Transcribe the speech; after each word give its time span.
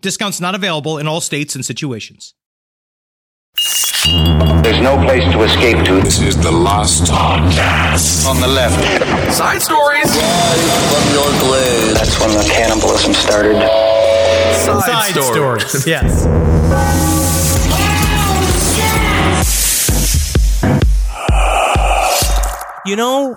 Discounts 0.00 0.40
not 0.40 0.54
available 0.54 0.98
in 0.98 1.06
all 1.06 1.20
states 1.20 1.54
and 1.54 1.64
situations. 1.64 2.34
There's 4.62 4.80
no 4.80 4.96
place 5.04 5.24
to 5.32 5.42
escape 5.42 5.84
to. 5.86 6.00
This 6.00 6.20
is 6.20 6.36
the 6.40 6.52
last 6.52 7.04
podcast. 7.10 8.26
On 8.28 8.40
the 8.40 8.46
left. 8.48 8.78
Side 9.34 9.62
stories. 9.62 10.04
That's 11.94 12.20
when 12.20 12.30
the 12.36 12.44
cannibalism 12.52 13.14
started. 13.14 13.56
Side, 14.64 15.14
stories. 15.22 15.86
Yes. 15.86 16.26
You 22.84 22.94
know, 22.94 23.36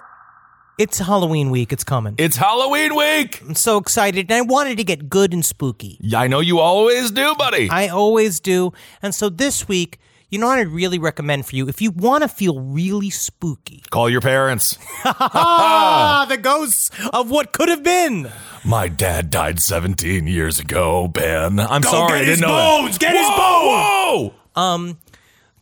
it's 0.79 0.97
Halloween 0.97 1.49
week. 1.51 1.73
It's 1.73 1.83
coming. 1.83 2.15
It's 2.17 2.37
Halloween 2.37 2.95
week. 2.95 3.41
I'm 3.41 3.53
so 3.53 3.77
excited. 3.77 4.31
And 4.31 4.33
I 4.33 4.41
wanted 4.41 4.77
to 4.77 4.83
get 4.85 5.09
good 5.09 5.33
and 5.33 5.43
spooky. 5.45 5.97
Yeah, 5.99 6.21
I 6.21 6.27
know 6.27 6.39
you 6.39 6.59
always 6.59 7.11
do, 7.11 7.35
buddy. 7.35 7.69
I 7.69 7.89
always 7.89 8.39
do. 8.39 8.71
And 9.01 9.13
so 9.13 9.29
this 9.29 9.67
week, 9.67 9.99
you 10.29 10.39
know 10.39 10.47
what 10.47 10.57
I'd 10.59 10.67
really 10.69 10.97
recommend 10.97 11.45
for 11.47 11.55
you? 11.57 11.67
If 11.67 11.81
you 11.81 11.91
want 11.91 12.21
to 12.23 12.29
feel 12.29 12.59
really 12.61 13.09
spooky. 13.09 13.83
Call 13.89 14.09
your 14.09 14.21
parents. 14.21 14.77
Ah, 15.03 16.25
the 16.29 16.37
ghosts 16.37 16.91
of 17.11 17.29
what 17.29 17.51
could 17.51 17.67
have 17.67 17.83
been. 17.83 18.31
My 18.63 18.87
dad 18.87 19.29
died 19.31 19.59
17 19.59 20.27
years 20.27 20.59
ago, 20.59 21.07
Ben. 21.09 21.59
I'm 21.59 21.83
sorry, 21.83 22.13
I 22.13 22.19
get 22.19 22.25
didn't 22.25 22.29
his 22.29 22.41
know 22.41 22.47
bones, 22.47 22.97
that. 22.97 23.01
get 23.01 23.15
his 23.17 23.27
whoa, 23.27 24.33
Um, 24.55 24.97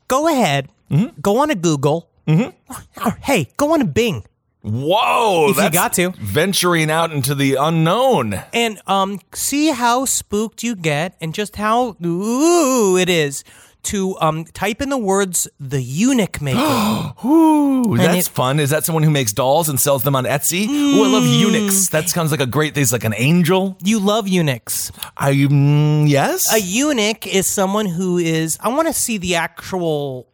go 0.07 0.27
ahead. 0.27 0.69
Go 1.21 1.39
on 1.39 1.47
to 1.49 1.55
Google. 1.55 2.09
Mm-hmm. 2.27 3.09
Hey, 3.23 3.47
go 3.57 3.73
on 3.73 3.79
to 3.79 3.85
Bing. 3.85 4.23
Whoa! 4.67 5.49
If 5.51 5.57
you 5.57 5.69
got 5.71 5.93
to. 5.93 6.11
venturing 6.17 6.91
out 6.91 7.11
into 7.11 7.33
the 7.35 7.55
unknown. 7.55 8.35
and 8.53 8.79
um 8.87 9.19
see 9.33 9.69
how 9.71 10.05
spooked 10.05 10.63
you 10.63 10.75
get 10.75 11.15
and 11.21 11.33
just 11.33 11.55
how 11.55 11.95
ooh 12.05 12.97
it 12.97 13.09
is 13.09 13.43
to 13.83 14.17
um 14.19 14.43
type 14.43 14.81
in 14.81 14.89
the 14.89 14.97
words 14.97 15.47
the 15.59 15.81
eunuch 15.81 16.41
maker 16.41 16.59
Ooh, 17.25 17.95
that's 17.97 18.27
it- 18.27 18.31
fun. 18.33 18.59
Is 18.59 18.69
that 18.71 18.83
someone 18.83 19.03
who 19.03 19.09
makes 19.11 19.31
dolls 19.31 19.69
and 19.69 19.79
sells 19.79 20.03
them 20.03 20.15
on 20.15 20.25
Etsy? 20.25 20.67
Ooh, 20.67 21.03
I 21.03 21.07
love 21.07 21.25
eunuchs. 21.25 21.89
That 21.89 22.09
sounds 22.09 22.31
like 22.31 22.41
a 22.41 22.45
great. 22.45 22.75
There's 22.75 22.91
like 22.91 23.05
an 23.05 23.13
angel. 23.15 23.77
you 23.83 23.99
love 23.99 24.27
eunuchs 24.27 24.91
I 25.15 25.33
mm, 25.33 26.09
yes. 26.09 26.51
a 26.53 26.59
eunuch 26.59 27.25
is 27.27 27.47
someone 27.47 27.85
who 27.85 28.17
is 28.17 28.57
i 28.61 28.67
want 28.69 28.87
to 28.87 28.93
see 28.93 29.17
the 29.17 29.35
actual 29.35 30.27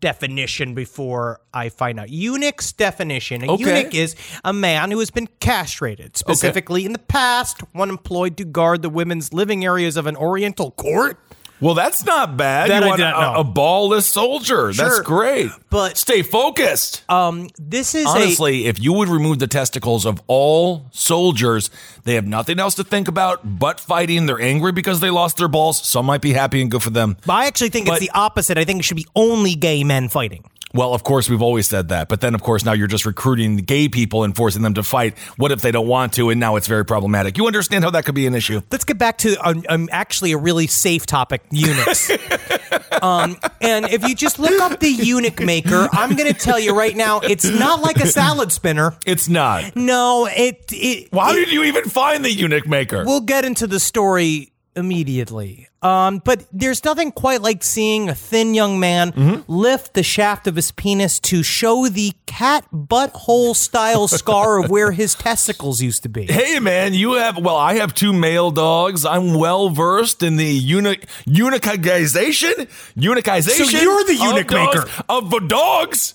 definition 0.00 0.74
before 0.74 1.40
i 1.54 1.68
find 1.68 1.98
out. 1.98 2.10
Eunuch's 2.10 2.72
definition. 2.72 3.42
A 3.44 3.52
Okay. 3.52 3.64
eunuch 3.64 3.94
is 3.94 4.14
a 4.44 4.52
man 4.52 4.90
who 4.90 4.98
has 4.98 5.10
been 5.10 5.28
castrated 5.40 6.16
specifically 6.16 6.84
in 6.84 6.92
the 6.92 6.98
past 6.98 7.60
one 7.72 7.88
employed 7.88 8.36
to 8.36 8.44
guard 8.44 8.82
the 8.82 8.90
women's 8.90 9.32
living 9.32 9.64
areas 9.64 9.96
of 9.96 10.06
an 10.06 10.16
oriental 10.16 10.70
court 10.72 11.18
Well, 11.60 11.74
that's 11.74 12.04
not 12.04 12.36
bad. 12.36 12.70
That 12.70 12.80
you 12.80 12.84
I 12.84 12.88
want 12.88 12.98
did 12.98 13.04
not 13.04 13.36
a, 13.36 13.40
a 13.40 13.44
ballless 13.44 14.04
soldier. 14.04 14.72
That's 14.72 15.00
great. 15.00 15.50
But- 15.70 15.96
stay 15.96 16.22
focused. 16.22 17.02
um 17.10 17.48
this 17.58 17.94
is 17.94 18.06
a 18.06 18.08
Honestly, 18.08 18.66
if 18.66 18.80
you 18.80 18.92
would 18.92 19.08
remove 19.08 19.38
the 19.38 19.46
testicles 19.46 20.06
of 20.06 20.22
all 20.26 20.86
soldiers, 20.92 21.70
they 22.04 22.14
have 22.14 22.26
nothing 22.26 22.58
else 22.60 22.74
to 22.76 22.84
think 22.84 23.08
about 23.08 23.58
but 23.58 23.80
fighting. 23.80 24.26
They're 24.26 24.40
angry 24.40 24.72
because 24.72 25.00
they 25.00 25.10
lost 25.10 25.36
their 25.38 25.48
balls. 25.48 25.84
Some 25.86 26.06
might 26.06 26.22
be 26.22 26.32
happy 26.32 26.62
and 26.62 26.70
good 26.70 26.82
for 26.82 26.90
them. 26.90 27.16
I 27.28 27.46
actually 27.46 27.70
think 27.70 27.86
But- 27.86 27.94
it's 28.02 28.06
the 28.06 28.10
opposite. 28.18 28.56
I 28.58 28.64
think 28.64 28.80
it 28.80 28.84
should 28.84 28.96
be 28.96 29.06
only 29.16 29.54
gay 29.54 29.84
men 29.84 30.08
fighting. 30.08 30.44
Well, 30.74 30.92
of 30.94 31.02
course, 31.02 31.30
we've 31.30 31.42
always 31.42 31.66
said 31.66 31.88
that. 31.88 32.08
But 32.08 32.20
then, 32.20 32.34
of 32.34 32.42
course, 32.42 32.64
now 32.64 32.72
you're 32.72 32.86
just 32.86 33.06
recruiting 33.06 33.56
gay 33.56 33.88
people 33.88 34.24
and 34.24 34.36
forcing 34.36 34.62
them 34.62 34.74
to 34.74 34.82
fight. 34.82 35.18
What 35.36 35.50
if 35.52 35.62
they 35.62 35.70
don't 35.70 35.86
want 35.88 36.12
to? 36.14 36.30
And 36.30 36.38
now 36.38 36.56
it's 36.56 36.66
very 36.66 36.84
problematic. 36.84 37.38
You 37.38 37.46
understand 37.46 37.84
how 37.84 37.90
that 37.90 38.04
could 38.04 38.14
be 38.14 38.26
an 38.26 38.34
issue? 38.34 38.60
Let's 38.70 38.84
get 38.84 38.98
back 38.98 39.18
to 39.18 39.36
um, 39.48 39.64
um, 39.68 39.88
actually 39.90 40.32
a 40.32 40.38
really 40.38 40.66
safe 40.66 41.06
topic: 41.06 41.42
eunuchs. 41.50 42.10
um, 43.02 43.38
and 43.60 43.86
if 43.86 44.06
you 44.06 44.14
just 44.14 44.38
look 44.38 44.60
up 44.60 44.80
the 44.80 44.90
eunuch 44.90 45.40
maker, 45.40 45.88
I'm 45.92 46.16
going 46.16 46.32
to 46.32 46.38
tell 46.38 46.58
you 46.58 46.76
right 46.76 46.96
now, 46.96 47.20
it's 47.20 47.44
not 47.44 47.80
like 47.80 47.96
a 47.96 48.06
salad 48.06 48.52
spinner. 48.52 48.94
It's 49.06 49.28
not. 49.28 49.74
No, 49.76 50.26
it. 50.26 50.66
it 50.72 51.08
How 51.12 51.30
it- 51.32 51.36
did 51.36 51.50
you 51.52 51.64
even 51.64 51.84
find 51.84 52.24
the 52.24 52.32
eunuch 52.32 52.66
maker? 52.66 53.04
We'll 53.04 53.20
get 53.20 53.44
into 53.44 53.66
the 53.66 53.80
story 53.80 54.52
immediately. 54.78 55.68
Um, 55.82 56.20
but 56.24 56.44
there's 56.52 56.84
nothing 56.84 57.12
quite 57.12 57.40
like 57.40 57.62
seeing 57.62 58.08
a 58.08 58.14
thin 58.14 58.52
young 58.54 58.80
man 58.80 59.12
Mm-hmm. 59.12 59.42
lift 59.52 59.94
the 59.94 60.02
shaft 60.02 60.46
of 60.48 60.56
his 60.56 60.72
penis 60.72 61.20
to 61.20 61.42
show 61.44 61.88
the 61.88 62.12
cat 62.26 62.64
butthole 62.72 63.54
style 63.54 64.08
scar 64.20 64.58
of 64.64 64.70
where 64.70 64.90
his 64.92 65.14
testicles 65.14 65.80
used 65.80 66.02
to 66.02 66.08
be. 66.08 66.26
Hey 66.26 66.58
man, 66.58 66.94
you 66.94 67.12
have 67.14 67.38
well, 67.38 67.56
I 67.56 67.74
have 67.74 67.94
two 67.94 68.12
male 68.12 68.50
dogs. 68.50 69.04
I'm 69.04 69.34
well 69.34 69.68
versed 69.70 70.22
in 70.22 70.36
the 70.36 70.46
eunuch 70.46 71.04
eunuchization, 71.28 72.68
eunuchization. 72.96 73.64
So 73.70 73.78
you're 73.78 74.04
the 74.04 74.12
of 74.14 74.18
eunuch 74.20 74.46
dogs- 74.48 74.76
maker. 74.86 75.04
of 75.08 75.30
the 75.30 75.40
dogs. 75.40 76.14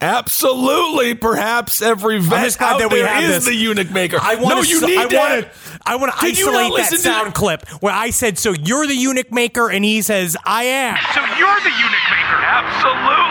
Absolutely, 0.00 1.14
perhaps 1.14 1.80
every 1.80 2.20
vet 2.20 2.44
just 2.44 2.58
glad 2.58 2.74
out 2.74 2.78
that 2.80 2.90
we 2.92 2.98
there 2.98 3.08
have 3.08 3.22
is 3.24 3.30
this. 3.36 3.44
the 3.46 3.54
eunuch 3.54 3.90
maker. 3.90 4.18
I 4.20 4.34
want 4.36 4.56
no, 4.56 4.62
to. 4.62 4.68
you 4.68 4.80
need 4.86 4.98
I 4.98 5.06
that. 5.06 5.30
want 5.30 5.52
to. 5.52 5.78
I 5.86 5.96
want 5.96 6.14
to 6.14 6.26
Did 6.26 6.38
you 6.38 6.46
not 6.52 6.64
isolate 6.64 6.90
that 6.90 6.98
sound 6.98 7.28
the- 7.28 7.32
clip 7.32 7.68
where 7.80 7.94
I 7.94 8.10
said, 8.10 8.38
"So 8.38 8.52
you're 8.52 8.86
the 8.86 8.94
eunuch 8.94 9.32
maker," 9.32 9.70
and 9.70 9.84
he 9.84 10.02
says, 10.02 10.36
"I 10.44 10.64
am." 10.64 10.96
So 11.14 11.20
you're 11.20 11.60
the 11.64 11.70
eunuch 11.70 12.06
maker. 12.10 12.38
Absolutely. 12.44 13.25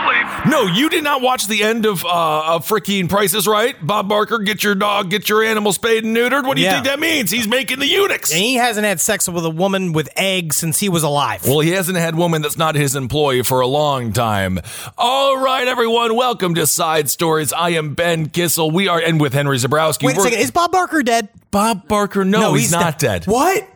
No, 0.48 0.62
you 0.66 0.88
did 0.88 1.02
not 1.02 1.22
watch 1.22 1.48
the 1.48 1.62
end 1.64 1.86
of 1.86 2.04
uh, 2.04 2.54
of 2.54 2.66
freaking 2.68 3.08
Prices 3.08 3.46
Right. 3.48 3.74
Bob 3.84 4.08
Barker, 4.08 4.38
get 4.38 4.62
your 4.62 4.74
dog, 4.76 5.10
get 5.10 5.28
your 5.28 5.42
animal 5.42 5.72
spayed 5.72 6.04
and 6.04 6.16
neutered. 6.16 6.46
What 6.46 6.54
do 6.56 6.60
you 6.62 6.66
Yeah. 6.68 6.74
think 6.74 6.86
that 6.86 7.00
means? 7.00 7.30
He's 7.32 7.48
making 7.48 7.80
the 7.80 7.86
eunuchs. 7.88 8.30
And 8.32 8.40
he 8.40 8.54
hasn't 8.54 8.86
had 8.86 9.00
sex 9.00 9.28
with 9.28 9.44
a 9.44 9.50
woman 9.50 9.92
with 9.92 10.08
eggs 10.16 10.56
since 10.56 10.78
he 10.78 10.88
was 10.88 11.02
alive. 11.02 11.44
Well, 11.46 11.60
he 11.60 11.70
hasn't 11.70 11.98
had 11.98 12.14
woman 12.14 12.42
that's 12.42 12.56
not 12.56 12.74
his 12.76 12.94
employee 12.94 13.42
for 13.42 13.60
a 13.60 13.66
long 13.66 14.12
time. 14.12 14.60
All 14.96 15.36
right, 15.36 15.66
everyone, 15.66 16.14
welcome 16.14 16.54
to 16.54 16.66
Side 16.66 17.10
Stories. 17.10 17.52
I 17.52 17.70
am 17.70 17.94
Ben 17.94 18.28
Kissel. 18.28 18.70
We 18.70 18.86
are, 18.88 19.00
and 19.00 19.20
with 19.20 19.32
Henry 19.32 19.58
Zebrowski. 19.58 20.04
Wait 20.04 20.14
a 20.16 20.18
we're- 20.20 20.30
second. 20.30 20.44
Is 20.44 20.50
Bob 20.52 20.70
Barker 20.70 21.02
dead? 21.02 21.28
Bob 21.50 21.88
Barker? 21.88 22.24
No, 22.24 22.54
he's, 22.54 22.70
not 22.70 22.98
de- 22.98 23.06
dead. 23.06 23.26
What? 23.26 23.66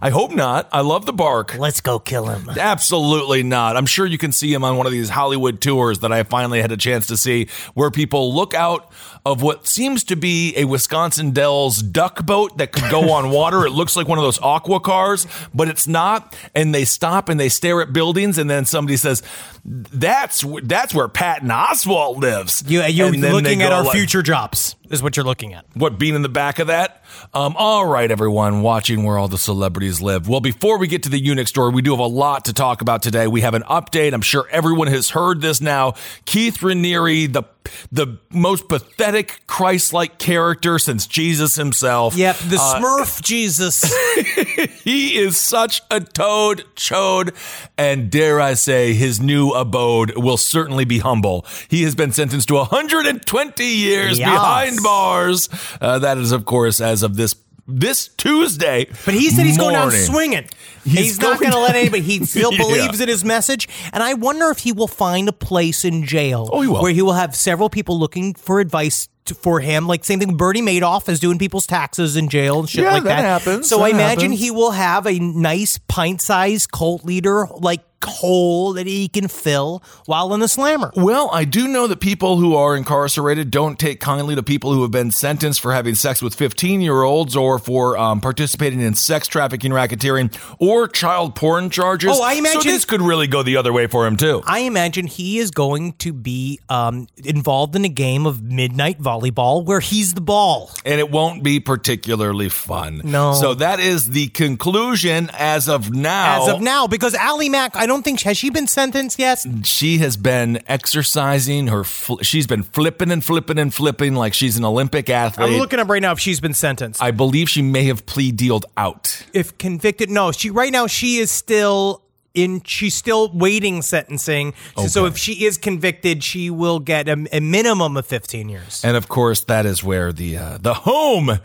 I 0.00 0.10
hope 0.10 0.32
not. 0.32 0.68
I 0.72 0.80
love 0.80 1.06
the 1.06 1.12
bark. 1.12 1.56
Let's 1.56 1.80
go 1.80 1.98
kill 1.98 2.26
him. 2.26 2.48
Absolutely 2.48 3.42
not. 3.42 3.76
I'm 3.76 3.86
sure 3.86 4.06
you 4.06 4.18
can 4.18 4.32
see 4.32 4.52
him 4.52 4.64
on 4.64 4.76
one 4.76 4.86
of 4.86 4.92
these 4.92 5.08
Hollywood 5.08 5.60
tours 5.60 6.00
that 6.00 6.12
I 6.12 6.22
finally 6.22 6.60
had 6.60 6.72
a 6.72 6.76
chance 6.76 7.06
to 7.08 7.16
see, 7.16 7.48
where 7.74 7.90
people 7.90 8.34
look 8.34 8.54
out 8.54 8.90
of 9.26 9.40
what 9.40 9.66
seems 9.66 10.04
to 10.04 10.16
be 10.16 10.52
a 10.56 10.64
Wisconsin 10.66 11.30
Dells 11.30 11.78
duck 11.78 12.26
boat 12.26 12.58
that 12.58 12.72
could 12.72 12.90
go 12.90 13.10
on 13.12 13.30
water. 13.30 13.64
It 13.64 13.70
looks 13.70 13.96
like 13.96 14.06
one 14.06 14.18
of 14.18 14.24
those 14.24 14.38
aqua 14.42 14.80
cars, 14.80 15.26
but 15.54 15.68
it's 15.68 15.86
not. 15.88 16.36
And 16.54 16.74
they 16.74 16.84
stop 16.84 17.28
and 17.30 17.40
they 17.40 17.48
stare 17.48 17.80
at 17.80 17.92
buildings, 17.92 18.36
and 18.36 18.50
then 18.50 18.66
somebody 18.66 18.96
says, 18.98 19.22
"That's 19.64 20.44
that's 20.62 20.94
where 20.94 21.08
Patton 21.08 21.48
Oswalt 21.48 22.18
lives." 22.18 22.62
You, 22.66 22.82
you're 22.82 23.06
And 23.06 23.14
then 23.14 23.20
they 23.22 23.32
looking 23.32 23.62
at 23.62 23.72
our 23.72 23.84
like- 23.84 23.96
future 23.96 24.22
jobs, 24.22 24.76
is 24.90 25.02
what 25.02 25.16
you're 25.16 25.24
looking 25.24 25.54
at. 25.54 25.64
What 25.74 25.98
being 25.98 26.14
in 26.14 26.22
the 26.22 26.28
back 26.28 26.58
of 26.58 26.66
that? 26.66 27.02
Um, 27.32 27.54
all 27.56 27.86
right, 27.86 28.10
everyone 28.10 28.60
watching 28.62 29.04
where 29.04 29.16
all 29.18 29.28
the 29.28 29.38
celebrities 29.38 30.02
live. 30.02 30.28
Well, 30.28 30.40
before 30.40 30.78
we 30.78 30.86
get 30.86 31.02
to 31.04 31.08
the 31.08 31.18
eunuch 31.18 31.48
story, 31.48 31.72
we 31.72 31.80
do 31.80 31.92
have 31.92 32.00
a 32.00 32.06
lot 32.06 32.44
to 32.46 32.52
talk 32.52 32.82
about 32.82 33.02
today. 33.02 33.26
We 33.26 33.40
have 33.40 33.54
an 33.54 33.62
update. 33.62 34.12
I'm 34.12 34.20
sure 34.20 34.46
everyone 34.50 34.88
has 34.88 35.10
heard 35.10 35.40
this 35.40 35.60
now. 35.62 35.94
Keith 36.26 36.58
Raniere, 36.58 37.32
the 37.32 37.44
the 37.90 38.18
most 38.30 38.68
pathetic 38.68 39.42
Christ-like 39.46 40.18
character 40.18 40.78
since 40.78 41.06
Jesus 41.06 41.56
himself. 41.56 42.16
Yep, 42.16 42.36
the 42.48 42.58
Uh, 42.60 42.80
Smurf 42.80 43.22
Jesus. 43.22 43.82
he 44.84 45.16
is 45.16 45.38
such 45.38 45.80
a 45.90 46.00
toad 46.00 46.64
chode, 46.76 47.34
and 47.78 48.10
dare 48.10 48.40
I 48.40 48.54
say, 48.54 48.94
his 48.94 49.20
new 49.20 49.50
abode 49.50 50.16
will 50.16 50.36
certainly 50.36 50.84
be 50.84 50.98
humble. 50.98 51.44
He 51.68 51.82
has 51.84 51.94
been 51.94 52.12
sentenced 52.12 52.48
to 52.48 52.54
120 52.54 53.64
years 53.64 54.18
Yes. 54.18 54.28
behind 54.30 54.78
bars. 54.82 55.48
Uh, 55.80 55.98
that 56.00 56.18
is, 56.18 56.32
of 56.32 56.44
course, 56.44 56.80
as 56.80 57.02
of 57.02 57.16
this 57.16 57.34
this 57.66 58.08
Tuesday. 58.08 58.86
But 59.04 59.14
he 59.14 59.30
said 59.30 59.46
he's 59.46 59.58
going 59.58 59.74
out 59.74 59.84
morning. 59.84 60.00
swinging. 60.00 60.44
He's 60.84 60.98
He's, 60.98 61.18
not 61.18 61.40
going 61.40 61.50
going 61.50 61.52
to 61.52 61.58
let 61.60 61.76
anybody. 61.76 62.02
He 62.02 62.24
still 62.26 62.52
Yeah. 62.52 62.58
believes 62.58 63.00
in 63.00 63.08
his 63.08 63.24
message, 63.24 63.68
and 63.92 64.02
I 64.02 64.14
wonder 64.14 64.50
if 64.50 64.58
he 64.58 64.72
will 64.72 64.86
find 64.88 65.28
a 65.28 65.32
place 65.32 65.84
in 65.84 66.04
jail. 66.04 66.48
Oh, 66.52 66.60
he 66.60 66.68
will. 66.68 66.82
where 66.82 66.92
he 66.92 67.00
will 67.02 67.14
have 67.14 67.34
several 67.34 67.70
people 67.70 67.98
looking 67.98 68.34
for 68.34 68.60
advice. 68.60 69.08
To, 69.28 69.34
for 69.34 69.58
him, 69.60 69.86
like 69.86 70.04
same 70.04 70.20
thing. 70.20 70.36
Bernie 70.36 70.60
Madoff 70.60 71.08
is 71.08 71.18
doing 71.18 71.38
people's 71.38 71.66
taxes 71.66 72.14
in 72.14 72.28
jail 72.28 72.60
and 72.60 72.68
shit 72.68 72.84
Yeah, 72.84 72.92
like 72.92 73.04
that 73.04 73.22
that. 73.22 73.42
happens. 73.42 73.70
So 73.70 73.80
I 73.80 73.88
That 73.90 73.94
imagine 73.94 74.20
happens. 74.32 74.40
he 74.40 74.50
will 74.50 74.72
have 74.72 75.06
a 75.06 75.18
nice 75.18 75.78
pint-sized 75.88 76.70
cult 76.70 77.06
leader 77.06 77.46
like 77.56 77.80
hole 78.06 78.72
that 78.74 78.86
he 78.86 79.08
can 79.08 79.28
fill 79.28 79.82
while 80.06 80.32
in 80.34 80.40
the 80.40 80.48
slammer. 80.48 80.92
Well, 80.96 81.30
I 81.32 81.44
do 81.44 81.68
know 81.68 81.86
that 81.86 82.00
people 82.00 82.36
who 82.38 82.54
are 82.54 82.76
incarcerated 82.76 83.50
don't 83.50 83.78
take 83.78 84.00
kindly 84.00 84.34
to 84.34 84.42
people 84.42 84.72
who 84.72 84.82
have 84.82 84.90
been 84.90 85.10
sentenced 85.10 85.60
for 85.60 85.72
having 85.72 85.94
sex 85.94 86.22
with 86.22 86.34
15 86.34 86.80
year 86.80 87.02
olds 87.02 87.36
or 87.36 87.58
for 87.58 87.96
um, 87.98 88.20
participating 88.20 88.80
in 88.80 88.94
sex 88.94 89.26
trafficking, 89.28 89.72
racketeering, 89.72 90.34
or 90.58 90.88
child 90.88 91.34
porn 91.34 91.70
charges. 91.70 92.10
Oh, 92.14 92.22
I 92.22 92.34
imagine- 92.34 92.62
So 92.62 92.68
this 92.70 92.84
could 92.84 93.02
really 93.02 93.26
go 93.26 93.42
the 93.42 93.56
other 93.56 93.72
way 93.72 93.86
for 93.86 94.06
him, 94.06 94.16
too. 94.16 94.42
I 94.46 94.60
imagine 94.60 95.06
he 95.06 95.38
is 95.38 95.50
going 95.50 95.92
to 95.94 96.12
be 96.12 96.60
um, 96.68 97.06
involved 97.24 97.76
in 97.76 97.84
a 97.84 97.88
game 97.88 98.26
of 98.26 98.42
midnight 98.42 99.00
volleyball 99.00 99.64
where 99.64 99.80
he's 99.80 100.14
the 100.14 100.20
ball. 100.20 100.70
and 100.84 100.98
it 101.00 101.10
won't 101.10 101.42
be 101.42 101.60
particularly 101.60 102.48
fun. 102.48 103.00
No. 103.04 103.34
So 103.34 103.54
that 103.54 103.80
is 103.80 104.06
the 104.06 104.28
conclusion 104.28 105.30
as 105.38 105.68
of 105.68 105.92
now. 105.92 106.42
As 106.42 106.48
of 106.54 106.60
now, 106.62 106.86
because 106.86 107.14
Allie 107.14 107.48
Mack, 107.48 107.76
I 107.76 107.86
don't 107.86 107.93
think 108.02 108.20
has 108.22 108.38
she 108.38 108.48
been 108.50 108.66
sentenced 108.66 109.18
yet. 109.18 109.44
she 109.64 109.98
has 109.98 110.16
been 110.16 110.62
exercising 110.66 111.66
her. 111.68 111.84
Fl- 111.84 112.20
she's 112.22 112.46
been 112.46 112.62
flipping 112.62 113.10
and 113.10 113.22
flipping 113.24 113.58
and 113.58 113.72
flipping 113.74 114.14
like 114.14 114.32
she's 114.34 114.56
an 114.56 114.64
Olympic 114.64 115.10
athlete. 115.10 115.50
I'm 115.50 115.58
looking 115.58 115.78
up 115.80 115.88
right 115.88 116.00
now 116.02 116.12
if 116.12 116.20
she's 116.20 116.40
been 116.40 116.54
sentenced. 116.54 117.02
I 117.02 117.10
believe 117.10 117.48
she 117.48 117.62
may 117.62 117.84
have 117.84 118.06
plea 118.06 118.32
dealed 118.32 118.66
out. 118.76 119.22
if 119.32 119.56
convicted, 119.58 120.08
no, 120.10 120.32
she 120.32 120.50
right 120.50 120.72
now 120.72 120.86
she 120.86 121.16
is 121.18 121.30
still 121.30 122.00
in. 122.34 122.62
She's 122.64 122.94
still 122.94 123.30
waiting 123.32 123.82
sentencing. 123.82 124.54
So- 124.76 124.86
So 124.88 125.06
if 125.06 125.16
she 125.16 125.44
is 125.44 125.58
convicted, 125.58 126.24
she 126.24 126.50
will 126.50 126.80
get 126.80 127.08
a, 127.08 127.26
a 127.32 127.40
minimum 127.40 127.96
of 127.96 128.06
15 128.06 128.48
years. 128.48 128.82
And 128.84 128.96
of 128.96 129.08
course, 129.08 129.44
that 129.44 129.66
is 129.66 129.84
where 129.84 130.12
the 130.12 130.36
uh, 130.38 130.58
the 130.60 130.74
home 130.74 131.38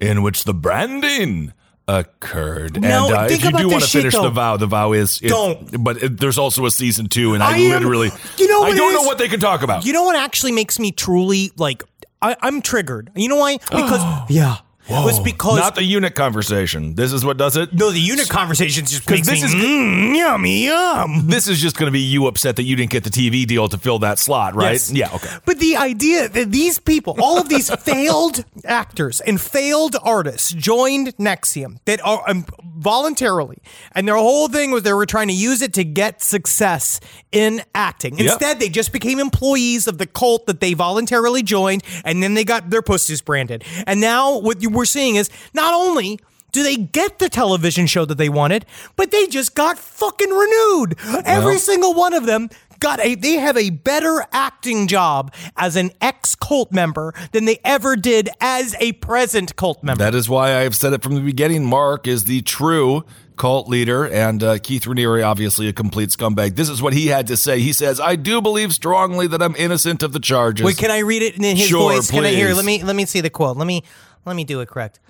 in 0.00 0.22
which 0.22 0.44
the 0.44 0.54
branding 0.54 1.52
occurred. 1.88 2.80
No, 2.80 3.06
and 3.06 3.14
uh, 3.14 3.26
if 3.30 3.44
you 3.44 3.52
do 3.52 3.68
want 3.68 3.82
to 3.84 3.88
finish 3.88 4.12
though. 4.14 4.22
the 4.22 4.30
vow, 4.30 4.56
the 4.56 4.66
vow 4.66 4.92
is 4.92 5.20
it- 5.22 5.28
Don't. 5.28 5.82
But 5.82 6.02
it, 6.02 6.20
there's 6.20 6.38
also 6.38 6.66
a 6.66 6.70
season 6.70 7.08
two, 7.08 7.34
and 7.34 7.42
I, 7.42 7.54
I 7.54 7.58
am- 7.58 7.70
literally, 7.70 8.10
you 8.38 8.48
know 8.48 8.62
I 8.62 8.74
don't 8.74 8.92
know 8.94 9.02
what 9.02 9.18
they 9.18 9.28
can 9.28 9.40
talk 9.40 9.62
about. 9.62 9.84
You 9.86 9.92
know 9.92 10.04
what 10.04 10.16
actually 10.16 10.52
makes 10.52 10.78
me 10.78 10.90
truly 10.92 11.52
like 11.56 11.82
I, 12.22 12.36
I'm 12.40 12.62
triggered. 12.62 13.10
You 13.14 13.28
know 13.28 13.36
why? 13.36 13.58
Because 13.58 14.00
yeah, 14.30 14.56
it 14.88 15.04
was 15.04 15.18
because 15.20 15.58
Not 15.58 15.74
the 15.74 15.82
unit 15.82 16.14
conversation. 16.14 16.94
This 16.94 17.12
is 17.12 17.24
what 17.24 17.36
does 17.36 17.56
it. 17.56 17.72
no, 17.72 17.90
the 17.90 17.98
unit 18.00 18.28
conversations 18.28 18.90
just 18.90 19.04
because 19.06 19.26
this 19.26 19.40
me 19.42 19.46
is- 19.48 19.54
mm, 19.54 20.16
yummy 20.16 20.64
yum. 20.66 21.26
This 21.28 21.48
is 21.48 21.60
just 21.60 21.76
going 21.76 21.86
to 21.88 21.92
be 21.92 22.00
you 22.00 22.26
upset 22.26 22.56
that 22.56 22.62
you 22.64 22.76
didn't 22.76 22.90
get 22.90 23.04
the 23.04 23.10
TV 23.10 23.46
deal 23.46 23.68
to 23.68 23.78
fill 23.78 23.98
that 24.00 24.18
slot, 24.18 24.54
right? 24.54 24.72
Yes. 24.72 24.92
Yeah, 24.92 25.10
okay. 25.14 25.30
But 25.44 25.58
the 25.58 25.76
idea 25.76 26.28
that 26.28 26.50
these 26.52 26.78
people, 26.78 27.16
all 27.20 27.38
of 27.38 27.48
these 27.48 27.68
failed 27.84 28.44
actors 28.64 29.20
and 29.20 29.40
failed 29.40 29.96
artists 30.02 30.52
joined 30.52 31.16
NXIVM 31.18 31.78
that 31.84 32.00
are 32.04 32.22
um, 32.28 32.44
voluntarily, 32.78 33.58
and 33.92 34.06
their 34.06 34.14
whole 34.16 34.48
thing 34.48 34.70
was 34.70 34.82
they 34.84 34.92
were 34.92 35.06
trying 35.06 35.28
to 35.28 35.34
use 35.34 35.62
it 35.62 35.72
to 35.74 35.84
get 35.84 36.22
success 36.22 37.00
in 37.32 37.60
acting. 37.74 38.18
Instead, 38.18 38.60
they 38.60 38.68
just 38.68 38.92
became 38.92 39.18
employees 39.18 39.86
of 39.88 39.98
the 39.98 40.06
cult 40.06 40.46
that 40.46 40.60
they 40.60 40.74
voluntarily 40.74 41.42
joined, 41.42 41.82
and 42.04 42.22
then 42.22 42.34
they 42.34 42.44
got 42.44 42.70
their 42.70 42.82
pussies 42.82 43.20
branded. 43.20 43.64
And 43.86 44.00
now 44.00 44.38
what 44.38 44.62
you- 44.62 44.75
we're 44.76 44.84
seeing 44.84 45.16
is 45.16 45.30
not 45.54 45.74
only 45.74 46.20
do 46.52 46.62
they 46.62 46.76
get 46.76 47.18
the 47.18 47.28
television 47.28 47.86
show 47.86 48.04
that 48.04 48.16
they 48.16 48.28
wanted, 48.28 48.64
but 48.96 49.10
they 49.10 49.26
just 49.26 49.54
got 49.54 49.78
fucking 49.78 50.30
renewed. 50.30 50.96
Every 51.24 51.58
single 51.58 51.92
one 51.92 52.14
of 52.14 52.24
them 52.24 52.48
got 52.80 53.00
a 53.00 53.14
they 53.14 53.34
have 53.34 53.56
a 53.56 53.70
better 53.70 54.24
acting 54.32 54.86
job 54.86 55.32
as 55.56 55.76
an 55.76 55.90
ex 56.00 56.34
cult 56.34 56.72
member 56.72 57.14
than 57.32 57.44
they 57.44 57.58
ever 57.64 57.96
did 57.96 58.28
as 58.40 58.74
a 58.80 58.92
present 58.92 59.56
cult 59.56 59.82
member. 59.82 60.02
That 60.02 60.14
is 60.14 60.28
why 60.28 60.48
I 60.48 60.60
have 60.60 60.74
said 60.74 60.92
it 60.92 61.02
from 61.02 61.14
the 61.14 61.20
beginning. 61.20 61.64
Mark 61.64 62.06
is 62.06 62.24
the 62.24 62.42
true 62.42 63.04
cult 63.36 63.68
leader, 63.68 64.06
and 64.06 64.42
uh, 64.42 64.58
Keith 64.58 64.84
Raniere, 64.84 65.26
obviously 65.26 65.68
a 65.68 65.72
complete 65.72 66.08
scumbag. 66.08 66.56
This 66.56 66.68
is 66.68 66.80
what 66.80 66.94
he 66.94 67.08
had 67.08 67.26
to 67.26 67.36
say. 67.36 67.60
He 67.60 67.72
says, 67.72 68.00
"I 68.00 68.16
do 68.16 68.40
believe 68.40 68.72
strongly 68.72 69.26
that 69.26 69.42
I'm 69.42 69.54
innocent 69.56 70.02
of 70.02 70.12
the 70.12 70.20
charges." 70.20 70.64
Wait, 70.64 70.78
can 70.78 70.90
I 70.90 71.00
read 71.00 71.22
it 71.22 71.36
in 71.36 71.42
his 71.56 71.68
Sure, 71.68 71.92
voice? 71.92 72.10
Can 72.10 72.24
I 72.24 72.30
hear? 72.30 72.54
Let 72.54 72.64
me 72.64 72.82
let 72.82 72.96
me 72.96 73.04
see 73.04 73.20
the 73.20 73.30
quote. 73.30 73.56
Let 73.56 73.66
me 73.66 73.82
let 74.26 74.36
me 74.36 74.44
do 74.44 74.60
it 74.60 74.68
correct. 74.68 75.00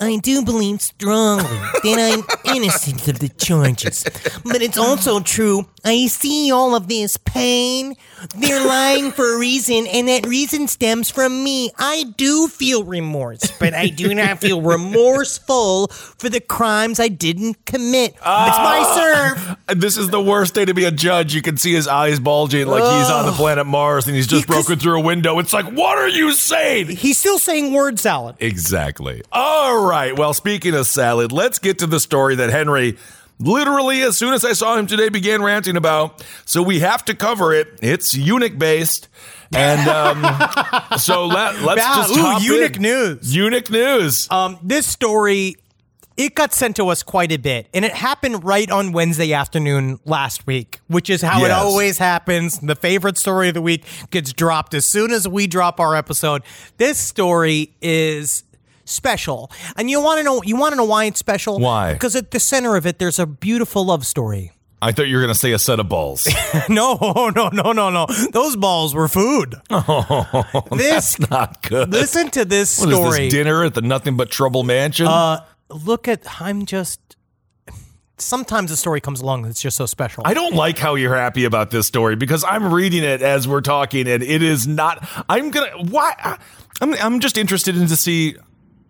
I 0.00 0.18
do 0.18 0.44
believe 0.44 0.80
strongly 0.80 1.42
that 1.42 1.98
I'm 1.98 2.54
innocent 2.54 3.08
of 3.08 3.18
the 3.18 3.28
charges. 3.30 4.04
But 4.44 4.62
it's 4.62 4.78
also 4.78 5.18
true, 5.18 5.66
I 5.84 6.06
see 6.06 6.52
all 6.52 6.76
of 6.76 6.86
this 6.86 7.16
pain. 7.16 7.94
They're 8.36 8.64
lying 8.64 9.10
for 9.10 9.34
a 9.34 9.38
reason, 9.38 9.88
and 9.88 10.06
that 10.06 10.24
reason 10.26 10.68
stems 10.68 11.10
from 11.10 11.42
me. 11.42 11.72
I 11.78 12.04
do 12.16 12.46
feel 12.46 12.84
remorse, 12.84 13.50
but 13.58 13.74
I 13.74 13.88
do 13.88 14.14
not 14.14 14.38
feel 14.38 14.62
remorseful 14.62 15.88
for 15.88 16.28
the 16.28 16.40
crimes 16.40 17.00
I 17.00 17.08
didn't 17.08 17.64
commit. 17.66 18.12
it's 18.12 18.20
my 18.22 18.82
ah. 18.86 19.56
serve. 19.66 19.80
This 19.80 19.96
is 19.96 20.10
the 20.10 20.20
worst 20.20 20.54
day 20.54 20.64
to 20.64 20.74
be 20.74 20.84
a 20.84 20.92
judge. 20.92 21.34
You 21.34 21.42
can 21.42 21.56
see 21.56 21.72
his 21.72 21.88
eyes 21.88 22.20
bulging 22.20 22.68
like 22.68 22.82
he's 22.82 23.10
on 23.10 23.26
the 23.26 23.32
planet 23.32 23.66
Mars 23.66 24.06
and 24.06 24.14
he's 24.14 24.28
just 24.28 24.46
Because- 24.46 24.66
broken 24.66 24.80
through 24.80 25.00
a 25.00 25.02
window. 25.02 25.40
It's 25.40 25.52
like, 25.52 25.66
what 25.66 25.98
are 25.98 26.08
you 26.08 26.32
saying? 26.32 26.88
He's 26.88 27.18
still 27.18 27.38
saying 27.40 27.72
word 27.72 27.98
salad. 27.98 28.36
Exactly. 28.38 29.22
All 29.32 29.86
right. 29.86 29.87
Well, 29.88 30.34
speaking 30.34 30.74
of 30.74 30.86
salad, 30.86 31.32
let's 31.32 31.58
get 31.58 31.78
to 31.80 31.86
the 31.86 32.00
story 32.00 32.34
that 32.36 32.50
Henry 32.50 32.96
literally, 33.40 34.02
as 34.02 34.16
soon 34.16 34.34
as 34.34 34.44
I 34.44 34.52
saw 34.52 34.76
him 34.76 34.86
today, 34.86 35.08
began 35.08 35.42
ranting 35.42 35.76
about. 35.76 36.24
So 36.44 36.62
we 36.62 36.80
have 36.80 37.04
to 37.06 37.14
cover 37.14 37.52
it. 37.52 37.78
It's 37.80 38.14
eunuch 38.14 38.58
based. 38.58 39.08
And 39.54 39.88
um, 39.88 40.22
so 40.98 41.26
let, 41.26 41.60
let's 41.62 41.80
Wow, 41.80 41.94
just 41.96 42.16
ooh, 42.16 42.52
eunuch 42.54 42.76
in. 42.76 42.82
news. 42.82 43.34
Eunuch 43.36 43.70
news. 43.70 44.30
Um, 44.30 44.58
this 44.62 44.86
story, 44.86 45.54
it 46.16 46.34
got 46.34 46.52
sent 46.52 46.76
to 46.76 46.88
us 46.88 47.02
quite 47.02 47.30
a 47.32 47.36
bit, 47.38 47.68
and 47.72 47.84
it 47.84 47.92
happened 47.94 48.44
right 48.44 48.68
on 48.70 48.92
Wednesday 48.92 49.32
afternoon 49.32 50.00
last 50.04 50.46
week, 50.46 50.80
which 50.88 51.08
is 51.08 51.22
how 51.22 51.44
it 51.44 51.50
always 51.52 51.96
happens. 51.96 52.58
The 52.58 52.74
favorite 52.76 53.16
story 53.16 53.48
of 53.48 53.54
the 53.54 53.62
week 53.62 53.84
gets 54.10 54.32
dropped 54.32 54.74
as 54.74 54.84
soon 54.84 55.12
as 55.12 55.26
we 55.28 55.46
drop 55.46 55.78
our 55.80 55.94
episode. 55.94 56.42
This 56.76 56.98
story 56.98 57.72
is 57.80 58.42
special, 58.88 59.50
and 59.76 59.90
you 59.90 60.00
want 60.02 60.18
to 60.18 60.24
know 60.24 60.42
you 60.42 60.56
want 60.56 60.72
to 60.72 60.76
know 60.76 60.84
why 60.84 61.04
it's 61.04 61.18
special? 61.18 61.58
Why? 61.58 61.92
Because 61.92 62.16
at 62.16 62.30
the 62.30 62.40
center 62.40 62.76
of 62.76 62.86
it, 62.86 62.98
there's 62.98 63.18
a 63.18 63.26
beautiful 63.26 63.84
love 63.84 64.06
story. 64.06 64.52
I 64.80 64.92
thought 64.92 65.08
you 65.08 65.16
were 65.16 65.22
going 65.22 65.34
to 65.34 65.38
say 65.38 65.50
a 65.50 65.58
set 65.58 65.80
of 65.80 65.88
balls. 65.88 66.28
no, 66.68 66.94
no, 67.34 67.48
no, 67.48 67.72
no, 67.72 67.90
no. 67.90 68.06
Those 68.30 68.54
balls 68.54 68.94
were 68.94 69.08
food. 69.08 69.56
Oh, 69.70 70.62
this 70.70 71.18
Not 71.30 71.62
good. 71.62 71.90
listen 71.92 72.30
to 72.30 72.44
this 72.44 72.78
What 72.78 72.90
is 72.90 72.94
story. 72.94 73.18
this 73.24 73.32
dinner 73.32 73.64
at 73.64 73.74
the 73.74 73.82
Nothing 73.82 74.16
But 74.16 74.30
Trouble 74.30 74.62
Mansion? 74.62 75.06
Uh, 75.08 75.44
look 75.68 76.06
at 76.06 76.40
I'm 76.40 76.64
just. 76.64 77.00
Sometimes 78.20 78.70
a 78.72 78.76
story 78.76 79.00
comes 79.00 79.20
along 79.20 79.42
that's 79.42 79.60
just 79.60 79.76
so 79.76 79.86
special. 79.86 80.22
I 80.26 80.34
don't 80.34 80.54
like 80.54 80.76
how 80.78 80.96
you're 80.96 81.14
happy 81.16 81.44
about 81.44 81.70
this 81.70 81.86
story 81.86 82.16
because 82.16 82.42
I'm 82.42 82.72
reading 82.72 83.04
it 83.04 83.22
as 83.22 83.46
we're 83.46 83.60
talking 83.60 84.08
and 84.08 84.22
it 84.24 84.42
is 84.42 84.66
not. 84.66 85.06
I'm 85.28 85.50
gonna. 85.50 85.70
Why? 85.84 86.36
I'm. 86.80 86.94
I'm 86.94 87.20
just 87.20 87.36
interested 87.38 87.76
in 87.76 87.86
to 87.88 87.96
see. 87.96 88.36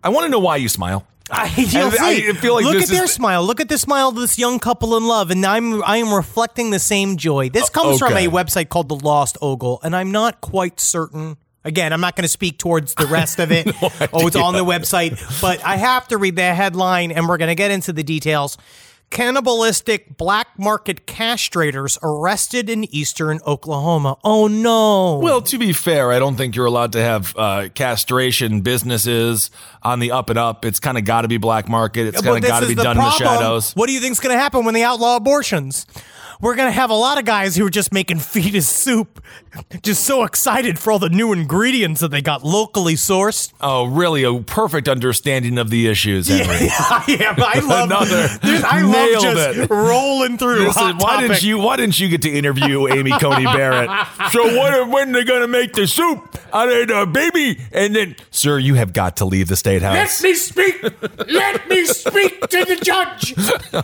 I 0.03 0.09
want 0.09 0.25
to 0.25 0.29
know 0.29 0.39
why 0.39 0.57
you 0.57 0.69
smile. 0.69 1.05
I, 1.31 1.43
I- 1.57 2.29
I 2.29 2.33
feel 2.33 2.55
like 2.55 2.65
look 2.65 2.81
at 2.81 2.89
their 2.89 3.03
is- 3.03 3.13
smile. 3.13 3.43
Look 3.45 3.59
at 3.61 3.69
the 3.69 3.77
smile 3.77 4.09
of 4.09 4.15
this 4.15 4.39
young 4.39 4.59
couple 4.59 4.97
in 4.97 5.05
love, 5.05 5.29
and 5.31 5.45
I'm 5.45 5.83
I 5.83 5.97
am 5.97 6.13
reflecting 6.13 6.71
the 6.71 6.79
same 6.79 7.17
joy. 7.17 7.49
This 7.49 7.69
comes 7.69 7.99
from 7.99 8.13
a 8.13 8.27
website 8.27 8.69
called 8.69 8.89
The 8.89 8.95
Lost 8.95 9.37
Ogle, 9.41 9.79
and 9.83 9.95
I'm 9.95 10.11
not 10.11 10.41
quite 10.41 10.79
certain. 10.79 11.37
Again, 11.65 11.91
I'm 11.91 11.99
not 12.01 12.15
going 12.15 12.23
to 12.23 12.29
speak 12.29 12.57
towards 12.57 12.95
the 12.95 13.05
rest 13.05 13.37
of 13.37 13.51
it. 13.51 13.67
oh, 14.13 14.25
it's 14.27 14.35
on 14.37 14.53
the 14.53 14.63
website, 14.65 15.41
but 15.41 15.63
I 15.63 15.75
have 15.75 16.07
to 16.07 16.17
read 16.17 16.35
the 16.37 16.53
headline, 16.53 17.11
and 17.11 17.27
we're 17.27 17.37
going 17.37 17.49
to 17.49 17.55
get 17.55 17.69
into 17.69 17.91
the 17.91 18.01
details. 18.03 18.57
Cannibalistic 19.09 20.17
black 20.17 20.47
market 20.57 21.05
castrators 21.05 21.97
arrested 22.03 22.69
in 22.69 22.83
eastern 22.93 23.39
Oklahoma. 23.45 24.17
Oh 24.23 24.47
no. 24.47 25.19
Well, 25.19 25.41
to 25.43 25.57
be 25.57 25.73
fair, 25.73 26.11
I 26.11 26.19
don't 26.19 26.35
think 26.35 26.55
you're 26.55 26.65
allowed 26.65 26.93
to 26.93 27.01
have 27.01 27.35
uh, 27.37 27.69
castration 27.73 28.61
businesses 28.61 29.51
on 29.83 29.99
the 29.99 30.11
up 30.11 30.29
and 30.29 30.37
up. 30.39 30.65
It's 30.65 30.79
kind 30.79 30.97
of 30.97 31.05
got 31.05 31.21
to 31.23 31.27
be 31.27 31.37
black 31.37 31.67
market. 31.67 32.07
It's 32.07 32.21
kind 32.21 32.43
of 32.43 32.47
got 32.47 32.61
to 32.61 32.67
be 32.67 32.75
done 32.75 32.97
in 32.97 33.03
the 33.03 33.11
shadows. 33.11 33.73
What 33.73 33.87
do 33.87 33.93
you 33.93 33.99
think's 33.99 34.19
going 34.19 34.35
to 34.35 34.39
happen 34.39 34.65
when 34.65 34.73
they 34.73 34.83
outlaw 34.83 35.15
abortions? 35.15 35.85
We're 36.41 36.55
going 36.55 36.69
to 36.69 36.71
have 36.73 36.89
a 36.89 36.95
lot 36.95 37.17
of 37.17 37.25
guys 37.25 37.57
who 37.57 37.65
are 37.65 37.69
just 37.69 37.91
making 37.91 38.19
fetus 38.19 38.65
soup, 38.65 39.21
just 39.83 40.05
so 40.05 40.23
excited 40.23 40.79
for 40.79 40.91
all 40.93 40.99
the 40.99 41.09
new 41.09 41.33
ingredients 41.33 41.99
that 41.99 42.11
they 42.11 42.21
got 42.21 42.45
locally 42.45 42.93
sourced. 42.93 43.51
Oh, 43.59 43.87
really? 43.87 44.23
A 44.23 44.33
perfect 44.39 44.87
understanding 44.87 45.57
of 45.57 45.69
the 45.69 45.87
issues, 45.87 46.29
Henry. 46.29 46.67
yeah, 47.19 47.33
but 47.35 47.57
I 47.57 47.59
love, 47.59 47.89
Another 47.91 48.27
dude, 48.41 48.63
I 48.63 48.81
nailed 48.81 49.23
love 49.25 49.35
just 49.35 49.57
it. 49.59 49.69
rolling 49.69 50.37
through. 50.37 50.67
Listen, 50.67 50.83
Hot 50.83 51.01
why 51.03 51.21
didn't 51.21 51.43
you? 51.43 51.57
Why 51.57 51.75
didn't 51.75 51.99
you 51.99 52.07
get 52.07 52.21
to 52.21 52.29
interview 52.29 52.87
Amy 52.87 53.11
Coney 53.19 53.43
Barrett? 53.43 53.89
so 54.31 54.45
when 54.45 54.91
when 54.91 55.11
they 55.11 55.25
gonna 55.25 55.47
make 55.47 55.73
the 55.73 55.87
soup 55.87 56.37
out 56.53 56.69
of 56.71 56.87
the 56.87 57.05
baby? 57.11 57.59
And 57.73 57.93
then, 57.93 58.15
sir, 58.31 58.57
you 58.59 58.75
have 58.75 58.93
got 58.93 59.17
to 59.17 59.25
leave 59.25 59.49
the 59.49 59.57
state 59.57 59.81
house. 59.81 60.23
Let 60.23 60.29
me 60.29 60.35
speak. 60.35 60.83
Let 61.27 61.67
me 61.67 61.85
speak 61.85 62.41
to 62.47 62.63
the 62.65 62.77
judge. 62.81 63.33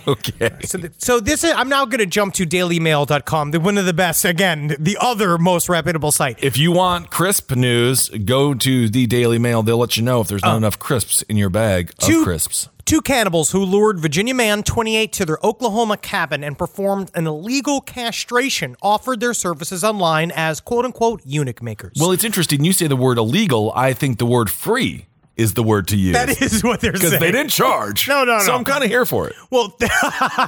okay. 0.08 0.52
So, 0.64 0.78
th- 0.78 0.94
so 1.00 1.20
this 1.20 1.44
is. 1.44 1.52
I'm 1.52 1.68
now 1.68 1.84
going 1.86 2.00
to 2.00 2.06
jump 2.06 2.34
to 2.36 2.45
DailyMail.com, 2.46 3.52
the 3.52 3.60
one 3.60 3.78
of 3.78 3.86
the 3.86 3.94
best. 3.94 4.26
Again, 4.26 4.76
the 4.80 4.98
other 5.00 5.38
most 5.38 5.70
reputable 5.70 6.12
site. 6.12 6.44
If 6.44 6.58
you 6.58 6.72
want 6.72 7.10
crisp 7.10 7.56
news, 7.56 8.10
go 8.10 8.54
to 8.54 8.90
the 8.90 9.08
Daily 9.08 9.40
Mail. 9.40 9.64
They'll 9.64 9.78
let 9.78 9.98
you 9.98 10.04
know 10.04 10.22
if 10.22 10.28
there's 10.28 10.44
not 10.44 10.54
uh. 10.54 10.58
enough 10.58 10.80
crisps 10.80 11.22
in 11.24 11.38
your 11.38 11.50
bag 11.50 11.90
of 11.90 12.08
Two- 12.08 12.24
crisps. 12.24 12.70
Two 12.86 13.02
cannibals 13.02 13.50
who 13.50 13.66
lured 13.66 14.00
Virginia 14.00 14.36
man 14.36 14.62
28 14.62 15.12
to 15.14 15.26
their 15.26 15.40
Oklahoma 15.44 15.98
cabin 15.98 16.44
and 16.44 16.56
performed 16.56 17.10
an 17.16 17.26
illegal 17.26 17.82
castration 17.82 18.76
offered 18.80 19.20
their 19.20 19.34
services 19.34 19.84
online 19.84 20.32
as 20.36 20.62
quote 20.62 20.86
unquote 20.86 21.24
eunuch 21.26 21.64
makers. 21.64 21.98
Well, 22.00 22.12
it's 22.12 22.24
interesting. 22.24 22.64
You 22.64 22.74
say 22.74 22.86
the 22.86 22.96
word 22.96 23.18
illegal. 23.18 23.74
I 23.76 23.94
think 23.94 24.20
the 24.20 24.28
word 24.28 24.52
free 24.52 25.08
is 25.38 25.54
the 25.54 25.64
word 25.64 25.88
to 25.90 25.98
use. 25.98 26.14
that 26.14 26.42
is 26.42 26.64
what 26.64 26.80
they're 26.82 26.96
saying. 26.96 27.12
because 27.12 27.20
they 27.20 27.32
didn't 27.32 27.52
charge. 27.52 28.08
No, 28.08 28.24
no, 28.24 28.40
So 28.40 28.52
no. 28.52 28.58
I'm 28.58 28.64
kind 28.64 28.84
of 28.84 28.90
here 28.90 29.06
for 29.06 29.28
it. 29.28 29.36
Well, 29.50 29.76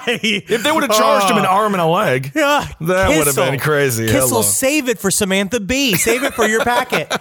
If 0.07 0.63
they 0.63 0.71
would 0.71 0.83
have 0.83 0.91
charged 0.97 1.29
him 1.29 1.37
an 1.37 1.45
arm 1.45 1.73
and 1.73 1.81
a 1.81 1.85
leg, 1.85 2.31
that 2.33 2.75
would 2.79 3.27
have 3.27 3.35
been 3.35 3.59
crazy. 3.59 4.05
Kissel, 4.07 4.29
Hello. 4.29 4.41
save 4.41 4.87
it 4.89 4.99
for 4.99 5.11
Samantha 5.11 5.59
Bee 5.59 5.95
Save 5.95 6.23
it 6.23 6.33
for 6.33 6.47
your 6.47 6.63
packet. 6.63 7.11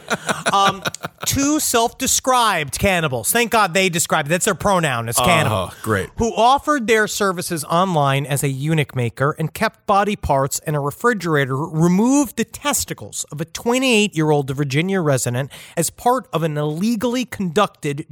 Um, 0.52 0.82
two 1.24 1.58
self-described 1.58 2.78
cannibals. 2.78 3.32
Thank 3.32 3.50
God 3.50 3.74
they 3.74 3.88
described. 3.88 4.28
That's 4.28 4.44
their 4.44 4.54
pronoun. 4.54 5.08
It's 5.08 5.18
cannibal. 5.18 5.70
Oh, 5.72 5.74
great. 5.82 6.10
Who 6.18 6.34
offered 6.34 6.86
their 6.86 7.06
services 7.08 7.64
online 7.64 8.26
as 8.26 8.42
a 8.42 8.48
eunuch 8.48 8.94
maker 8.94 9.34
and 9.38 9.52
kept 9.52 9.86
body 9.86 10.14
parts 10.16 10.60
in 10.60 10.74
a 10.74 10.80
refrigerator. 10.80 11.56
Removed 11.56 12.36
the 12.36 12.44
testicles 12.44 13.24
of 13.32 13.40
a 13.40 13.44
28-year-old 13.44 14.50
Virginia 14.50 15.00
resident 15.00 15.50
as 15.76 15.90
part 15.90 16.28
of 16.32 16.42
an 16.42 16.56
illegally 16.56 17.24
conducted 17.24 17.55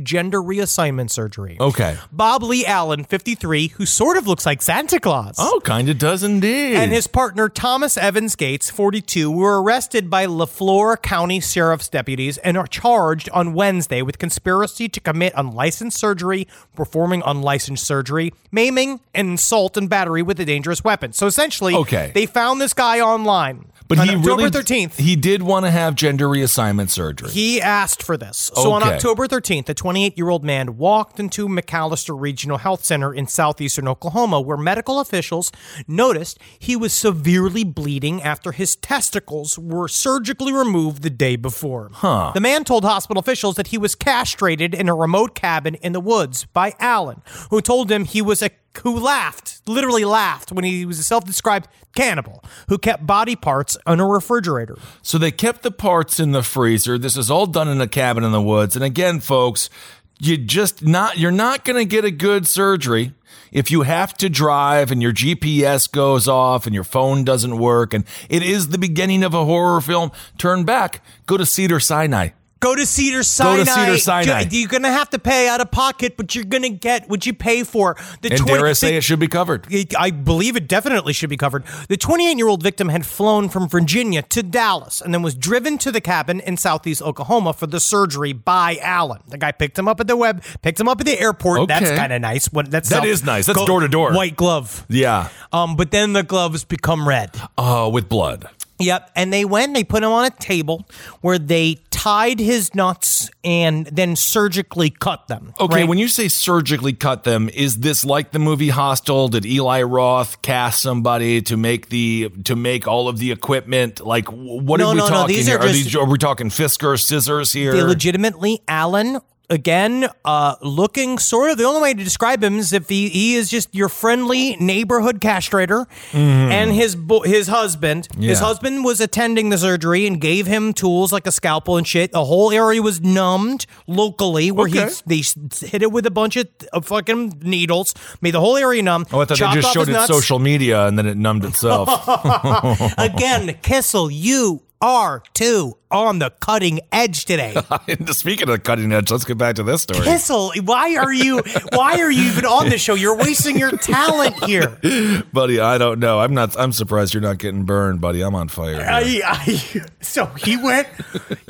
gender 0.02 0.40
reassignment 0.42 1.10
surgery. 1.10 1.56
Okay. 1.60 1.96
Bob 2.12 2.42
Lee 2.42 2.64
Allen, 2.66 3.04
53, 3.04 3.68
who 3.68 3.86
sort 3.86 4.16
of 4.16 4.26
looks 4.26 4.46
like 4.46 4.62
Santa 4.62 4.98
Claus 4.98 5.36
Oh, 5.38 5.60
kind 5.64 5.88
of 5.88 5.98
does 5.98 6.22
indeed. 6.22 6.76
and 6.76 6.92
his 6.92 7.06
partner 7.06 7.48
Thomas 7.48 7.96
Evans 7.96 8.36
Gates, 8.36 8.70
42, 8.70 9.30
were 9.30 9.62
arrested 9.62 10.08
by 10.10 10.26
Le 10.26 10.46
Flore 10.46 10.96
County 10.96 11.40
Sheriff's 11.40 11.88
deputies 11.88 12.38
and 12.38 12.56
are 12.56 12.66
charged 12.66 13.28
on 13.30 13.54
Wednesday 13.54 14.02
with 14.02 14.18
conspiracy 14.18 14.88
to 14.88 15.00
commit 15.00 15.32
unlicensed 15.36 15.98
surgery, 15.98 16.46
performing 16.74 17.22
unlicensed 17.24 17.84
surgery, 17.86 18.32
maiming, 18.50 19.00
and 19.14 19.34
assault 19.38 19.76
and 19.76 19.88
battery 19.90 20.22
with 20.22 20.40
a 20.40 20.44
dangerous 20.44 20.82
weapon. 20.82 21.12
So 21.12 21.26
essentially, 21.26 21.74
Okay. 21.74 22.10
they 22.14 22.26
found 22.26 22.60
this 22.60 22.72
guy 22.74 23.00
online. 23.00 23.66
But 23.86 23.98
on 23.98 24.08
he 24.08 24.14
October 24.14 24.42
really 24.42 24.50
13th. 24.50 24.96
He 24.96 25.14
did 25.14 25.42
want 25.42 25.66
to 25.66 25.70
have 25.70 25.94
gender 25.94 26.26
reassignment 26.26 26.90
surgery. 26.90 27.30
He 27.30 27.60
asked 27.60 28.02
for 28.02 28.16
this. 28.16 28.50
So 28.54 28.72
on 28.72 28.82
October 28.82 29.26
13th, 29.26 29.68
a 29.68 29.74
28 29.74 30.16
year 30.16 30.30
old 30.30 30.42
man 30.42 30.76
walked 30.78 31.20
into 31.20 31.48
McAlester 31.48 32.18
Regional 32.18 32.58
Health 32.58 32.84
Center 32.84 33.12
in 33.12 33.26
southeastern 33.26 33.86
Oklahoma, 33.86 34.40
where 34.40 34.56
medical 34.56 35.00
officials 35.00 35.52
noticed 35.86 36.38
he 36.58 36.76
was 36.76 36.92
severely 36.92 37.64
bleeding 37.64 38.22
after 38.22 38.52
his 38.52 38.76
testicles 38.76 39.58
were 39.58 39.88
surgically 39.88 40.52
removed 40.52 41.02
the 41.02 41.10
day 41.10 41.36
before. 41.36 41.90
Huh. 41.92 42.32
The 42.32 42.40
man 42.40 42.64
told 42.64 42.84
hospital 42.84 43.20
officials 43.20 43.56
that 43.56 43.68
he 43.68 43.78
was 43.78 43.94
castrated 43.94 44.74
in 44.74 44.88
a 44.88 44.94
remote 44.94 45.34
cabin 45.34 45.74
in 45.76 45.92
the 45.92 46.00
woods 46.00 46.46
by 46.46 46.74
Allen, 46.78 47.22
who 47.50 47.60
told 47.60 47.90
him 47.90 48.04
he 48.04 48.22
was 48.22 48.42
a 48.42 48.50
who 48.82 48.98
laughed, 48.98 49.60
literally 49.66 50.04
laughed 50.04 50.52
when 50.52 50.64
he 50.64 50.84
was 50.84 50.98
a 50.98 51.02
self-described 51.02 51.68
cannibal 51.94 52.42
who 52.68 52.78
kept 52.78 53.06
body 53.06 53.36
parts 53.36 53.76
in 53.86 54.00
a 54.00 54.06
refrigerator. 54.06 54.76
So 55.02 55.18
they 55.18 55.30
kept 55.30 55.62
the 55.62 55.70
parts 55.70 56.18
in 56.18 56.32
the 56.32 56.42
freezer. 56.42 56.98
This 56.98 57.16
is 57.16 57.30
all 57.30 57.46
done 57.46 57.68
in 57.68 57.80
a 57.80 57.88
cabin 57.88 58.24
in 58.24 58.32
the 58.32 58.42
woods. 58.42 58.76
And 58.76 58.84
again, 58.84 59.20
folks, 59.20 59.70
you 60.18 60.36
just 60.36 60.84
not 60.84 61.18
you're 61.18 61.30
not 61.30 61.64
going 61.64 61.78
to 61.78 61.84
get 61.84 62.04
a 62.04 62.10
good 62.10 62.46
surgery 62.46 63.12
if 63.52 63.70
you 63.70 63.82
have 63.82 64.14
to 64.14 64.28
drive 64.28 64.90
and 64.90 65.02
your 65.02 65.12
GPS 65.12 65.90
goes 65.90 66.28
off 66.28 66.66
and 66.66 66.74
your 66.74 66.84
phone 66.84 67.24
doesn't 67.24 67.58
work 67.58 67.94
and 67.94 68.04
it 68.28 68.42
is 68.42 68.68
the 68.68 68.78
beginning 68.78 69.22
of 69.22 69.34
a 69.34 69.44
horror 69.44 69.80
film. 69.80 70.10
Turn 70.38 70.64
back, 70.64 71.04
go 71.26 71.36
to 71.36 71.46
Cedar 71.46 71.80
Sinai. 71.80 72.30
Go 72.64 72.74
to 72.74 72.86
Cedar 72.86 73.22
Sinai. 73.22 73.56
Go 73.58 73.64
to 73.64 73.70
Cedar 73.70 73.98
Sinai. 73.98 74.44
You're 74.50 74.68
gonna 74.68 74.90
have 74.90 75.10
to 75.10 75.18
pay 75.18 75.48
out 75.48 75.60
of 75.60 75.70
pocket, 75.70 76.16
but 76.16 76.34
you're 76.34 76.46
gonna 76.46 76.70
get 76.70 77.10
what 77.10 77.26
you 77.26 77.34
pay 77.34 77.62
for. 77.62 77.94
The 78.22 78.30
And 78.30 78.38
20 78.38 78.52
dare 78.58 78.66
I 78.66 78.72
say 78.72 78.92
the- 78.92 78.96
it 78.96 79.00
should 79.04 79.18
be 79.18 79.28
covered. 79.28 79.66
I 79.98 80.10
believe 80.10 80.56
it 80.56 80.66
definitely 80.66 81.12
should 81.12 81.28
be 81.28 81.36
covered. 81.36 81.64
The 81.90 81.98
28 81.98 82.38
year 82.38 82.48
old 82.48 82.62
victim 82.62 82.88
had 82.88 83.04
flown 83.04 83.50
from 83.50 83.68
Virginia 83.68 84.22
to 84.22 84.42
Dallas 84.42 85.02
and 85.02 85.12
then 85.12 85.20
was 85.20 85.34
driven 85.34 85.76
to 85.76 85.92
the 85.92 86.00
cabin 86.00 86.40
in 86.40 86.56
southeast 86.56 87.02
Oklahoma 87.02 87.52
for 87.52 87.66
the 87.66 87.80
surgery 87.80 88.32
by 88.32 88.78
Allen. 88.80 89.20
The 89.28 89.36
guy 89.36 89.52
picked 89.52 89.78
him 89.78 89.86
up 89.86 90.00
at 90.00 90.06
the 90.06 90.16
web, 90.16 90.42
picked 90.62 90.80
him 90.80 90.88
up 90.88 90.98
at 91.00 91.06
the 91.06 91.20
airport. 91.20 91.68
That's 91.68 91.90
kind 91.90 92.14
of 92.14 92.22
nice. 92.22 92.46
What 92.46 92.70
that's 92.70 92.88
That 92.88 93.04
is 93.04 93.24
nice. 93.24 93.44
That's 93.44 93.62
door 93.66 93.80
to 93.80 93.88
door. 93.88 94.14
White 94.14 94.36
glove. 94.36 94.86
Yeah. 94.88 95.28
Um, 95.52 95.76
but 95.76 95.90
then 95.90 96.14
the 96.14 96.22
gloves 96.22 96.64
become 96.64 97.06
red. 97.06 97.30
Oh, 97.58 97.90
with 97.90 98.08
blood. 98.08 98.48
Yep. 98.80 99.10
And 99.14 99.32
they 99.32 99.44
went, 99.44 99.74
they 99.74 99.84
put 99.84 100.02
him 100.02 100.10
on 100.10 100.24
a 100.24 100.30
table 100.30 100.84
where 101.20 101.38
they 101.38 101.78
tied 101.90 102.40
his 102.40 102.74
nuts 102.74 103.30
and 103.44 103.86
then 103.86 104.16
surgically 104.16 104.90
cut 104.90 105.28
them. 105.28 105.54
Okay, 105.60 105.76
right? 105.82 105.88
when 105.88 105.96
you 105.98 106.08
say 106.08 106.26
surgically 106.28 106.92
cut 106.92 107.22
them, 107.24 107.48
is 107.50 107.76
this 107.78 108.04
like 108.04 108.32
the 108.32 108.38
movie 108.40 108.70
Hostel? 108.70 109.28
Did 109.28 109.46
Eli 109.46 109.82
Roth 109.82 110.42
cast 110.42 110.82
somebody 110.82 111.40
to 111.42 111.56
make 111.56 111.88
the 111.88 112.30
to 112.44 112.56
make 112.56 112.88
all 112.88 113.08
of 113.08 113.18
the 113.18 113.30
equipment? 113.30 114.04
Like, 114.04 114.26
what 114.28 114.80
No, 114.80 114.88
are 114.88 114.92
we 114.92 114.98
no, 114.98 115.04
no, 115.04 115.08
talking 115.08 115.36
these 115.36 115.46
here? 115.46 115.56
are 115.56 115.60
Are, 115.60 115.68
just- 115.68 115.74
these 115.84 115.96
are 115.96 116.04
we 116.08 116.18
talking 116.18 116.48
Fiskars 116.50 117.02
scissors 117.04 117.52
here? 117.52 117.72
they 117.72 117.82
legitimately, 117.82 118.60
Allen, 118.66 119.20
again, 119.50 120.08
uh, 120.24 120.56
looking 120.62 121.18
sort 121.18 121.50
of 121.50 121.58
the 121.58 121.64
only 121.64 121.80
way 121.82 121.94
to 121.94 122.02
describe 122.04 122.42
him 122.42 122.58
is 122.58 122.72
if 122.72 122.88
he, 122.88 123.08
he 123.08 123.34
is 123.34 123.50
just 123.50 123.74
your 123.74 123.88
friendly 123.88 124.56
neighborhood 124.56 125.20
castrator 125.20 125.86
and 126.12 126.72
his 126.72 126.96
bo- 126.96 127.20
his 127.22 127.48
husband. 127.48 128.08
His 128.18 128.38
Mm-hmm. 128.38 128.44
Husband 128.44 128.84
was 128.84 129.00
attending 129.00 129.50
the 129.50 129.58
surgery 129.58 130.06
and 130.06 130.20
gave 130.20 130.46
him 130.46 130.72
tools 130.72 131.12
like 131.12 131.26
a 131.26 131.32
scalpel 131.32 131.76
and 131.76 131.86
shit. 131.86 132.12
The 132.12 132.24
whole 132.24 132.50
area 132.52 132.82
was 132.82 133.00
numbed 133.00 133.66
locally 133.86 134.50
where 134.50 134.68
Okay. 134.68 134.88
he 135.06 135.22
they 135.22 135.66
hit 135.66 135.82
it 135.82 135.92
with 135.92 136.04
a 136.06 136.10
bunch 136.10 136.36
of, 136.36 136.48
of 136.72 136.84
fucking 136.86 137.40
needles, 137.42 137.94
made 138.20 138.32
the 138.34 138.40
whole 138.40 138.56
area 138.56 138.82
numb. 138.82 139.06
oh, 139.12 139.20
I 139.20 139.24
thought 139.24 139.38
they 139.38 139.60
just 139.60 139.72
showed 139.72 139.88
it 139.88 139.92
nuts. 139.92 140.08
social 140.08 140.38
media 140.38 140.86
and 140.86 140.98
then 140.98 141.06
it 141.06 141.16
numbed 141.16 141.44
itself. 141.44 141.88
Again, 142.98 143.56
Kissel, 143.62 144.10
you 144.10 144.62
are 144.84 145.22
too 145.32 145.76
on 145.90 146.18
the 146.18 146.30
cutting 146.40 146.80
edge 146.92 147.24
today. 147.24 147.54
Speaking 148.08 148.44
of 148.44 148.52
the 148.52 148.58
cutting 148.58 148.92
edge, 148.92 149.10
let's 149.10 149.24
get 149.24 149.38
back 149.38 149.56
to 149.56 149.62
this 149.62 149.82
story. 149.82 150.04
Kissel, 150.04 150.52
why 150.64 150.96
are 150.96 151.12
you 151.12 151.40
why 151.72 152.00
are 152.00 152.10
you 152.10 152.22
even 152.24 152.44
on 152.44 152.68
this 152.68 152.82
show? 152.82 152.94
You're 152.94 153.16
wasting 153.16 153.58
your 153.58 153.70
talent 153.70 154.44
here. 154.44 154.78
buddy, 155.32 155.58
I 155.58 155.78
don't 155.78 156.00
know. 156.00 156.20
I'm 156.20 156.34
not. 156.34 156.58
I'm 156.58 156.72
surprised 156.72 157.14
you're 157.14 157.22
not 157.22 157.38
getting 157.38 157.64
burned, 157.64 158.00
buddy. 158.00 158.22
I'm 158.22 158.34
on 158.34 158.48
fire. 158.48 158.84
I, 158.86 159.20
I, 159.24 159.84
so 160.02 160.26
he 160.26 160.56
went. 160.56 160.86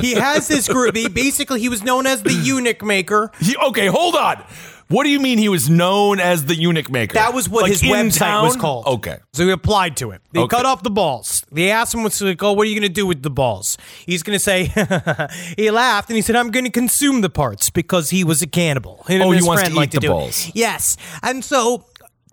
He 0.00 0.14
has 0.14 0.46
this 0.46 0.68
group. 0.68 0.94
He, 0.94 1.08
basically, 1.08 1.60
he 1.60 1.68
was 1.68 1.82
known 1.82 2.06
as 2.06 2.22
the 2.22 2.32
eunuch 2.32 2.82
maker. 2.82 3.32
He- 3.40 3.56
okay, 3.56 3.86
hold 3.88 4.14
on. 4.14 4.44
What 4.88 5.04
do 5.04 5.10
you 5.10 5.18
mean 5.20 5.38
he 5.38 5.48
was 5.48 5.70
known 5.70 6.20
as 6.20 6.44
the 6.44 6.54
eunuch 6.54 6.90
maker? 6.90 7.14
That 7.14 7.32
was 7.34 7.48
what 7.48 7.62
Like 7.62 7.72
his 7.72 7.82
website 7.82 8.42
was 8.42 8.56
called. 8.56 8.86
Okay. 8.86 9.18
So 9.32 9.44
he 9.44 9.50
applied 9.50 9.96
to 9.98 10.10
it. 10.10 10.20
They 10.32 10.40
Okay. 10.40 10.56
cut 10.56 10.66
off 10.66 10.82
the 10.82 10.90
balls. 10.90 11.44
They 11.50 11.70
asked 11.70 11.94
him, 11.94 12.02
what's 12.02 12.20
like, 12.20 12.42
oh, 12.42 12.52
what 12.52 12.66
are 12.66 12.70
you 12.70 12.78
going 12.78 12.88
to 12.88 12.94
do 12.94 13.06
with 13.06 13.22
the 13.22 13.30
balls? 13.30 13.78
He's 14.06 14.22
going 14.22 14.36
to 14.36 14.42
say, 14.42 14.64
he 15.56 15.70
laughed 15.70 16.10
and 16.10 16.16
he 16.16 16.22
said, 16.22 16.36
I'm 16.36 16.50
going 16.50 16.64
to 16.66 16.70
consume 16.70 17.20
the 17.22 17.30
parts 17.30 17.70
because 17.70 18.10
he 18.10 18.24
was 18.24 18.42
a 18.42 18.46
cannibal. 18.46 19.02
Him 19.08 19.22
Oh, 19.22 19.30
he 19.30 19.42
wants 19.42 19.62
to 19.64 19.70
eat 19.70 19.74
liked 19.74 19.92
the 19.92 20.00
do 20.00 20.06
it. 20.08 20.10
balls. 20.10 20.50
Yes. 20.54 20.96
And 21.22 21.44
so 21.44 21.86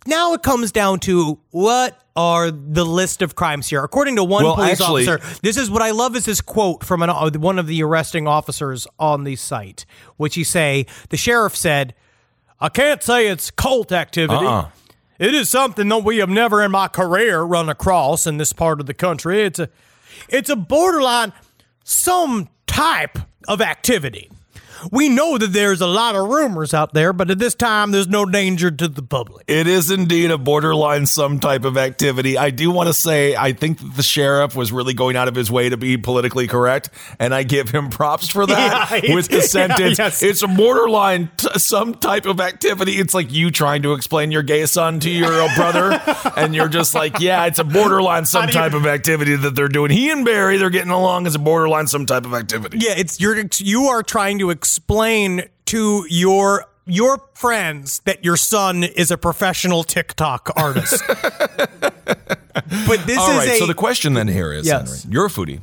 now 0.06 0.34
it 0.34 0.44
comes 0.44 0.72
down 0.72 1.00
to 1.02 1.40
what 1.52 1.98
are 2.18 2.52
the 2.52 2.84
list 2.86 3.22
of 3.22 3.36
crimes 3.36 3.70
here? 3.70 3.82
According 3.84 4.18
to 4.18 4.24
one 4.26 4.44
Well, 4.44 4.56
police 4.56 4.82
actually- 4.82 5.08
officer, 5.08 5.40
this 5.42 5.56
is 5.56 5.70
what 5.72 5.82
I 5.82 5.92
love 5.92 6.16
is 6.18 6.26
this 6.26 6.42
quote 6.42 6.84
from 6.84 7.02
an, 7.02 7.10
uh, 7.10 7.30
one 7.40 7.58
of 7.60 7.68
the 7.68 7.82
arresting 7.84 8.28
officers 8.28 8.86
on 9.00 9.24
the 9.24 9.38
site, 9.38 9.86
which 10.18 10.36
he 10.36 10.44
say, 10.44 10.86
the 11.10 11.18
sheriff 11.18 11.56
said, 11.56 11.94
I 12.62 12.70
can't 12.70 13.02
say 13.02 13.28
it's 13.28 13.50
cult 13.50 13.92
activity. 13.92 14.46
Uh-uh. 14.46 14.70
It 15.18 15.34
is 15.34 15.50
something 15.50 15.90
that 15.90 16.04
we 16.04 16.18
have 16.18 16.30
never 16.30 16.64
in 16.64 16.72
my 16.72 16.88
career 16.88 17.42
run 17.42 17.70
across 17.70 18.26
in 18.26 18.38
this 18.38 18.54
part 18.54 18.80
of 18.80 18.86
the 18.86 18.94
country. 18.94 19.42
It's 19.42 19.60
a 19.60 19.70
it's 20.30 20.50
a 20.50 20.56
borderline 20.56 21.34
some 21.84 22.50
type 22.68 23.18
of 23.48 23.62
activity. 23.62 24.30
We 24.92 25.10
know 25.10 25.38
that 25.38 25.48
there's 25.54 25.82
a 25.82 25.88
lot 25.88 26.16
of 26.16 26.28
rumors 26.30 26.74
out 26.74 26.94
there, 26.94 27.14
but 27.14 27.30
at 27.30 27.40
this 27.40 27.54
time 27.56 27.92
there's 27.92 28.08
no 28.08 28.26
danger 28.26 28.72
to 28.72 28.88
the 28.88 29.02
public. 29.02 29.46
It 29.48 29.68
is 29.68 29.92
indeed 29.92 30.32
a 30.32 30.38
borderline 30.38 31.06
some 31.06 31.40
type 31.40 31.66
of 31.66 31.78
activity. 31.78 32.38
I 32.38 32.50
do 32.50 32.72
want 32.72 32.88
to 32.88 32.94
say 32.94 33.36
I 33.36 33.54
think 33.54 33.80
that 33.80 33.96
the 33.96 34.04
sheriff 34.04 34.56
was 34.56 34.72
really 34.72 34.94
going 34.94 35.16
out 35.16 35.28
of 35.28 35.36
his 35.36 35.52
way 35.52 35.70
to 35.70 35.78
be 35.78 35.98
politically 35.98 36.48
correct, 36.48 36.90
and 37.20 37.34
I 37.34 37.44
give 37.44 37.70
him 37.70 37.90
props 37.90 38.28
for 38.30 38.46
that 38.46 39.02
Yeah, 39.04 39.16
with 39.16 39.28
the 39.28 39.36
yeah, 39.38 39.42
sentence. 39.42 40.00
yes. 40.00 40.24
It's 40.24 40.42
a 40.42 40.48
borderline 40.48 41.30
t- 41.38 41.48
some 41.60 41.96
type 41.96 42.26
of 42.26 42.40
activity. 42.40 42.94
It's 42.94 43.14
like 43.14 43.32
you 43.32 43.52
trying 43.52 43.82
to 43.84 43.94
explain 43.94 44.32
your 44.32 44.44
gay 44.44 44.66
son 44.66 45.00
to 45.02 45.10
your 45.10 45.30
brother, 45.56 46.02
and 46.38 46.56
you're 46.56 46.70
just 46.70 46.96
like, 46.96 47.20
yeah, 47.20 47.46
it's 47.46 47.60
a 47.60 47.64
borderline 47.64 48.26
some 48.26 48.48
type 48.48 48.74
of 48.74 48.86
activity 48.86 49.36
that 49.36 49.56
they're 49.56 49.68
doing. 49.68 49.92
He 49.92 50.10
and 50.10 50.24
Barry, 50.26 50.58
they're 50.58 50.70
getting 50.70 50.92
along 50.92 51.28
as 51.28 51.36
a 51.36 51.40
borderline 51.40 51.88
some 51.88 52.06
type 52.06 52.26
of 52.26 52.34
activity. 52.34 52.78
Yeah, 52.80 52.94
it's 52.98 53.20
you're 53.20 53.42
you 53.58 53.84
are 53.88 54.04
trying 54.04 54.40
to 54.40 54.50
explain 54.76 55.44
to 55.66 56.06
your 56.10 56.66
your 56.86 57.22
friends 57.34 58.00
that 58.06 58.24
your 58.24 58.38
son 58.38 58.84
is 58.84 59.12
a 59.12 59.18
professional 59.18 59.84
TikTok 59.84 60.50
artist. 60.56 61.04
but 61.08 63.06
this 63.06 63.18
All 63.18 63.32
is 63.32 63.38
right. 63.38 63.50
a 63.50 63.58
so 63.58 63.68
the 63.68 63.74
question 63.74 64.14
then 64.14 64.28
here 64.30 64.52
is, 64.54 64.66
Yes. 64.66 64.82
Mm-hmm. 64.82 65.02
Henry, 65.12 65.14
you're 65.14 65.26
a 65.26 65.30
foodie. 65.30 65.60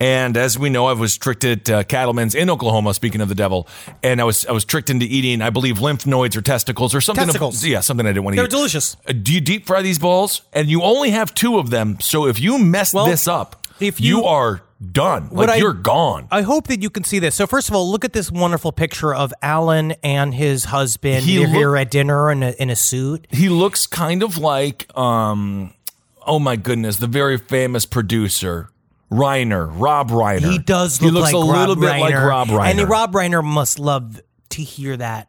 And 0.00 0.36
as 0.36 0.58
we 0.58 0.68
know, 0.68 0.86
I 0.86 0.94
was 0.94 1.16
tricked 1.16 1.44
at 1.44 1.70
uh, 1.70 1.84
Cattleman's 1.84 2.34
in 2.34 2.50
Oklahoma. 2.50 2.92
Speaking 2.92 3.20
of 3.20 3.28
the 3.28 3.36
devil, 3.36 3.68
and 4.02 4.20
I 4.20 4.24
was 4.24 4.44
I 4.46 4.50
was 4.52 4.64
tricked 4.64 4.90
into 4.90 5.06
eating, 5.06 5.40
I 5.42 5.50
believe, 5.50 5.80
lymph 5.80 6.06
nodes 6.06 6.36
or 6.36 6.42
testicles 6.42 6.92
or 6.92 7.00
something. 7.00 7.28
of- 7.28 7.64
yeah, 7.64 7.78
something 7.78 8.04
I 8.04 8.08
didn't 8.10 8.24
want 8.24 8.34
to 8.34 8.42
eat. 8.42 8.42
They're 8.42 8.48
delicious. 8.58 8.96
Uh, 9.06 9.12
do 9.12 9.32
you 9.32 9.40
deep 9.40 9.66
fry 9.66 9.82
these 9.82 10.00
balls? 10.00 10.42
And 10.52 10.68
you 10.68 10.82
only 10.82 11.10
have 11.10 11.32
two 11.34 11.58
of 11.58 11.70
them. 11.70 12.00
So 12.00 12.26
if 12.26 12.40
you 12.40 12.58
mess 12.58 12.92
Well, 12.92 13.06
this 13.06 13.28
up, 13.28 13.64
if 13.78 14.00
you, 14.00 14.18
you- 14.18 14.24
are 14.24 14.62
done. 14.92 15.24
What 15.30 15.48
Like 15.48 15.56
I- 15.56 15.58
you're 15.58 15.72
gone. 15.72 16.26
I 16.30 16.42
hope 16.42 16.68
that 16.68 16.82
you 16.82 16.90
can 16.90 17.04
see 17.04 17.18
this. 17.18 17.34
So 17.34 17.46
first 17.46 17.68
of 17.68 17.74
all, 17.74 17.90
look 17.90 18.04
at 18.04 18.12
this 18.12 18.30
wonderful 18.30 18.72
picture 18.72 19.14
of 19.14 19.32
Allen 19.42 19.92
and 20.02 20.34
his 20.34 20.64
husband. 20.66 21.24
He 21.24 21.38
look- 21.38 21.48
here 21.50 21.76
at 21.76 21.90
dinner 21.90 22.30
in 22.30 22.42
a, 22.42 22.50
in 22.52 22.70
a 22.70 22.76
suit. 22.76 23.26
he 23.30 23.48
looks 23.48 23.86
kind 23.86 24.22
of 24.22 24.38
like, 24.38 24.86
um, 24.96 25.74
oh 26.26 26.38
my 26.38 26.56
goodness, 26.56 26.96
the 26.96 27.06
very 27.06 27.36
famous 27.38 27.84
producer. 27.86 28.70
Reiner, 29.12 29.68
Rob 29.72 30.10
Reiner. 30.10 30.52
He 30.52 30.58
does 30.58 30.98
He 30.98 31.06
look 31.06 31.14
looks 31.14 31.24
like 31.24 31.34
a 31.34 31.38
little 31.38 31.74
Rob 31.74 31.80
bit 31.80 32.00
like 32.00 32.14
Rob 32.14 32.48
Reiner. 32.48 32.80
And 32.80 32.88
Rob 32.88 33.12
Reiner 33.12 33.42
must 33.44 33.80
love 33.80 34.20
to 34.50 34.62
hear 34.62 34.96
that. 34.96 35.28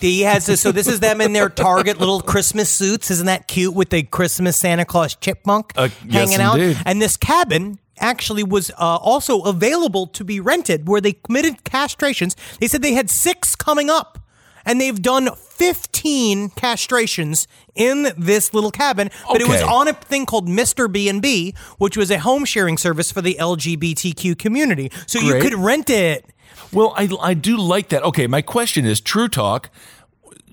he 0.00 0.20
has 0.22 0.44
this, 0.46 0.60
so 0.60 0.70
this 0.70 0.86
is 0.86 1.00
them 1.00 1.20
in 1.22 1.32
their 1.32 1.48
Target 1.48 1.98
little 1.98 2.20
Christmas 2.20 2.68
suits. 2.70 3.10
Isn't 3.10 3.26
that 3.26 3.48
cute 3.48 3.74
with 3.74 3.88
the 3.90 4.02
Christmas 4.02 4.58
Santa 4.58 4.84
Claus 4.84 5.14
chipmunk 5.14 5.72
Uh, 5.76 5.88
yes, 6.06 6.12
hanging 6.30 6.40
out? 6.44 6.58
indeed. 6.60 6.82
And 6.84 7.00
this 7.00 7.16
cabin 7.16 7.78
actually 7.98 8.42
was 8.42 8.70
uh, 8.70 8.74
also 8.96 9.42
available 9.42 10.06
to 10.08 10.24
be 10.24 10.40
rented 10.40 10.88
where 10.88 11.00
they 11.00 11.12
committed 11.12 11.64
castrations. 11.64 12.34
They 12.58 12.68
said 12.68 12.82
they 12.82 12.94
had 12.94 13.10
six 13.10 13.54
coming 13.54 13.90
up. 13.90 14.18
And 14.64 14.80
they've 14.80 15.02
done 15.02 15.28
15 15.34 16.50
castrations 16.50 17.48
in 17.74 18.12
this 18.16 18.54
little 18.54 18.70
cabin, 18.70 19.10
but 19.26 19.40
it 19.40 19.48
was 19.48 19.60
on 19.60 19.88
a 19.88 19.92
thing 19.92 20.24
called 20.24 20.46
Mr. 20.46 20.90
B&B, 20.90 21.52
which 21.78 21.96
was 21.96 22.12
a 22.12 22.20
home 22.20 22.44
sharing 22.44 22.78
service 22.78 23.10
for 23.10 23.20
the 23.20 23.36
LGBTQ 23.40 24.38
community. 24.38 24.92
So 25.08 25.18
you 25.18 25.40
could 25.40 25.54
rent 25.54 25.90
it. 25.90 26.26
Well, 26.72 26.94
I, 26.96 27.08
I 27.20 27.34
do 27.34 27.56
like 27.56 27.88
that. 27.88 28.04
Okay, 28.04 28.28
my 28.28 28.40
question 28.40 28.84
is 28.84 29.00
True 29.00 29.26
Talk. 29.28 29.68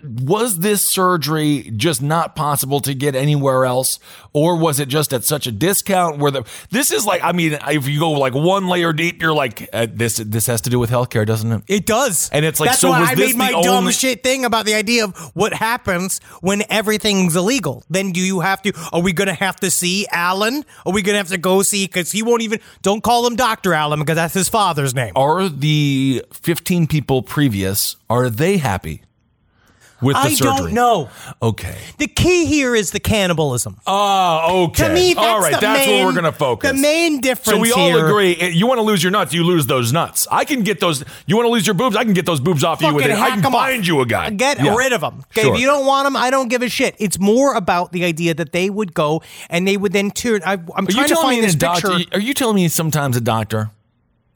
Was 0.04 0.60
this 0.60 0.86
surgery 0.86 1.72
just 1.76 2.02
not 2.02 2.36
possible 2.36 2.80
to 2.82 2.94
get 2.94 3.16
anywhere 3.16 3.66
else, 3.66 4.00
or 4.34 4.58
was 4.58 4.80
it 4.80 4.88
just 4.88 5.14
at 5.14 5.24
such 5.24 5.48
a 5.48 5.52
discount? 5.52 6.18
Where 6.20 6.32
the 6.32 6.44
this 6.70 6.92
is 6.92 7.06
like, 7.06 7.24
I 7.24 7.32
mean, 7.32 7.58
if 7.68 7.88
you 7.88 8.00
go 8.00 8.12
like 8.12 8.34
one 8.34 8.68
layer 8.68 8.94
deep, 8.94 9.22
you're 9.22 9.34
like, 9.34 9.70
uh, 9.74 9.88
this 9.92 10.18
this 10.18 10.48
has 10.48 10.62
to 10.62 10.70
do 10.70 10.80
with 10.80 10.90
healthcare, 10.90 11.26
doesn't 11.26 11.52
it? 11.52 11.64
It 11.68 11.86
does. 11.86 12.30
And 12.32 12.46
it's 12.46 12.60
like, 12.60 12.72
That's 12.72 12.82
so 12.82 12.90
why 12.90 13.02
was 13.02 13.10
I 13.10 13.16
this 13.16 13.36
made 13.36 13.38
my 13.38 13.52
the 13.52 13.62
dumb 13.62 13.90
shit 13.92 14.24
thing 14.24 14.46
about 14.46 14.66
the 14.66 14.74
idea 14.74 15.06
of 15.06 15.16
what 15.36 15.54
happens 15.54 16.20
when 16.42 16.64
everything's 16.70 17.36
illegal. 17.36 17.84
Then 17.90 18.12
do 18.12 18.20
you 18.20 18.40
have 18.40 18.62
to, 18.64 18.74
are 18.92 19.02
we 19.02 19.14
going 19.14 19.28
to 19.28 19.34
have 19.34 19.58
to 19.58 19.72
see 19.72 20.08
Allen? 20.12 20.66
Are 20.86 20.94
we 20.94 21.02
going 21.02 21.14
to 21.14 21.18
have 21.20 21.30
to 21.30 21.38
go 21.38 21.62
see, 21.64 21.86
because 21.86 22.12
he 22.12 22.24
won't 22.24 22.42
even, 22.42 22.60
don't 22.82 23.04
call 23.04 23.26
him 23.26 23.36
Dr. 23.36 23.74
Allen 23.74 24.00
because 24.00 24.16
that's 24.16 24.34
his 24.34 24.50
father's 24.50 24.94
name. 24.96 25.14
Are 25.16 25.50
the 25.50 26.24
15 26.32 26.88
people 26.88 27.22
previous 27.22 27.96
are 28.10 28.30
they 28.30 28.58
happy 28.58 29.04
with 30.02 30.16
the 30.16 30.20
I 30.22 30.34
surgery? 30.34 30.58
don't 30.58 30.74
know. 30.74 31.10
Okay. 31.42 31.78
The 31.98 32.08
key 32.08 32.46
here 32.46 32.76
is 32.76 32.92
the 32.92 33.00
cannibalism. 33.00 33.78
Oh, 33.88 34.66
okay. 34.66 34.88
To 34.88 34.94
me, 34.94 35.14
that's 35.14 35.26
all 35.28 35.40
right. 35.42 35.54
the 35.54 35.60
That's 35.60 35.86
main, 35.88 35.98
where 35.98 36.06
we're 36.08 36.14
gonna 36.14 36.32
focus. 36.32 36.72
The 36.72 36.78
main 36.78 37.22
difference 37.22 37.56
So 37.56 37.60
we 37.60 37.72
all 37.72 37.90
here- 37.90 38.08
agree. 38.08 38.36
eh, 38.36 38.48
You 38.50 38.68
want 38.68 38.78
to 38.80 38.84
lose 38.84 39.04
your 39.04 39.12
nuts, 39.12 39.34
you 39.34 39.44
lose 39.44 39.66
those 39.68 39.92
nuts. 39.94 40.28
I 40.32 40.46
can 40.46 40.64
get 40.64 40.80
those. 40.80 41.04
You 41.26 41.36
want 41.36 41.48
to 41.48 41.52
lose 41.52 41.66
your 41.68 41.74
boobs, 41.74 41.96
I 41.96 42.04
can 42.04 42.14
get 42.14 42.26
those 42.26 42.40
boobs 42.40 42.64
off 42.64 42.82
you 42.82 42.94
with 42.94 43.06
it. 43.06 43.12
I 43.12 43.30
can 43.32 43.40
'em 43.46 43.54
off. 43.56 43.62
find 43.62 43.86
you 43.86 44.02
a 44.02 44.06
guy. 44.06 44.30
Get 44.30 44.64
Yeah. 44.64 44.76
rid 44.76 44.94
of 44.94 45.02
them. 45.02 45.24
Okay, 45.32 45.42
Sure. 45.44 45.54
if 45.56 45.60
you 45.60 45.66
don't 45.68 45.86
want 45.86 46.06
them, 46.06 46.16
I 46.16 46.30
don't 46.30 46.48
give 46.48 46.62
a 46.62 46.70
shit. 46.70 46.96
It's 47.00 47.20
more 47.20 47.54
about 47.56 47.92
the 47.92 48.06
idea 48.06 48.34
that 48.34 48.52
they 48.52 48.70
would 48.70 48.94
go 48.94 49.22
and 49.50 49.68
they 49.68 49.78
would 49.78 49.94
then 49.94 50.12
turn. 50.12 50.42
I, 50.46 50.54
you 50.54 50.86
trying 50.88 51.08
to 51.10 51.16
find 51.16 51.36
me 51.40 51.42
this 51.42 51.56
doctor? 51.56 51.90
picture. 51.98 52.10
Are 52.14 52.20
you 52.20 52.34
telling 52.34 52.56
me 52.56 52.68
sometimes 52.68 53.18
a 53.18 53.22
doctor 53.22 53.72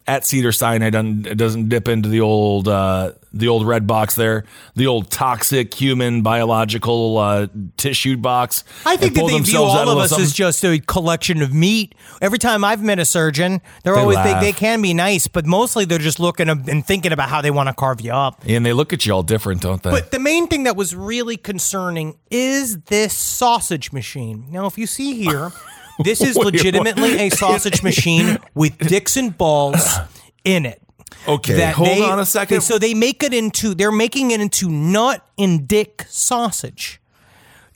at 0.08 0.26
Cedar 0.26 0.52
Sinai 0.52 0.89
doesn't, 0.89 1.38
doesn't 1.38 1.70
dip 1.70 1.88
into 1.88 2.10
the 2.10 2.22
old 2.22 2.68
uh, 2.68 3.12
the 3.36 3.48
old 3.48 3.66
red 3.66 3.88
box 3.88 4.16
there, 4.16 4.44
the 4.76 4.86
old 4.86 5.10
toxic 5.10 5.74
human 5.74 6.22
biological 6.22 7.18
uh, 7.18 7.48
tissue 7.78 8.16
box? 8.18 8.63
I 8.86 8.96
think 8.98 9.16
that 9.16 9.26
they 9.28 9.39
view 9.39 9.60
all 9.60 9.89
of 9.89 9.98
us 9.98 10.12
something? 10.12 10.24
as 10.24 10.34
just 10.34 10.63
a 10.63 10.80
collection 10.80 11.42
of 11.42 11.54
meat. 11.54 11.96
Every 12.22 12.38
time 12.38 12.63
I've 12.63 12.84
met 12.84 13.00
a 13.00 13.06
surgeon, 13.06 13.62
they're 13.84 13.96
They 13.96 14.02
always 14.02 14.18
they, 14.18 14.39
they 14.39 14.52
can 14.52 14.82
be 14.82 14.94
nice, 14.94 15.28
but 15.28 15.46
mostly 15.46 15.86
they're 15.86 15.98
just 15.98 16.20
looking 16.20 16.48
and 16.50 16.86
thinking 16.86 17.12
about 17.12 17.30
how 17.30 17.42
they 17.42 17.52
want 17.52 17.70
to 17.70 17.74
carve 17.74 18.02
you 18.02 18.12
up. 18.13 18.44
and 18.48 18.66
they 18.66 18.74
look 18.74 18.94
at 18.94 19.06
you 19.06 19.13
all 19.13 19.24
different, 19.24 19.62
don't 19.62 19.82
they? 19.82 19.89
But 19.89 20.12
the 20.12 20.20
main 20.20 20.48
thing 20.48 20.63
that 20.63 20.76
was 20.76 20.96
really 20.96 21.38
concerning 21.38 22.18
is 22.30 22.78
this 22.82 23.13
sausage 23.18 23.92
machine. 23.92 24.46
Now, 24.52 24.68
if 24.68 24.78
you 24.78 24.86
see 24.86 25.16
here, 25.16 25.52
this 26.03 26.21
is 26.21 26.36
Wait, 26.36 26.45
legitimately 26.45 27.19
a 27.19 27.29
sausage 27.29 27.84
machine 27.84 28.38
with 28.53 28.77
dicks 28.77 29.17
and 29.17 29.38
balls 29.38 29.97
in 30.43 30.65
it. 30.65 30.82
Okay, 31.27 31.71
hold 31.71 32.01
on 32.01 32.19
a 32.19 32.25
second. 32.25 32.62
So 32.62 32.77
they 32.77 32.93
make 32.93 33.23
it 33.23 33.34
into 33.34 33.73
they're 33.73 33.91
making 33.91 34.32
it 34.32 34.41
into 34.41 34.69
nut 34.69 35.25
and 35.38 35.67
dick 35.67 36.06
sausage 36.10 36.99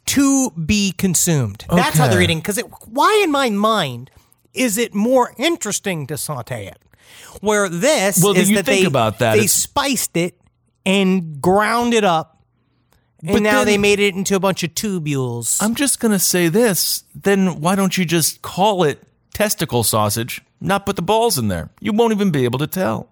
to 0.08 0.52
be 0.52 0.92
consumed. 0.98 1.66
That's 1.70 1.98
how 1.98 2.08
they're 2.08 2.22
eating. 2.22 2.40
Because 2.40 2.60
why, 2.86 3.22
in 3.24 3.32
my 3.32 3.50
mind, 3.50 4.10
is 4.54 4.78
it 4.78 4.94
more 4.94 5.34
interesting 5.38 6.08
to 6.08 6.18
saute 6.18 6.66
it? 6.66 6.78
Where 7.42 7.70
this 7.70 8.22
Well, 8.24 8.36
is 8.36 8.50
you 8.50 8.56
that 8.58 8.66
think 8.66 8.82
they 8.82 8.88
about 8.88 9.20
that, 9.20 9.34
they 9.34 9.40
it's- 9.40 9.52
spiced 9.54 10.18
it 10.18 10.40
and 10.86 11.42
ground 11.42 11.94
it 11.94 12.04
up, 12.04 12.37
and 13.24 13.32
But 13.34 13.42
now 13.42 13.58
then- 13.60 13.66
they 13.68 13.78
made 13.78 14.00
it 14.00 14.16
into 14.16 14.36
a 14.36 14.40
bunch 14.40 14.64
of 14.64 14.74
tubules. 14.76 15.58
I'm 15.62 15.76
just 15.76 16.00
going 16.00 16.12
to 16.12 16.20
say 16.20 16.48
this. 16.50 17.04
Then 17.16 17.62
why 17.62 17.76
don't 17.76 17.98
you 17.98 18.06
just 18.06 18.42
call 18.42 18.84
it 18.84 19.04
testicle 19.34 19.84
sausage, 19.84 20.42
not 20.62 20.86
put 20.86 20.96
the 20.96 21.02
balls 21.02 21.38
in 21.38 21.48
there? 21.48 21.70
You 21.80 21.94
won't 21.94 22.14
even 22.14 22.32
be 22.32 22.44
able 22.46 22.60
to 22.60 22.68
tell. 22.68 23.10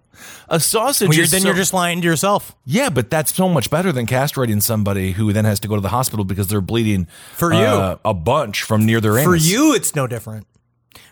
A 0.48 0.58
sausage 0.58 1.08
Well, 1.08 1.16
you're- 1.16 1.28
then 1.28 1.42
so- 1.42 1.48
you're 1.48 1.56
just 1.56 1.74
lying 1.74 2.00
to 2.00 2.06
yourself. 2.06 2.54
Yeah, 2.64 2.88
but 2.88 3.10
that's 3.10 3.34
so 3.34 3.48
much 3.50 3.68
better 3.68 3.92
than 3.92 4.06
castrating 4.06 4.62
somebody 4.62 5.12
who 5.12 5.32
then 5.32 5.44
has 5.44 5.60
to 5.60 5.68
go 5.68 5.74
to 5.74 5.80
the 5.82 5.90
hospital 5.90 6.24
because 6.24 6.46
they're 6.46 6.62
bleeding 6.62 7.06
For 7.34 7.52
you. 7.52 7.58
uh, 7.60 7.96
a 8.04 8.14
bunch 8.14 8.62
from 8.62 8.86
near 8.86 9.00
their 9.00 9.12
For 9.12 9.18
anus. 9.18 9.26
For 9.28 9.36
you, 9.36 9.74
it's 9.74 9.94
no 9.94 10.06
different. 10.06 10.46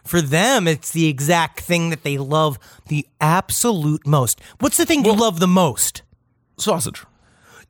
For 0.04 0.22
them, 0.22 0.66
it's 0.66 0.90
the 0.90 1.07
exact 1.07 1.61
thing 1.61 1.90
that 1.90 2.02
they 2.02 2.16
love 2.16 2.59
the 2.88 3.07
absolute 3.20 4.07
most. 4.07 4.40
What's 4.61 4.76
the 4.78 4.87
thing 4.87 5.04
you 5.04 5.12
love 5.14 5.38
the 5.40 5.48
most? 5.48 6.00
sausage. 6.57 7.02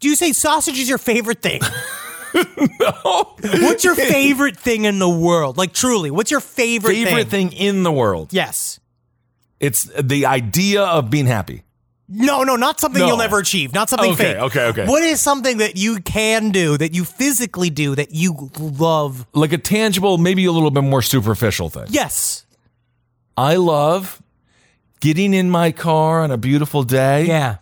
Do 0.01 0.09
you 0.09 0.17
say 0.17 0.33
sausage 0.33 0.79
is 0.79 0.89
your 0.89 0.99
favorite 0.99 1.41
thing? 1.43 1.61
no. 2.35 3.35
What's 3.41 3.85
your 3.85 3.95
favorite 4.17 4.57
thing 4.59 4.85
in 4.85 4.99
the 4.99 5.09
world? 5.09 5.57
Like 5.57 5.73
truly, 5.73 6.11
what's 6.11 6.31
your 6.31 6.41
favorite, 6.41 6.95
Favorite 6.95 7.29
thing 7.29 7.53
in 7.53 7.83
the 7.83 7.93
world. 7.93 8.33
Yes. 8.33 8.81
It's 9.61 9.85
the 10.01 10.27
idea 10.27 10.83
of 10.83 11.11
being 11.11 11.27
happy. 11.27 11.63
No, 12.07 12.43
no, 12.43 12.57
not 12.57 12.81
something 12.81 13.01
No. 13.01 13.07
you'll 13.09 13.17
never 13.17 13.39
achieve. 13.39 13.73
Not 13.73 13.89
something 13.89 14.13
Okay, 14.13 14.35
fake. 14.35 14.43
okay, 14.43 14.65
okay. 14.67 14.87
What 14.87 15.03
is 15.03 15.23
something 15.23 15.59
that 15.59 15.77
you 15.77 16.01
can 16.01 16.51
do, 16.51 16.77
that 16.77 16.93
you 16.95 17.03
physically 17.05 17.71
do, 17.71 17.95
that 17.95 18.11
you 18.13 18.51
love? 18.59 19.27
Like 19.33 19.55
a 19.55 19.59
tangible, 19.59 20.19
maybe 20.19 20.45
a 20.45 20.53
little 20.53 20.71
bit 20.71 20.85
more 20.85 21.01
superficial 21.01 21.71
thing. 21.71 21.87
Yes. 21.89 22.45
I 23.39 23.57
love 23.57 24.23
getting 25.01 25.33
in 25.33 25.49
my 25.51 25.73
car 25.73 26.23
on 26.23 26.31
a 26.31 26.37
beautiful 26.37 26.83
day. 26.83 27.25
Yeah. 27.27 27.57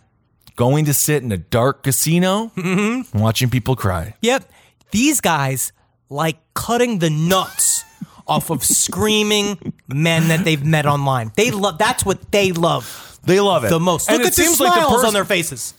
Going 0.55 0.85
to 0.85 0.93
sit 0.93 1.23
in 1.23 1.31
a 1.31 1.37
dark 1.37 1.83
casino, 1.83 2.51
Mm-hmm. 2.55 3.17
watching 3.19 3.49
people 3.49 3.75
cry. 3.75 4.15
Yep. 4.21 4.49
These 4.91 5.21
guys 5.21 5.71
like 6.09 6.37
cutting 6.53 6.99
the 6.99 7.09
nuts 7.09 7.83
off 8.27 8.49
of 8.51 8.63
screaming 8.63 9.73
men 9.87 10.27
that 10.29 10.45
they've 10.45 10.63
met 10.63 10.85
online. 10.85 11.31
They 11.35 11.51
love 11.51 11.77
that's 11.77 12.05
what 12.05 12.31
they 12.31 12.51
love 12.51 13.19
They 13.23 13.39
love 13.39 13.63
it 13.65 13.69
the 13.69 13.79
most. 13.79 14.07
And 14.09 14.17
Look 14.17 14.25
it 14.25 14.27
at 14.27 14.35
the 14.35 14.43
seems 14.43 14.57
smiles 14.57 14.75
like 14.77 14.83
the 14.83 14.89
person, 14.89 15.07
on 15.07 15.13
their 15.13 15.25
faces. 15.25 15.73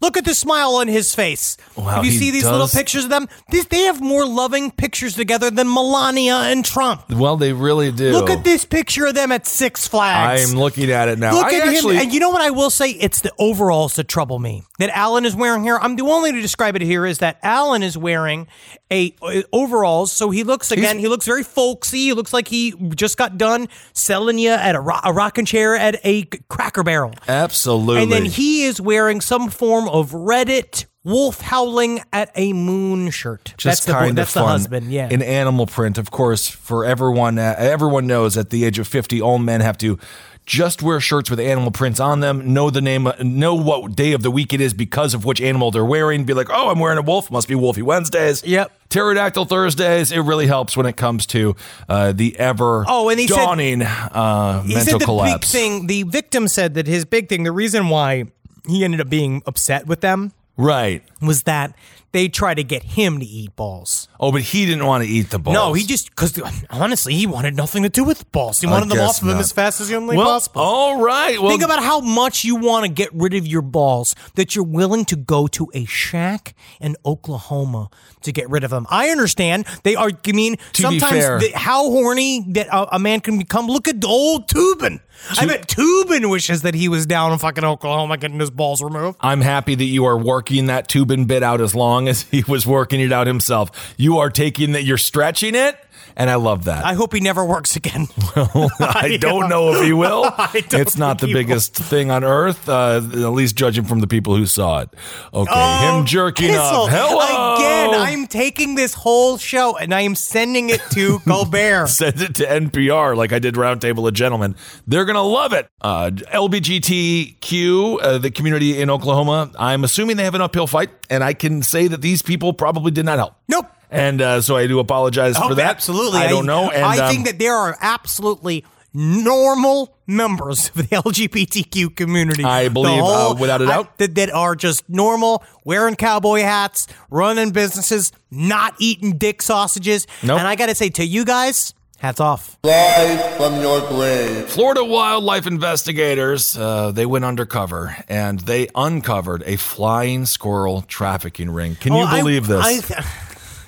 Look 0.00 0.16
at 0.16 0.24
the 0.24 0.34
smile 0.34 0.76
on 0.76 0.88
his 0.88 1.14
face. 1.14 1.56
Wow, 1.76 1.84
Have 1.84 2.04
you 2.06 2.10
see 2.10 2.30
these 2.30 2.44
little 2.44 2.68
pictures 2.68 3.04
of 3.04 3.10
them? 3.10 3.28
These, 3.50 3.66
they 3.66 3.82
have 3.82 4.00
more 4.00 4.24
loving 4.24 4.70
pictures 4.70 5.14
together 5.14 5.50
than 5.50 5.72
Melania 5.72 6.36
and 6.36 6.64
Trump. 6.64 7.10
Well, 7.10 7.36
they 7.36 7.52
really 7.52 7.92
do. 7.92 8.12
Look 8.12 8.30
at 8.30 8.42
this 8.42 8.64
picture 8.64 9.06
of 9.06 9.14
them 9.14 9.30
at 9.30 9.46
Six 9.46 9.86
Flags. 9.86 10.50
I'm 10.52 10.58
looking 10.58 10.90
at 10.90 11.08
it 11.08 11.18
now. 11.18 11.34
Look 11.34 11.46
I 11.46 11.56
at 11.56 11.68
actually, 11.68 11.96
him, 11.96 12.02
and 12.02 12.12
you 12.14 12.20
know 12.20 12.30
what 12.30 12.40
I 12.40 12.50
will 12.50 12.70
say? 12.70 12.90
It's 12.90 13.20
the 13.20 13.32
overalls 13.38 13.96
that 13.96 14.08
trouble 14.08 14.38
me. 14.38 14.62
That 14.78 14.90
Allen 14.90 15.26
is 15.26 15.36
wearing 15.36 15.62
here. 15.62 15.78
I'm 15.80 15.96
the 15.96 16.04
only 16.04 16.32
to 16.32 16.40
describe 16.40 16.76
it 16.76 16.82
here 16.82 17.04
is 17.04 17.18
that 17.18 17.38
Allen 17.42 17.82
is 17.82 17.98
wearing 17.98 18.46
a 18.90 19.14
overalls, 19.52 20.10
so 20.12 20.30
he 20.30 20.42
looks 20.44 20.72
again. 20.72 20.98
he 20.98 21.08
looks 21.08 21.26
very 21.26 21.42
folksy. 21.44 21.98
He 21.98 22.12
looks 22.14 22.32
like 22.32 22.48
he 22.48 22.72
just 22.94 23.18
got 23.18 23.36
done 23.36 23.68
selling 23.92 24.38
you 24.38 24.50
at 24.50 24.74
a, 24.74 24.80
ro- 24.80 25.00
a 25.04 25.12
rocking 25.12 25.44
chair 25.44 25.76
at 25.76 26.00
a 26.04 26.22
Cracker 26.48 26.82
Barrel. 26.82 27.12
absolutely. 27.28 28.02
And 28.02 28.12
then 28.12 28.24
he 28.24 28.64
is 28.64 28.80
wearing 28.80 29.20
some 29.20 29.50
form 29.50 29.88
of 29.92 30.10
Reddit 30.12 30.86
wolf 31.02 31.40
howling 31.40 32.00
at 32.12 32.30
a 32.34 32.52
moon 32.52 33.10
shirt. 33.10 33.54
just 33.56 33.64
that's 33.64 33.84
the 33.86 33.92
kind 33.92 34.18
that's 34.18 34.30
of 34.30 34.34
the 34.34 34.40
fun. 34.40 34.48
husband. 34.50 34.92
Yeah. 34.92 35.08
in 35.10 35.22
animal 35.22 35.66
print, 35.66 35.96
of 35.98 36.10
course. 36.10 36.48
For 36.48 36.84
everyone, 36.84 37.38
uh, 37.38 37.54
everyone 37.58 38.06
knows 38.06 38.36
at 38.36 38.50
the 38.50 38.64
age 38.64 38.78
of 38.78 38.86
fifty, 38.86 39.20
all 39.20 39.38
men 39.38 39.60
have 39.62 39.78
to 39.78 39.98
just 40.46 40.82
wear 40.82 40.98
shirts 41.00 41.30
with 41.30 41.38
animal 41.38 41.70
prints 41.70 42.00
on 42.00 42.20
them. 42.20 42.52
Know 42.52 42.70
the 42.70 42.80
name, 42.80 43.08
know 43.22 43.54
what 43.54 43.94
day 43.94 44.12
of 44.14 44.22
the 44.22 44.30
week 44.32 44.52
it 44.52 44.60
is 44.60 44.74
because 44.74 45.14
of 45.14 45.24
which 45.24 45.40
animal 45.40 45.70
they're 45.70 45.84
wearing. 45.84 46.24
Be 46.24 46.34
like, 46.34 46.48
oh, 46.50 46.70
I'm 46.70 46.80
wearing 46.80 46.98
a 46.98 47.02
wolf. 47.02 47.30
Must 47.30 47.46
be 47.46 47.54
Wolfy 47.54 47.82
Wednesdays. 47.82 48.42
Yep. 48.44 48.72
Pterodactyl 48.88 49.44
Thursdays. 49.44 50.10
It 50.10 50.18
really 50.20 50.48
helps 50.48 50.76
when 50.76 50.86
it 50.86 50.96
comes 50.96 51.24
to 51.26 51.54
uh, 51.88 52.10
the 52.12 52.36
ever 52.38 52.84
Oh, 52.88 53.08
and 53.10 53.20
he 53.20 53.28
said- 53.28 53.36
dawning 53.36 53.82
uh, 53.82 54.62
he 54.62 54.74
mental 54.74 54.92
said 54.92 55.00
the 55.00 55.04
collapse. 55.04 55.52
big 55.52 55.60
thing. 55.60 55.86
The 55.86 56.02
victim 56.02 56.48
said 56.48 56.74
that 56.74 56.88
his 56.88 57.04
big 57.04 57.28
thing, 57.28 57.44
the 57.44 57.52
reason 57.52 57.88
why 57.88 58.24
he 58.70 58.84
ended 58.84 59.00
up 59.00 59.08
being 59.08 59.42
upset 59.46 59.86
with 59.86 60.00
them, 60.00 60.32
Right. 60.56 61.02
was 61.22 61.44
that 61.44 61.74
they 62.12 62.28
tried 62.28 62.54
to 62.54 62.64
get 62.64 62.82
him 62.82 63.20
to 63.20 63.24
eat 63.24 63.54
balls. 63.54 64.08
Oh, 64.18 64.32
but 64.32 64.42
he 64.42 64.66
didn't 64.66 64.84
want 64.84 65.04
to 65.04 65.08
eat 65.08 65.30
the 65.30 65.38
balls. 65.38 65.54
No, 65.54 65.72
he 65.74 65.84
just 65.84 66.10
because 66.10 66.40
honestly, 66.68 67.14
he 67.14 67.26
wanted 67.26 67.56
nothing 67.56 67.84
to 67.84 67.88
do 67.88 68.02
with 68.02 68.30
balls. 68.32 68.60
He 68.60 68.66
wanted 68.66 68.88
them 68.88 68.98
off 68.98 69.22
of 69.22 69.28
him 69.28 69.34
not. 69.34 69.40
as 69.40 69.52
fast 69.52 69.80
as 69.80 69.88
humanly 69.88 70.16
well, 70.16 70.26
possible. 70.26 70.60
All 70.60 71.00
right. 71.00 71.40
Well, 71.40 71.50
Think 71.50 71.62
about 71.62 71.82
how 71.82 72.00
much 72.00 72.44
you 72.44 72.56
want 72.56 72.84
to 72.84 72.90
get 72.90 73.10
rid 73.14 73.34
of 73.34 73.46
your 73.46 73.62
balls 73.62 74.16
that 74.34 74.56
you're 74.56 74.64
willing 74.64 75.04
to 75.06 75.16
go 75.16 75.46
to 75.48 75.70
a 75.72 75.84
shack 75.84 76.54
in 76.80 76.96
Oklahoma 77.06 77.88
to 78.22 78.32
get 78.32 78.50
rid 78.50 78.64
of 78.64 78.70
them. 78.70 78.86
I 78.90 79.10
understand 79.10 79.66
they 79.84 79.94
are. 79.94 80.10
I 80.26 80.32
mean, 80.32 80.56
sometimes 80.72 81.24
the, 81.42 81.52
how 81.54 81.84
horny 81.90 82.44
that 82.48 82.66
a, 82.72 82.96
a 82.96 82.98
man 82.98 83.20
can 83.20 83.38
become. 83.38 83.68
Look 83.68 83.86
at 83.86 84.00
the 84.00 84.08
old 84.08 84.48
Toobin. 84.48 85.00
I 85.38 85.46
bet 85.46 85.68
Toobin 85.68 86.30
wishes 86.30 86.62
that 86.62 86.74
he 86.74 86.88
was 86.88 87.06
down 87.06 87.32
in 87.32 87.38
fucking 87.38 87.64
Oklahoma 87.64 88.16
getting 88.16 88.40
his 88.40 88.50
balls 88.50 88.82
removed. 88.82 89.18
I'm 89.20 89.40
happy 89.40 89.74
that 89.74 89.84
you 89.84 90.04
are 90.04 90.18
working 90.18 90.66
that 90.66 90.88
Toobin 90.88 91.26
bit 91.26 91.42
out 91.42 91.60
as 91.60 91.74
long 91.74 92.08
as 92.08 92.22
he 92.22 92.42
was 92.48 92.66
working 92.66 93.00
it 93.00 93.12
out 93.12 93.26
himself. 93.26 93.94
You 93.96 94.18
are 94.18 94.30
taking 94.30 94.72
that, 94.72 94.84
you're 94.84 94.98
stretching 94.98 95.54
it, 95.54 95.76
and 96.20 96.28
I 96.28 96.34
love 96.36 96.64
that. 96.64 96.84
I 96.84 96.92
hope 96.92 97.14
he 97.14 97.20
never 97.20 97.44
works 97.44 97.74
again. 97.76 98.06
Well, 98.36 98.70
I 98.78 99.16
don't 99.20 99.48
know 99.48 99.72
if 99.74 99.82
he 99.84 99.92
will. 99.92 100.30
It's 100.54 100.96
not 100.96 101.18
the 101.18 101.26
he 101.26 101.34
will. 101.34 101.40
biggest 101.40 101.74
thing 101.74 102.10
on 102.10 102.22
earth, 102.22 102.68
uh, 102.68 102.96
at 103.02 103.32
least 103.32 103.56
judging 103.56 103.84
from 103.84 103.98
the 104.00 104.06
people 104.06 104.36
who 104.36 104.46
saw 104.46 104.80
it. 104.80 104.90
Okay, 105.34 105.50
Oh, 105.52 105.98
him 105.98 106.06
jerking 106.06 106.54
off. 106.54 106.88
Hello. 106.90 107.56
Again, 107.56 107.90
I'm 108.00 108.26
taking 108.28 108.76
this 108.76 108.94
whole 108.94 109.36
show 109.38 109.76
and 109.76 109.92
I 109.92 110.02
am 110.02 110.14
sending 110.14 110.70
it 110.70 110.80
to 110.92 111.18
Colbert. 111.20 111.88
Send 111.88 112.20
it 112.20 112.34
to 112.36 112.44
NPR 112.46 113.16
like 113.16 113.32
I 113.32 113.38
did 113.40 113.54
Roundtable 113.54 114.06
of 114.06 114.14
Gentlemen. 114.14 114.54
They're 114.86 115.04
going 115.06 115.16
to 115.16 115.22
love 115.22 115.52
it. 115.52 115.68
Uh, 115.80 116.10
LBGTQ, 116.32 117.98
uh, 118.02 118.18
the 118.18 118.30
community 118.30 118.80
in 118.80 118.90
Oklahoma, 118.90 119.50
I'm 119.58 119.82
assuming 119.84 120.16
they 120.16 120.24
have 120.24 120.34
an 120.34 120.40
uphill 120.42 120.66
fight, 120.66 120.90
and 121.08 121.24
I 121.24 121.32
can 121.34 121.62
say 121.62 121.88
that 121.88 122.00
these 122.02 122.22
people 122.22 122.52
probably 122.52 122.90
did 122.92 123.04
not 123.06 123.18
help. 123.18 123.34
Nope. 123.48 123.66
And 123.90 124.22
uh, 124.22 124.40
so 124.40 124.56
I 124.56 124.66
do 124.66 124.78
apologize 124.78 125.34
Oh, 125.36 125.48
for 125.48 125.54
that. 125.56 125.68
Absolutely. 125.70 126.20
I 126.20 126.28
don't 126.28 126.46
know. 126.46 126.70
And, 126.70 126.84
I 126.84 127.06
um, 127.08 127.12
think 127.12 127.26
that 127.26 127.38
there 127.38 127.54
are 127.54 127.76
absolutely 127.80 128.64
normal 128.92 129.96
members 130.06 130.68
of 130.68 130.74
the 130.74 130.82
LGBTQ 130.96 131.94
community. 131.96 132.44
I 132.44 132.64
The 132.64 132.70
believe, 132.70 133.02
uh, 133.02 133.34
without 133.38 133.62
a 133.62 133.66
doubt. 133.66 133.98
that, 133.98 134.14
that 134.16 134.30
are 134.32 134.54
just 134.56 134.88
normal, 134.88 135.44
wearing 135.64 135.96
cowboy 135.96 136.40
hats, 136.42 136.86
running 137.10 137.50
businesses, 137.50 138.12
not 138.30 138.74
eating 138.78 139.16
dick 139.18 139.42
sausages. 139.42 140.06
Nope. 140.22 140.38
And 140.38 140.48
I 140.48 140.56
got 140.56 140.68
to 140.68 140.74
say 140.74 140.88
to 140.90 141.04
you 141.04 141.24
guys, 141.24 141.74
hats 141.98 142.20
off. 142.20 142.58
Live 142.64 143.36
from 143.36 143.60
your 143.60 143.80
grave. 143.88 144.48
Florida 144.48 144.84
wildlife 144.84 145.46
investigators 145.46 146.56
uh, 146.56 146.90
they 146.92 147.06
went 147.06 147.24
undercover 147.24 147.96
and 148.08 148.40
they 148.40 148.68
uncovered 148.74 149.42
a 149.46 149.56
flying 149.56 150.26
squirrel 150.26 150.82
trafficking 150.82 151.50
ring. 151.50 151.74
Can 151.76 151.92
you 151.92 151.98
Well, 152.00 152.08
I- 152.08 152.18
believe 152.20 152.46
this? 152.46 152.90
I- 152.90 153.04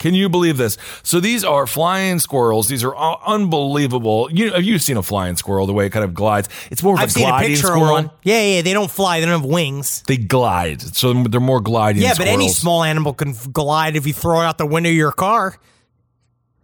Can 0.03 0.15
you 0.15 0.29
believe 0.29 0.57
this? 0.57 0.79
So 1.05 1.21
these 1.21 1.45
are 1.45 1.65
flying 1.65 2.19
squirrels. 2.19 2.67
These 2.67 2.83
are 2.83 2.97
unbelievable. 3.25 4.29
You 4.33 4.51
have 4.51 4.65
you 4.65 4.81
seen 4.81 4.97
a 4.97 5.03
flying 5.03 5.37
squirrel? 5.37 5.65
The 5.65 5.73
way 5.73 5.87
it 5.87 5.91
kind 5.91 6.05
of 6.05 6.13
glides. 6.13 6.49
It's 6.73 6.83
more 6.83 6.95
of 6.95 7.01
I've 7.01 7.11
a 7.11 7.13
seen 7.13 7.29
a 7.29 7.39
picture 7.39 7.69
squirrel. 7.69 8.13
Yeah, 8.25 8.43
yeah, 8.43 8.63
they 8.63 8.73
don't 8.73 8.91
fly. 8.91 9.21
They 9.21 9.27
don't 9.27 9.41
have 9.41 9.49
wings. 9.49 10.03
They 10.09 10.17
glide, 10.17 10.83
so 10.83 11.13
they're 11.13 11.41
more 11.41 11.61
gliding. 11.61 12.03
Yeah, 12.03 12.15
but 12.19 12.27
any 12.27 12.49
small 12.49 12.83
animal 12.83 13.15
can 13.15 13.35
glide 13.53 13.95
if 13.95 14.05
you 14.05 14.13
throw 14.13 14.41
it 14.41 14.45
out 14.45 14.59
the 14.59 14.67
window 14.67 14.91
of 14.91 14.97
your 14.97 15.13
car. 15.13 15.57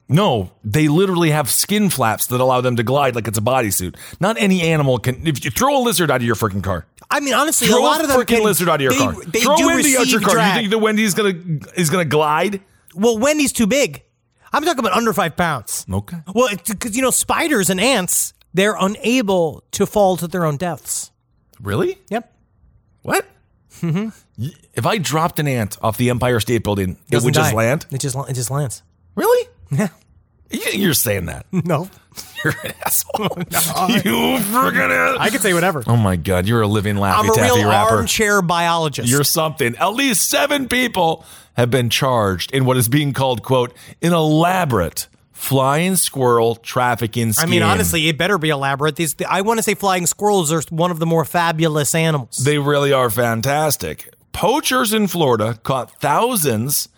No, 0.09 0.51
they 0.64 0.88
literally 0.88 1.31
have 1.31 1.48
skin 1.48 1.90
flaps 1.90 2.27
that 2.29 2.40
allow 2.40 2.61
them 2.61 2.74
to 2.74 2.83
glide 2.83 3.14
like 3.14 3.29
it's 3.29 3.38
a 3.38 3.42
bodysuit. 3.42 3.94
Not 4.18 4.37
any 4.37 4.62
animal 4.62 4.98
can. 4.98 5.24
If 5.29 5.44
you 5.44 5.53
throw 5.53 5.79
a 5.79 5.83
lizard 5.83 6.11
out 6.11 6.16
of 6.16 6.27
your 6.27 6.35
freaking 6.35 6.64
car, 6.64 6.87
I 7.09 7.20
mean, 7.20 7.35
honestly, 7.35 7.68
throw 7.68 7.81
a 7.81 7.85
lot 7.85 8.01
of 8.01 8.09
them 8.09 8.18
freaking 8.20 8.27
can, 8.27 8.42
lizard 8.42 8.68
out 8.68 8.77
of 8.77 8.81
your 8.81 8.90
they, 8.90 8.98
car. 8.98 9.14
They 9.27 9.40
throw 9.40 9.57
do 9.57 9.66
Wendy 9.66 9.96
out 9.96 10.09
your 10.09 10.22
car. 10.22 10.33
drag. 10.33 10.55
You 10.57 10.61
think 10.62 10.70
the 10.72 10.79
Wendy's 10.79 11.14
gonna 11.14 11.35
is 11.77 11.90
gonna 11.90 12.05
glide? 12.05 12.62
Well, 12.99 13.19
Wendy's 13.19 13.53
too 13.53 13.67
big. 13.67 14.03
I'm 14.53 14.65
talking 14.65 14.79
about 14.81 14.93
under 14.93 15.13
five 15.13 15.37
pounds. 15.37 15.85
Okay. 15.93 16.17
Well, 16.35 16.49
because 16.67 16.97
you 16.97 17.03
know, 17.03 17.11
spiders 17.11 17.71
and 17.71 17.81
ants, 17.81 18.33
they're 18.55 18.77
unable 18.79 19.63
to 19.73 19.87
fall 19.87 20.17
to 20.17 20.27
their 20.27 20.45
own 20.47 20.57
deaths. 20.57 21.11
Really? 21.61 21.99
Yep. 22.11 22.33
What? 23.03 23.27
Mm-hmm. 23.81 24.09
If 24.75 24.87
I 24.87 24.99
dropped 24.99 25.39
an 25.39 25.47
ant 25.49 25.77
off 25.83 25.97
the 25.99 26.11
Empire 26.11 26.41
State 26.41 26.65
Building, 26.65 26.93
it 26.93 27.11
Doesn't 27.11 27.27
would 27.27 27.35
just 27.35 27.55
land. 27.55 27.87
It 27.91 28.01
just 28.01 28.17
it 28.29 28.35
just 28.35 28.51
lands. 28.51 28.83
Really? 29.15 29.49
Yeah. 29.71 29.89
You- 30.51 30.61
You're 30.73 30.95
saying 30.95 31.27
that. 31.27 31.47
No. 31.53 31.89
You're 32.45 32.55
an 32.65 32.73
asshole. 32.85 33.25
you 33.27 34.39
freaking 34.41 35.17
I 35.19 35.29
can 35.31 35.41
say 35.41 35.53
whatever. 35.55 35.85
Oh 35.87 35.97
my 35.97 36.17
god, 36.17 36.47
you're 36.47 36.63
a 36.63 36.67
living 36.67 36.97
Laffy 36.97 37.15
I'm 37.19 37.31
a 37.31 37.35
Taffy 37.35 37.59
real 37.61 37.69
rapper. 37.69 37.97
armchair 37.97 38.43
biologist. 38.43 39.09
You're 39.09 39.23
something. 39.25 39.77
At 39.77 39.89
least 39.95 40.29
seven 40.29 40.69
people 40.69 41.25
have 41.59 41.71
been 41.73 41.90
charged 41.90 42.53
in 42.53 42.64
what 42.64 42.77
is 42.77 42.88
being 42.88 43.12
called, 43.12 43.42
quote, 43.42 43.75
an 44.01 44.12
elaborate 44.12 45.09
flying 45.33 45.97
squirrel 45.97 46.55
trafficking 46.55 47.33
scheme. 47.33 47.49
I 47.49 47.51
mean, 47.51 47.62
honestly, 47.64 48.09
it 48.09 48.16
better 48.16 48.38
be 48.38 48.49
elaborate. 48.49 48.94
These, 48.94 49.16
I 49.29 49.42
want 49.42 49.59
to 49.59 49.62
say 49.64 49.75
flying 49.75 50.07
squirrels 50.07 50.53
are 50.53 50.62
one 50.71 50.92
of 50.92 51.01
the 51.01 51.07
more 51.07 51.25
fabulous 51.25 51.97
animals. 51.97 52.37
They 52.37 52.59
really 52.59 52.92
are 52.92 53.11
fantastic. 53.11 54.09
Poachers 54.33 54.94
in 54.94 55.09
Florida 55.09 55.59
caught 55.64 56.01
thousands 56.01 56.88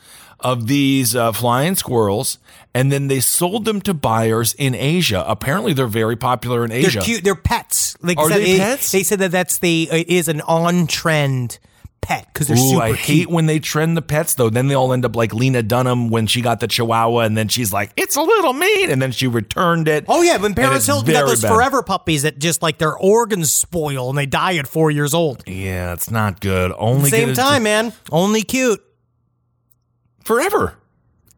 of 0.40 0.66
these 0.66 1.16
uh, 1.16 1.32
flying 1.32 1.74
squirrels, 1.74 2.38
and 2.74 2.92
then 2.92 3.08
they 3.08 3.20
sold 3.20 3.64
them 3.64 3.80
to 3.80 3.94
buyers 3.94 4.52
in 4.54 4.74
Asia. 4.74 5.24
Apparently, 5.26 5.72
they're 5.72 5.86
very 5.86 6.16
popular 6.16 6.66
in 6.66 6.72
Asia. 6.72 6.98
They're 6.98 7.02
cute. 7.02 7.24
They're 7.24 7.34
pets. 7.34 7.96
Like 8.02 8.18
Are 8.18 8.28
they 8.28 8.56
it- 8.56 8.58
pets? 8.58 8.92
They 8.92 9.04
said 9.04 9.20
that 9.20 9.30
that's 9.30 9.58
the 9.58 9.88
it 9.90 10.08
is 10.08 10.28
an 10.28 10.42
on 10.42 10.86
trend 10.86 11.58
pet 12.00 12.26
because 12.32 12.48
they're 12.48 12.56
Ooh, 12.56 12.70
super 12.70 12.82
I 12.82 12.88
cute. 12.88 12.98
hate 12.98 13.30
when 13.30 13.46
they 13.46 13.58
trend 13.58 13.96
the 13.96 14.02
pets 14.02 14.34
though. 14.34 14.50
Then 14.50 14.68
they 14.68 14.74
all 14.74 14.92
end 14.92 15.04
up 15.04 15.14
like 15.16 15.32
Lena 15.34 15.62
Dunham 15.62 16.08
when 16.10 16.26
she 16.26 16.40
got 16.40 16.60
the 16.60 16.66
Chihuahua, 16.68 17.20
and 17.20 17.36
then 17.36 17.48
she's 17.48 17.72
like, 17.72 17.92
"It's 17.96 18.16
a 18.16 18.22
little 18.22 18.52
mean," 18.52 18.90
and 18.90 19.00
then 19.00 19.12
she 19.12 19.26
returned 19.26 19.88
it. 19.88 20.04
Oh 20.08 20.22
yeah, 20.22 20.36
when 20.38 20.54
Paris 20.54 20.86
Hilton 20.86 21.12
got 21.12 21.26
those 21.26 21.42
bad. 21.42 21.52
forever 21.52 21.82
puppies 21.82 22.22
that 22.22 22.38
just 22.38 22.62
like 22.62 22.78
their 22.78 22.96
organs 22.96 23.52
spoil 23.52 24.08
and 24.08 24.18
they 24.18 24.26
die 24.26 24.56
at 24.56 24.66
four 24.66 24.90
years 24.90 25.14
old. 25.14 25.42
Yeah, 25.46 25.92
it's 25.92 26.10
not 26.10 26.40
good. 26.40 26.72
Only 26.78 27.10
Same 27.10 27.34
time, 27.34 27.62
man. 27.64 27.92
Only 28.10 28.42
cute. 28.42 28.82
forever. 30.24 30.76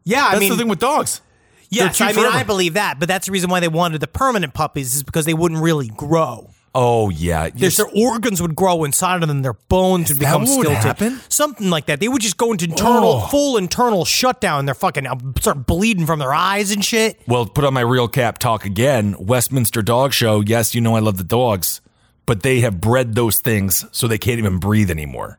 Yeah, 0.05 0.25
I 0.25 0.29
That's 0.31 0.39
mean, 0.41 0.49
the 0.51 0.57
thing 0.57 0.67
with 0.67 0.79
dogs. 0.79 1.21
yes, 1.69 1.97
They're 1.97 2.07
I 2.07 2.11
mean, 2.11 2.21
forever. 2.21 2.37
I 2.37 2.43
believe 2.43 2.73
that, 2.73 2.99
but 2.99 3.07
that's 3.07 3.27
the 3.27 3.31
reason 3.31 3.49
why 3.49 3.59
they 3.61 3.67
wanted 3.69 4.01
the 4.01 4.07
permanent 4.07 4.53
puppies 4.53 4.93
is 4.95 5.03
because 5.03 5.25
they 5.25 5.33
wouldn't 5.33 5.61
really 5.61 5.87
grow. 5.87 6.49
Oh 6.75 7.09
yeah, 7.09 7.49
Their, 7.49 7.69
their 7.69 7.85
organs 7.95 8.41
would 8.41 8.55
grow 8.55 8.83
inside 8.83 9.21
of 9.21 9.27
them. 9.27 9.43
Their 9.43 9.53
bones 9.53 10.09
would 10.09 10.17
become 10.17 10.45
what 10.45 10.57
would 10.57 10.67
happen? 10.69 11.19
Something 11.29 11.69
like 11.69 11.85
that. 11.85 11.99
They 11.99 12.07
would 12.07 12.21
just 12.21 12.37
go 12.37 12.51
into 12.51 12.65
internal, 12.65 13.21
Oh. 13.23 13.27
full 13.27 13.57
internal 13.57 14.05
shutdown. 14.05 14.65
They're 14.65 14.73
fucking 14.73 15.05
uh, 15.05 15.15
start 15.39 15.67
bleeding 15.67 16.07
from 16.07 16.17
their 16.17 16.33
eyes 16.33 16.71
and 16.71 16.83
shit. 16.83 17.21
Well, 17.27 17.45
put 17.45 17.63
on 17.63 17.75
my 17.75 17.81
real 17.81 18.07
cap 18.07 18.39
talk 18.39 18.65
again. 18.65 19.15
Westminster 19.19 19.83
Dog 19.83 20.13
Show. 20.13 20.41
Yes, 20.41 20.73
you 20.73 20.81
know 20.81 20.95
I 20.95 20.99
love 20.99 21.17
the 21.17 21.23
dogs, 21.23 21.79
but 22.25 22.41
they 22.41 22.61
have 22.61 22.81
bred 22.81 23.13
those 23.13 23.39
things 23.39 23.85
so 23.91 24.07
they 24.07 24.17
can't 24.17 24.39
even 24.39 24.57
breathe 24.57 24.89
anymore. 24.89 25.37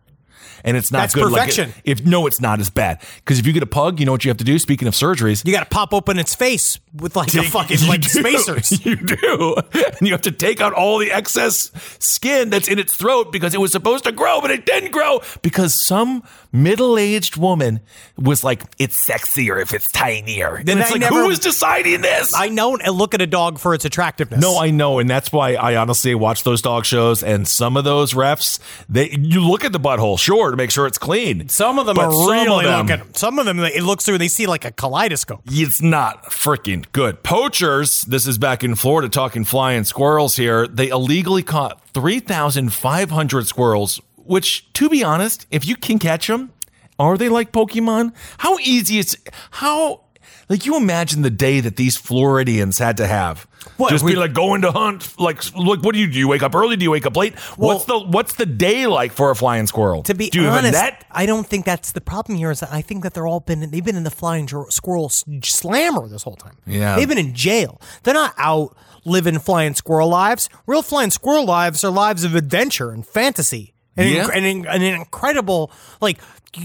And 0.65 0.77
it's 0.77 0.91
not 0.91 1.01
That's 1.01 1.15
good. 1.15 1.31
Like, 1.31 1.43
perfection. 1.51 1.73
if 1.85 2.05
no, 2.05 2.27
it's 2.27 2.41
not 2.41 2.59
as 2.61 2.71
bad 2.71 3.01
because 3.17 3.39
if 3.39 3.47
you 3.47 3.53
get 3.53 3.63
a 3.63 3.67
pug, 3.67 4.01
you 4.01 4.07
know 4.07 4.13
what 4.13 4.25
you 4.25 4.31
have 4.31 4.39
to 4.39 4.45
do. 4.45 4.59
Speaking 4.59 4.89
of 4.89 4.95
surgeries, 4.95 5.45
You 5.47 5.53
got 5.53 5.61
to 5.65 5.69
pop 5.71 5.93
open 5.95 6.19
its 6.19 6.35
face 6.35 6.81
with 6.95 7.15
like 7.17 7.35
a 7.35 7.43
fucking 7.43 7.87
like 7.87 8.01
do. 8.01 8.09
spacers. 8.09 8.73
You 8.85 8.97
do. 8.97 9.55
And 9.75 10.03
you 10.03 10.13
have 10.13 10.23
to 10.23 10.31
take 10.33 10.61
out 10.61 10.73
all 10.73 10.99
the 10.99 11.11
excess 11.13 11.71
skin 11.99 12.51
that's 12.51 12.69
in 12.69 12.79
its 12.79 12.95
throat 12.95 13.31
because 13.33 13.55
it 13.55 13.61
was 13.61 13.73
supposed 13.73 14.05
to 14.05 14.13
grow, 14.13 14.41
but 14.41 14.51
it 14.51 14.67
didn't 14.67 14.91
grow 14.93 15.21
because 15.43 15.75
some 15.75 16.23
middle 16.55 16.97
aged 16.97 17.37
woman 17.37 17.81
was 18.17 18.43
like, 18.45 18.63
it's 18.79 19.07
sexier 19.07 19.61
if 19.61 19.75
it's 19.75 19.91
tinier. 19.93 20.63
Then 20.65 20.79
it's 20.79 20.89
I 20.89 20.93
like, 20.93 21.01
never- 21.01 21.25
who 21.25 21.31
is 21.31 21.39
deciding 21.41 22.01
this? 22.01 22.33
I 22.35 22.49
know 22.49 22.77
and 22.77 22.97
look 22.97 23.13
at 23.13 23.21
a 23.21 23.27
dog 23.27 23.59
for 23.59 23.75
its 23.75 23.85
attractiveness. 23.85 24.41
no, 24.41 24.59
I 24.59 24.71
know, 24.71 24.99
and 25.01 25.11
that's 25.11 25.31
why 25.33 25.55
I 25.55 25.77
honestly 25.77 26.15
watch 26.15 26.45
those 26.45 26.63
dog 26.63 26.85
shows. 26.87 27.23
And 27.23 27.47
some 27.47 27.77
of 27.77 27.85
those 27.85 28.15
refs, 28.15 28.59
they 28.89 29.11
you 29.11 29.41
look 29.47 29.65
at 29.65 29.73
the 29.73 29.81
butthole, 29.81 30.19
sure, 30.19 30.51
to 30.53 30.57
make 30.57 30.71
sure 30.71 30.87
it's 30.87 30.97
clean. 30.99 31.49
Some 31.49 31.79
of 31.79 31.87
them 31.87 31.97
But 31.97 32.07
are 32.07 32.13
some 32.13 32.21
of 32.23 32.29
really 32.47 32.65
them- 32.65 32.87
looking. 32.87 33.15
Some 33.15 33.39
of 33.39 33.47
them, 33.47 33.59
it 33.61 33.83
looks 33.83 34.05
through 34.05 34.15
and 34.15 34.21
they 34.23 34.29
see 34.29 34.47
like 34.47 34.65
a 34.65 34.71
kaleidoscope. 34.71 35.43
It's 35.47 35.83
not 35.83 36.27
freaking 36.27 36.85
good. 36.93 37.23
Poachers, 37.25 38.03
this 38.03 38.27
is 38.27 38.39
back 38.39 38.63
in 38.63 38.77
Florida 38.77 39.09
talking 39.09 39.45
flying 39.45 39.83
squirrels 39.85 40.37
here. 40.37 40.69
They 40.69 40.89
illegally 40.89 41.43
caught 41.43 41.81
3,500 41.95 43.47
squirrels, 43.47 44.01
which, 44.25 44.73
to 44.75 44.89
be 44.89 45.03
honest, 45.05 45.47
if 45.51 45.67
you 45.67 45.77
can 45.77 45.99
catch 45.99 46.27
them, 46.27 46.53
are 46.99 47.17
they 47.17 47.29
like 47.29 47.53
Pokemon? 47.53 48.13
How 48.39 48.59
easy 48.59 48.99
is, 48.99 49.17
how, 49.51 50.05
like 50.49 50.67
you 50.67 50.77
imagine 50.77 51.23
the 51.23 51.31
day 51.31 51.61
that 51.61 51.77
these 51.77 51.97
Floridians 51.97 52.79
had 52.79 52.97
to 52.99 53.07
have. 53.07 53.47
What, 53.77 53.91
Just 53.91 54.05
we- 54.05 54.13
be 54.13 54.17
like 54.19 54.35
going 54.35 54.63
to 54.63 54.71
hunt, 54.71 55.19
like, 55.19 55.43
look, 55.57 55.83
what 55.83 55.95
do 55.95 56.01
you 56.01 56.07
do? 56.07 56.19
You 56.19 56.29
wake 56.29 56.43
up 56.43 56.55
early? 56.55 56.77
Do 56.77 56.85
you 56.85 56.91
wake 56.91 57.07
up 57.07 57.17
late? 57.17 57.39
what's 57.57 57.87
the, 57.87 57.99
what's 57.99 58.35
the 58.35 58.47
day 58.47 58.87
like 58.87 59.13
for 59.13 59.31
a 59.31 59.37
flying 59.37 59.67
squirrel? 59.67 60.03
To 60.05 60.15
be 60.15 60.29
do 60.29 60.47
honest? 60.47 60.83
I 61.11 61.27
don't 61.27 61.47
think 61.47 61.65
that's 61.65 61.93
the 61.93 62.01
problem 62.01 62.37
here. 62.37 62.51
Is 62.51 62.61
that 62.61 62.73
I 62.73 62.83
think 62.83 63.03
that 63.03 63.15
they're 63.15 63.27
all 63.27 63.41
been 63.41 63.71
they've 63.71 63.85
been 63.85 63.97
in 63.97 64.05
the 64.05 64.11
flying 64.11 64.47
squirrel 64.69 65.09
slammer 65.09 66.09
this 66.09 66.23
whole 66.23 66.37
time. 66.37 66.59
Yeah. 66.67 66.97
they've 66.97 67.09
been 67.09 67.19
in 67.19 67.35
jail. 67.35 67.81
They're 68.03 68.15
not 68.15 68.35
out 68.37 68.77
living 69.05 69.39
flying 69.39 69.75
squirrel 69.75 70.09
lives. 70.09 70.49
Real 70.67 70.83
flying 70.83 71.11
squirrel 71.11 71.45
lives 71.45 71.85
are 71.85 71.91
lives 71.91 72.25
of 72.25 72.35
adventure 72.35 72.91
and 72.91 73.07
fantasy 73.07 73.74
and, 73.97 74.11
Yeah. 74.11 74.29
and, 74.33 74.45
and 74.45 74.67
an 74.67 74.83
incredible 74.95 75.71
like 76.01 76.19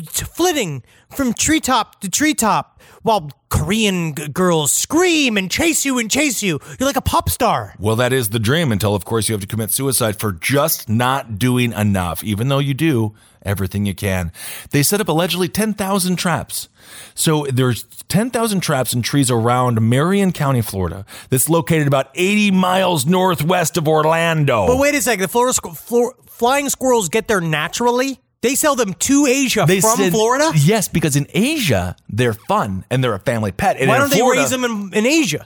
flitting 0.07 0.83
from 1.15 1.33
treetop 1.33 1.99
to 2.01 2.09
treetop 2.09 2.81
while 3.01 3.31
Korean 3.49 4.13
g- 4.13 4.27
girls 4.27 4.71
scream 4.71 5.37
and 5.37 5.49
chase 5.49 5.85
you 5.85 5.97
and 5.97 6.11
chase 6.11 6.43
you. 6.43 6.59
You're 6.79 6.87
like 6.87 6.95
a 6.97 7.01
pop 7.01 7.29
star. 7.29 7.73
Well, 7.79 7.95
that 7.95 8.13
is 8.13 8.29
the 8.29 8.39
dream 8.39 8.71
until, 8.71 8.93
of 8.93 9.05
course, 9.05 9.27
you 9.29 9.33
have 9.33 9.41
to 9.41 9.47
commit 9.47 9.71
suicide 9.71 10.17
for 10.19 10.31
just 10.33 10.89
not 10.89 11.39
doing 11.39 11.71
enough, 11.73 12.23
even 12.23 12.49
though 12.49 12.59
you 12.59 12.73
do 12.73 13.15
everything 13.41 13.85
you 13.85 13.95
can. 13.95 14.31
They 14.71 14.83
set 14.83 14.99
up 15.01 15.07
allegedly 15.07 15.47
10,000 15.47 16.15
traps. 16.17 16.67
So 17.15 17.47
there's 17.49 17.83
10,000 18.09 18.59
traps 18.59 18.93
in 18.93 19.01
trees 19.01 19.31
around 19.31 19.81
Marion 19.81 20.31
County, 20.33 20.61
Florida, 20.61 21.05
that's 21.29 21.49
located 21.49 21.87
about 21.87 22.09
80 22.15 22.51
miles 22.51 23.05
northwest 23.05 23.77
of 23.77 23.87
Orlando. 23.87 24.67
But 24.67 24.77
wait 24.77 24.93
a 24.93 25.01
second, 25.01 25.21
the 25.21 25.27
Florida 25.29 25.57
squ- 25.57 25.77
Flor- 25.77 26.15
flying 26.39 26.69
squirrels 26.69 27.09
get 27.09 27.27
there 27.27 27.41
naturally. 27.41 28.19
They 28.41 28.55
sell 28.55 28.75
them 28.75 28.93
to 28.93 29.25
Asia 29.27 29.65
They 29.67 29.81
from 29.81 29.97
said- 29.97 30.13
Florida. 30.13 30.51
Yes, 30.55 30.87
because 30.87 31.15
in 31.17 31.27
Asia, 31.33 31.95
they're 32.07 32.33
fun 32.33 32.85
and 32.89 33.03
they're 33.03 33.13
a 33.13 33.19
family 33.19 33.51
pet. 33.51 33.75
And 33.77 33.89
Why 33.89 33.97
don't 33.99 34.09
Florida- 34.09 34.37
they 34.39 34.41
raise 34.43 34.49
them 34.49 34.63
in, 34.63 34.93
in 34.93 35.05
Asia? 35.05 35.45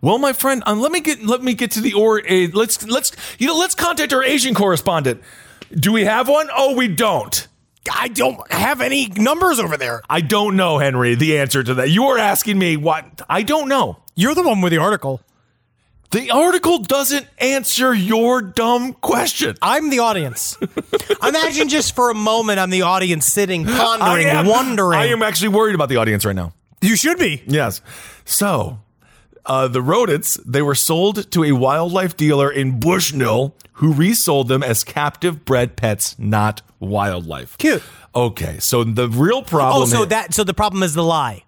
Well, 0.00 0.18
my 0.18 0.32
friend, 0.32 0.62
um, 0.64 0.80
let 0.80 0.90
me 0.92 1.00
get 1.00 1.24
let 1.24 1.42
me 1.42 1.54
get 1.54 1.72
to 1.72 1.80
the 1.80 1.92
or 1.94 2.20
uh, 2.20 2.46
let's 2.54 2.86
let's 2.86 3.12
you 3.38 3.46
know 3.48 3.56
let's 3.58 3.74
contact 3.74 4.12
our 4.12 4.22
Asian 4.24 4.54
correspondent. 4.54 5.20
Do 5.74 5.92
we 5.92 6.04
have 6.04 6.28
one? 6.28 6.48
Oh, 6.56 6.74
we 6.76 6.88
don't. 6.88 7.46
I 7.92 8.08
don't 8.08 8.38
have 8.52 8.80
any 8.80 9.08
numbers 9.08 9.58
over 9.58 9.76
there. 9.76 10.02
I 10.08 10.20
don't 10.20 10.56
know, 10.56 10.78
Henry, 10.78 11.14
the 11.14 11.38
answer 11.38 11.62
to 11.62 11.74
that. 11.74 11.90
You 11.90 12.04
are 12.04 12.18
asking 12.18 12.58
me 12.58 12.76
what 12.76 13.22
I 13.28 13.42
don't 13.42 13.68
know. 13.68 13.98
You're 14.14 14.34
the 14.34 14.42
one 14.42 14.60
with 14.60 14.70
the 14.72 14.78
article. 14.78 15.20
The 16.10 16.30
article 16.30 16.78
doesn't 16.78 17.26
answer 17.38 17.92
your 17.92 18.40
dumb 18.40 18.94
question. 18.94 19.56
I'm 19.60 19.90
the 19.90 19.98
audience. 19.98 20.56
Imagine 21.22 21.68
just 21.68 21.94
for 21.94 22.10
a 22.10 22.14
moment 22.14 22.58
I'm 22.58 22.70
the 22.70 22.82
audience 22.82 23.26
sitting, 23.26 23.66
pondering, 23.66 24.26
I 24.26 24.30
am, 24.40 24.46
wondering. 24.46 24.98
I 24.98 25.06
am 25.08 25.22
actually 25.22 25.48
worried 25.50 25.74
about 25.74 25.90
the 25.90 25.96
audience 25.96 26.24
right 26.24 26.34
now. 26.36 26.54
you 26.80 26.96
should 26.96 27.18
be. 27.18 27.42
Yes. 27.46 27.82
So, 28.24 28.78
uh, 29.44 29.68
the 29.68 29.82
rodents, 29.82 30.36
they 30.46 30.62
were 30.62 30.74
sold 30.74 31.30
to 31.32 31.44
a 31.44 31.52
wildlife 31.52 32.16
dealer 32.16 32.50
in 32.50 32.80
Bushnell 32.80 33.54
who 33.74 33.92
resold 33.92 34.48
them 34.48 34.62
as 34.62 34.84
captive 34.84 35.44
bred 35.44 35.76
pets, 35.76 36.18
not 36.18 36.62
wildlife. 36.80 37.58
Cute. 37.58 37.82
Okay, 38.14 38.58
so 38.60 38.82
the 38.82 39.08
real 39.08 39.42
problem 39.42 39.82
Oh, 39.82 39.86
so 39.86 40.02
is- 40.04 40.08
that 40.08 40.32
so 40.32 40.42
the 40.42 40.54
problem 40.54 40.82
is 40.82 40.94
the 40.94 41.04
lie. 41.04 41.44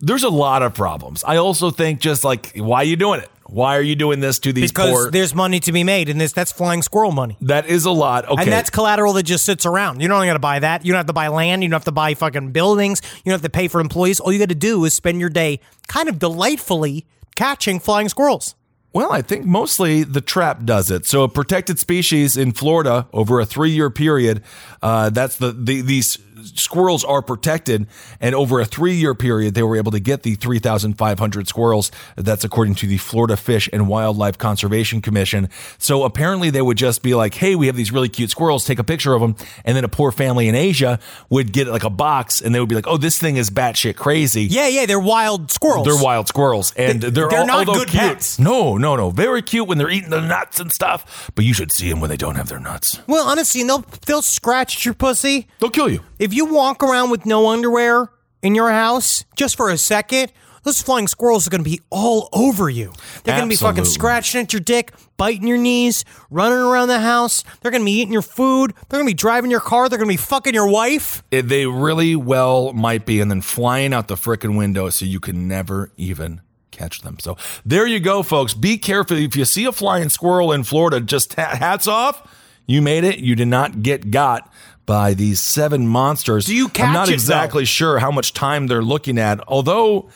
there's 0.00 0.24
a 0.24 0.28
lot 0.30 0.62
of 0.62 0.74
problems. 0.74 1.22
I 1.22 1.36
also 1.36 1.70
think 1.70 2.00
just 2.00 2.24
like 2.24 2.52
why 2.56 2.78
are 2.78 2.84
you 2.84 2.96
doing 2.96 3.20
it? 3.20 3.30
Why 3.50 3.76
are 3.76 3.82
you 3.82 3.96
doing 3.96 4.20
this 4.20 4.38
to 4.40 4.52
these 4.52 4.70
Because 4.70 4.90
poor 4.90 5.10
there's 5.10 5.34
money 5.34 5.60
to 5.60 5.72
be 5.72 5.84
made, 5.84 6.08
and 6.08 6.20
this 6.20 6.32
that's 6.32 6.52
flying 6.52 6.82
squirrel 6.82 7.12
money. 7.12 7.36
That 7.40 7.66
is 7.66 7.84
a 7.84 7.90
lot. 7.90 8.26
Okay. 8.26 8.42
And 8.42 8.52
that's 8.52 8.70
collateral 8.70 9.12
that 9.14 9.24
just 9.24 9.44
sits 9.44 9.66
around. 9.66 10.00
You 10.00 10.08
don't 10.08 10.24
got 10.24 10.34
to 10.34 10.38
buy 10.38 10.60
that. 10.60 10.84
You 10.84 10.92
don't 10.92 10.98
have 10.98 11.06
to 11.06 11.12
buy 11.12 11.28
land. 11.28 11.62
You 11.62 11.68
don't 11.68 11.76
have 11.76 11.84
to 11.84 11.92
buy 11.92 12.14
fucking 12.14 12.52
buildings. 12.52 13.02
You 13.16 13.30
don't 13.30 13.34
have 13.34 13.42
to 13.42 13.50
pay 13.50 13.68
for 13.68 13.80
employees. 13.80 14.20
All 14.20 14.32
you 14.32 14.38
got 14.38 14.50
to 14.50 14.54
do 14.54 14.84
is 14.84 14.94
spend 14.94 15.20
your 15.20 15.30
day 15.30 15.60
kind 15.88 16.08
of 16.08 16.18
delightfully 16.18 17.06
catching 17.34 17.80
flying 17.80 18.08
squirrels. 18.08 18.54
Well, 18.92 19.12
I 19.12 19.22
think 19.22 19.44
mostly 19.44 20.02
the 20.02 20.20
trap 20.20 20.64
does 20.64 20.90
it. 20.90 21.06
So, 21.06 21.22
a 21.22 21.28
protected 21.28 21.78
species 21.78 22.36
in 22.36 22.50
Florida 22.50 23.06
over 23.12 23.38
a 23.38 23.46
three-year 23.46 23.88
period. 23.90 24.42
Uh, 24.82 25.10
that's 25.10 25.36
the, 25.36 25.52
the 25.52 25.80
these 25.80 26.18
squirrels 26.44 27.04
are 27.04 27.22
protected, 27.22 27.86
and 28.20 28.34
over 28.34 28.60
a 28.60 28.64
three-year 28.64 29.14
period, 29.14 29.54
they 29.54 29.62
were 29.62 29.76
able 29.76 29.92
to 29.92 30.00
get 30.00 30.22
the 30.22 30.34
3,500 30.34 31.48
squirrels. 31.48 31.90
That's 32.16 32.44
according 32.44 32.74
to 32.76 32.86
the 32.86 32.98
Florida 32.98 33.36
Fish 33.36 33.68
and 33.72 33.88
Wildlife 33.88 34.38
Conservation 34.38 35.00
Commission. 35.00 35.48
So, 35.78 36.04
apparently, 36.04 36.50
they 36.50 36.62
would 36.62 36.76
just 36.76 37.02
be 37.02 37.14
like, 37.14 37.34
"Hey, 37.34 37.54
we 37.54 37.66
have 37.66 37.76
these 37.76 37.92
really 37.92 38.08
cute 38.08 38.30
squirrels. 38.30 38.64
Take 38.64 38.78
a 38.78 38.84
picture 38.84 39.14
of 39.14 39.20
them," 39.20 39.36
and 39.64 39.76
then 39.76 39.84
a 39.84 39.88
poor 39.88 40.12
family 40.12 40.48
in 40.48 40.54
Asia 40.54 40.98
would 41.28 41.52
get 41.52 41.68
like 41.68 41.84
a 41.84 41.90
box, 41.90 42.40
and 42.40 42.54
they 42.54 42.60
would 42.60 42.68
be 42.68 42.74
like, 42.74 42.86
"Oh, 42.86 42.96
this 42.96 43.18
thing 43.18 43.36
is 43.36 43.50
batshit 43.50 43.96
crazy." 43.96 44.42
Yeah, 44.44 44.68
yeah, 44.68 44.86
they're 44.86 44.98
wild 45.00 45.50
squirrels. 45.50 45.86
They're 45.86 46.02
wild 46.02 46.28
squirrels, 46.28 46.72
and 46.76 47.00
They- 47.00 47.10
they're, 47.10 47.28
they're 47.28 47.40
all, 47.40 47.46
not 47.46 47.66
good 47.66 47.88
cute, 47.88 48.00
pets. 48.00 48.38
No, 48.38 48.76
no, 48.76 48.96
no, 48.96 49.10
very 49.10 49.42
cute 49.42 49.66
when 49.68 49.78
they're 49.78 49.90
eating 49.90 50.10
the 50.10 50.20
nuts 50.20 50.60
and 50.60 50.72
stuff. 50.72 51.30
But 51.34 51.44
you 51.44 51.54
should 51.54 51.72
see 51.72 51.88
them 51.90 52.00
when 52.00 52.10
they 52.10 52.16
don't 52.16 52.34
have 52.36 52.48
their 52.48 52.60
nuts. 52.60 52.98
Well, 53.06 53.26
honestly, 53.28 53.62
they'll 53.64 53.84
they'll 54.06 54.22
scratch 54.22 54.84
your 54.84 54.94
pussy. 54.94 55.46
They'll 55.58 55.70
kill 55.70 55.88
you. 55.90 56.00
If 56.18 56.29
you 56.34 56.46
walk 56.46 56.82
around 56.82 57.10
with 57.10 57.26
no 57.26 57.48
underwear 57.48 58.08
in 58.42 58.54
your 58.54 58.70
house 58.70 59.24
just 59.36 59.56
for 59.56 59.70
a 59.70 59.76
second, 59.78 60.32
those 60.62 60.82
flying 60.82 61.08
squirrels 61.08 61.46
are 61.46 61.50
going 61.50 61.64
to 61.64 61.70
be 61.70 61.80
all 61.90 62.28
over 62.32 62.68
you. 62.68 62.92
They're 63.24 63.36
going 63.36 63.48
to 63.48 63.52
be 63.52 63.56
fucking 63.56 63.80
Absolutely. 63.80 63.92
scratching 63.92 64.40
at 64.42 64.52
your 64.52 64.60
dick, 64.60 64.92
biting 65.16 65.46
your 65.46 65.56
knees, 65.56 66.04
running 66.30 66.58
around 66.58 66.88
the 66.88 67.00
house. 67.00 67.44
They're 67.60 67.70
going 67.70 67.80
to 67.80 67.86
be 67.86 67.92
eating 67.92 68.12
your 68.12 68.20
food. 68.22 68.74
They're 68.88 68.98
going 68.98 69.06
to 69.06 69.10
be 69.10 69.14
driving 69.14 69.50
your 69.50 69.60
car. 69.60 69.88
They're 69.88 69.98
going 69.98 70.08
to 70.08 70.12
be 70.12 70.18
fucking 70.18 70.52
your 70.52 70.68
wife. 70.68 71.22
It- 71.30 71.48
they 71.48 71.64
really 71.66 72.14
well 72.14 72.74
might 72.74 73.06
be, 73.06 73.20
and 73.20 73.30
then 73.30 73.40
flying 73.40 73.94
out 73.94 74.08
the 74.08 74.16
frickin' 74.16 74.56
window 74.56 74.90
so 74.90 75.06
you 75.06 75.18
can 75.20 75.48
never 75.48 75.92
even 75.96 76.42
catch 76.72 77.00
them. 77.00 77.18
So 77.20 77.38
there 77.64 77.86
you 77.86 77.98
go, 77.98 78.22
folks. 78.22 78.52
Be 78.52 78.76
careful 78.76 79.16
if 79.16 79.34
you 79.36 79.46
see 79.46 79.64
a 79.64 79.72
flying 79.72 80.10
squirrel 80.10 80.52
in 80.52 80.64
Florida. 80.64 81.00
Just 81.00 81.34
ha- 81.36 81.56
hats 81.56 81.86
off. 81.88 82.22
You 82.66 82.82
made 82.82 83.02
it. 83.04 83.18
You 83.18 83.34
did 83.34 83.48
not 83.48 83.82
get 83.82 84.10
got 84.10 84.52
by 84.90 85.14
these 85.14 85.40
seven 85.40 85.86
monsters. 85.86 86.46
Do 86.46 86.54
you 86.54 86.68
I'm 86.78 86.92
not 86.92 87.08
it, 87.08 87.12
exactly 87.14 87.62
though? 87.62 87.78
sure 87.78 87.98
how 88.00 88.10
much 88.10 88.32
time 88.32 88.66
they're 88.66 88.82
looking 88.82 89.18
at, 89.18 89.38
although 89.46 90.08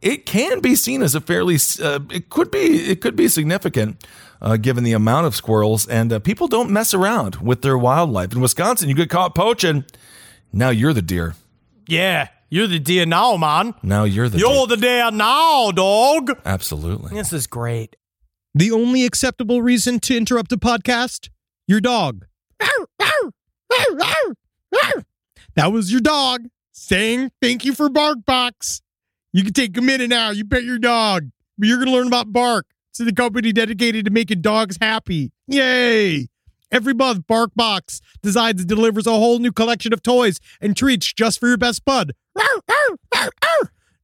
it 0.00 0.26
can 0.26 0.60
be 0.60 0.76
seen 0.76 1.02
as 1.02 1.16
a 1.16 1.20
fairly 1.20 1.56
uh, 1.82 1.98
it 2.10 2.28
could 2.28 2.52
be 2.52 2.90
it 2.92 3.00
could 3.00 3.16
be 3.16 3.26
significant 3.26 4.06
uh, 4.40 4.56
given 4.56 4.84
the 4.84 4.92
amount 4.92 5.26
of 5.26 5.34
squirrels 5.34 5.88
and 5.88 6.12
uh, 6.12 6.18
people 6.20 6.46
don't 6.46 6.70
mess 6.70 6.94
around 6.94 7.36
with 7.36 7.62
their 7.62 7.76
wildlife 7.76 8.32
in 8.32 8.40
wisconsin 8.40 8.88
you 8.88 8.94
get 8.94 9.10
caught 9.10 9.34
poaching 9.34 9.84
now 10.52 10.68
you're 10.70 10.92
the 10.92 11.02
deer 11.02 11.34
Yeah, 11.88 12.28
you're 12.50 12.68
the 12.68 12.78
deer 12.78 13.06
now, 13.06 13.36
man. 13.36 13.74
now 13.82 14.04
you're 14.04 14.28
the 14.28 14.38
deer. 14.38 14.46
You're 14.46 14.66
the 14.68 14.76
deer 14.76 15.10
now, 15.10 15.72
dog. 15.72 16.30
absolutely 16.44 17.10
This 17.16 17.32
is 17.32 17.46
great. 17.48 17.96
The 18.54 18.70
only 18.70 19.04
acceptable 19.04 19.62
reason 19.62 19.98
to 20.00 20.16
interrupt 20.16 20.52
a 20.52 20.58
podcast? 20.58 21.30
Your 21.66 21.80
dog. 21.80 22.26
That 25.54 25.72
was 25.72 25.90
your 25.90 26.00
dog 26.00 26.48
saying 26.72 27.30
thank 27.40 27.64
you 27.64 27.74
for 27.74 27.88
BarkBox. 27.88 28.82
You 29.32 29.42
can 29.42 29.52
take 29.52 29.76
a 29.76 29.82
minute 29.82 30.08
now. 30.08 30.30
You 30.30 30.44
pet 30.44 30.64
your 30.64 30.78
dog, 30.78 31.30
but 31.58 31.68
you're 31.68 31.78
going 31.78 31.88
to 31.88 31.94
learn 31.94 32.06
about 32.06 32.32
Bark. 32.32 32.66
It's 32.90 32.98
the 32.98 33.12
company 33.12 33.52
dedicated 33.52 34.04
to 34.06 34.10
making 34.10 34.40
dogs 34.40 34.78
happy. 34.80 35.32
Yay! 35.46 36.28
Every 36.72 36.94
month, 36.94 37.26
BarkBox 37.26 38.00
designs 38.22 38.60
and 38.60 38.68
delivers 38.68 39.06
a 39.06 39.12
whole 39.12 39.38
new 39.38 39.52
collection 39.52 39.92
of 39.92 40.02
toys 40.02 40.40
and 40.60 40.76
treats 40.76 41.12
just 41.12 41.38
for 41.38 41.48
your 41.48 41.58
best 41.58 41.84
bud. 41.84 42.12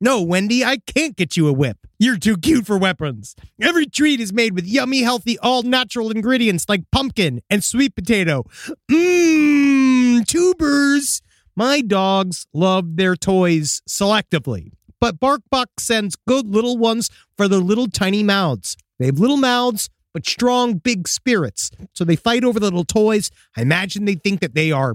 No, 0.00 0.22
Wendy, 0.22 0.64
I 0.64 0.78
can't 0.78 1.16
get 1.16 1.36
you 1.36 1.48
a 1.48 1.52
whip. 1.52 1.78
You're 2.02 2.18
too 2.18 2.36
cute 2.36 2.66
for 2.66 2.76
weapons. 2.76 3.36
Every 3.60 3.86
treat 3.86 4.18
is 4.18 4.32
made 4.32 4.56
with 4.56 4.66
yummy, 4.66 5.02
healthy, 5.02 5.38
all 5.38 5.62
natural 5.62 6.10
ingredients 6.10 6.68
like 6.68 6.82
pumpkin 6.90 7.42
and 7.48 7.62
sweet 7.62 7.94
potato. 7.94 8.42
Mmm, 8.90 10.26
tubers. 10.26 11.22
My 11.54 11.80
dogs 11.80 12.44
love 12.52 12.96
their 12.96 13.14
toys 13.14 13.82
selectively, 13.88 14.72
but 14.98 15.20
BarkBox 15.20 15.66
sends 15.78 16.16
good 16.26 16.48
little 16.48 16.76
ones 16.76 17.08
for 17.36 17.46
their 17.46 17.60
little 17.60 17.86
tiny 17.86 18.24
mouths. 18.24 18.76
They 18.98 19.06
have 19.06 19.20
little 19.20 19.36
mouths, 19.36 19.88
but 20.12 20.26
strong, 20.26 20.78
big 20.78 21.06
spirits. 21.06 21.70
So 21.92 22.04
they 22.04 22.16
fight 22.16 22.42
over 22.42 22.58
the 22.58 22.66
little 22.66 22.82
toys. 22.82 23.30
I 23.56 23.62
imagine 23.62 24.06
they 24.06 24.16
think 24.16 24.40
that 24.40 24.56
they 24.56 24.72
are 24.72 24.94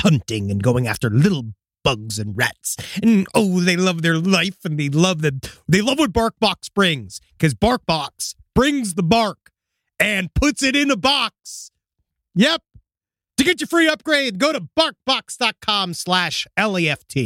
hunting 0.00 0.50
and 0.50 0.62
going 0.62 0.86
after 0.86 1.10
little 1.10 1.52
bugs 1.84 2.18
and 2.18 2.36
rats. 2.36 2.76
And 3.02 3.28
oh, 3.34 3.60
they 3.60 3.76
love 3.76 4.02
their 4.02 4.18
life 4.18 4.64
and 4.64 4.78
they 4.78 4.88
love 4.88 5.22
the 5.22 5.48
they 5.68 5.80
love 5.80 6.00
what 6.00 6.12
BarkBox 6.12 6.74
brings 6.74 7.20
because 7.38 7.54
BarkBox 7.54 8.34
brings 8.54 8.94
the 8.94 9.02
bark 9.02 9.50
and 10.00 10.32
puts 10.34 10.62
it 10.62 10.74
in 10.74 10.90
a 10.90 10.96
box. 10.96 11.70
Yep. 12.34 12.62
To 13.36 13.44
get 13.44 13.60
your 13.60 13.68
free 13.68 13.88
upgrade, 13.88 14.38
go 14.38 14.52
to 14.52 14.60
barkbox.com 14.78 15.94
slash 15.94 16.46
left. 16.56 17.16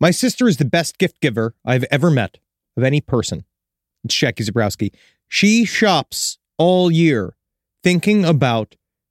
My 0.00 0.12
sister 0.12 0.46
is 0.46 0.58
the 0.58 0.64
best 0.64 0.98
gift 0.98 1.20
giver 1.20 1.54
I've 1.64 1.84
ever 1.90 2.10
met 2.10 2.38
of 2.76 2.84
any 2.84 3.00
person. 3.00 3.44
It's 4.04 4.14
Jackie 4.14 4.44
Zebrowski. 4.44 4.94
She 5.26 5.64
shops 5.64 6.38
all 6.56 6.90
year 6.90 7.34
thinking 7.82 8.24
about 8.24 8.76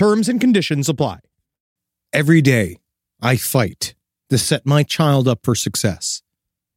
Terms 0.00 0.30
and 0.30 0.40
conditions 0.40 0.88
apply. 0.88 1.18
Every 2.10 2.40
day, 2.40 2.78
I 3.20 3.36
fight 3.36 3.94
to 4.30 4.38
set 4.38 4.64
my 4.64 4.82
child 4.82 5.28
up 5.28 5.40
for 5.42 5.54
success, 5.54 6.22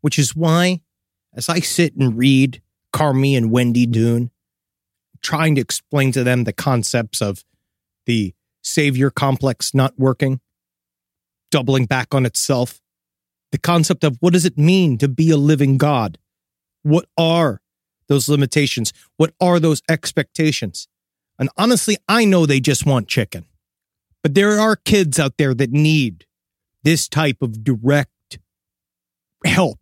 which 0.02 0.20
is 0.20 0.36
why, 0.36 0.82
as 1.34 1.48
I 1.48 1.62
sit 1.62 1.96
and 1.96 2.18
read 2.18 2.62
Carmi 2.92 3.38
and 3.38 3.50
Wendy 3.50 3.86
Dune, 3.86 4.30
trying 5.22 5.56
to 5.56 5.62
explain 5.62 6.12
to 6.12 6.26
them 6.26 6.44
the 6.44 6.52
concepts 6.52 7.22
of 7.22 7.46
the 8.08 8.34
savior 8.62 9.10
complex 9.10 9.74
not 9.74 9.98
working, 9.98 10.42
doubling 11.50 11.86
back 11.86 12.14
on 12.14 12.26
itself, 12.26 12.82
the 13.54 13.58
concept 13.58 14.04
of 14.04 14.18
what 14.20 14.34
does 14.34 14.44
it 14.44 14.58
mean 14.58 14.98
to 14.98 15.08
be 15.08 15.30
a 15.30 15.38
living 15.38 15.78
God? 15.78 16.18
What 16.82 17.06
are 17.18 17.62
those 18.10 18.28
limitations? 18.28 18.92
What 19.16 19.34
are 19.40 19.62
those 19.62 19.82
expectations? 19.88 20.90
And 21.40 21.50
honestly, 21.58 21.98
I 22.08 22.26
know 22.26 22.46
they 22.46 22.60
just 22.60 22.86
want 22.86 23.08
chicken. 23.08 23.46
But 24.22 24.36
there 24.36 24.60
are 24.60 24.76
kids 24.76 25.20
out 25.20 25.38
there 25.38 25.54
that 25.54 25.72
need 25.72 26.26
this 26.84 27.08
type 27.08 27.42
of 27.42 27.64
direct 27.64 28.40
help. 29.46 29.80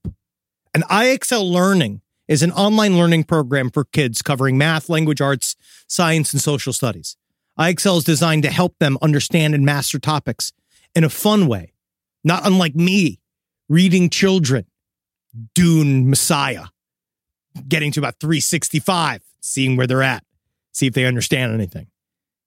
And 0.73 0.83
IXL 0.85 1.49
Learning 1.49 2.01
is 2.27 2.41
an 2.41 2.51
online 2.51 2.97
learning 2.97 3.25
program 3.25 3.69
for 3.69 3.83
kids 3.83 4.21
covering 4.21 4.57
math, 4.57 4.89
language 4.89 5.21
arts, 5.21 5.55
science, 5.87 6.33
and 6.33 6.41
social 6.41 6.73
studies. 6.73 7.17
IXL 7.59 7.97
is 7.97 8.03
designed 8.03 8.43
to 8.43 8.49
help 8.49 8.79
them 8.79 8.97
understand 9.01 9.53
and 9.53 9.65
master 9.65 9.99
topics 9.99 10.53
in 10.95 11.03
a 11.03 11.09
fun 11.09 11.47
way, 11.47 11.73
not 12.23 12.45
unlike 12.45 12.75
me 12.75 13.19
reading 13.69 14.09
children 14.09 14.65
Dune 15.53 16.09
Messiah, 16.09 16.65
getting 17.67 17.91
to 17.91 17.99
about 17.99 18.19
365, 18.19 19.21
seeing 19.41 19.77
where 19.77 19.87
they're 19.87 20.03
at 20.03 20.23
see 20.71 20.87
if 20.87 20.93
they 20.93 21.05
understand 21.05 21.53
anything. 21.53 21.87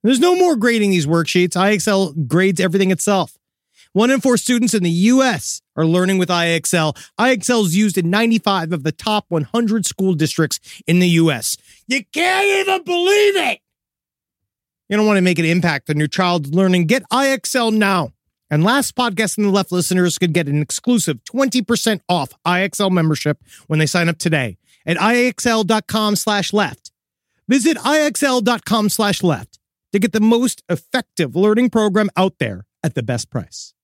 There's 0.03 0.21
no 0.21 0.37
more 0.37 0.57
grading 0.57 0.91
these 0.91 1.07
worksheets. 1.07 1.51
IXL 1.51 2.27
grades 2.27 2.61
everything 2.61 2.91
itself. 2.91 3.39
One 3.93 4.11
in 4.11 4.21
four 4.21 4.37
students 4.37 4.75
in 4.75 4.83
the 4.83 4.91
US 4.91 5.63
are 5.77 5.87
learning 5.87 6.19
with 6.19 6.29
IXL. 6.29 6.97
IXL 7.19 7.65
is 7.65 7.77
used 7.77 7.97
in 7.97 8.11
95 8.11 8.73
of 8.73 8.83
the 8.83 8.93
top 8.93 9.25
100 9.29 9.87
school 9.87 10.15
districts 10.15 10.59
in 10.87 10.99
the 10.99 11.09
US. 11.11 11.57
You 11.87 12.05
can't 12.13 12.69
even 12.69 12.83
believe 12.83 13.37
it. 13.37 13.61
You 14.89 14.97
don't 14.97 15.07
want 15.07 15.17
to 15.17 15.23
make 15.23 15.39
an 15.39 15.45
impact 15.45 15.89
on 15.91 15.97
your 15.97 16.09
child's 16.09 16.53
learning. 16.53 16.87
Get 16.87 17.09
IXL 17.11 17.73
now. 17.73 18.13
And 18.51 18.63
last 18.63 18.95
podcast 18.95 19.39
in 19.39 19.45
the 19.45 19.51
left 19.51 19.73
listeners 19.73 20.19
could 20.19 20.33
get 20.35 20.49
an 20.49 20.61
exclusive 20.61 21.21
20% 21.25 22.01
off 22.09 22.33
IXL 22.47 22.91
membership 22.91 23.39
when 23.69 23.79
they 23.79 23.87
sign 23.87 24.09
up 24.09 24.19
today 24.19 24.59
at 24.85 24.97
IXL.com 24.99 26.17
slash 26.17 26.53
left. 26.53 26.93
Visit 27.49 27.77
IXL.com 27.79 28.89
slash 28.89 29.23
left 29.23 29.59
to 29.93 29.99
get 29.99 30.13
the 30.13 30.21
most 30.21 30.63
effective 30.69 31.37
learning 31.37 31.71
program 31.71 32.11
out 32.17 32.39
there 32.39 32.67
at 32.83 32.95
the 32.95 33.03
best 33.03 33.31
price. 33.31 33.75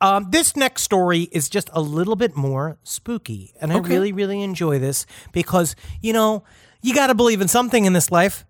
Um, 0.00 0.28
this 0.30 0.54
next 0.54 0.82
story 0.82 1.22
is 1.32 1.48
just 1.48 1.68
a 1.72 1.80
little 1.80 2.14
bit 2.14 2.36
more 2.36 2.78
spooky, 2.84 3.52
and 3.60 3.72
I 3.72 3.78
really, 3.78 4.12
really 4.12 4.42
enjoy 4.42 4.78
this 4.78 5.06
because, 5.32 5.74
you 6.00 6.12
know, 6.12 6.44
you 6.82 6.94
got 6.94 7.08
to 7.08 7.16
believe 7.16 7.40
in 7.40 7.48
something 7.48 7.84
in 7.84 7.94
this 7.94 8.12
life. 8.12 8.44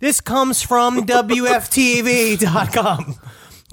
This 0.00 0.20
comes 0.20 0.62
from 0.62 1.02
WFTV.com. 1.06 2.34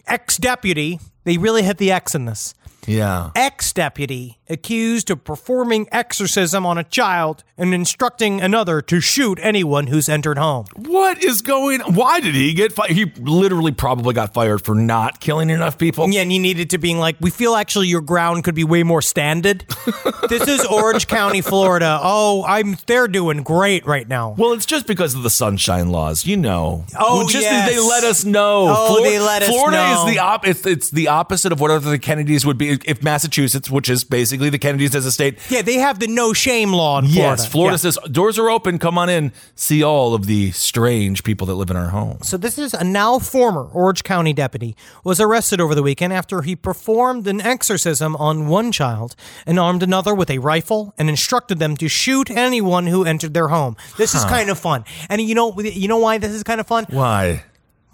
Ex 0.05 0.37
deputy, 0.37 0.99
they 1.23 1.37
really 1.37 1.63
hit 1.63 1.79
the 1.79 1.91
X 1.91 2.13
in 2.13 2.25
this. 2.25 2.53
Yeah. 2.85 3.31
Ex 3.35 3.73
deputy 3.73 4.37
accused 4.51 5.09
of 5.09 5.23
performing 5.23 5.87
exorcism 5.91 6.65
on 6.65 6.77
a 6.77 6.83
child 6.83 7.43
and 7.57 7.73
instructing 7.73 8.41
another 8.41 8.81
to 8.81 8.99
shoot 8.99 9.39
anyone 9.41 9.87
who's 9.87 10.09
entered 10.09 10.37
home. 10.37 10.65
What 10.75 11.23
is 11.23 11.41
going 11.41 11.81
Why 11.81 12.19
did 12.19 12.35
he 12.35 12.53
get 12.53 12.73
fired? 12.73 12.91
He 12.91 13.05
literally 13.17 13.71
probably 13.71 14.13
got 14.13 14.33
fired 14.33 14.63
for 14.63 14.75
not 14.75 15.19
killing 15.19 15.49
enough 15.49 15.77
people. 15.77 16.09
Yeah, 16.09 16.21
and 16.21 16.31
he 16.31 16.39
needed 16.39 16.71
to 16.71 16.77
being 16.77 16.97
like, 16.97 17.15
we 17.21 17.29
feel 17.29 17.55
actually 17.55 17.87
your 17.87 18.01
ground 18.01 18.43
could 18.43 18.55
be 18.55 18.63
way 18.63 18.83
more 18.83 19.01
standard. 19.01 19.65
this 20.29 20.47
is 20.47 20.65
Orange 20.65 21.07
County, 21.07 21.41
Florida. 21.41 21.99
Oh, 22.01 22.43
I'm 22.47 22.77
they're 22.87 23.07
doing 23.07 23.43
great 23.43 23.85
right 23.85 24.07
now. 24.07 24.35
Well, 24.37 24.53
it's 24.53 24.65
just 24.65 24.87
because 24.87 25.13
of 25.13 25.23
the 25.23 25.29
sunshine 25.29 25.89
laws, 25.89 26.25
you 26.25 26.37
know. 26.37 26.85
Oh, 26.97 27.27
just 27.27 27.43
yes. 27.43 27.69
they 27.69 27.79
let 27.79 28.03
us 28.03 28.25
know. 28.25 28.65
Oh, 28.75 29.03
they 29.03 29.19
let 29.19 29.43
us 29.43 29.49
Florida 29.49 29.77
know. 29.77 30.05
is 30.07 30.13
the 30.13 30.19
op- 30.19 30.47
it's, 30.47 30.65
it's 30.65 30.89
the 30.89 31.07
opposite 31.09 31.51
of 31.51 31.59
whatever 31.59 31.89
the 31.89 31.99
Kennedys 31.99 32.45
would 32.45 32.57
be 32.57 32.79
if 32.85 33.03
Massachusetts, 33.03 33.69
which 33.69 33.89
is 33.89 34.03
basically 34.03 34.40
the 34.49 34.59
Kennedys 34.59 34.95
as 34.95 35.05
a 35.05 35.11
state. 35.11 35.37
Yeah, 35.49 35.61
they 35.61 35.75
have 35.75 35.99
the 35.99 36.07
no 36.07 36.33
shame 36.33 36.73
law 36.73 36.99
in 36.99 37.05
Florida. 37.07 37.41
Yes, 37.41 37.45
Florida 37.45 37.73
Yeah. 37.73 37.77
says 37.77 37.97
doors 38.11 38.39
are 38.39 38.49
open. 38.49 38.79
Come 38.79 38.97
on 38.97 39.09
in. 39.09 39.31
See 39.55 39.83
all 39.83 40.13
of 40.13 40.25
the 40.25 40.51
strange 40.51 41.23
people 41.23 41.47
that 41.47 41.55
live 41.55 41.69
in 41.69 41.75
our 41.77 41.89
homes. 41.89 42.27
So 42.27 42.37
this 42.37 42.57
is 42.57 42.73
a 42.73 42.83
now 42.83 43.19
former 43.19 43.69
Orange 43.73 44.03
County 44.03 44.33
deputy 44.33 44.75
was 45.03 45.19
arrested 45.19 45.61
over 45.61 45.75
the 45.75 45.83
weekend 45.83 46.13
after 46.13 46.41
he 46.41 46.55
performed 46.55 47.27
an 47.27 47.41
exorcism 47.41 48.15
on 48.15 48.47
one 48.47 48.71
child 48.71 49.15
and 49.45 49.59
armed 49.59 49.83
another 49.83 50.15
with 50.15 50.29
a 50.29 50.39
rifle 50.39 50.93
and 50.97 51.09
instructed 51.09 51.59
them 51.59 51.77
to 51.77 51.87
shoot 51.87 52.29
anyone 52.31 52.87
who 52.87 53.03
entered 53.05 53.33
their 53.33 53.49
home. 53.49 53.75
This 53.97 54.15
is 54.15 54.23
kind 54.25 54.49
of 54.49 54.57
fun. 54.59 54.83
And 55.09 55.21
you 55.21 55.35
know 55.35 55.57
you 55.59 55.87
know 55.87 55.97
why 55.97 56.17
this 56.17 56.31
is 56.31 56.43
kind 56.43 56.59
of 56.59 56.67
fun? 56.67 56.85
Why? 56.89 57.43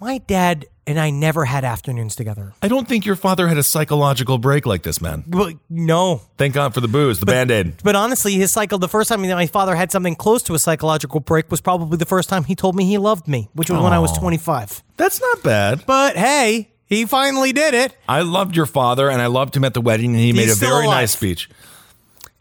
My 0.00 0.18
dad 0.18 0.66
and 0.88 0.98
I 0.98 1.10
never 1.10 1.44
had 1.44 1.64
afternoons 1.64 2.16
together. 2.16 2.54
I 2.62 2.68
don't 2.68 2.88
think 2.88 3.04
your 3.04 3.14
father 3.14 3.46
had 3.46 3.58
a 3.58 3.62
psychological 3.62 4.38
break 4.38 4.64
like 4.64 4.82
this, 4.82 5.02
man. 5.02 5.22
Well, 5.28 5.52
no. 5.68 6.22
Thank 6.38 6.54
God 6.54 6.72
for 6.72 6.80
the 6.80 6.88
booze, 6.88 7.20
the 7.20 7.26
band 7.26 7.50
aid. 7.50 7.74
But 7.84 7.94
honestly, 7.94 8.32
his 8.32 8.50
cycle, 8.50 8.78
the 8.78 8.88
first 8.88 9.10
time 9.10 9.20
that 9.22 9.34
my 9.34 9.46
father 9.46 9.76
had 9.76 9.92
something 9.92 10.16
close 10.16 10.42
to 10.44 10.54
a 10.54 10.58
psychological 10.58 11.20
break 11.20 11.50
was 11.50 11.60
probably 11.60 11.98
the 11.98 12.06
first 12.06 12.30
time 12.30 12.44
he 12.44 12.54
told 12.54 12.74
me 12.74 12.86
he 12.86 12.96
loved 12.96 13.28
me, 13.28 13.50
which 13.52 13.68
was 13.68 13.82
when 13.82 13.92
I 13.92 13.98
was 13.98 14.16
25. 14.16 14.82
That's 14.96 15.20
not 15.20 15.42
bad. 15.42 15.84
But 15.86 16.16
hey, 16.16 16.70
he 16.86 17.04
finally 17.04 17.52
did 17.52 17.74
it. 17.74 17.94
I 18.08 18.22
loved 18.22 18.56
your 18.56 18.66
father 18.66 19.10
and 19.10 19.20
I 19.20 19.26
loved 19.26 19.54
him 19.54 19.64
at 19.64 19.74
the 19.74 19.82
wedding 19.82 20.12
and 20.12 20.20
he 20.20 20.32
made 20.32 20.48
a 20.48 20.54
very 20.54 20.86
alive. 20.86 21.02
nice 21.02 21.12
speech. 21.12 21.50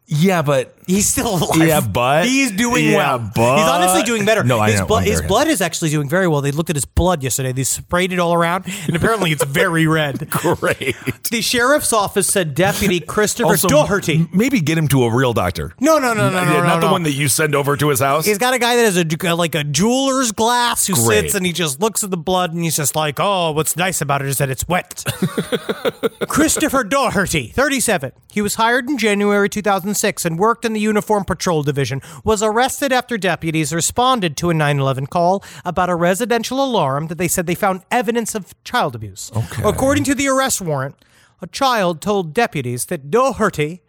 Yeah, 0.05 0.41
but 0.41 0.76
He's 0.87 1.07
still 1.07 1.35
alive. 1.35 1.67
Yeah, 1.67 1.81
but- 1.81 2.25
he's 2.25 2.51
doing 2.51 2.85
yeah, 2.85 2.95
well. 2.97 3.31
but- 3.35 3.57
he's 3.57 3.67
honestly 3.67 4.03
doing 4.03 4.25
better. 4.25 4.43
No, 4.43 4.59
I 4.59 4.71
his 4.71 4.81
wonder 4.83 5.09
his 5.09 5.19
him. 5.19 5.27
blood 5.27 5.47
is 5.47 5.61
actually 5.61 5.89
doing 5.89 6.07
very 6.09 6.27
well. 6.27 6.41
They 6.41 6.51
looked 6.51 6.69
at 6.69 6.75
his 6.75 6.85
blood 6.85 7.21
yesterday. 7.23 7.51
They 7.51 7.63
sprayed 7.63 8.11
it 8.13 8.19
all 8.19 8.33
around, 8.33 8.65
and 8.87 8.95
apparently 8.95 9.31
it's 9.31 9.43
very 9.43 9.85
red. 9.99 10.29
Great. 10.29 10.95
The 11.29 11.41
sheriff's 11.41 11.91
office 11.93 12.27
said 12.27 12.55
Deputy 12.55 12.99
Christopher 13.01 13.49
Also, 13.49 13.67
Doherty. 13.67 14.27
maybe 14.33 14.61
get 14.61 14.77
him 14.77 14.87
to 14.87 15.03
a 15.03 15.13
real 15.13 15.33
doctor. 15.33 15.73
No, 15.79 15.97
no, 15.99 16.13
no, 16.13 16.29
no, 16.29 16.43
no, 16.45 16.51
Yeah, 16.53 16.59
no, 16.61 16.63
not 16.63 16.79
the 16.81 16.87
one 16.89 17.03
that 17.03 17.11
you 17.11 17.27
send 17.27 17.53
over 17.53 17.75
to 17.75 17.89
his 17.89 17.99
house. 17.99 18.25
He's 18.25 18.37
got 18.37 18.53
a 18.53 18.59
guy 18.59 18.77
that 18.77 18.83
has 18.83 18.97
a 18.97 19.35
like 19.35 19.55
a 19.55 19.63
jeweler's 19.65 20.31
glass 20.31 20.87
who 20.87 20.93
Great. 20.93 21.23
sits 21.23 21.35
and 21.35 21.45
he 21.45 21.51
just 21.51 21.81
looks 21.81 22.03
at 22.03 22.11
the 22.11 22.17
blood 22.17 22.53
and 22.53 22.63
he's 22.63 22.77
just 22.77 22.95
like, 22.95 23.19
"Oh, 23.19 23.51
what's 23.51 23.75
nice 23.75 23.99
about 23.99 24.21
it 24.21 24.27
is 24.29 24.37
that 24.37 24.49
it's 24.49 24.65
wet." 24.67 25.03
Christopher 26.27 26.83
Doherty, 26.83 27.47
37. 27.47 28.11
He 28.31 28.41
was 28.41 28.55
hired 28.55 28.89
in 28.89 28.97
January 28.97 29.49
2006 29.49 30.25
and 30.25 30.37
worked 30.39 30.63
in 30.65 30.73
the 30.77 30.83
Uniform 30.83 31.25
Patrol 31.25 31.63
Division. 31.63 32.01
Was 32.23 32.43
arrested 32.43 32.93
after 32.93 33.17
deputies 33.17 33.73
responded 33.73 34.37
to 34.37 34.51
a 34.51 34.53
911 34.53 35.07
call 35.07 35.43
about 35.65 35.89
a 35.89 35.95
residential 35.95 36.63
alarm 36.63 37.07
that 37.07 37.17
they 37.17 37.27
said 37.27 37.47
they 37.47 37.55
found 37.55 37.81
evidence 37.89 38.35
of 38.35 38.53
child 38.63 38.95
abuse. 38.95 39.31
Okay. 39.35 39.63
According 39.65 40.03
to 40.03 40.13
the 40.13 40.27
arrest 40.27 40.61
warrant, 40.61 40.95
a 41.41 41.47
child 41.47 41.99
told 41.99 42.33
deputies 42.33 42.85
that 42.85 43.09
Doherty 43.09 43.81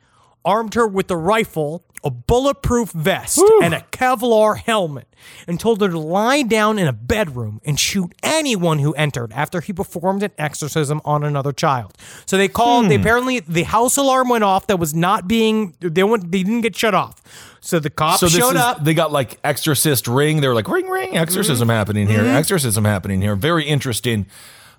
armed 0.47 0.73
her 0.75 0.87
with 0.87 1.11
a 1.11 1.17
rifle, 1.17 1.85
a 2.05 2.11
bulletproof 2.11 2.91
vest, 2.93 3.43
and 3.63 3.75
a 3.75 3.81
Kevlar 3.93 4.57
helmet, 4.57 5.09
and 5.47 5.59
told 5.59 5.81
her 5.81 5.89
to 5.89 5.99
lie 5.99 6.43
down 6.43 6.79
in 6.79 6.87
a 6.87 6.93
bedroom 6.93 7.61
and 7.65 7.79
shoot 7.79 8.13
anyone 8.23 8.79
who 8.79 8.93
entered 8.95 9.33
after 9.33 9.61
he 9.61 9.73
performed 9.73 10.23
an 10.23 10.31
exorcism 10.39 11.01
on 11.05 11.25
another 11.25 11.53
child. 11.53 11.95
So 12.27 12.37
they 12.37 12.49
called. 12.49 12.85
Hmm. 12.85 12.89
They 12.91 12.97
apparently 12.97 13.41
the 13.41 13.65
house 13.65 13.97
alarm 13.97 14.29
went 14.29 14.45
off. 14.45 14.67
That 14.67 14.79
was 14.79 14.95
not 14.95 15.29
being. 15.29 15.75
They 15.81 16.05
went. 16.05 16.31
They 16.31 16.43
didn't 16.43 16.63
get 16.63 16.77
shut 16.77 16.95
off. 16.95 17.23
So 17.61 17.79
the 17.79 17.91
cops 17.91 18.21
so 18.21 18.29
showed 18.29 18.55
is, 18.55 18.61
up. 18.61 18.85
They 18.85 18.95
got 18.95 19.13
like 19.13 19.39
exorcist 19.43 20.09
ring. 20.09 20.41
They 20.41 20.49
were 20.49 20.55
like 20.55 20.69
ring 20.69 20.89
ring 20.89 21.17
exorcism 21.17 21.69
happening 21.69 22.07
here. 22.07 22.25
Exorcism 22.25 22.85
happening 22.85 23.21
here. 23.21 23.35
Very 23.35 23.65
interesting 23.65 24.27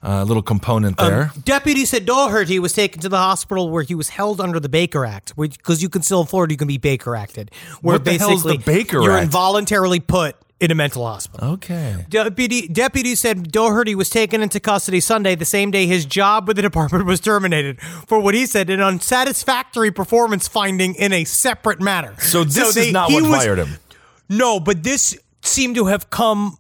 uh, 0.04 0.24
little 0.24 0.44
component 0.44 0.98
there. 0.98 1.32
Deputy 1.44 1.86
said 1.86 2.06
Doherty 2.06 2.60
was 2.60 2.74
taken 2.74 3.02
to 3.02 3.10
the 3.10 3.18
hospital 3.18 3.70
where 3.70 3.84
he 3.84 3.96
was 3.96 4.10
held 4.10 4.40
under 4.40 4.60
the 4.60 4.70
Baker 4.70 5.06
Act, 5.06 5.36
because 5.36 5.82
you 5.82 5.90
can 5.90 6.02
still 6.02 6.22
in 6.22 6.28
Florida 6.28 6.54
you 6.54 6.58
can 6.58 6.68
be 6.68 6.78
Baker 6.78 7.16
Acted, 7.16 7.52
where 7.82 7.96
What 7.96 8.06
the 8.06 8.18
hell's 8.18 8.44
the 8.44 8.50
basically 8.58 8.74
Baker 8.74 9.02
you're 9.02 9.12
Act? 9.18 9.26
involuntarily 9.26 10.00
put 10.00 10.36
in 10.62 10.72
a 10.72 10.76
mental 10.76 11.06
hospital. 11.06 11.52
okay. 11.54 12.06
Deputy 12.10 12.68
deputy 12.68 13.16
said 13.16 13.50
Doherty 13.50 13.96
was 13.96 14.10
taken 14.10 14.42
into 14.42 14.60
custody 14.60 15.00
Sunday, 15.00 15.36
the 15.36 15.46
same 15.46 15.72
day 15.72 15.86
his 15.88 16.06
job 16.06 16.48
with 16.50 16.58
the 16.58 16.62
department 16.72 17.06
was 17.06 17.22
terminated 17.22 17.80
for 18.08 18.20
what 18.20 18.36
he 18.36 18.46
said 18.46 18.70
an 18.70 18.82
unsatisfactory 18.82 19.90
performance 19.92 20.48
finding 20.50 20.96
in 20.96 21.14
a 21.14 21.24
separate 21.24 21.80
matter. 21.82 22.14
So 22.20 22.44
this 22.44 22.74
they- 22.76 22.88
is 22.88 22.94
not 22.94 23.10
what 23.12 23.24
was- 23.24 23.32
fired 23.44 23.60
him. 23.60 23.78
No, 24.28 24.60
but 24.60 24.84
this 24.84 25.18
seemed 25.42 25.76
to 25.76 25.86
have 25.86 26.10
come 26.10 26.58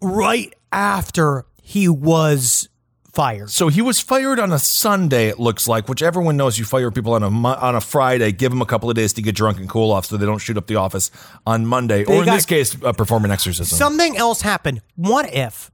right 0.00 0.52
after 0.72 1.44
he 1.62 1.88
was 1.88 2.68
fired. 3.14 3.50
So 3.50 3.68
he 3.68 3.80
was 3.82 4.00
fired 4.00 4.38
on 4.40 4.52
a 4.52 4.58
Sunday. 4.58 5.28
It 5.28 5.38
looks 5.38 5.66
like, 5.68 5.88
which 5.88 6.02
everyone 6.02 6.36
knows 6.36 6.58
you 6.58 6.64
fire 6.64 6.90
people 6.90 7.14
on 7.14 7.22
a 7.22 7.28
on 7.28 7.74
a 7.74 7.80
Friday. 7.80 8.32
Give 8.32 8.50
them 8.50 8.60
a 8.62 8.66
couple 8.66 8.90
of 8.90 8.96
days 8.96 9.12
to 9.14 9.22
get 9.22 9.34
drunk 9.34 9.58
and 9.58 9.68
cool 9.68 9.92
off, 9.92 10.06
so 10.06 10.16
they 10.16 10.26
don't 10.26 10.38
shoot 10.38 10.56
up 10.56 10.66
the 10.66 10.76
office 10.76 11.10
on 11.46 11.66
Monday, 11.66 12.04
or 12.04 12.14
in 12.16 12.24
got- 12.24 12.34
this 12.34 12.46
case, 12.46 12.76
uh, 12.82 12.92
perform 12.92 13.24
an 13.24 13.30
exorcism. 13.30 13.76
Something 13.78 14.16
else 14.16 14.40
happened. 14.42 14.82
What 14.96 15.32
if 15.32 15.70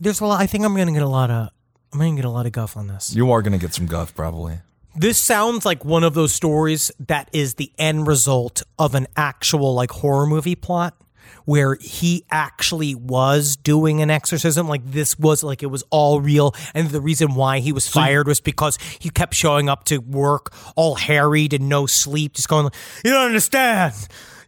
there's 0.00 0.20
a 0.20 0.26
lot? 0.26 0.40
I 0.40 0.46
think 0.46 0.64
I'm 0.64 0.74
going 0.74 0.86
to 0.88 0.92
get 0.92 1.02
a 1.02 1.08
lot 1.08 1.30
of. 1.30 1.48
I'm 1.92 1.98
going 1.98 2.14
to 2.16 2.22
get 2.22 2.26
a 2.28 2.30
lot 2.30 2.46
of 2.46 2.52
guff 2.52 2.76
on 2.76 2.86
this. 2.86 3.14
you 3.14 3.32
are 3.32 3.40
going 3.42 3.52
to 3.52 3.58
get 3.58 3.72
some 3.74 3.86
guff, 3.86 4.14
probably. 4.14 4.58
This 4.94 5.18
sounds 5.18 5.64
like 5.64 5.84
one 5.84 6.04
of 6.04 6.12
those 6.14 6.34
stories 6.34 6.90
that 7.06 7.30
is 7.32 7.54
the 7.54 7.72
end 7.78 8.06
result 8.06 8.62
of 8.78 8.94
an 8.94 9.06
actual 9.16 9.72
like 9.74 9.90
horror 9.90 10.26
movie 10.26 10.54
plot 10.56 10.94
where 11.48 11.78
he 11.80 12.26
actually 12.30 12.94
was 12.94 13.56
doing 13.56 14.02
an 14.02 14.10
exorcism. 14.10 14.68
Like 14.68 14.82
this 14.84 15.18
was 15.18 15.42
like 15.42 15.62
it 15.62 15.68
was 15.68 15.82
all 15.88 16.20
real. 16.20 16.54
And 16.74 16.90
the 16.90 17.00
reason 17.00 17.34
why 17.34 17.60
he 17.60 17.72
was 17.72 17.88
fired 17.88 18.28
was 18.28 18.38
because 18.38 18.76
he 18.98 19.08
kept 19.08 19.32
showing 19.32 19.66
up 19.66 19.84
to 19.84 19.96
work 19.96 20.52
all 20.76 20.96
harried 20.96 21.54
and 21.54 21.66
no 21.66 21.86
sleep 21.86 22.34
just 22.34 22.50
going 22.50 22.64
like, 22.64 22.74
you 23.02 23.12
don't 23.12 23.28
understand 23.28 23.94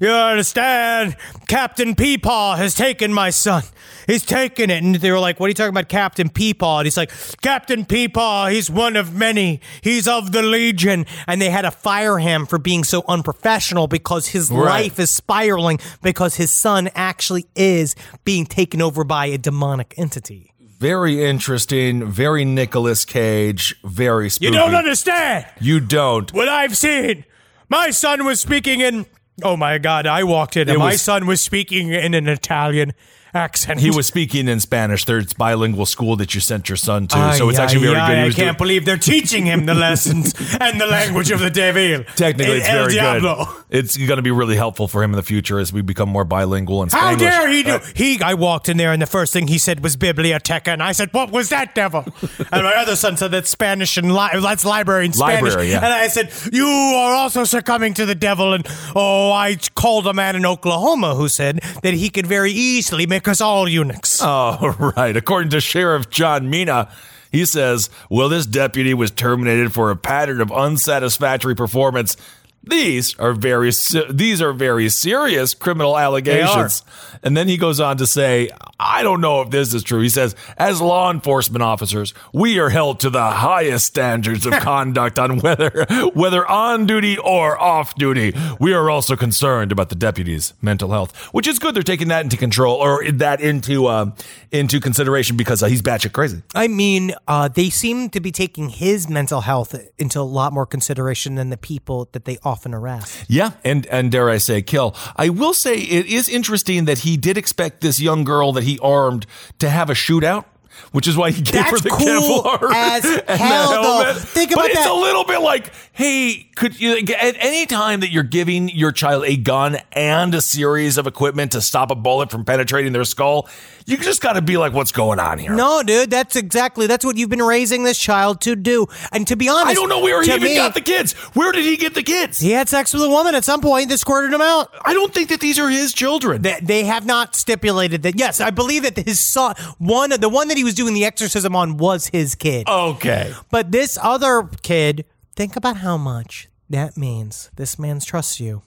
you 0.01 0.09
understand 0.09 1.16
captain 1.48 1.94
peepaw 1.94 2.57
has 2.57 2.74
taken 2.74 3.12
my 3.12 3.30
son 3.30 3.62
he's 4.07 4.24
taken 4.24 4.70
it 4.70 4.82
and 4.82 4.94
they 4.96 5.11
were 5.11 5.18
like 5.18 5.38
what 5.38 5.46
are 5.46 5.51
you 5.51 5.55
talking 5.55 5.68
about 5.70 5.88
captain 5.88 6.28
peepaw 6.28 6.78
and 6.78 6.86
he's 6.86 6.96
like 6.96 7.11
captain 7.42 7.84
peepaw 7.84 8.51
he's 8.51 8.70
one 8.70 8.96
of 8.96 9.14
many 9.14 9.61
he's 9.82 10.09
of 10.09 10.32
the 10.32 10.42
legion 10.42 11.05
and 11.26 11.40
they 11.40 11.51
had 11.51 11.62
to 11.62 11.70
fire 11.70 12.18
him 12.18 12.46
for 12.46 12.59
being 12.59 12.82
so 12.84 13.05
unprofessional 13.09 13.86
because 13.86 14.28
his 14.28 14.51
Right. 14.51 14.84
life 14.84 14.98
is 14.98 15.11
spiraling 15.11 15.78
because 16.03 16.34
his 16.36 16.51
son 16.51 16.88
actually 16.94 17.46
is 17.55 17.94
being 18.24 18.46
taken 18.46 18.80
over 18.82 19.05
by 19.05 19.26
a 19.26 19.38
demonic 19.38 19.94
entity 19.96 20.53
Very 20.78 21.22
interesting. 21.22 22.11
Very 22.11 22.44
Nicolas 22.46 23.05
Cage. 23.05 23.74
Very 23.84 24.30
spooky. 24.30 24.46
you 24.46 24.53
don't 24.59 24.74
understand 24.74 25.44
You 25.61 25.78
don't. 25.78 26.32
what 26.32 26.48
I've 26.48 26.74
seen. 26.76 27.24
My 27.68 27.90
son 27.90 28.24
was 28.24 28.40
speaking 28.40 28.80
in. 28.80 29.05
Oh 29.43 29.57
my 29.57 29.78
God! 29.78 30.07
I 30.07 30.24
walked 30.24 30.57
in, 30.57 30.68
and 30.68 30.76
It 30.76 30.78
my 30.78 30.97
son 30.97 31.26
was 31.26 31.41
speaking 31.41 31.93
in 31.93 32.14
an 32.14 32.28
Italian 32.28 32.93
accent. 33.35 33.81
He 33.81 33.91
was 33.91 34.07
speaking 34.07 34.49
in 34.49 34.61
Spanish. 34.61 35.05
There's 35.05 35.33
bilingual 35.35 35.87
school 35.87 36.16
that 36.16 36.35
you 36.35 36.41
sent 36.41 36.68
your 36.68 36.76
son 36.76 37.07
to, 37.09 37.35
so 37.35 37.49
it's 37.49 37.59
actually 37.59 37.87
very 37.87 37.95
good. 37.95 38.09
He 38.09 38.12
I 38.20 38.22
can't 38.24 38.35
doing- 38.37 38.57
believe 38.57 38.85
they're 38.85 38.97
teaching 38.97 39.47
him 39.47 39.66
the 39.66 39.74
lessons 39.74 40.35
and 40.61 40.81
the 40.81 40.87
language 40.87 41.31
of 41.31 41.41
the 41.41 41.51
devil. 41.51 42.05
Technically, 42.16 42.57
it's 42.59 42.68
El 42.68 42.74
very 42.85 42.95
Diablo. 42.95 43.45
good. 43.45 43.57
It's 43.70 43.97
going 43.97 44.16
to 44.16 44.22
be 44.22 44.31
really 44.33 44.57
helpful 44.57 44.89
for 44.89 45.03
him 45.03 45.12
in 45.12 45.16
the 45.16 45.22
future 45.22 45.59
as 45.61 45.72
we 45.72 45.81
become 45.83 46.09
more 46.09 46.24
bilingual 46.24 46.83
and 46.83 46.91
How 46.91 47.14
dare 47.14 47.49
he 47.49 47.62
do? 47.62 47.70
Uh, 47.72 47.81
he, 47.95 48.20
I 48.20 48.35
walked 48.35 48.68
in 48.68 48.76
there, 48.76 48.93
and 48.93 49.01
the 49.01 49.07
first 49.07 49.33
thing 49.33 49.47
he 49.47 49.59
said 49.59 49.83
was 49.83 49.97
biblioteca, 49.97 50.70
and 50.72 50.83
I 50.83 50.93
said, 50.93 51.12
"What 51.12 51.31
was 51.31 51.51
that, 51.51 51.74
devil?" 51.74 52.05
and 52.53 52.62
my 52.64 52.74
other 52.74 52.97
son 52.97 53.16
said, 53.16 53.31
"That's 53.31 53.49
Spanish 53.51 53.97
and 53.97 54.12
li- 54.12 54.41
that's 54.41 54.64
library 54.64 55.07
in 55.07 55.12
Spanish." 55.12 55.43
Library, 55.55 55.70
yeah. 55.70 55.85
And 55.85 55.93
I 55.93 56.09
said, 56.09 56.33
"You 56.53 56.66
are 56.66 57.14
also 57.14 57.45
succumbing 57.45 57.95
to 57.95 58.07
the 58.07 58.14
devil." 58.16 58.53
And 58.55 58.66
oh, 58.97 59.31
I 59.33 59.57
called 59.74 60.07
a 60.09 60.12
man 60.14 60.35
in 60.37 60.45
Oklahoma 60.45 61.14
who 61.14 61.28
said 61.28 61.61
that 61.83 61.95
he 61.95 62.11
could 62.11 62.26
very 62.26 62.51
easily 62.53 63.07
make 63.07 63.20
us 63.29 63.41
all 63.41 63.68
eunuchs. 63.68 64.21
Oh, 64.23 64.93
right. 64.97 65.16
According 65.16 65.51
to 65.51 65.61
Sheriff 65.61 66.11
John 66.11 66.51
Mina, 66.51 66.91
he 67.31 67.45
says, 67.45 67.91
well, 68.09 68.29
this 68.29 68.47
deputy 68.47 68.93
was 68.95 69.11
terminated 69.11 69.73
for 69.73 69.91
a 69.91 69.97
pattern 69.97 70.41
of 70.41 70.51
unsatisfactory 70.51 71.55
performance. 71.55 72.16
These 72.63 73.19
are 73.19 73.33
very 73.33 73.71
these 74.11 74.43
are 74.43 74.53
very 74.53 74.91
serious 74.91 75.55
criminal 75.55 75.97
allegations. 75.97 76.83
And 77.23 77.35
then 77.35 77.49
he 77.49 77.57
goes 77.57 77.81
on 77.81 77.97
to 77.99 78.07
say, 78.07 78.51
I 78.79 79.03
don't 79.03 79.21
know 79.21 79.41
if 79.41 79.51
this 79.51 79.73
is 79.73 79.83
true. 79.83 80.01
He 80.01 80.09
says, 80.09 80.35
as 80.59 80.81
law 80.81 81.11
enforcement 81.11 81.63
officers, 81.63 82.13
we 82.33 82.59
are 82.59 82.69
held 82.69 83.01
to 83.01 83.11
the 83.11 83.23
highest 83.23 83.87
standards 83.87 84.45
of 84.45 84.53
conduct 84.61 85.19
on 85.19 85.39
whether 85.39 85.87
whether 86.13 86.47
on 86.47 86.87
duty 86.87 87.17
or 87.17 87.59
off 87.59 87.95
duty. 87.95 88.35
We 88.59 88.75
are 88.75 88.91
also 88.91 89.17
concerned 89.17 89.73
about 89.73 89.89
the 89.89 89.95
deputy's 89.95 90.53
mental 90.61 90.91
health, 90.91 91.17
which 91.33 91.47
is 91.47 91.59
good. 91.59 91.75
They're 91.75 91.83
taking 91.83 92.09
that 92.09 92.25
into 92.25 92.37
control 92.37 92.77
or 92.77 93.11
that 93.11 93.41
into 93.41 93.87
uh, 93.87 94.11
into 94.51 94.81
consideration 94.81 95.37
because 95.37 95.63
uh, 95.63 95.67
he's 95.67 95.83
batshit 95.83 96.13
crazy. 96.13 96.43
I 96.55 96.69
mean, 96.69 97.15
uh, 97.27 97.49
they 97.49 97.71
seem 97.71 98.11
to 98.11 98.21
be 98.21 98.33
taking 98.33 98.69
his 98.69 99.09
mental 99.09 99.41
health 99.41 99.75
into 99.99 100.21
a 100.21 100.23
lot 100.23 100.53
more 100.53 100.67
consideration 100.67 101.37
than 101.37 101.51
the 101.51 101.57
people 101.57 102.09
that 102.13 102.27
they 102.27 102.39
often 102.51 102.72
harass. 102.72 103.24
Yeah, 103.28 103.51
and 103.64 103.86
and 103.86 104.11
dare 104.12 104.28
I 104.28 104.38
say, 104.38 104.62
kill. 104.62 104.94
I 105.16 105.28
will 105.28 105.55
say 105.55 105.74
it 105.76 106.07
is 106.07 106.28
interesting 106.28 106.84
that 106.86 106.98
he 106.98 107.16
did 107.16 107.36
expect 107.38 107.80
this 107.80 108.01
young 108.01 108.24
girl 108.24 108.53
that 108.53 108.64
he 108.64 108.78
armed 108.80 109.24
to 109.61 109.70
have 109.70 109.88
a 109.90 109.94
shootout. 109.94 110.44
Which 110.92 111.07
is 111.07 111.14
why 111.16 111.30
he 111.30 111.42
gave 111.42 111.66
her 111.66 111.78
the 111.78 111.90
cool 111.90 112.42
Kevlar 112.42 112.72
as 112.72 113.05
and 113.05 113.22
the 113.26 113.36
hell, 113.36 113.70
though. 113.70 113.82
helmet. 114.05 114.16
Think 114.22 114.51
but 114.51 114.61
about 114.61 114.70
it's 114.70 114.78
that. 114.78 114.90
a 114.90 114.94
little 114.94 115.24
bit 115.24 115.40
like, 115.40 115.72
hey, 116.01 116.48
could 116.57 116.80
you 116.80 116.96
at 116.96 117.36
any 117.38 117.66
time 117.66 118.01
that 118.01 118.11
you're 118.11 118.22
giving 118.22 118.70
your 118.70 118.90
child 118.90 119.22
a 119.26 119.36
gun 119.36 119.76
and 119.92 120.34
a 120.34 120.40
series 120.40 120.96
of 120.96 121.07
equipment 121.07 121.53
to 121.53 121.61
stop 121.61 121.90
a 121.90 121.94
bullet 121.94 122.30
from 122.30 122.42
penetrating 122.42 122.94
their 122.94 123.05
skull, 123.05 123.46
you 123.84 123.98
just 123.98 124.22
got 124.22 124.32
to 124.32 124.40
be 124.40 124.57
like, 124.57 124.72
what's 124.72 124.92
going 124.92 125.18
on 125.18 125.38
here? 125.38 125.55
No, 125.55 125.82
dude, 125.82 126.11
that's 126.11 126.36
exactly 126.36 126.86
that's 126.86 127.05
what 127.05 127.18
you've 127.18 127.28
been 127.28 127.42
raising 127.42 127.84
this 127.84 127.98
child 127.98 128.40
to 128.42 128.57
do. 128.57 128.86
And 129.12 129.26
to 129.26 129.36
be 129.36 129.51
honest, 129.51 129.66
I 129.66 129.74
don't 129.74 129.90
know 129.90 130.01
where 130.01 130.22
he 130.22 130.30
even 130.30 130.42
me, 130.42 130.55
got 130.55 130.72
the 130.72 130.80
kids. 130.80 131.12
Where 131.34 131.53
did 131.53 131.66
he 131.66 131.76
get 131.76 131.92
the 131.92 132.03
kids? 132.03 132.38
He 132.38 132.53
had 132.53 132.70
sex 132.70 132.94
with 132.94 133.03
a 133.03 133.11
woman 133.11 133.34
at 133.34 133.44
some 133.44 133.61
point 133.61 133.90
that 133.90 133.98
squirted 133.98 134.32
him 134.32 134.40
out. 134.40 134.74
I 134.82 134.94
don't 134.94 135.12
think 135.12 135.28
that 135.28 135.40
these 135.40 135.59
are 135.59 135.68
his 135.68 135.92
children. 135.92 136.40
They, 136.40 136.59
they 136.62 136.84
have 136.84 137.05
not 137.05 137.36
stipulated 137.36 138.05
that. 138.05 138.18
Yes, 138.18 138.40
I 138.40 138.48
believe 138.48 138.84
that 138.84 138.96
his 138.96 139.20
son, 139.20 139.55
one, 139.76 140.18
the 140.18 140.30
one 140.30 140.48
that 140.48 140.57
he 140.57 140.64
was 140.64 140.72
doing 140.74 140.94
the 140.94 141.05
exorcism 141.05 141.55
on, 141.55 141.76
was 141.76 142.07
his 142.07 142.34
kid. 142.34 142.66
okay. 142.68 143.34
But 143.51 143.70
this 143.70 143.98
other 144.01 144.48
kid, 144.62 145.05
think 145.37 145.57
about 145.57 145.78
how 145.78 145.97
much 145.97 146.49
that 146.68 146.97
means. 146.97 147.51
This 147.57 147.78
man 147.78 148.01
trusts 148.01 148.41
you. 148.41 148.62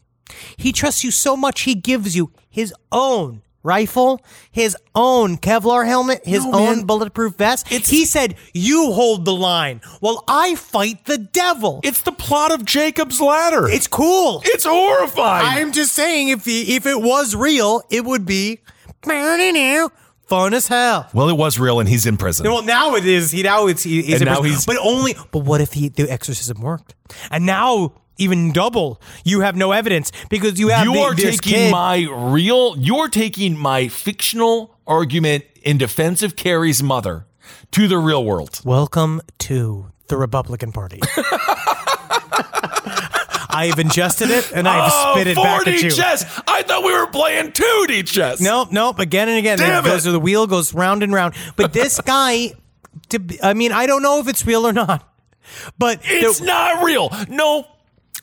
He 0.58 0.72
trusts 0.72 1.04
you 1.04 1.12
so 1.12 1.36
much, 1.36 1.62
he 1.62 1.76
gives 1.76 2.16
you 2.16 2.32
his 2.50 2.74
own 2.92 3.42
rifle, 3.62 4.20
his 4.52 4.76
own 4.94 5.38
Kevlar 5.38 5.86
helmet, 5.86 6.22
his 6.26 6.44
No, 6.46 6.54
own 6.54 6.76
man. 6.78 6.86
bulletproof 6.86 7.36
vest. 7.36 7.72
It's- 7.72 7.90
he 7.90 8.04
said, 8.04 8.36
"You 8.54 8.92
hold 8.92 9.24
the 9.24 9.34
line 9.34 9.80
while 10.02 10.24
I 10.28 10.56
fight 10.56 11.06
the 11.06 11.18
devil." 11.18 11.80
It's 11.84 12.02
the 12.02 12.12
plot 12.12 12.52
of 12.52 12.66
Jacob's 12.66 13.22
Ladder. 13.22 13.70
It's 13.70 13.88
cool. 13.88 14.42
it's 14.46 14.66
horrifying. 14.66 15.46
I'm 15.48 15.72
just 15.72 15.94
saying, 15.94 16.28
if 16.30 16.44
the, 16.44 16.76
if 16.76 16.86
it 16.86 17.02
was 17.02 17.36
real, 17.36 17.84
it 17.90 18.04
would 18.04 18.26
be 18.26 18.60
fun 20.34 20.54
as 20.54 20.68
hell. 20.68 21.10
well, 21.14 21.30
it 21.30 21.38
was 21.38 21.60
real, 21.60 21.80
and 21.80 21.88
he's 21.88 22.06
in 22.06 22.18
prison. 22.18 22.46
Well, 22.50 22.64
now 22.64 22.96
it 22.96 23.06
is. 23.06 23.32
He 23.32 23.44
now 23.44 23.68
it's 23.68 23.84
he, 23.84 24.02
he's 24.02 24.14
And 24.14 24.22
in 24.24 24.26
now 24.28 24.40
prison. 24.42 24.50
he's- 24.52 24.66
but 24.66 24.78
only. 24.78 25.16
But 25.32 25.40
what 25.40 25.62
if 25.62 25.74
he 25.74 25.90
the 25.90 26.10
exorcism 26.12 26.60
worked? 26.62 26.96
And 27.32 27.46
now 27.46 27.94
even 28.18 28.52
double, 28.52 29.02
you 29.24 29.42
have 29.42 29.56
no 29.56 29.72
evidence 29.72 30.12
because 30.30 30.60
you 30.60 30.70
have 30.70 30.86
you 30.86 30.96
are 31.00 31.14
this 31.16 31.38
taking 31.40 31.54
kid- 31.54 31.72
my 31.72 32.08
real. 32.10 32.78
You're 32.78 33.10
taking 33.10 33.58
my 33.58 33.88
fictional 33.88 34.76
argument 34.88 35.44
in 35.64 35.78
defense 35.78 36.22
of 36.24 36.36
Carrie's 36.36 36.82
mother 36.84 37.26
to 37.72 37.88
the 37.88 37.98
real 37.98 38.24
world. 38.26 38.60
Welcome 38.66 39.22
to 39.40 39.92
the 40.08 40.18
Republican 40.18 40.72
Party. 40.72 41.00
I 43.54 43.68
have 43.68 43.80
ingested 43.80 44.30
it 44.30 44.52
and 44.54 44.68
I 44.68 44.84
have 44.84 44.92
oh, 44.94 45.14
spit 45.14 45.28
it 45.28 45.36
back 45.36 45.64
4D 45.66 45.74
at 45.76 45.82
you. 45.84 45.92
chess. 45.92 46.42
I 46.48 46.64
thought 46.64 46.84
we 46.84 46.92
were 46.94 47.08
playing 47.08 47.52
2D 47.52 48.08
chess. 48.08 48.42
Nope, 48.42 48.72
nope. 48.72 49.00
Again 49.00 49.30
and 49.30 49.38
again, 49.38 49.58
Damn 49.58 49.84
it 49.86 49.88
goes 49.88 50.06
it. 50.06 50.12
the 50.12 50.20
wheel 50.20 50.48
goes 50.48 50.74
round 50.74 51.04
and 51.04 51.14
round. 51.14 51.36
But 51.56 51.74
this 51.74 52.00
guy, 52.06 52.54
to, 53.10 53.20
I 53.44 53.54
mean, 53.54 53.72
I 53.72 53.86
don't 53.86 54.02
know 54.02 54.20
if 54.20 54.28
it's 54.28 54.46
real 54.46 54.66
or 54.68 54.74
not. 54.74 55.08
But 55.78 56.00
It's 56.04 56.42
not 56.42 56.84
real. 56.84 57.12
No. 57.30 57.68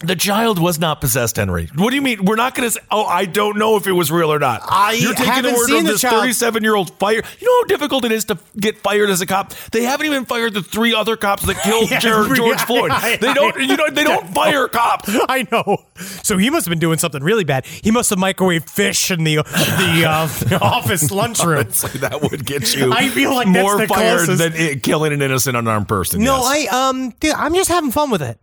The 0.03 0.17
child 0.17 0.59
was 0.59 0.79
not 0.79 1.03
possessed, 1.03 1.37
Henry. 1.37 1.69
What 1.75 1.91
do 1.91 1.97
you 1.97 2.01
mean? 2.01 2.25
We're 2.25 2.37
not 2.37 2.55
going 2.55 2.67
to 2.67 2.71
say, 2.71 2.81
oh, 2.91 3.05
I 3.05 3.27
don't 3.27 3.59
know 3.59 3.77
if 3.77 3.87
it 3.87 3.93
was 3.93 4.11
real 4.11 4.33
or 4.33 4.39
not. 4.39 4.63
I 4.65 4.93
You're 4.93 5.13
taking 5.13 5.43
the 5.43 5.53
word 5.53 5.71
of 5.71 5.85
the 5.85 5.93
this 5.93 6.01
child. 6.01 6.21
37 6.23 6.63
year 6.63 6.75
old 6.75 6.99
fire. 6.99 7.23
You 7.39 7.47
know 7.47 7.61
how 7.61 7.65
difficult 7.65 8.07
it 8.07 8.13
is 8.13 8.25
to 8.27 8.39
get 8.59 8.79
fired 8.79 9.11
as 9.11 9.21
a 9.21 9.27
cop? 9.27 9.53
They 9.73 9.83
haven't 9.83 10.07
even 10.07 10.25
fired 10.25 10.55
the 10.55 10.63
three 10.63 10.95
other 10.95 11.17
cops 11.19 11.45
that 11.45 11.57
killed 11.63 11.91
Yeah, 11.91 11.99
Jared, 11.99 12.35
George 12.35 12.61
Floyd. 12.63 12.91
yeah, 12.93 13.17
They 13.19 13.35
don't, 13.35 13.57
you 13.61 13.77
know, 13.77 13.91
they 13.91 14.05
don't 14.05 14.27
fire 14.33 14.69
cops. 14.69 15.11
I 15.29 15.47
know. 15.53 15.85
So 16.23 16.39
he 16.39 16.49
must 16.49 16.65
have 16.65 16.71
been 16.71 16.79
doing 16.79 16.97
something 16.97 17.23
really 17.23 17.45
bad. 17.45 17.67
He 17.67 17.91
must 17.91 18.09
have 18.09 18.19
microwaved 18.19 18.71
fish 18.71 19.11
in 19.11 19.25
the 19.25 19.37
the 19.37 20.05
uh, 20.09 20.59
office 20.65 21.11
lunchroom. 21.11 21.59
Honestly, 21.59 22.01
that 22.01 22.23
would 22.23 22.47
get 22.47 22.75
you 22.75 22.91
I 22.91 23.09
feel 23.11 23.35
like 23.35 23.53
that's 23.53 23.63
more 23.63 23.77
the 23.79 23.87
fired 23.87 24.29
than 24.29 24.55
it, 24.55 24.83
killing 24.83 25.13
an 25.13 25.21
innocent 25.21 25.57
unarmed 25.59 25.89
person. 25.89 26.23
No, 26.23 26.39
yes. 26.39 26.71
I 26.73 26.89
um, 26.89 27.11
dude, 27.21 27.33
I'm 27.35 27.55
just 27.55 27.69
having 27.69 27.91
fun 27.91 28.11
with 28.11 28.23
it. 28.23 28.39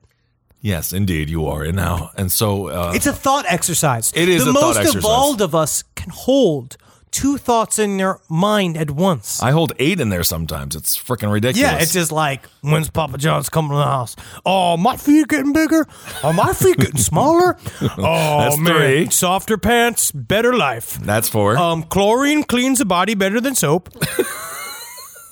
Yes, 0.61 0.91
indeed, 0.93 1.29
you 1.29 1.45
are. 1.47 1.63
And 1.63 1.75
now, 1.75 2.11
and 2.17 2.31
so, 2.31 2.67
uh, 2.67 2.91
It's 2.95 3.05
a 3.07 3.13
thought 3.13 3.45
exercise. 3.47 4.11
It 4.15 4.27
is 4.27 4.43
the 4.43 4.51
a 4.51 4.53
thought 4.53 4.75
most 4.83 4.95
evolved 4.95 5.41
of 5.41 5.53
us 5.55 5.83
can 5.95 6.09
hold 6.09 6.77
two 7.09 7.37
thoughts 7.37 7.79
in 7.79 7.97
their 7.97 8.19
mind 8.29 8.75
at 8.75 8.91
once. 8.91 9.41
I 9.41 9.51
hold 9.51 9.71
eight 9.79 9.99
in 10.01 10.09
there 10.09 10.23
sometimes. 10.23 10.75
It's 10.75 10.97
freaking 10.97 11.31
ridiculous. 11.31 11.71
yeah, 11.71 11.77
it's 11.79 11.93
just 11.93 12.11
like 12.11 12.45
when's 12.61 12.89
Papa 12.89 13.17
John's 13.17 13.49
coming 13.49 13.71
to 13.71 13.77
the 13.77 13.83
house? 13.83 14.15
Oh, 14.45 14.75
my 14.77 14.97
feet 14.97 15.27
getting 15.27 15.53
bigger. 15.53 15.87
Oh, 16.23 16.33
my 16.33 16.51
feet 16.53 16.77
getting 16.77 16.97
smaller. 16.97 17.57
Oh 17.99 18.39
That's 18.39 18.57
man, 18.57 18.73
three. 19.05 19.09
softer 19.09 19.57
pants, 19.57 20.11
better 20.11 20.53
life. 20.55 20.95
That's 20.99 21.29
four. 21.29 21.57
Um, 21.57 21.83
chlorine 21.83 22.43
cleans 22.43 22.79
the 22.79 22.85
body 22.85 23.15
better 23.15 23.39
than 23.39 23.55
soap. 23.55 23.89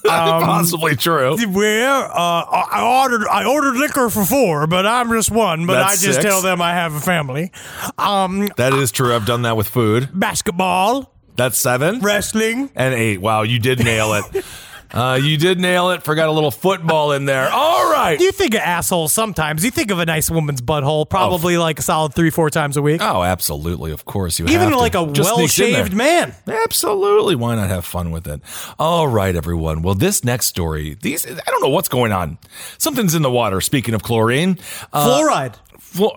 Possibly 0.46 0.96
true. 0.96 1.36
Well, 1.48 2.04
uh, 2.04 2.08
I 2.14 2.68
I 2.72 3.02
ordered 3.04 3.28
I 3.28 3.46
ordered 3.46 3.76
liquor 3.78 4.10
for 4.10 4.24
four, 4.26 4.68
but 4.68 4.86
I'm 4.86 5.10
just 5.12 5.32
one. 5.32 5.66
But 5.66 5.74
That's 5.76 6.02
I 6.04 6.06
just 6.06 6.22
six. 6.22 6.26
tell 6.26 6.42
them 6.42 6.62
I 6.62 6.74
have 6.74 6.94
a 6.94 7.00
family. 7.00 7.52
Um, 7.98 8.48
That 8.58 8.74
is 8.74 8.92
true. 8.92 9.16
I've 9.16 9.26
done 9.26 9.44
that 9.44 9.58
with 9.58 9.68
food. 9.68 10.10
basketball, 10.14 11.12
That's 11.36 11.58
seven 11.58 12.00
wrestling. 12.02 12.70
and 12.76 12.94
eight. 12.94 13.20
Wow, 13.22 13.42
you 13.44 13.60
did 13.60 13.80
nail 13.84 14.14
it. 14.14 14.46
Uh, 14.96 15.20
you 15.22 15.38
did 15.38 15.60
nail 15.60 15.90
it. 15.92 16.04
Forgot 16.04 16.30
a 16.30 16.32
little 16.32 16.52
football 16.52 17.12
in 17.12 17.26
there. 17.26 17.50
All 17.52 17.92
right. 17.92 18.20
You 18.20 18.32
think 18.32 18.54
of 18.56 18.62
assholes 18.62 19.12
sometimes. 19.12 19.66
You 19.66 19.72
think 19.72 19.92
of 19.92 20.00
a 20.00 20.06
nice 20.06 20.32
woman's 20.32 20.62
butthole, 20.62 21.08
probably 21.10 21.58
like 21.58 21.80
a 21.80 21.82
solid 21.82 22.14
three, 22.14 22.30
four 22.30 22.50
times 22.50 22.78
a 22.78 22.82
week. 22.82 23.02
Oh, 23.02 23.22
absolutely. 23.22 23.92
Of 23.92 24.06
course 24.06 24.40
you 24.40 24.46
Even 24.46 24.60
have 24.62 24.70
to. 24.72 24.78
like 24.78 24.96
a 24.96 25.04
well 25.04 25.36
sneaks 25.38 25.60
in 25.60 25.74
there. 25.74 25.84
shaved 25.84 25.96
man. 25.96 26.34
Absolutely. 26.48 27.36
Why 27.36 27.56
not 27.56 27.68
have 27.68 27.84
fun 27.86 28.12
with 28.12 28.26
it? 28.28 28.42
All 28.80 29.08
right, 29.08 29.36
everyone. 29.36 29.82
Well, 29.82 29.96
this 29.96 30.24
next 30.24 30.46
story, 30.48 30.96
these 31.02 31.26
I 31.28 31.52
don't 31.52 31.62
know 31.62 31.70
what's 31.70 31.90
going 31.90 32.12
on. 32.12 32.38
Something's 32.78 33.16
in 33.16 33.22
the 33.22 33.32
water. 33.32 33.60
Speaking 33.62 33.94
of 33.96 34.02
chlorine, 34.04 34.60
uh, 34.94 35.06
Fluoride. 35.08 35.56
Flu- 35.80 36.12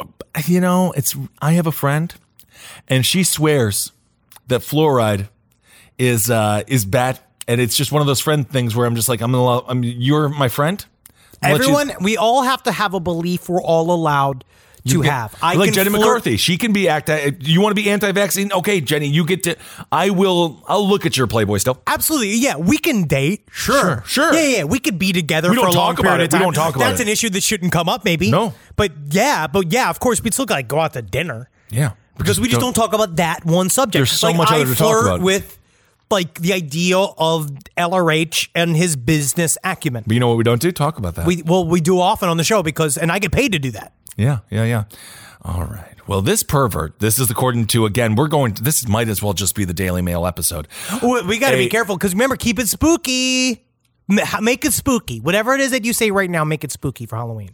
you 0.46 0.60
know, 0.60 0.92
it's 0.96 1.16
I 1.42 1.52
have 1.52 1.66
a 1.66 1.72
friend, 1.72 2.14
and 2.86 3.04
she 3.04 3.24
swears 3.24 3.90
that 4.46 4.60
fluoride 4.60 5.28
is 5.98 6.30
uh, 6.30 6.62
is 6.68 6.84
bad, 6.84 7.18
and 7.48 7.60
it's 7.60 7.76
just 7.76 7.90
one 7.90 8.00
of 8.00 8.06
those 8.06 8.20
friend 8.20 8.48
things 8.48 8.76
where 8.76 8.86
I'm 8.86 8.94
just 8.94 9.08
like 9.08 9.20
I'm 9.20 9.32
gonna, 9.32 9.42
allow- 9.42 9.64
I'm 9.66 9.82
you're 9.82 10.28
my 10.28 10.48
friend. 10.48 10.84
I'll 11.42 11.54
Everyone, 11.54 11.92
we 12.00 12.16
all 12.16 12.42
have 12.42 12.62
to 12.64 12.72
have 12.72 12.94
a 12.94 13.00
belief 13.00 13.48
we're 13.48 13.62
all 13.62 13.90
allowed 13.92 14.44
to 14.86 14.94
you 14.94 15.02
get- 15.02 15.12
have. 15.12 15.34
I 15.42 15.54
like 15.54 15.72
Jenny 15.72 15.88
flirt- 15.90 16.00
McCarthy, 16.00 16.36
she 16.36 16.56
can 16.56 16.72
be 16.72 16.88
anti. 16.88 17.12
Uh, 17.12 17.30
you 17.40 17.60
want 17.60 17.76
to 17.76 17.80
be 17.82 17.88
anti-vaccine? 17.90 18.52
Okay, 18.52 18.80
Jenny, 18.80 19.06
you 19.06 19.24
get 19.24 19.42
to. 19.44 19.56
I 19.92 20.10
will. 20.10 20.64
I'll 20.66 20.86
look 20.88 21.06
at 21.06 21.16
your 21.16 21.26
Playboy 21.26 21.58
stuff. 21.58 21.78
Absolutely, 21.86 22.34
yeah. 22.36 22.56
We 22.56 22.76
can 22.78 23.04
date, 23.04 23.48
sure, 23.52 23.78
Sure, 23.80 24.02
sure. 24.06 24.34
Yeah, 24.34 24.56
yeah. 24.58 24.64
We 24.64 24.78
could 24.80 24.98
be 24.98 25.12
together 25.12 25.50
We 25.50 25.56
for 25.56 25.62
don't 25.62 25.74
a 25.74 25.76
long 25.78 25.94
talk 25.96 26.00
about 26.00 26.20
it. 26.20 26.30
time. 26.30 26.40
We 26.40 26.44
don't 26.46 26.54
talk 26.54 26.74
about 26.76 26.88
That's 26.88 27.00
it. 27.00 27.04
an 27.04 27.08
issue 27.12 27.30
that 27.30 27.42
shouldn't 27.42 27.70
come 27.72 27.88
up, 27.88 28.04
maybe. 28.04 28.30
No. 28.30 28.54
but 28.76 28.92
yeah, 29.10 29.46
but 29.46 29.72
yeah. 29.72 29.90
Of 29.90 30.00
course, 30.00 30.22
we'd 30.22 30.32
still 30.34 30.46
gotta 30.46 30.62
go 30.64 30.80
out 30.80 30.94
to 30.94 31.02
dinner. 31.02 31.50
Yeah, 31.70 31.92
because 32.16 32.40
we 32.40 32.48
just 32.48 32.60
don't, 32.60 32.72
talk 32.74 32.94
about 32.94 33.16
that 33.16 33.44
one 33.44 33.68
subject. 33.70 33.92
There's 33.92 34.10
so 34.12 34.28
like, 34.28 34.36
much 34.36 34.50
I 34.50 34.62
other 34.62 34.72
to 34.72 34.78
talk 34.78 35.04
about. 35.04 35.20
with 35.20 35.57
like 36.10 36.40
the 36.40 36.52
idea 36.52 36.98
of 36.98 37.50
LRH 37.76 38.48
and 38.54 38.76
his 38.76 38.96
business 38.96 39.58
acumen. 39.64 40.04
But 40.06 40.14
you 40.14 40.20
know 40.20 40.28
what 40.28 40.38
we 40.38 40.44
don't 40.44 40.60
do? 40.60 40.72
Talk 40.72 40.98
about 40.98 41.14
that. 41.16 41.26
We 41.26 41.42
well, 41.42 41.66
we 41.66 41.80
do 41.80 42.00
often 42.00 42.28
on 42.28 42.36
the 42.36 42.44
show 42.44 42.62
because, 42.62 42.96
and 42.96 43.12
I 43.12 43.18
get 43.18 43.32
paid 43.32 43.52
to 43.52 43.58
do 43.58 43.70
that. 43.72 43.92
Yeah, 44.16 44.38
yeah, 44.50 44.64
yeah. 44.64 44.84
All 45.42 45.64
right. 45.64 45.94
Well, 46.08 46.22
this 46.22 46.42
pervert, 46.42 46.98
this 47.00 47.18
is 47.18 47.30
according 47.30 47.66
to, 47.68 47.84
again, 47.84 48.14
we're 48.14 48.28
going 48.28 48.54
to, 48.54 48.62
this 48.62 48.88
might 48.88 49.08
as 49.08 49.22
well 49.22 49.34
just 49.34 49.54
be 49.54 49.64
the 49.64 49.74
Daily 49.74 50.02
Mail 50.02 50.26
episode. 50.26 50.66
We, 51.02 51.22
we 51.22 51.38
got 51.38 51.50
to 51.50 51.56
be 51.56 51.68
careful 51.68 51.96
because 51.96 52.12
remember, 52.14 52.36
keep 52.36 52.58
it 52.58 52.66
spooky. 52.66 53.64
Make 54.08 54.64
it 54.64 54.72
spooky. 54.72 55.20
Whatever 55.20 55.54
it 55.54 55.60
is 55.60 55.70
that 55.72 55.84
you 55.84 55.92
say 55.92 56.10
right 56.10 56.30
now, 56.30 56.42
make 56.42 56.64
it 56.64 56.72
spooky 56.72 57.04
for 57.04 57.16
Halloween. 57.16 57.50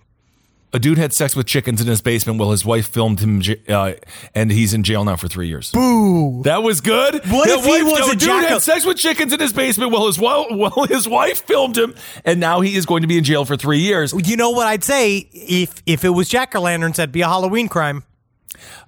A 0.75 0.79
dude 0.81 0.99
had 0.99 1.13
sex 1.13 1.37
with 1.37 1.47
chickens 1.47 1.81
in 1.81 1.87
his 1.87 2.03
basement 2.03 2.41
while 2.41 2.51
his 2.51 2.65
wife 2.65 2.89
filmed 2.89 3.21
him, 3.21 3.41
uh, 3.69 3.93
and 4.35 4.51
he's 4.51 4.75
in 4.75 4.83
jail 4.83 5.05
now 5.05 5.15
for 5.15 5.29
three 5.29 5.47
years. 5.47 5.71
Boo. 5.71 6.43
That 6.43 6.65
was 6.65 6.81
good. 6.81 7.25
What 7.29 7.49
if 7.49 7.65
he 7.65 7.83
was 7.85 8.01
no, 8.01 8.07
a 8.07 8.11
dude 8.11 8.21
jackal- 8.21 8.49
had 8.49 8.63
sex 8.63 8.85
with 8.85 8.97
chickens 8.97 9.33
in 9.33 9.39
his 9.39 9.53
basement 9.53 9.93
while 9.93 10.09
his 10.09 10.19
while, 10.19 10.47
while 10.51 10.85
his 10.89 11.09
wife 11.09 11.43
filmed 11.47 11.79
him, 11.79 11.95
and 12.25 12.41
now 12.41 12.61
he 12.61 12.75
is 12.75 12.87
going 12.87 13.03
to 13.03 13.09
be 13.09 13.17
in 13.17 13.23
jail 13.23 13.45
for 13.45 13.57
three 13.57 13.79
years. 13.79 14.13
You 14.13 14.37
know 14.37 14.51
what 14.51 14.67
I'd 14.67 14.83
say 14.83 15.29
if 15.33 15.81
if 15.87 16.05
it 16.05 16.11
was 16.11 16.29
jack 16.29 16.57
o' 16.57 16.61
lanterns, 16.61 16.97
that'd 16.97 17.13
be 17.13 17.21
a 17.21 17.29
Halloween 17.29 17.69
crime. 17.69 18.03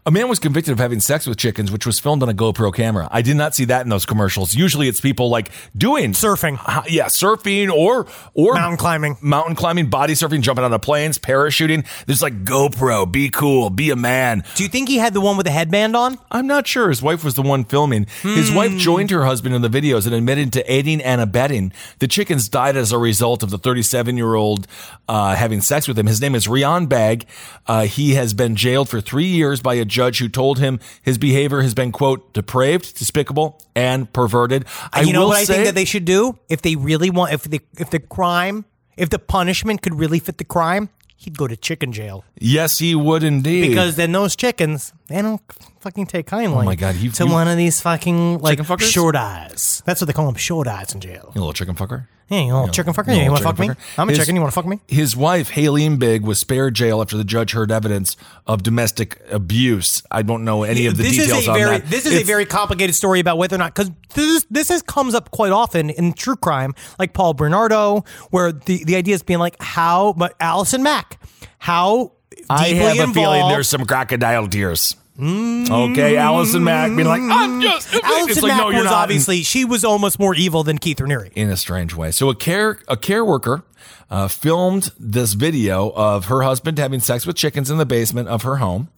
A 0.07 0.11
man 0.13 0.29
was 0.29 0.39
convicted 0.39 0.71
of 0.71 0.79
having 0.79 1.01
sex 1.01 1.27
with 1.27 1.37
chickens, 1.37 1.73
which 1.73 1.85
was 1.85 1.99
filmed 1.99 2.23
on 2.23 2.29
a 2.29 2.33
GoPro 2.33 2.73
camera. 2.73 3.09
I 3.11 3.23
did 3.23 3.37
not 3.37 3.57
see 3.57 3.65
that 3.65 3.83
in 3.83 3.89
those 3.89 4.07
commercials. 4.07 4.55
Usually, 4.55 4.87
it's 4.87 5.01
people 5.01 5.29
like 5.31 5.51
doing 5.77 6.13
Surfing. 6.13 6.61
Uh, 6.65 6.83
yeah, 6.89 7.07
surfing 7.07 7.73
or 7.73 8.07
or 8.33 8.55
Mountain 8.55 8.77
climbing. 8.77 9.17
mountain 9.21 9.57
climbing, 9.57 9.91
body 9.91 10.13
surfing, 10.13 10.43
jumping 10.43 10.65
out 10.65 10.73
of 10.73 10.81
planes, 10.81 11.19
parachuting. 11.19 11.85
There's 12.07 12.23
like 12.23 12.45
GoPro, 12.45 13.11
be 13.11 13.31
cool, 13.31 13.69
be 13.69 13.91
a 13.91 13.97
man. 13.97 14.45
Do 14.55 14.63
you 14.63 14.69
think 14.69 14.89
he 14.89 14.99
had 14.99 15.13
the 15.13 15.21
one 15.21 15.37
with 15.37 15.45
the 15.47 15.51
headband 15.51 15.97
on? 15.97 16.19
I'm 16.31 16.47
not 16.47 16.69
sure. 16.69 16.89
His 16.89 17.03
wife 17.03 17.25
was 17.25 17.35
the 17.35 17.43
one 17.43 17.65
filming. 17.65 18.07
His 18.23 18.51
Hmm. 18.51 18.55
wife 18.55 18.77
joined 18.77 19.11
her 19.11 19.25
husband 19.25 19.57
in 19.57 19.63
the 19.63 19.69
videos 19.69 20.07
and 20.07 20.15
admitted 20.15 20.53
to 20.53 20.73
aiding 20.73 21.01
and 21.03 21.21
abetting. 21.21 21.73
The 21.99 22.07
chickens 22.07 22.49
died 22.49 22.77
as 22.77 22.93
a 22.93 22.99
result 22.99 23.43
of 23.43 23.51
the 23.51 23.59
37 23.59 24.17
year 24.17 24.35
old 24.37 24.69
uh, 25.09 25.35
having 25.35 25.61
sex 25.63 25.89
with 25.89 25.99
him. 25.99 26.07
His 26.07 26.21
name 26.21 26.37
is 26.37 26.47
Rion 26.47 26.87
Bag. 26.87 27.27
Uh, 27.67 27.87
he 27.87 28.15
has 28.15 28.35
been 28.35 28.55
jailed 28.55 28.89
for 28.89 29.01
three 29.01 29.25
years 29.27 29.61
by 29.61 29.75
a 29.75 29.85
judge 29.97 30.19
who 30.19 30.29
told 30.29 30.59
him 30.59 30.79
his 31.03 31.17
behavior 31.19 31.61
has 31.63 31.75
been 31.75 31.91
quote 31.91 32.33
depraved, 32.33 32.97
despicable, 32.99 33.59
and 33.75 34.13
perverted. 34.13 34.65
I 34.93 35.01
you 35.03 35.13
know 35.13 35.23
will 35.23 35.29
what 35.29 35.39
I 35.39 35.45
say, 35.45 35.55
think 35.55 35.65
that 35.67 35.75
they 35.75 35.85
should 35.87 36.05
do 36.05 36.39
if 36.49 36.61
they 36.63 36.77
really 36.77 37.11
want 37.11 37.33
if 37.33 37.43
the 37.45 37.61
if 37.79 37.89
the 37.91 38.01
crime 38.01 38.65
if 38.97 39.09
the 39.11 39.19
punishment 39.19 39.83
could 39.83 39.95
really 39.95 40.19
fit 40.21 40.39
the 40.39 40.45
crime, 40.45 40.89
he'd 41.17 41.37
go 41.37 41.47
to 41.49 41.57
chicken 41.57 41.93
jail 41.93 42.25
yes, 42.39 42.79
he 42.79 42.95
would 42.95 43.23
indeed. 43.25 43.69
because 43.69 43.97
then 43.97 44.13
those 44.13 44.37
chickens 44.37 44.93
they 45.09 45.23
don't 45.23 45.41
fucking 45.87 46.07
take 46.07 46.27
kindly. 46.27 46.59
Oh 46.59 46.63
my 46.65 46.75
God, 46.75 46.97
you- 46.97 47.11
to 47.13 47.25
you- 47.27 47.31
one 47.33 47.47
of 47.47 47.57
these 47.57 47.81
fucking 47.81 48.39
like 48.41 48.59
short 48.81 49.15
eyes. 49.15 49.83
That's 49.87 50.01
what 50.01 50.07
they 50.07 50.13
call 50.13 50.27
them, 50.27 50.35
short 50.35 50.67
eyes 50.67 50.93
in 50.93 51.01
jail. 51.01 51.31
you 51.35 51.41
little 51.41 51.53
chicken 51.53 51.75
fucker. 51.77 52.07
Hey, 52.29 52.47
you 52.47 52.53
little 52.55 52.67
chicken 52.71 52.93
fucker, 52.93 53.15
You 53.17 53.23
you, 53.23 53.31
want 53.31 53.39
to 53.39 53.45
fuck 53.45 53.55
chicken 53.57 53.69
me? 53.69 53.75
fucker. 53.77 53.99
I'm 53.99 54.09
a 54.09 54.11
His- 54.11 54.19
chicken. 54.19 54.35
You 54.35 54.41
want 54.43 54.53
to 54.53 54.55
fuck 54.57 54.67
me? 54.67 54.81
His 54.89 55.15
wife, 55.17 55.53
Haleen 55.53 55.97
Big, 55.97 56.23
was 56.23 56.41
spared 56.41 56.75
jail 56.75 57.01
after 57.01 57.17
the 57.17 57.23
judge 57.23 57.53
heard 57.53 57.71
evidence 57.71 58.17
of 58.49 58.65
domestic 58.65 59.21
abuse. 59.31 60.03
I 60.11 60.23
don't 60.23 60.45
know 60.45 60.65
any 60.65 60.87
of 60.87 60.97
the 60.97 61.05
this 61.05 61.13
details 61.13 61.43
is 61.43 61.47
a 61.47 61.51
on 61.53 61.57
very 61.59 61.79
that. 61.79 61.89
this 61.89 62.05
is 62.05 62.15
a 62.21 62.25
very 62.25 62.45
complicated 62.45 62.97
story 62.97 63.21
about 63.21 63.39
whether 63.39 63.55
or 63.55 63.59
not 63.59 63.77
because 63.77 63.93
this 64.15 64.45
this 64.51 64.71
is, 64.71 64.83
comes 64.83 65.15
up 65.15 65.31
quite 65.31 65.53
often 65.53 65.89
in 65.91 66.15
true 66.15 66.35
crime, 66.35 66.75
like 66.99 67.13
Paul 67.13 67.35
Bernardo, 67.35 68.05
where 68.31 68.51
the 68.51 68.83
the 68.83 68.97
idea 68.97 69.15
is 69.15 69.23
being 69.23 69.39
like 69.39 69.55
how, 69.63 70.13
but 70.17 70.35
Allison 70.41 70.83
Mack, 70.83 71.21
how 71.61 72.11
I 72.51 72.69
have 72.71 73.09
a 73.09 73.13
feeling 73.13 73.49
there's 73.51 73.69
some 73.69 73.85
crocodile 73.87 74.49
tears. 74.49 74.97
Okay, 75.19 76.17
Allison 76.17 76.63
Mack 76.63 76.95
being 76.95 77.09
like, 77.09 77.23
I'm 77.23 77.61
mm. 77.61 77.63
just. 77.63 77.95
it's 77.95 78.05
Allison 78.05 78.43
like, 78.43 78.51
Mack 78.51 78.59
no, 78.59 78.69
you're 78.71 78.83
was 78.83 78.91
not. 78.91 79.03
obviously 79.03 79.43
she 79.43 79.65
was 79.65 79.85
almost 79.85 80.19
more 80.19 80.35
evil 80.35 80.63
than 80.63 80.79
Keith 80.79 80.99
Raniere. 80.99 81.33
in 81.35 81.49
a 81.49 81.57
strange 81.57 81.95
way. 81.95 82.11
So 82.11 82.29
a 82.29 82.35
care 82.35 82.79
a 82.89 82.97
care 82.97 83.25
worker 83.25 83.63
uh, 84.11 84.29
filmed 84.29 84.91
this 84.99 85.33
video 85.35 85.91
of 85.91 86.27
her 86.27 86.43
husband 86.43 86.79
having 86.79 87.01
sex 87.01 87.27
with 87.27 87.37
chickens 87.37 87.71
in 87.71 87.79
the 87.79 87.87
basement 87.87 88.29
of 88.29 88.43
her 88.43 88.57
home 88.57 88.89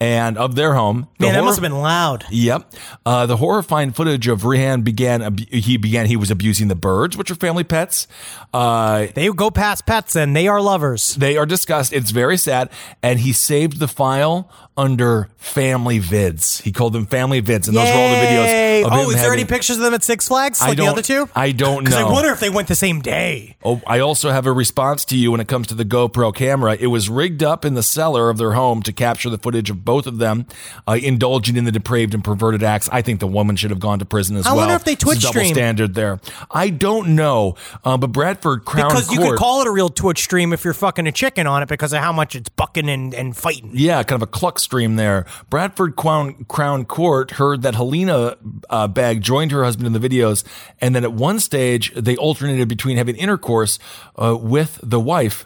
and 0.00 0.36
of 0.38 0.54
their 0.54 0.74
home. 0.74 1.08
The 1.18 1.26
Man, 1.26 1.34
that 1.34 1.44
must 1.44 1.56
have 1.58 1.62
been 1.62 1.80
loud. 1.80 2.24
Yep. 2.30 2.72
Uh, 3.06 3.26
the 3.26 3.36
horrifying 3.36 3.92
footage 3.92 4.26
of 4.28 4.42
Rehan 4.44 4.82
began. 4.82 5.36
He 5.50 5.76
began. 5.76 6.06
He 6.06 6.16
was 6.16 6.30
abusing 6.30 6.68
the 6.68 6.74
birds, 6.74 7.16
which 7.16 7.30
are 7.30 7.34
family 7.36 7.64
pets. 7.64 8.06
Uh, 8.52 9.06
They 9.14 9.28
go 9.28 9.50
past 9.50 9.86
pets 9.86 10.16
and 10.16 10.34
they 10.34 10.48
are 10.48 10.60
lovers. 10.60 11.14
they 11.16 11.36
are 11.36 11.46
discussed. 11.46 11.92
It's 11.92 12.10
very 12.10 12.36
sad. 12.36 12.70
And 13.02 13.20
he 13.20 13.32
saved 13.32 13.78
the 13.78 13.88
file 13.88 14.50
under 14.76 15.28
family 15.36 15.98
vids. 16.00 16.62
He 16.62 16.70
called 16.70 16.92
them 16.92 17.04
family 17.06 17.42
vids, 17.42 17.66
and 17.66 17.76
those 17.76 17.88
were 17.88 17.94
all 18.00 18.08
the 18.10 18.14
videos. 18.26 18.84
Of 18.84 18.92
Oh, 18.92 19.08
is 19.10 19.14
there 19.16 19.24
having- 19.24 19.40
any 19.40 19.44
pictures 19.44 19.76
of 19.76 19.82
them 19.82 19.92
at 19.92 20.04
Six 20.04 20.28
Flags 20.28 20.60
like 20.60 20.76
the 20.76 20.86
other 20.86 21.02
two? 21.02 21.28
I 21.34 21.50
don't 21.50 21.82
Because 21.82 21.98
I 21.98 22.04
wonder 22.04 22.30
if 22.30 22.38
they 22.38 22.48
went 22.50 22.68
the 22.68 22.76
same 22.76 23.00
day. 23.00 23.56
Oh, 23.64 23.80
I 23.88 23.98
also 24.28 24.34
have 24.34 24.46
a 24.46 24.52
response 24.52 25.04
to 25.06 25.16
you 25.16 25.30
when 25.30 25.40
it 25.40 25.48
comes 25.48 25.66
to 25.68 25.74
the 25.74 25.84
GoPro 25.84 26.34
camera. 26.34 26.76
It 26.78 26.88
was 26.88 27.08
rigged 27.08 27.42
up 27.42 27.64
in 27.64 27.74
the 27.74 27.82
cellar 27.82 28.28
of 28.28 28.36
their 28.36 28.52
home 28.52 28.82
to 28.82 28.92
capture 28.92 29.30
the 29.30 29.38
footage 29.38 29.70
of 29.70 29.84
both 29.84 30.06
of 30.06 30.18
them 30.18 30.46
uh, 30.86 30.98
indulging 31.00 31.56
in 31.56 31.64
the 31.64 31.72
depraved 31.72 32.14
and 32.14 32.22
perverted 32.22 32.62
acts. 32.62 32.88
I 32.92 33.00
think 33.00 33.20
the 33.20 33.26
woman 33.26 33.56
should 33.56 33.70
have 33.70 33.80
gone 33.80 33.98
to 34.00 34.04
prison 34.04 34.36
as 34.36 34.46
I 34.46 34.50
well. 34.50 34.58
I 34.58 34.62
wonder 34.62 34.74
if 34.74 34.84
they 34.84 34.96
Twitch 34.96 35.22
double 35.22 35.32
stream. 35.32 35.54
standard 35.54 35.94
there. 35.94 36.20
I 36.50 36.68
don't 36.68 37.14
know, 37.14 37.56
uh, 37.84 37.96
but 37.96 38.08
Bradford 38.08 38.64
Crown 38.64 38.90
Because 38.90 39.10
you 39.10 39.18
could 39.18 39.38
call 39.38 39.62
it 39.62 39.66
a 39.66 39.70
real 39.70 39.88
Twitch 39.88 40.22
stream 40.22 40.52
if 40.52 40.64
you're 40.64 40.74
fucking 40.74 41.06
a 41.06 41.12
chicken 41.12 41.46
on 41.46 41.62
it 41.62 41.68
because 41.68 41.92
of 41.92 42.00
how 42.00 42.12
much 42.12 42.34
it's 42.34 42.50
bucking 42.50 42.88
and, 42.88 43.14
and 43.14 43.36
fighting. 43.36 43.70
Yeah, 43.72 44.02
kind 44.02 44.22
of 44.22 44.28
a 44.28 44.30
cluck 44.30 44.58
stream 44.58 44.96
there. 44.96 45.24
Bradford 45.48 45.96
Crown, 45.96 46.44
Crown 46.48 46.84
Court 46.84 47.32
heard 47.32 47.62
that 47.62 47.74
Helena 47.74 48.36
uh, 48.68 48.88
Bag 48.88 49.22
joined 49.22 49.52
her 49.52 49.64
husband 49.64 49.86
in 49.86 49.98
the 49.98 50.06
videos, 50.08 50.44
and 50.80 50.94
then 50.94 51.04
at 51.04 51.12
one 51.12 51.40
stage 51.40 51.92
they 51.94 52.16
alternated 52.16 52.68
between 52.68 52.98
having 52.98 53.16
intercourse 53.16 53.78
uh, 54.20 54.36
with 54.36 54.80
the 54.82 55.00
wife 55.00 55.44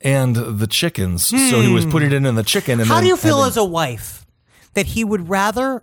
and 0.00 0.36
the 0.36 0.66
chickens. 0.66 1.26
So 1.26 1.60
he 1.60 1.72
was 1.72 1.86
putting 1.86 2.12
it 2.12 2.24
in 2.26 2.34
the 2.34 2.42
chicken. 2.42 2.80
And 2.80 2.86
Hmm. 2.88 2.92
How 2.92 2.94
then 2.96 3.04
do 3.04 3.08
you 3.08 3.16
feel 3.16 3.38
having- 3.38 3.48
as 3.50 3.56
a 3.56 3.64
wife 3.64 4.26
that 4.74 4.86
he 4.86 5.04
would 5.04 5.28
rather 5.28 5.82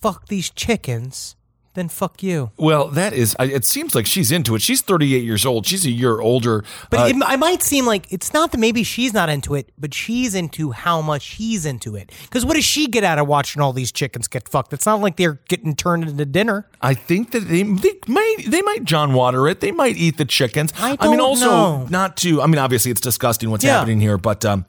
fuck 0.00 0.28
these 0.28 0.50
chickens 0.50 1.34
than 1.78 1.88
fuck 1.88 2.22
you? 2.22 2.50
Well, 2.58 2.88
that 2.88 3.12
is. 3.14 3.34
It 3.40 3.64
seems 3.64 3.94
like 3.94 4.04
she's 4.04 4.30
into 4.30 4.54
it. 4.54 4.60
She's 4.62 4.82
38 4.82 5.24
years 5.24 5.46
old. 5.46 5.64
She's 5.66 5.86
a 5.86 5.90
year 5.90 6.20
older. 6.20 6.64
But 6.90 7.00
Uh, 7.00 7.04
it, 7.04 7.16
it 7.16 7.38
might 7.38 7.62
seem 7.62 7.86
like 7.86 8.12
it's 8.12 8.34
not 8.34 8.52
that 8.52 8.58
maybe 8.58 8.82
she's 8.82 9.12
not 9.14 9.28
into 9.30 9.54
it, 9.54 9.70
but 9.78 9.94
she's 9.94 10.34
into 10.34 10.72
how 10.72 11.00
much 11.00 11.26
he's 11.36 11.64
into 11.64 11.96
it. 11.96 12.12
Because 12.24 12.44
what 12.44 12.54
does 12.54 12.64
she 12.64 12.86
get 12.88 13.04
out 13.04 13.18
of 13.18 13.26
watching 13.26 13.62
all 13.62 13.72
these 13.72 13.90
chickens 13.92 14.28
get 14.28 14.48
fucked? 14.48 14.72
It's 14.72 14.84
not 14.86 15.00
like 15.00 15.16
they're 15.16 15.40
getting 15.48 15.74
turned 15.74 16.06
into 16.08 16.26
dinner. 16.26 16.66
I 16.82 16.94
think 16.94 17.30
that 17.30 17.48
they 17.48 17.62
they 17.62 17.94
might 18.06 18.36
they 18.46 18.62
might 18.62 18.84
John 18.84 19.14
Water 19.14 19.48
it. 19.48 19.60
They 19.60 19.72
might 19.72 19.96
eat 19.96 20.18
the 20.18 20.24
chickens. 20.24 20.72
I 20.78 20.90
mean, 20.90 20.96
don't 20.98 21.20
also 21.20 21.46
know. 21.46 21.86
not 21.88 22.16
to. 22.18 22.42
I 22.42 22.46
mean, 22.46 22.58
obviously 22.58 22.90
it's 22.90 23.00
disgusting 23.00 23.50
what's 23.50 23.64
Yeah. 23.64 23.78
happening 23.78 24.00
here, 24.00 24.18
but 24.18 24.44
um, 24.44 24.66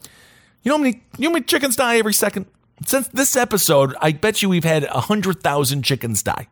you 0.63 0.69
know 0.69 0.77
how 0.77 0.83
many 0.83 1.01
you 1.17 1.23
know 1.23 1.29
how 1.29 1.33
many 1.33 1.45
chickens 1.45 1.75
die 1.75 1.97
every 1.97 2.13
second. 2.13 2.45
Since 2.85 3.09
this 3.09 3.35
episode, 3.35 3.93
I 4.01 4.13
bet 4.13 4.41
you 4.41 4.47
we've 4.47 4.63
had 4.63 4.85
a 4.85 5.01
hundred 5.01 5.41
thousand 5.43 5.83
chickens 5.83 6.23
die. 6.23 6.47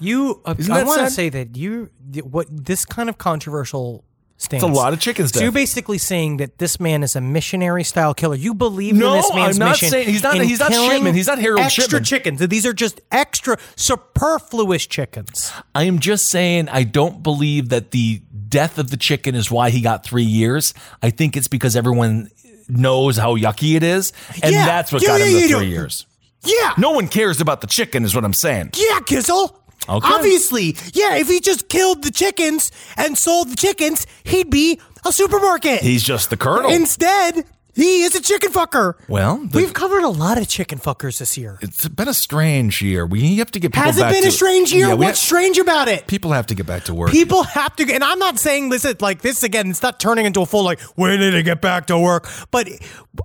You, 0.00 0.40
uh, 0.44 0.54
Isn't 0.58 0.72
I 0.72 0.78
that 0.78 0.86
want 0.86 1.00
to 1.00 1.06
sad? 1.06 1.12
say 1.12 1.28
that 1.30 1.56
you, 1.56 1.90
what 2.22 2.46
this 2.50 2.84
kind 2.84 3.08
of 3.08 3.18
controversial 3.18 4.04
stance. 4.36 4.62
It's 4.62 4.70
a 4.70 4.72
lot 4.72 4.92
of 4.92 5.00
chickens 5.00 5.32
So 5.32 5.40
you're 5.40 5.50
basically 5.50 5.98
saying 5.98 6.36
that 6.36 6.58
this 6.58 6.78
man 6.78 7.02
is 7.02 7.16
a 7.16 7.20
missionary 7.20 7.82
style 7.82 8.14
killer. 8.14 8.36
You 8.36 8.54
believe 8.54 8.94
No, 8.94 9.08
in 9.14 9.16
this 9.16 9.34
man's 9.34 9.56
I'm 9.56 9.66
not 9.66 9.70
mission. 9.72 9.88
saying- 9.90 10.08
he's 10.08 10.22
not- 10.22 10.36
in 10.36 10.42
he's 10.44 10.60
not 10.60 10.70
killing 10.70 10.90
Shipman. 10.90 11.14
He's 11.16 11.26
not 11.26 11.38
Harold 11.40 11.60
extra 11.60 11.84
Shipman. 11.84 12.04
chickens. 12.04 12.38
These 12.48 12.64
are 12.64 12.72
just 12.72 13.00
extra 13.10 13.58
superfluous 13.74 14.86
chickens. 14.86 15.52
I 15.74 15.84
am 15.84 15.98
just 15.98 16.28
saying 16.28 16.68
I 16.68 16.84
don't 16.84 17.22
believe 17.22 17.68
that 17.70 17.90
the 17.90 18.22
death 18.48 18.78
of 18.78 18.90
the 18.90 18.96
chicken 18.96 19.34
is 19.34 19.50
why 19.50 19.70
he 19.70 19.80
got 19.80 20.04
three 20.04 20.22
years. 20.22 20.72
I 21.02 21.10
think 21.10 21.36
it's 21.36 21.48
because 21.48 21.74
everyone 21.74 22.30
knows 22.68 23.16
how 23.16 23.36
yucky 23.36 23.74
it 23.74 23.82
is, 23.82 24.12
and 24.42 24.52
Yeah. 24.52 24.66
that's 24.66 24.92
what 24.92 25.02
Yeah, 25.02 25.08
got 25.08 25.20
him 25.20 25.32
the 25.32 25.40
yeah, 25.40 25.46
three 25.56 25.66
yeah. 25.66 25.72
years. 25.72 26.06
Yeah. 26.44 26.74
No 26.78 26.90
one 26.92 27.08
cares 27.08 27.40
about 27.40 27.60
the 27.60 27.66
chicken, 27.66 28.04
is 28.04 28.14
what 28.14 28.24
I'm 28.24 28.32
saying. 28.34 28.70
Yeah, 28.76 29.00
Kizzle. 29.00 29.57
Okay. 29.88 30.06
Obviously. 30.14 30.76
Yeah, 30.94 31.16
if 31.16 31.28
he 31.28 31.40
just 31.40 31.68
killed 31.68 32.02
the 32.02 32.10
chickens 32.10 32.70
and 32.96 33.16
sold 33.18 33.50
the 33.50 33.56
chickens, 33.56 34.06
he'd 34.24 34.50
be 34.50 34.80
a 35.04 35.12
supermarket. 35.12 35.80
He's 35.80 36.02
just 36.02 36.30
the 36.30 36.36
colonel. 36.36 36.70
Instead, 36.70 37.44
he 37.74 38.02
is 38.02 38.14
a 38.16 38.20
chicken 38.20 38.50
fucker. 38.50 38.94
Well, 39.08 39.36
the- 39.38 39.56
we've 39.58 39.72
covered 39.72 40.02
a 40.02 40.08
lot 40.08 40.36
of 40.36 40.48
chicken 40.48 40.78
fuckers 40.78 41.18
this 41.18 41.38
year. 41.38 41.58
it's 41.62 41.86
been 41.88 42.08
a 42.08 42.12
strange 42.14 42.82
year. 42.82 43.06
We 43.06 43.36
have 43.36 43.50
to 43.52 43.60
get 43.60 43.72
people 43.72 43.84
Has 43.84 43.96
it 43.98 44.08
been 44.10 44.22
to 44.22 44.28
a 44.28 44.32
strange 44.32 44.72
year? 44.72 44.88
Yeah, 44.88 44.94
What's 44.94 45.06
have- 45.10 45.16
strange 45.18 45.58
about 45.58 45.86
it? 45.88 46.06
people 46.08 46.32
have 46.32 46.46
to 46.48 46.54
get 46.56 46.66
back 46.66 46.84
to 46.84 46.94
work. 46.94 47.10
People 47.12 47.44
have 47.44 47.74
to, 47.76 47.90
and 47.92 48.02
I'm 48.02 48.18
not 48.18 48.38
saying 48.40 48.70
this 48.70 48.84
is 48.84 49.00
like 49.00 49.22
this 49.22 49.42
again. 49.44 49.70
It's 49.70 49.82
not 49.82 50.00
turning 50.00 50.26
into 50.26 50.40
a 50.40 50.46
full 50.46 50.64
like 50.64 50.80
when 50.96 51.18
did 51.20 51.34
it 51.34 51.44
get 51.44 51.60
back 51.62 51.86
to 51.86 51.98
work? 51.98 52.28
But 52.50 52.68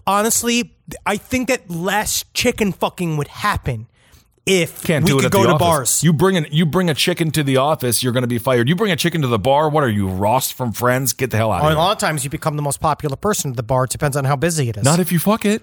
honestly, 0.05 0.75
I 1.05 1.17
think 1.17 1.47
that 1.47 1.69
less 1.69 2.23
chicken 2.33 2.71
fucking 2.73 3.17
would 3.17 3.27
happen 3.29 3.87
if 4.45 4.83
Can't 4.83 5.05
we 5.05 5.11
do 5.11 5.19
it 5.19 5.23
could 5.23 5.31
go 5.31 5.43
to 5.43 5.49
office. 5.51 5.59
bars. 5.59 6.03
You 6.03 6.13
bring 6.13 6.35
an, 6.37 6.45
you 6.51 6.65
bring 6.65 6.89
a 6.89 6.93
chicken 6.93 7.31
to 7.31 7.43
the 7.43 7.57
office, 7.57 8.03
you're 8.03 8.13
going 8.13 8.23
to 8.23 8.27
be 8.27 8.37
fired. 8.37 8.67
You 8.67 8.75
bring 8.75 8.91
a 8.91 8.95
chicken 8.95 9.21
to 9.21 9.27
the 9.27 9.39
bar. 9.39 9.69
What 9.69 9.83
are 9.83 9.89
you, 9.89 10.07
Ross 10.09 10.51
from 10.51 10.71
Friends? 10.73 11.13
Get 11.13 11.31
the 11.31 11.37
hell 11.37 11.51
out 11.51 11.59
of 11.61 11.65
a 11.65 11.69
here. 11.69 11.77
lot 11.77 11.91
of 11.93 11.97
times 11.99 12.23
you 12.23 12.29
become 12.29 12.55
the 12.55 12.61
most 12.61 12.79
popular 12.81 13.15
person 13.15 13.51
at 13.51 13.57
the 13.57 13.63
bar. 13.63 13.85
It 13.85 13.91
depends 13.91 14.17
on 14.17 14.25
how 14.25 14.35
busy 14.35 14.69
it 14.69 14.77
is. 14.77 14.83
Not 14.83 14.99
if 14.99 15.11
you 15.11 15.19
fuck 15.19 15.45
it. 15.45 15.61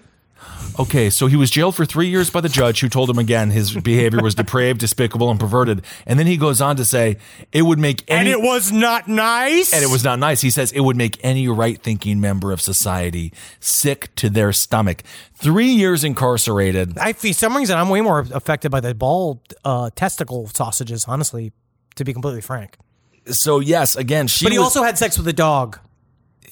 Okay, 0.78 1.10
so 1.10 1.26
he 1.26 1.36
was 1.36 1.50
jailed 1.50 1.74
for 1.74 1.84
three 1.84 2.08
years 2.08 2.30
by 2.30 2.40
the 2.40 2.48
judge, 2.48 2.80
who 2.80 2.88
told 2.88 3.10
him 3.10 3.18
again 3.18 3.50
his 3.50 3.72
behavior 3.74 4.22
was 4.22 4.34
depraved, 4.34 4.80
despicable, 4.80 5.30
and 5.30 5.38
perverted. 5.38 5.82
And 6.06 6.18
then 6.18 6.26
he 6.26 6.36
goes 6.36 6.60
on 6.60 6.76
to 6.76 6.84
say 6.84 7.18
it 7.52 7.62
would 7.62 7.78
make 7.78 8.04
any, 8.08 8.30
and 8.32 8.40
it 8.40 8.40
was 8.40 8.72
not 8.72 9.08
nice. 9.08 9.74
and 9.74 9.82
it 9.82 9.90
was 9.90 10.04
not 10.04 10.18
nice. 10.18 10.40
He 10.40 10.50
says 10.50 10.72
it 10.72 10.80
would 10.80 10.96
make 10.96 11.18
any 11.22 11.48
right-thinking 11.48 12.20
member 12.20 12.52
of 12.52 12.60
society 12.60 13.32
sick 13.58 14.14
to 14.16 14.30
their 14.30 14.52
stomach. 14.52 15.02
Three 15.34 15.70
years 15.70 16.04
incarcerated. 16.04 16.96
I 16.98 17.12
for 17.12 17.32
some 17.32 17.56
reason 17.56 17.76
I'm 17.76 17.88
way 17.88 18.00
more 18.00 18.20
affected 18.32 18.70
by 18.70 18.80
the 18.80 18.94
ball 18.94 19.42
uh, 19.64 19.90
testicle 19.94 20.48
sausages. 20.48 21.04
Honestly, 21.06 21.52
to 21.96 22.04
be 22.04 22.12
completely 22.12 22.40
frank. 22.42 22.76
So 23.26 23.60
yes, 23.60 23.96
again, 23.96 24.28
she. 24.28 24.44
But 24.46 24.52
he 24.52 24.58
was- 24.58 24.66
also 24.66 24.82
had 24.82 24.96
sex 24.96 25.18
with 25.18 25.28
a 25.28 25.32
dog. 25.32 25.78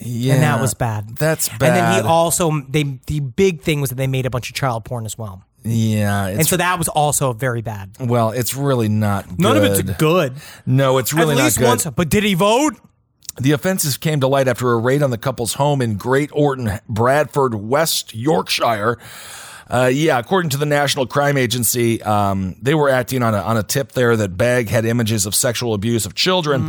Yeah, 0.00 0.34
and 0.34 0.42
that 0.42 0.60
was 0.60 0.74
bad. 0.74 1.16
That's 1.16 1.48
bad. 1.48 1.62
And 1.62 1.76
then 1.76 2.02
he 2.02 2.08
also 2.08 2.60
they 2.68 2.98
the 3.06 3.20
big 3.20 3.62
thing 3.62 3.80
was 3.80 3.90
that 3.90 3.96
they 3.96 4.06
made 4.06 4.26
a 4.26 4.30
bunch 4.30 4.48
of 4.48 4.54
child 4.54 4.84
porn 4.84 5.04
as 5.06 5.18
well, 5.18 5.44
yeah, 5.64 6.26
and 6.28 6.46
so 6.46 6.56
that 6.56 6.78
was 6.78 6.88
also 6.88 7.32
very 7.32 7.62
bad. 7.62 7.90
well, 8.00 8.30
it's 8.30 8.54
really 8.54 8.88
not. 8.88 9.28
Good. 9.28 9.40
None 9.40 9.56
of 9.56 9.64
it's 9.64 9.82
good. 9.98 10.34
No, 10.66 10.98
it's 10.98 11.12
really 11.12 11.34
At 11.34 11.38
not 11.38 11.56
good. 11.56 11.66
once, 11.66 11.84
but 11.86 12.08
did 12.08 12.22
he 12.22 12.34
vote? 12.34 12.74
The 13.40 13.52
offenses 13.52 13.96
came 13.96 14.20
to 14.20 14.26
light 14.28 14.48
after 14.48 14.72
a 14.72 14.78
raid 14.78 15.02
on 15.02 15.10
the 15.10 15.18
couple's 15.18 15.54
home 15.54 15.80
in 15.80 15.96
Great 15.96 16.30
Horton, 16.30 16.80
Bradford, 16.88 17.54
West 17.54 18.14
Yorkshire. 18.14 18.98
Uh, 19.70 19.90
yeah, 19.92 20.18
according 20.18 20.48
to 20.50 20.56
the 20.56 20.64
National 20.66 21.06
Crime 21.06 21.36
Agency, 21.36 22.02
um, 22.02 22.56
they 22.62 22.74
were 22.74 22.88
acting 22.88 23.22
on 23.22 23.34
a, 23.34 23.38
on 23.38 23.56
a 23.58 23.62
tip 23.62 23.92
there 23.92 24.16
that 24.16 24.36
Begg 24.36 24.68
had 24.68 24.84
images 24.86 25.26
of 25.26 25.34
sexual 25.34 25.74
abuse 25.74 26.06
of 26.06 26.14
children. 26.14 26.66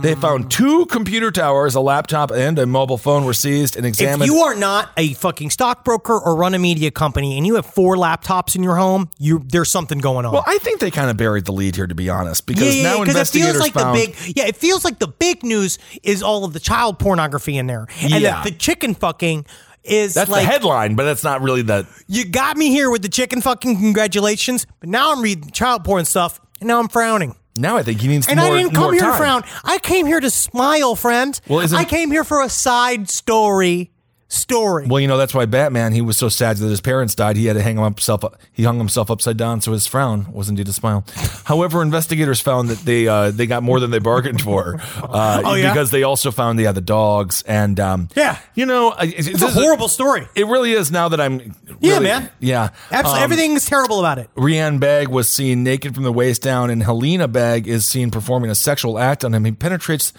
They 0.00 0.14
found 0.14 0.48
two 0.50 0.86
computer 0.86 1.32
towers, 1.32 1.74
a 1.74 1.80
laptop, 1.80 2.30
and 2.30 2.56
a 2.60 2.66
mobile 2.66 2.98
phone 2.98 3.24
were 3.24 3.34
seized 3.34 3.76
and 3.76 3.84
examined. 3.84 4.22
If 4.22 4.28
you 4.28 4.38
are 4.42 4.54
not 4.54 4.90
a 4.96 5.12
fucking 5.14 5.50
stockbroker 5.50 6.16
or 6.16 6.36
run 6.36 6.54
a 6.54 6.58
media 6.58 6.92
company 6.92 7.36
and 7.36 7.44
you 7.44 7.56
have 7.56 7.66
four 7.66 7.96
laptops 7.96 8.54
in 8.54 8.62
your 8.62 8.76
home, 8.76 9.10
you 9.18 9.42
there's 9.48 9.70
something 9.70 9.98
going 9.98 10.24
on. 10.24 10.32
well, 10.32 10.44
I 10.46 10.58
think 10.58 10.78
they 10.78 10.92
kind 10.92 11.10
of 11.10 11.16
buried 11.16 11.46
the 11.46 11.52
lead 11.52 11.74
here, 11.74 11.88
to 11.88 11.96
be 11.96 12.08
honest, 12.08 12.46
because 12.46 12.80
now 12.80 12.98
'cause 12.98 13.08
investigators 13.08 13.48
it 13.48 13.52
feels 13.54 13.60
like 13.60 13.72
found. 13.74 13.98
the 13.98 14.06
big 14.06 14.36
yeah, 14.36 14.46
it 14.46 14.56
feels 14.56 14.84
like 14.84 15.00
the 15.00 15.08
big 15.08 15.42
news 15.42 15.80
is 16.04 16.22
all 16.22 16.44
of 16.44 16.52
the 16.52 16.60
child 16.60 17.00
pornography 17.00 17.58
in 17.58 17.66
there, 17.66 17.88
and 18.00 18.12
Yeah. 18.12 18.20
that 18.20 18.44
the 18.44 18.52
chicken 18.52 18.94
fucking 18.94 19.46
is 19.84 20.14
that's 20.14 20.30
like 20.30 20.44
the 20.44 20.50
headline, 20.50 20.94
but 20.94 21.04
that's 21.04 21.24
not 21.24 21.40
really 21.42 21.62
the. 21.62 21.86
you 22.06 22.24
got 22.24 22.56
me 22.56 22.70
here 22.70 22.90
with 22.90 23.02
the 23.02 23.08
chicken 23.08 23.40
fucking 23.40 23.76
congratulations, 23.76 24.66
but 24.80 24.88
now 24.88 25.12
I'm 25.12 25.22
reading 25.22 25.50
child 25.50 25.84
porn 25.84 26.04
stuff 26.04 26.40
and 26.60 26.68
now 26.68 26.78
I'm 26.80 26.88
frowning. 26.88 27.34
Now 27.56 27.76
I 27.76 27.82
think 27.82 28.00
he 28.00 28.08
needs 28.08 28.28
And 28.28 28.38
more. 28.38 28.48
I 28.48 28.56
didn't 28.56 28.74
come 28.74 28.92
here 28.92 29.02
time. 29.02 29.12
to 29.12 29.18
frown. 29.18 29.42
I 29.64 29.78
came 29.78 30.06
here 30.06 30.20
to 30.20 30.30
smile, 30.30 30.94
friend. 30.94 31.38
Well, 31.48 31.74
I 31.74 31.84
came 31.84 32.10
here 32.10 32.22
for 32.24 32.42
a 32.42 32.48
side 32.48 33.10
story. 33.10 33.90
Story. 34.30 34.86
Well, 34.86 35.00
you 35.00 35.08
know 35.08 35.16
that's 35.16 35.32
why 35.32 35.46
Batman. 35.46 35.92
He 35.92 36.02
was 36.02 36.18
so 36.18 36.28
sad 36.28 36.58
that 36.58 36.68
his 36.68 36.82
parents 36.82 37.14
died. 37.14 37.36
He 37.38 37.46
had 37.46 37.54
to 37.54 37.62
hang 37.62 37.78
himself. 37.78 38.22
He 38.52 38.62
hung 38.62 38.76
himself 38.76 39.10
upside 39.10 39.38
down, 39.38 39.62
so 39.62 39.72
his 39.72 39.86
frown 39.86 40.30
was 40.32 40.50
indeed 40.50 40.68
a 40.68 40.72
smile. 40.74 41.02
However, 41.44 41.80
investigators 41.80 42.38
found 42.38 42.68
that 42.68 42.78
they 42.80 43.08
uh, 43.08 43.30
they 43.30 43.46
got 43.46 43.62
more 43.62 43.80
than 43.80 43.90
they 43.90 44.00
bargained 44.00 44.42
for. 44.42 44.78
Uh, 45.02 45.42
Oh, 45.48 45.54
yeah? 45.54 45.72
because 45.72 45.90
they 45.90 46.02
also 46.02 46.30
found 46.30 46.60
yeah 46.60 46.72
the 46.72 46.82
dogs 46.82 47.40
and 47.42 47.80
um, 47.80 48.08
Yeah. 48.14 48.38
you 48.54 48.66
know 48.66 48.90
I- 48.90 49.14
it's 49.16 49.40
a 49.42 49.48
horrible 49.50 49.88
story. 49.88 50.28
It 50.34 50.46
really 50.46 50.72
is. 50.72 50.90
Now 50.92 51.08
that 51.08 51.22
I'm 51.22 51.54
Yeah, 51.80 51.98
man. 52.00 52.30
yeah 52.38 52.68
Absolutely, 52.90 53.18
Um, 53.20 53.24
everything's 53.24 53.64
terrible 53.64 53.98
about 53.98 54.18
it. 54.18 54.28
Rianne 54.36 54.78
Bagg 54.78 55.08
was 55.08 55.32
seen 55.32 55.64
naked 55.64 55.94
from 55.94 56.04
the 56.04 56.12
waist 56.12 56.42
down, 56.42 56.68
and 56.68 56.82
Helena 56.82 57.28
Bagg 57.28 57.66
is 57.66 57.86
seen 57.86 58.10
performing 58.10 58.50
a 58.50 58.54
sexual 58.54 58.98
act 58.98 59.24
on 59.24 59.32
him. 59.32 59.46
He 59.46 59.52
penetrates 59.52 60.12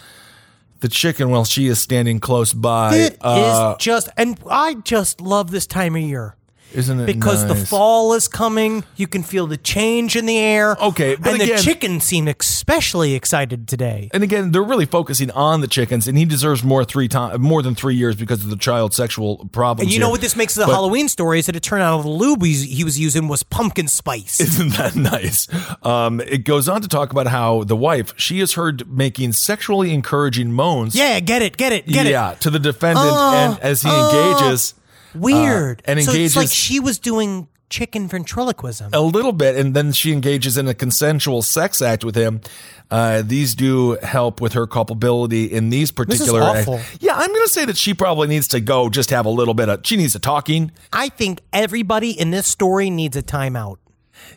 the 0.82 0.88
chicken 0.89 1.30
while 1.30 1.45
she 1.45 1.67
is 1.67 1.80
standing 1.80 2.19
close 2.19 2.53
by. 2.53 2.95
It 2.95 3.13
is 3.13 3.17
Uh, 3.21 3.75
just, 3.80 4.09
and 4.17 4.39
I 4.49 4.75
just 4.75 5.21
love 5.21 5.51
this 5.51 5.67
time 5.67 5.95
of 5.95 6.01
year 6.01 6.36
Isn't 6.74 6.99
it 7.01 7.05
Because 7.05 7.47
the 7.47 7.55
fall 7.55 8.13
is 8.13 8.28
coming. 8.28 8.84
You 8.95 9.07
can 9.07 9.24
feel 9.24 9.47
the 9.47 9.57
change 9.57 10.15
in 10.15 10.26
the 10.26 10.38
air. 10.38 10.78
Okay, 10.82 11.15
but 11.15 11.34
and 11.34 11.41
again- 11.41 11.57
the 11.57 11.61
chickens 11.63 12.03
seem 12.03 12.28
especially 12.28 13.15
excited 13.15 13.67
today. 13.67 14.09
And 14.13 14.24
again, 14.24 14.51
they're 14.51 14.63
really 14.63 14.86
focusing 14.86 15.32
on 15.32 15.61
the 15.61 15.67
chickens, 15.67 16.07
and 16.07 16.17
he 16.17 16.26
deserves 16.26 16.63
more 16.63 16.86
three 16.86 17.07
time, 17.07 17.41
more 17.41 17.61
than 17.61 17.76
three 17.76 17.95
years 17.95 18.15
because 18.15 18.43
of 18.43 18.49
the 18.49 18.55
child 18.55 18.93
sexual 18.93 19.47
problems. 19.51 19.88
And 19.88 19.93
you 19.93 19.99
know 19.99 20.09
what 20.09 20.22
this 20.22 20.36
makes 20.36 20.55
of 20.57 20.61
the 20.61 20.65
But- 20.67 20.74
Halloween 20.74 21.07
story 21.09 21.39
is 21.39 21.47
that 21.47 21.55
it 21.55 21.63
turned 21.63 21.82
out 21.84 22.01
the 22.03 22.09
lube 22.09 22.43
he 22.43 22.84
was 22.84 22.99
using 22.99 23.28
was 23.28 23.43
pumpkin 23.43 23.88
spice. 23.88 24.39
Isn't 24.39 24.74
that 24.78 24.95
nice? 24.95 25.47
Um, 25.84 26.20
it 26.22 26.43
goes 26.45 26.70
on 26.70 26.82
to 26.82 26.88
talk 26.88 27.11
about 27.11 27.28
how 27.28 27.63
the 27.63 27.76
wife 27.76 28.13
she 28.17 28.39
is 28.39 28.53
heard 28.53 28.88
making 28.89 29.34
sexually 29.34 29.93
encouraging 29.93 30.51
moans. 30.51 30.95
yeah, 30.95 31.20
get 31.20 31.41
it, 31.41 31.57
get 31.57 31.74
it, 31.74 31.88
get 31.88 32.05
it. 32.05 32.11
yeah, 32.11 32.36
to 32.41 32.49
the 32.49 32.59
defendant, 32.59 33.07
Oh, 33.09 33.34
and 33.53 33.59
as 33.61 33.82
he 33.82 33.89
oh. 33.91 34.36
engages 34.39 34.74
Weird. 35.16 35.82
Uh, 35.88 35.91
and 35.91 36.03
so 36.03 36.12
engages 36.12 36.32
it's 36.32 36.36
like 36.36 36.49
she 36.49 36.80
was 36.80 36.99
doing 36.99 37.47
chicken 37.70 38.07
ventriloquism. 38.07 38.89
a 38.93 39.01
little 39.01 39.32
bit, 39.32 39.55
and 39.55 39.76
then 39.76 39.91
she 39.91 40.12
engages 40.12 40.57
in 40.57 40.68
a 40.68 40.74
consensual 40.74 41.41
sex 41.43 41.82
act 41.82 42.03
with 42.03 42.16
him. 42.16 42.41
Uh, 42.89 43.22
these 43.24 43.53
do 43.53 43.91
help 44.01 44.41
with 44.41 44.53
her 44.53 44.66
culpability 44.66 45.45
in 45.45 45.70
these 45.70 45.91
particular. 45.91 46.41
awful. 46.41 46.80
Yeah, 46.99 47.14
I'm 47.16 47.28
going 47.28 47.43
to 47.45 47.49
say 47.51 47.66
that 47.66 47.78
she 47.78 47.93
probably 47.93 48.28
needs 48.28 48.47
to 48.49 48.60
go 48.60 48.89
just 48.89 49.12
have 49.12 49.28
a 49.28 49.30
little 49.30 49.53
bit 49.53 49.70
of. 49.70 49.82
She 49.86 49.97
needs 49.97 50.16
a 50.16 50.20
talking. 50.20 50.72
I 50.91 51.10
think 51.10 51.41
everybody 51.53 52.10
in 52.20 52.32
this 52.32 52.47
story 52.47 52.89
needs 52.89 53.16
a 53.16 53.22
timeout. 53.22 53.78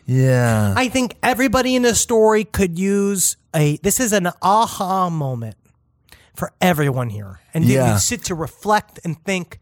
Yeah. 0.05 0.73
I 0.77 0.87
think 0.89 1.15
everybody 1.23 1.75
in 1.75 1.81
this 1.81 1.99
story 1.99 2.43
could 2.43 2.77
use 2.77 3.37
a. 3.55 3.77
This 3.77 3.99
is 3.99 4.13
an 4.13 4.29
aha 4.43 5.09
moment 5.09 5.55
for 6.35 6.51
everyone 6.61 7.09
here, 7.09 7.39
and 7.53 7.65
Yeah. 7.65 7.93
would 7.93 8.01
sit 8.01 8.23
to 8.25 8.35
reflect 8.35 8.99
and 9.03 9.21
think. 9.23 9.59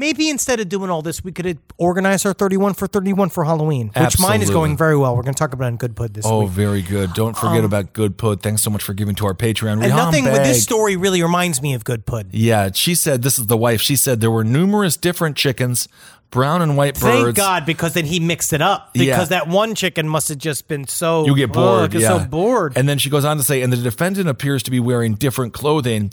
Maybe 0.00 0.30
instead 0.30 0.60
of 0.60 0.68
doing 0.68 0.90
all 0.90 1.02
this, 1.02 1.24
we 1.24 1.32
could 1.32 1.58
organize 1.76 2.24
our 2.24 2.32
31 2.32 2.74
for 2.74 2.86
31 2.86 3.30
for 3.30 3.44
Halloween, 3.44 3.90
which 3.96 4.20
mine 4.20 4.42
is 4.42 4.48
going 4.48 4.76
very 4.76 4.96
well. 4.96 5.16
We're 5.16 5.22
going 5.24 5.34
to 5.34 5.38
talk 5.38 5.52
about 5.52 5.64
it 5.66 5.68
in 5.70 5.76
Good 5.76 5.96
Pud 5.96 6.14
this 6.14 6.24
Oh, 6.24 6.40
week. 6.40 6.48
Oh, 6.48 6.50
very 6.52 6.82
good. 6.82 7.12
Don't 7.14 7.36
forget 7.36 7.64
about 7.64 7.92
Good 7.94 8.16
Pud. 8.16 8.40
Thanks 8.40 8.62
so 8.62 8.70
much 8.70 8.82
for 8.84 8.94
giving 8.94 9.16
to 9.16 9.26
our 9.26 9.34
Patreon. 9.34 9.72
Um, 9.72 9.80
Rihan 9.80 9.96
nothing 9.96 10.24
with 10.24 10.44
this 10.44 10.62
story 10.62 10.94
really 10.96 11.20
reminds 11.20 11.60
me 11.60 11.74
of 11.74 11.82
Good 11.84 12.06
Pud. 12.06 12.28
Yeah, 12.30 12.70
she 12.72 12.94
said 12.94 13.22
this 13.22 13.40
is 13.40 13.46
the 13.48 13.56
wife. 13.56 13.80
She 13.80 13.96
said 13.96 14.20
there 14.20 14.30
were 14.30 14.44
numerous 14.44 14.96
different 14.96 15.36
chickens, 15.36 15.88
brown 16.30 16.62
and 16.62 16.76
white 16.76 16.98
birds. 17.00 17.22
Thank 17.24 17.36
God, 17.36 17.66
because 17.66 17.94
then 17.94 18.04
he 18.04 18.20
mixed 18.20 18.52
it 18.52 18.60
up. 18.60 18.92
Because 18.92 19.06
Yeah. 19.06 19.24
that 19.38 19.48
one 19.48 19.74
chicken 19.74 20.08
must 20.08 20.28
have 20.28 20.38
just 20.38 20.68
been 20.68 20.86
so 20.86 21.24
You 21.26 21.34
get 21.34 21.52
bored. 21.52 21.80
Oh, 21.80 21.84
I 21.84 21.86
get 21.88 22.00
yeah. 22.02 22.18
so 22.18 22.24
bored. 22.26 22.74
And 22.76 22.88
then 22.88 22.98
she 22.98 23.08
goes 23.10 23.24
on 23.24 23.36
to 23.38 23.42
say, 23.42 23.62
and 23.62 23.72
the 23.72 23.76
defendant 23.78 24.28
appears 24.28 24.62
to 24.64 24.70
be 24.70 24.80
wearing 24.80 25.14
different 25.14 25.52
clothing. 25.54 26.10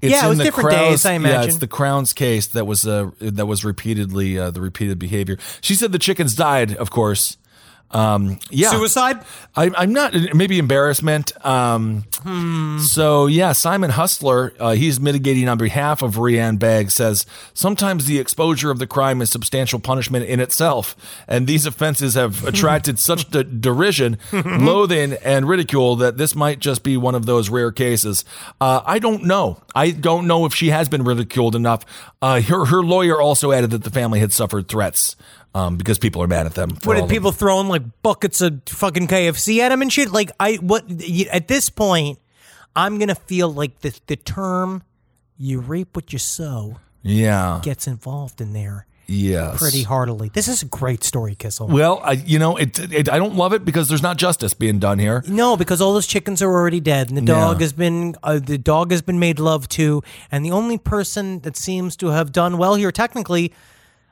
It's 0.00 0.12
Yeah, 0.12 0.20
it 0.20 0.22
in 0.24 0.28
was 0.30 0.38
the 0.38 0.44
different 0.44 0.70
Crown's- 0.70 1.02
days, 1.02 1.06
I 1.06 1.16
Yeah, 1.18 1.42
it's 1.42 1.56
the 1.58 1.66
Crown's 1.66 2.12
case 2.12 2.46
that 2.48 2.66
was 2.66 2.86
uh, 2.86 3.10
that 3.20 3.46
was 3.46 3.64
repeatedly 3.64 4.38
uh, 4.38 4.50
the 4.50 4.60
repeated 4.60 4.98
behavior. 4.98 5.38
She 5.60 5.74
said 5.74 5.90
the 5.92 5.98
chickens 5.98 6.34
died, 6.34 6.74
of 6.76 6.90
course. 6.90 7.36
Um, 7.90 8.38
yeah, 8.50 8.70
Suicide? 8.70 9.18
I, 9.56 9.70
I'm 9.76 9.92
not. 9.92 10.14
Maybe 10.34 10.58
embarrassment. 10.58 11.32
Um, 11.44 12.04
Hmm. 12.22 12.78
So 12.80 13.26
yeah, 13.26 13.52
Simon 13.52 13.90
Hustler, 13.90 14.52
uh, 14.58 14.72
he's 14.72 14.98
mitigating 14.98 15.48
on 15.48 15.56
behalf 15.56 16.02
of 16.02 16.16
Rianne 16.16 16.58
Bagg. 16.58 16.90
Says 16.90 17.26
sometimes 17.54 18.06
the 18.06 18.18
exposure 18.18 18.70
of 18.70 18.78
the 18.78 18.86
crime 18.86 19.22
is 19.22 19.30
substantial 19.30 19.78
punishment 19.78 20.26
in 20.26 20.40
itself, 20.40 20.96
and 21.28 21.46
these 21.46 21.64
offenses 21.64 22.14
have 22.14 22.44
attracted 22.46 22.98
such 22.98 23.30
de- 23.30 23.44
derision, 23.44 24.18
loathing, 24.32 25.12
and 25.24 25.48
ridicule 25.48 25.96
that 25.96 26.16
this 26.18 26.34
might 26.34 26.58
just 26.58 26.82
be 26.82 26.96
one 26.96 27.14
of 27.14 27.26
those 27.26 27.50
rare 27.50 27.70
cases. 27.70 28.24
Uh, 28.60 28.80
I 28.84 28.98
don't 28.98 29.24
know. 29.24 29.62
I 29.74 29.92
don't 29.92 30.26
know 30.26 30.44
if 30.44 30.54
she 30.54 30.70
has 30.70 30.88
been 30.88 31.04
ridiculed 31.04 31.54
enough. 31.54 31.84
Uh, 32.20 32.40
her 32.40 32.64
her 32.66 32.82
lawyer 32.82 33.20
also 33.20 33.52
added 33.52 33.70
that 33.70 33.84
the 33.84 33.90
family 33.90 34.18
had 34.18 34.32
suffered 34.32 34.68
threats. 34.68 35.14
Um, 35.58 35.76
because 35.76 35.98
people 35.98 36.22
are 36.22 36.26
mad 36.28 36.46
at 36.46 36.54
them. 36.54 36.70
for 36.76 36.88
What 36.94 37.00
did 37.00 37.08
people 37.10 37.32
throwing 37.32 37.68
like 37.68 37.82
buckets 38.02 38.40
of 38.40 38.62
fucking 38.66 39.08
KFC 39.08 39.58
at 39.60 39.72
him 39.72 39.82
and 39.82 39.92
shit? 39.92 40.10
Like 40.12 40.30
I 40.38 40.54
what 40.56 40.84
at 41.32 41.48
this 41.48 41.68
point, 41.70 42.18
I'm 42.76 42.98
gonna 42.98 43.14
feel 43.14 43.52
like 43.52 43.80
the 43.80 43.98
the 44.06 44.16
term 44.16 44.82
"you 45.36 45.60
reap 45.60 45.96
what 45.96 46.12
you 46.12 46.18
sow" 46.18 46.78
Yeah. 47.02 47.60
gets 47.62 47.86
involved 47.86 48.40
in 48.40 48.52
there 48.52 48.86
Yes. 49.06 49.58
pretty 49.58 49.82
heartily. 49.84 50.30
This 50.34 50.48
is 50.48 50.62
a 50.62 50.66
great 50.66 51.02
story, 51.02 51.34
Kissel. 51.34 51.66
Well, 51.68 52.00
I, 52.04 52.12
you 52.12 52.38
know, 52.38 52.56
it, 52.58 52.78
it. 52.92 53.08
I 53.08 53.16
don't 53.18 53.36
love 53.36 53.54
it 53.54 53.64
because 53.64 53.88
there's 53.88 54.02
not 54.02 54.18
justice 54.18 54.52
being 54.52 54.78
done 54.78 54.98
here. 54.98 55.24
No, 55.26 55.56
because 55.56 55.80
all 55.80 55.94
those 55.94 56.06
chickens 56.06 56.42
are 56.42 56.52
already 56.52 56.80
dead, 56.80 57.08
and 57.08 57.16
the 57.16 57.22
dog 57.22 57.56
Yeah. 57.56 57.64
has 57.64 57.72
been 57.72 58.14
uh, 58.22 58.38
the 58.38 58.58
dog 58.58 58.90
has 58.90 59.00
been 59.02 59.18
made 59.18 59.38
love 59.40 59.66
to, 59.70 60.02
and 60.30 60.44
the 60.44 60.50
only 60.52 60.76
person 60.76 61.40
that 61.40 61.56
seems 61.56 61.96
to 61.96 62.08
have 62.08 62.32
done 62.32 62.58
well 62.58 62.74
here, 62.74 62.92
technically, 62.92 63.52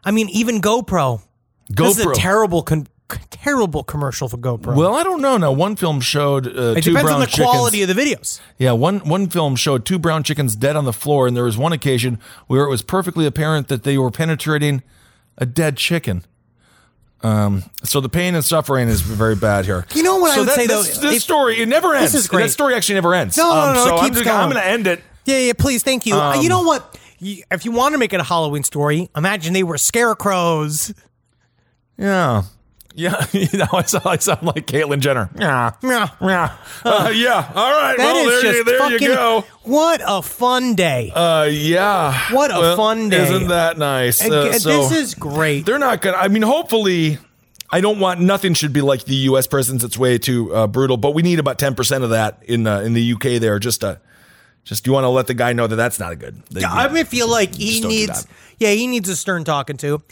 I 0.03 0.11
mean, 0.13 0.29
even 0.31 0.61
GoPro. 0.63 1.21
This 1.69 1.99
is 1.99 2.07
a 2.07 2.15
terrible, 2.15 2.63
con- 2.63 2.87
terrible 3.31 3.83
commercial 3.85 4.29
for 4.29 4.37
GoPro. 4.37 4.75
Well, 4.77 4.95
I 4.95 5.03
don't 5.03 5.21
know. 5.21 5.37
Now, 5.37 5.53
one 5.53 5.77
film 5.77 6.01
showed 6.01 6.47
uh, 6.47 6.75
it 6.77 6.83
two 6.85 6.91
depends 6.91 7.03
brown 7.03 7.15
on 7.15 7.21
the 7.21 7.27
chickens. 7.27 7.47
quality 7.51 7.83
of 7.83 7.89
the 7.89 7.95
videos. 7.95 8.41
yeah, 8.59 8.73
one 8.73 8.99
one 9.01 9.29
film 9.29 9.57
showed 9.57 9.85
two 9.85 9.99
brown 9.99 10.23
chickens 10.23 10.57
dead 10.57 10.77
on 10.77 10.85
the 10.85 10.93
floor, 10.93 11.27
and 11.27 11.37
there 11.37 11.45
was 11.45 11.57
one 11.59 11.73
occasion 11.73 12.19
where 12.47 12.65
it 12.65 12.71
was 12.71 12.83
perfectly 12.83 13.27
apparent 13.27 13.69
that 13.69 13.83
they 13.85 13.97
were 13.99 14.11
penetrating 14.11 14.83
a 15.39 15.47
dead 15.47 15.77
chicken. 15.77 16.25
Um, 17.23 17.65
so 17.83 18.01
the 18.01 18.09
pain 18.09 18.35
and 18.35 18.45
suffering 18.45 18.89
is 18.89 19.01
very 19.01 19.35
bad 19.35 19.65
here. 19.65 19.87
You 19.95 20.03
know 20.03 20.17
what 20.17 20.33
I 20.33 20.35
so 20.35 20.41
would 20.43 20.49
that- 20.51 20.55
say, 20.55 20.67
though? 20.67 20.83
This, 20.83 20.99
this 20.99 21.17
If- 21.17 21.23
story 21.23 21.61
it 21.61 21.67
never 21.69 21.95
ends. 21.95 22.13
This 22.13 22.23
is 22.23 22.29
great. 22.29 22.43
That 22.45 22.51
story 22.51 22.75
actually 22.75 22.97
never 22.97 23.15
ends. 23.15 23.37
No, 23.37 23.45
no, 23.53 23.61
Um, 23.61 23.75
no, 23.75 23.85
so 23.87 23.97
it 23.97 24.01
I'm, 24.03 24.13
just- 24.15 24.27
I'm 24.29 24.51
to 24.53 24.65
end 24.65 24.87
it. 24.87 25.03
Yeah, 25.25 25.39
yeah, 25.39 25.53
please, 25.59 25.83
thank 25.83 26.07
you. 26.07 26.15
Uh, 26.15 26.35
Um, 26.37 26.43
you 26.43 26.49
know 26.49 26.63
what? 26.63 26.97
If 27.19 27.65
you 27.65 27.73
want 27.73 27.95
to 27.95 27.99
make 27.99 28.13
it 28.13 28.21
a 28.21 28.23
Halloween 28.23 28.63
story, 28.63 29.09
imagine 29.17 29.55
they 29.55 29.63
were 29.65 29.79
scarecrows. 29.79 30.93
Yeah. 31.99 32.43
Yeah, 32.99 33.27
you 33.33 33.59
know, 33.59 33.67
I 33.75 33.83
sound, 33.83 34.07
I 34.07 34.17
sound 34.17 34.43
like 34.43 34.67
Caitlyn 34.67 35.01
Jenner. 35.01 35.29
Yeah, 35.39 35.73
Yeah. 35.83 36.09
yeah, 36.23 36.57
uh, 36.83 37.13
yeah. 37.15 37.53
All 37.55 37.71
right, 37.71 37.95
That 37.99 38.15
well, 38.15 38.29
is 38.29 38.43
there, 38.43 38.55
you, 38.57 38.65
there 38.65 38.79
fucking. 38.79 39.03
you 39.03 39.09
go. 39.09 39.45
What 39.65 40.01
a 40.07 40.23
fun 40.23 40.75
day! 40.77 41.13
Uh, 41.15 41.43
yeah. 41.45 42.19
What 42.33 42.51
a 42.51 42.59
Well, 42.59 42.77
fun 42.77 43.11
day. 43.11 43.23
Isn't 43.23 43.49
that 43.49 43.77
nice? 43.77 44.23
And- 44.25 44.33
Uh, 44.33 44.59
so 44.59 44.89
this 44.89 44.93
is 44.93 45.15
great. 45.15 45.67
they're 45.67 45.79
not 45.79 46.01
gonna. 46.01 46.17
I 46.17 46.29
mean, 46.29 46.41
hopefully, 46.41 47.19
I 47.71 47.83
don't 47.83 48.01
want 48.01 48.21
nothing 48.21 48.55
should 48.55 48.73
be 48.73 48.81
like 48.81 49.05
the 49.05 49.15
U.S. 49.29 49.47
presidents. 49.47 49.85
It's 49.85 49.99
way 49.99 50.17
too 50.17 50.55
uh, 50.55 50.67
brutal, 50.67 50.97
but 50.97 51.13
we 51.13 51.21
need 51.21 51.39
about 51.39 51.59
ten 51.59 51.75
percent 51.75 52.03
of 52.03 52.09
that 52.11 52.39
in 52.45 52.67
uh, 52.67 52.81
in 52.81 52.95
the 52.95 53.03
U.K. 53.03 53.37
There, 53.39 53.59
just 53.59 53.83
to 53.83 54.01
just 54.67 54.87
you 54.87 54.93
want 54.93 55.05
to 55.05 55.09
let 55.09 55.27
the 55.29 55.33
guy 55.35 55.55
know 55.55 55.67
that 55.67 55.77
that's 55.77 55.99
not 55.99 56.13
a 56.13 56.17
good. 56.17 56.43
that, 56.51 56.61
Yeah, 56.61 56.71
I 56.73 56.89
mean, 56.89 57.07
feel 57.07 57.31
like 57.31 57.55
he 57.55 57.69
just 57.71 57.83
don't 57.83 57.91
do 57.91 57.97
needs. 57.97 58.27
Yeah, 58.59 58.71
he 58.73 58.87
needs 58.87 59.09
a 59.09 59.17
stern 59.17 59.45
talking 59.45 59.77
to. 59.79 60.03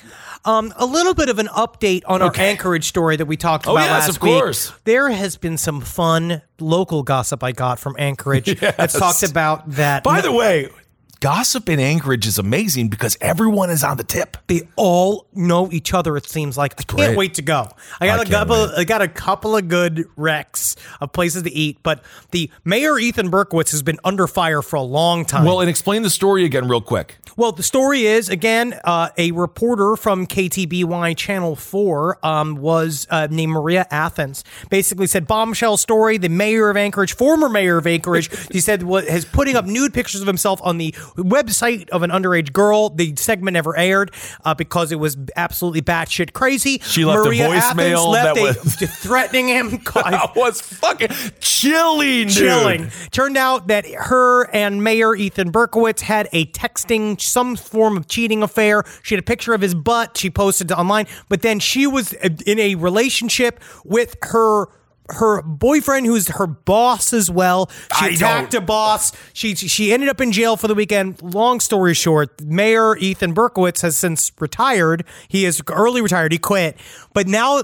Um, 0.44 0.72
a 0.76 0.84
little 0.86 1.12
bit 1.14 1.28
of 1.28 1.38
an 1.38 1.48
update 1.48 2.02
on 2.06 2.20
our 2.22 2.32
Anchorage 2.36 2.84
story 2.84 3.16
that 3.16 3.24
we 3.26 3.36
talked 3.36 3.66
Oh, 3.66 3.72
about 3.72 3.84
yes, 3.84 3.90
last 4.06 4.16
of 4.16 4.22
week. 4.22 4.32
course. 4.32 4.72
There 4.84 5.10
has 5.10 5.36
been 5.36 5.56
some 5.58 5.80
fun 5.80 6.42
local 6.60 7.02
gossip 7.02 7.42
I 7.42 7.52
got 7.52 7.78
from 7.78 7.96
Anchorage 7.98 8.46
that's 8.60 8.94
Yes. 8.94 8.98
talked 8.98 9.22
about 9.22 9.68
that. 9.72 10.04
By 10.04 10.20
the 10.20 10.32
way, 10.32 10.68
gossip 11.24 11.70
in 11.70 11.80
Anchorage 11.80 12.26
is 12.26 12.38
amazing 12.38 12.88
because 12.88 13.16
everyone 13.18 13.70
is 13.70 13.82
on 13.82 13.96
the 13.96 14.04
tip. 14.04 14.36
they 14.46 14.60
all 14.76 15.26
know 15.32 15.72
each 15.72 15.94
other. 15.94 16.18
It 16.18 16.28
seems 16.28 16.58
like 16.58 16.74
I 16.78 16.82
can't 16.82 17.16
wait 17.16 17.32
to 17.34 17.42
go. 17.42 17.70
I 17.98 18.04
got 18.08 18.20
I 18.20 18.22
a 18.24 18.26
couple. 18.26 18.66
wait. 18.66 18.74
I 18.76 18.84
got 18.84 19.00
a 19.00 19.08
couple 19.08 19.56
of 19.56 19.66
good 19.66 20.04
wrecks 20.16 20.76
of 21.00 21.14
places 21.14 21.44
to 21.44 21.50
eat, 21.50 21.78
but 21.82 22.04
the 22.32 22.50
mayor 22.62 22.98
Ethan 22.98 23.30
Berkowitz 23.30 23.70
has 23.70 23.82
been 23.82 23.98
under 24.04 24.26
fire 24.26 24.60
for 24.60 24.76
a 24.76 24.82
long 24.82 25.24
time. 25.24 25.46
Well, 25.46 25.60
and 25.60 25.70
explain 25.70 26.02
the 26.02 26.10
story 26.10 26.44
again, 26.44 26.68
real 26.68 26.82
quick. 26.82 27.16
Well, 27.38 27.52
the 27.52 27.62
story 27.62 28.04
is 28.04 28.28
again, 28.28 28.78
uh, 28.84 29.08
a 29.16 29.30
reporter 29.32 29.96
from 29.96 30.26
KTBY 30.26 31.16
Channel 31.16 31.56
Four 31.56 32.18
um, 32.22 32.56
was 32.56 33.06
uh, 33.08 33.28
named 33.30 33.52
Maria 33.52 33.86
Athens. 33.90 34.44
Basically, 34.68 35.06
said 35.06 35.26
bombshell 35.26 35.78
story. 35.78 36.18
The 36.18 36.28
mayor 36.28 36.68
of 36.68 36.76
Anchorage, 36.76 37.14
former 37.16 37.48
mayor 37.48 37.78
of 37.78 37.86
Anchorage, 37.86 38.28
he 38.52 38.60
said 38.60 38.82
was 38.82 39.08
has 39.08 39.24
putting 39.24 39.56
up 39.56 39.64
nude 39.64 39.94
pictures 39.94 40.20
of 40.20 40.26
himself 40.26 40.60
on 40.62 40.76
the 40.76 40.94
website 41.16 41.88
of 41.90 42.02
an 42.02 42.10
underage 42.10 42.52
girl. 42.52 42.90
The 42.90 43.14
segment 43.16 43.54
never 43.54 43.76
aired 43.76 44.10
uh, 44.44 44.54
because 44.54 44.92
it 44.92 44.96
was 44.96 45.16
absolutely 45.36 45.82
batshit 45.82 46.32
crazy. 46.32 46.78
She 46.84 47.04
left 47.04 47.20
a 47.20 47.24
Maria 47.24 47.48
voicemail 47.48 47.54
Athens 47.56 48.04
left 48.06 48.34
that 48.34 48.40
a, 48.40 48.42
was- 48.44 48.96
threatening 49.02 49.48
him. 49.48 49.78
That 49.94 50.36
was 50.36 50.60
fucking 50.60 51.08
chilling, 51.40 52.26
dude. 52.28 52.30
chilling. 52.36 52.90
Turned 53.10 53.36
out 53.36 53.68
that 53.68 53.86
her 53.86 54.44
and 54.50 54.82
Mayor 54.84 55.14
Ethan 55.14 55.50
Berkowitz 55.50 56.00
had 56.00 56.28
a 56.32 56.46
texting, 56.46 57.20
some 57.20 57.56
form 57.56 57.96
of 57.96 58.06
cheating 58.06 58.42
affair. 58.42 58.84
She 59.02 59.14
had 59.14 59.22
a 59.22 59.26
picture 59.26 59.54
of 59.54 59.60
his 59.60 59.74
butt. 59.74 60.16
She 60.18 60.30
posted 60.30 60.70
online, 60.72 61.06
but 61.28 61.42
then 61.42 61.58
she 61.58 61.86
was 61.86 62.12
in 62.12 62.58
a 62.58 62.74
relationship 62.74 63.60
with 63.84 64.16
her. 64.22 64.66
Her 65.10 65.42
boyfriend, 65.42 66.06
who's 66.06 66.28
her 66.28 66.46
boss 66.46 67.12
as 67.12 67.30
well, 67.30 67.70
she 67.98 68.06
I 68.06 68.08
attacked 68.10 68.52
don't- 68.52 68.62
a 68.62 68.66
boss. 68.66 69.12
She 69.32 69.54
she 69.54 69.92
ended 69.92 70.08
up 70.08 70.20
in 70.20 70.32
jail 70.32 70.56
for 70.56 70.66
the 70.68 70.74
weekend. 70.74 71.20
Long 71.22 71.60
story 71.60 71.92
short, 71.94 72.40
Mayor 72.42 72.96
Ethan 72.96 73.34
Berkowitz 73.34 73.82
has 73.82 73.96
since 73.98 74.32
retired. 74.40 75.04
He 75.28 75.44
is 75.44 75.60
early 75.70 76.00
retired. 76.00 76.32
He 76.32 76.38
quit, 76.38 76.76
but 77.12 77.26
now 77.26 77.62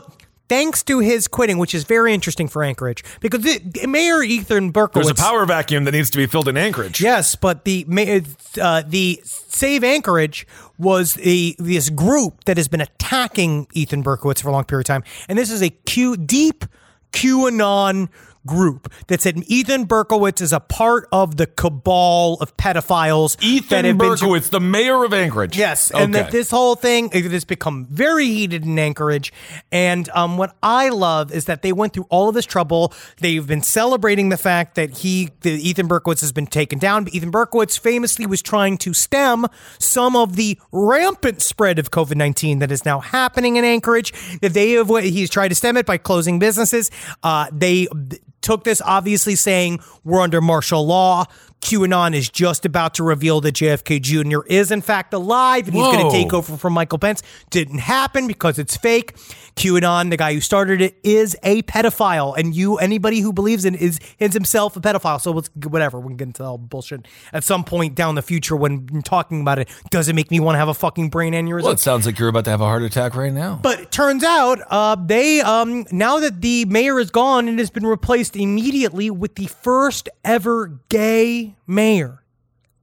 thanks 0.51 0.83
to 0.83 0.99
his 0.99 1.29
quitting, 1.29 1.57
which 1.59 1.75
is 1.75 1.85
very 1.85 2.13
interesting 2.13 2.49
for 2.49 2.63
Anchorage, 2.65 3.05
because 3.21 3.41
the, 3.43 3.87
Mayor 3.87 4.21
Ethan 4.23 4.73
Berkowitz. 4.73 4.95
There's 4.95 5.11
a 5.11 5.15
power 5.15 5.47
vacuum 5.47 5.85
that 5.85 5.93
needs 5.93 6.11
to 6.11 6.19
be 6.19 6.27
filled 6.27 6.49
in 6.49 6.57
Anchorage. 6.59 7.01
Yes, 7.01 7.37
but 7.37 7.65
the 7.65 7.87
uh, 8.61 8.83
the 8.87 9.21
Save 9.25 9.83
Anchorage 9.85 10.47
was 10.77 11.15
the 11.15 11.57
this 11.59 11.89
group 11.89 12.45
that 12.45 12.57
has 12.59 12.69
been 12.69 12.81
attacking 12.83 13.67
Ethan 13.73 14.03
Berkowitz 14.03 14.43
for 14.43 14.49
a 14.49 14.53
long 14.53 14.65
period 14.65 14.83
of 14.83 14.87
time, 14.89 15.05
and 15.29 15.39
this 15.39 15.51
is 15.51 15.63
a 15.63 15.67
a 15.67 15.71
Q 15.71 16.17
deep 16.17 16.65
QAnon 17.13 18.09
group 18.47 18.93
that 19.09 19.21
said 19.21 19.43
Ethan 19.47 19.87
Berkowitz 19.87 20.41
is 20.41 20.53
a 20.53 20.61
part 20.61 21.07
of 21.13 21.37
the 21.37 21.47
cabal 21.47 22.35
of 22.41 22.57
pedophiles. 22.57 23.37
Ethan 23.43 23.99
Berkowitz, 23.99 24.51
the 24.51 24.61
mayor 24.61 25.05
of 25.05 25.13
Anchorage. 25.13 25.57
Yes, 25.57 25.91
and 25.91 26.15
that 26.15 26.31
this 26.31 26.51
whole 26.51 26.75
thing 26.75 27.11
it 27.13 27.31
has 27.31 27.45
become 27.45 27.87
very 27.87 28.27
heated 28.27 28.65
in 28.65 28.79
Anchorage. 28.79 29.33
And 29.71 30.09
um, 30.11 30.39
what 30.39 30.57
I 30.63 30.89
love 30.89 31.33
is 31.33 31.45
that 31.45 31.63
they 31.63 31.73
went 31.73 31.93
through 31.93 32.07
all 32.09 32.29
of 32.29 32.35
this 32.35 32.47
trouble. 32.47 32.93
They've 33.19 33.47
been 33.47 33.63
celebrating 33.63 34.31
the 34.31 34.39
fact 34.39 34.75
that 34.77 34.99
he, 34.99 35.31
that 35.41 35.51
Ethan 35.51 35.89
Berkowitz, 35.89 36.21
has 36.21 36.33
been 36.33 36.47
taken 36.47 36.79
down. 36.79 37.05
But 37.05 37.15
Ethan 37.15 37.31
Berkowitz 37.31 37.79
famously 37.79 38.27
was 38.27 38.43
trying 38.43 38.79
to 38.79 38.95
stem 38.95 39.47
some 39.79 40.17
of 40.17 40.37
the 40.37 40.59
rampant 40.73 41.43
spread 41.43 41.79
of 41.79 41.91
COVID 41.91 42.17
nineteen 42.17 42.59
that 42.61 42.73
is 42.73 42.85
now 42.85 43.01
happening 43.01 43.57
in 43.57 43.65
Anchorage. 43.65 44.13
That 44.41 44.55
they 44.55 44.73
have, 44.73 44.89
he's 44.89 45.31
tried 45.31 45.49
to 45.49 45.55
stem 45.55 45.77
it 45.77 45.87
by 45.87 45.99
closing 45.99 46.39
businesses. 46.39 46.91
Uh, 47.23 47.49
they 47.53 47.87
took 48.41 48.65
this 48.65 48.81
obviously 48.85 49.35
saying 49.35 49.81
we're 50.05 50.21
under 50.21 50.41
martial 50.41 50.87
law. 50.87 51.25
QAnon 51.61 52.15
is 52.15 52.29
just 52.29 52.65
about 52.65 52.95
to 52.95 53.05
reveal 53.05 53.41
that 53.43 53.55
JFK 53.55 54.01
Jr. 54.01 54.41
is 54.47 54.71
in 54.71 54.81
fact 54.81 55.13
alive 55.13 55.67
and 55.67 55.77
he's 55.77 55.85
going 55.85 56.05
to 56.05 56.11
take 56.11 56.33
over 56.33 56.57
from 56.57 56.73
Michael 56.73 56.99
Pence. 56.99 57.23
Didn't 57.51 57.79
happen 57.79 58.27
because 58.27 58.59
it's 58.59 58.77
fake. 58.77 59.15
QAnon, 59.57 60.11
the 60.11 60.17
guy 60.17 60.33
who 60.33 60.41
started 60.41 60.81
it, 60.81 60.99
is 61.03 61.37
a 61.43 61.63
pedophile, 61.63 62.37
and 62.37 62.55
you, 62.55 62.77
anybody 62.79 63.21
who 63.21 63.33
believes 63.33 63.65
in, 63.65 63.75
is 63.75 63.99
is 64.19 64.33
himself 64.33 64.77
a 64.77 64.81
pedophile. 64.81 65.21
So 65.21 65.33
let's 65.33 65.51
whatever. 65.55 66.01
We 66.01 66.09
can 66.09 66.17
get 66.17 66.29
into 66.29 66.45
all 66.45 66.57
bullshit 66.57 67.07
at 67.33 67.45
some 67.45 67.65
point 67.65 67.95
down 67.95 68.15
the 68.15 68.23
future 68.23 68.57
when 68.57 69.03
talking 69.03 69.43
about 69.43 69.59
it. 69.59 69.69
Does 69.91 70.09
it 70.09 70.15
make 70.15 70.31
me 70.31 70.41
want 70.41 70.55
to 70.55 70.59
have 70.61 70.69
a 70.69 70.75
fucking 70.75 71.11
brain 71.11 71.35
aneurysm? 71.35 71.65
Well, 71.65 71.73
it 71.73 71.81
sounds 71.81 72.07
like 72.07 72.19
you're 72.19 72.29
about 72.29 72.45
to 72.45 72.51
have 72.51 72.61
a 72.61 72.65
heart 72.65 72.83
attack 72.83 73.15
right 73.15 73.33
now. 73.33 73.59
But 73.63 73.81
it 73.81 73.93
turns 73.93 74.25
out, 74.25 74.61
uh, 74.69 74.95
they 74.95 75.41
um, 75.41 75.85
now 75.91 76.21
that 76.21 76.41
the 76.41 76.65
mayor 76.65 76.99
is 76.99 77.11
gone, 77.11 77.49
and 77.49 77.59
has 77.59 77.71
been 77.71 77.87
replaced 77.87 78.37
immediately 78.37 79.11
with 79.11 79.35
the 79.35 79.47
first 79.47 80.09
ever 80.25 80.81
gay 80.89 81.50
mayor 81.67 82.23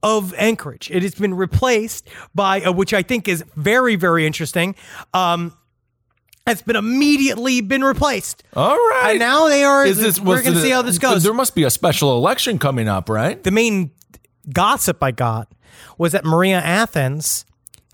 of 0.02 0.32
Anchorage. 0.34 0.90
It 0.90 1.02
has 1.02 1.14
been 1.14 1.34
replaced 1.34 2.08
by, 2.34 2.62
uh, 2.62 2.72
which 2.72 2.94
I 2.94 3.02
think 3.02 3.28
is 3.28 3.44
very, 3.56 3.96
very 3.96 4.26
interesting. 4.26 4.74
Um, 5.12 5.56
it's 6.46 6.62
been 6.62 6.76
immediately 6.76 7.60
been 7.60 7.82
replaced. 7.82 8.42
All 8.54 8.74
right. 8.76 9.10
And 9.10 9.18
now 9.18 9.48
they 9.48 9.64
are. 9.64 9.84
Is 9.84 9.98
this, 9.98 10.18
we're 10.18 10.42
going 10.42 10.54
to 10.54 10.62
see 10.62 10.70
how 10.70 10.82
this 10.82 10.98
goes. 10.98 11.22
There 11.22 11.34
must 11.34 11.54
be 11.54 11.64
a 11.64 11.70
special 11.70 12.16
election 12.16 12.58
coming 12.58 12.88
up, 12.88 13.08
right? 13.08 13.42
the 13.42 13.50
main 13.50 13.90
gossip 14.52 15.02
I 15.02 15.10
got 15.10 15.52
was 15.98 16.12
that 16.12 16.24
Maria 16.24 16.58
Athens 16.58 17.44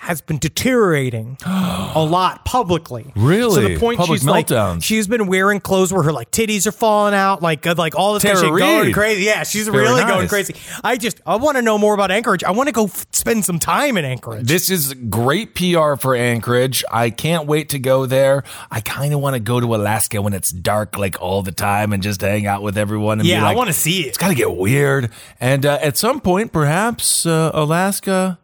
has 0.04 0.20
been 0.20 0.38
deteriorating 0.38 1.38
a 1.46 2.04
lot 2.04 2.44
publicly. 2.44 3.12
Really? 3.16 3.62
To 3.62 3.68
the 3.68 3.78
point 3.78 3.98
Public 3.98 4.20
she's 4.20 4.28
like 4.28 4.82
she's 4.82 5.06
been 5.06 5.26
wearing 5.26 5.60
clothes 5.60 5.92
where 5.92 6.02
her 6.02 6.12
like 6.12 6.30
titties 6.30 6.66
are 6.66 6.72
falling 6.72 7.14
out, 7.14 7.42
like 7.42 7.66
uh, 7.66 7.74
like 7.76 7.96
all 7.96 8.14
this 8.14 8.22
Tara 8.22 8.36
shit 8.36 8.50
going 8.50 8.92
crazy. 8.92 9.24
Yeah, 9.24 9.42
she's 9.44 9.66
Very 9.66 9.84
really 9.84 10.02
going 10.02 10.28
crazy. 10.28 10.54
I 10.82 10.96
just 10.96 11.20
I 11.26 11.36
want 11.36 11.56
to 11.56 11.62
know 11.62 11.78
more 11.78 11.94
about 11.94 12.10
Anchorage. 12.10 12.44
I 12.44 12.50
want 12.50 12.68
to 12.68 12.72
go 12.72 12.84
f- 12.84 13.06
spend 13.12 13.44
some 13.44 13.58
time 13.58 13.96
in 13.96 14.04
Anchorage. 14.04 14.46
This 14.46 14.70
is 14.70 14.94
great 14.94 15.54
PR 15.54 15.96
for 15.96 16.14
Anchorage. 16.14 16.84
I 16.90 17.10
can't 17.10 17.46
wait 17.46 17.70
to 17.70 17.78
go 17.78 18.06
there. 18.06 18.44
I 18.70 18.80
kind 18.80 19.14
of 19.14 19.20
want 19.20 19.34
to 19.34 19.40
go 19.40 19.60
to 19.60 19.74
Alaska 19.74 20.20
when 20.20 20.34
it's 20.34 20.50
dark, 20.50 20.98
like 20.98 21.20
all 21.20 21.42
the 21.42 21.52
time, 21.52 21.92
and 21.92 22.02
just 22.02 22.20
hang 22.20 22.46
out 22.46 22.62
with 22.62 22.76
everyone. 22.76 23.20
And 23.20 23.28
yeah, 23.28 23.38
be 23.38 23.42
like, 23.42 23.54
I 23.54 23.56
want 23.56 23.68
to 23.68 23.74
see 23.74 24.02
it. 24.02 24.08
It's 24.08 24.18
got 24.18 24.28
to 24.28 24.34
get 24.34 24.54
weird. 24.54 25.10
And 25.40 25.64
uh, 25.64 25.78
at 25.80 25.96
some 25.96 26.20
point, 26.20 26.52
perhaps 26.52 27.26
uh, 27.26 27.50
Alaska 27.54 28.38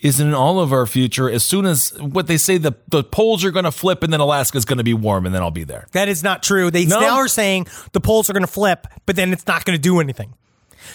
is 0.00 0.20
in 0.20 0.32
all 0.34 0.60
of 0.60 0.72
our 0.72 0.86
future. 0.86 1.28
As 1.30 1.42
soon 1.44 1.66
as 1.66 1.90
what 2.00 2.26
they 2.26 2.36
say, 2.36 2.56
the 2.58 2.72
the 2.88 3.02
poles 3.02 3.44
are 3.44 3.50
going 3.50 3.64
to 3.64 3.72
flip, 3.72 4.02
and 4.02 4.12
then 4.12 4.20
Alaska's 4.20 4.64
going 4.64 4.78
to 4.78 4.84
be 4.84 4.94
warm, 4.94 5.26
and 5.26 5.34
then 5.34 5.42
I'll 5.42 5.50
be 5.50 5.64
there. 5.64 5.86
That 5.92 6.08
is 6.08 6.22
not 6.22 6.42
true. 6.42 6.70
They 6.70 6.84
No? 6.86 7.00
now 7.00 7.16
are 7.16 7.28
saying 7.28 7.66
the 7.92 8.00
poles 8.00 8.30
are 8.30 8.32
going 8.32 8.44
to 8.44 8.52
flip, 8.52 8.86
but 9.06 9.16
then 9.16 9.32
it's 9.32 9.46
not 9.46 9.64
going 9.64 9.76
to 9.76 9.82
do 9.82 10.00
anything. 10.00 10.34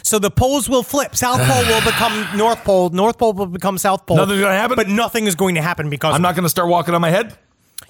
So 0.01 0.17
the 0.19 0.31
poles 0.31 0.67
will 0.69 0.81
flip. 0.83 1.15
South 1.15 1.39
Pole 1.39 1.63
will 1.65 1.81
become 1.85 2.37
North 2.37 2.63
Pole. 2.63 2.89
North 2.89 3.17
Pole 3.17 3.33
will 3.33 3.45
become 3.45 3.77
South 3.77 4.05
Pole. 4.05 4.17
Nothing's 4.17 4.41
gonna 4.41 4.53
happen? 4.55 4.75
But 4.75 4.87
nothing 4.87 5.27
is 5.27 5.35
going 5.35 5.55
to 5.55 5.61
happen 5.61 5.89
because 5.89 6.15
I'm 6.15 6.21
not 6.21 6.35
going 6.35 6.43
to 6.43 6.49
start 6.49 6.67
walking 6.69 6.95
on 6.95 7.01
my 7.01 7.09
head. 7.11 7.37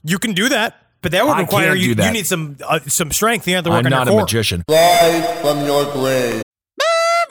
You 0.04 0.20
can 0.20 0.34
do 0.34 0.50
that, 0.50 0.76
but 1.02 1.12
that 1.14 1.26
would 1.26 1.38
I 1.38 1.42
require 1.42 1.68
can't 1.70 1.80
you. 1.80 1.88
do 1.90 1.96
that. 1.96 2.08
You 2.08 2.12
need 2.12 2.26
some 2.28 2.58
uh, 2.68 2.80
some 2.88 3.12
strength. 3.12 3.48
You 3.48 3.56
have 3.56 3.64
to 3.64 3.70
work 3.70 3.80
I'm 3.80 3.86
on 3.86 3.92
not 3.92 4.08
your 4.08 4.14
a 4.14 4.18
core. 4.18 4.22
magician. 4.24 4.64
Live 4.68 5.40
from 5.40 5.66
your 5.66 5.86
grave. 5.94 6.42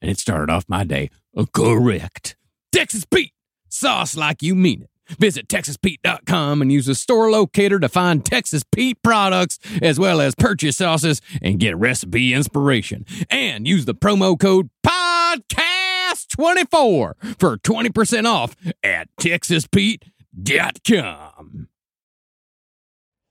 and 0.00 0.10
it 0.10 0.18
started 0.18 0.52
off 0.52 0.64
my 0.68 0.84
day 0.84 1.10
correct. 1.52 2.36
Texas 2.72 3.04
Pete, 3.04 3.34
sauce 3.68 4.16
like 4.16 4.42
you 4.42 4.54
mean 4.54 4.80
it. 4.82 4.90
Visit 5.18 5.48
TexasPete.com 5.48 6.60
and 6.60 6.70
use 6.70 6.84
the 6.86 6.94
store 6.94 7.30
locator 7.30 7.80
to 7.80 7.88
find 7.88 8.22
Texas 8.24 8.62
Pete 8.70 9.02
products 9.02 9.58
as 9.80 9.98
well 9.98 10.20
as 10.20 10.34
purchase 10.34 10.76
sauces 10.76 11.22
and 11.40 11.58
get 11.58 11.78
recipe 11.78 12.34
inspiration. 12.34 13.06
And 13.30 13.66
use 13.66 13.86
the 13.86 13.94
promo 13.94 14.38
code 14.38 14.68
PODCAST24 14.86 17.38
for 17.38 17.56
20% 17.56 18.26
off 18.26 18.54
at 18.82 19.08
TexasPete.com. 19.18 21.68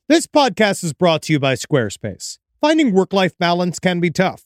This 0.10 0.26
podcast 0.26 0.84
is 0.84 0.94
brought 0.94 1.22
to 1.24 1.34
you 1.34 1.40
by 1.40 1.54
Squarespace. 1.54 2.40
Finding 2.60 2.94
work 2.94 3.14
life 3.14 3.38
balance 3.38 3.78
can 3.78 4.00
be 4.00 4.10
tough, 4.10 4.46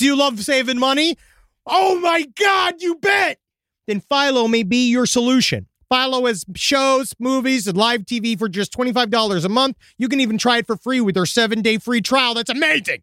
Do 0.00 0.06
you 0.06 0.16
love 0.16 0.42
saving 0.42 0.78
money? 0.78 1.18
Oh 1.66 2.00
my 2.00 2.24
God, 2.34 2.76
you 2.80 2.94
bet! 2.94 3.38
Then 3.86 4.00
Philo 4.00 4.48
may 4.48 4.62
be 4.62 4.88
your 4.88 5.04
solution. 5.04 5.66
Philo 5.92 6.24
has 6.24 6.46
shows, 6.56 7.12
movies, 7.18 7.66
and 7.66 7.76
live 7.76 8.06
TV 8.06 8.38
for 8.38 8.48
just 8.48 8.72
$25 8.72 9.44
a 9.44 9.48
month. 9.50 9.76
You 9.98 10.08
can 10.08 10.18
even 10.20 10.38
try 10.38 10.56
it 10.56 10.66
for 10.66 10.78
free 10.78 11.02
with 11.02 11.14
their 11.14 11.26
seven 11.26 11.60
day 11.60 11.76
free 11.76 12.00
trial. 12.00 12.32
That's 12.32 12.48
amazing. 12.48 13.02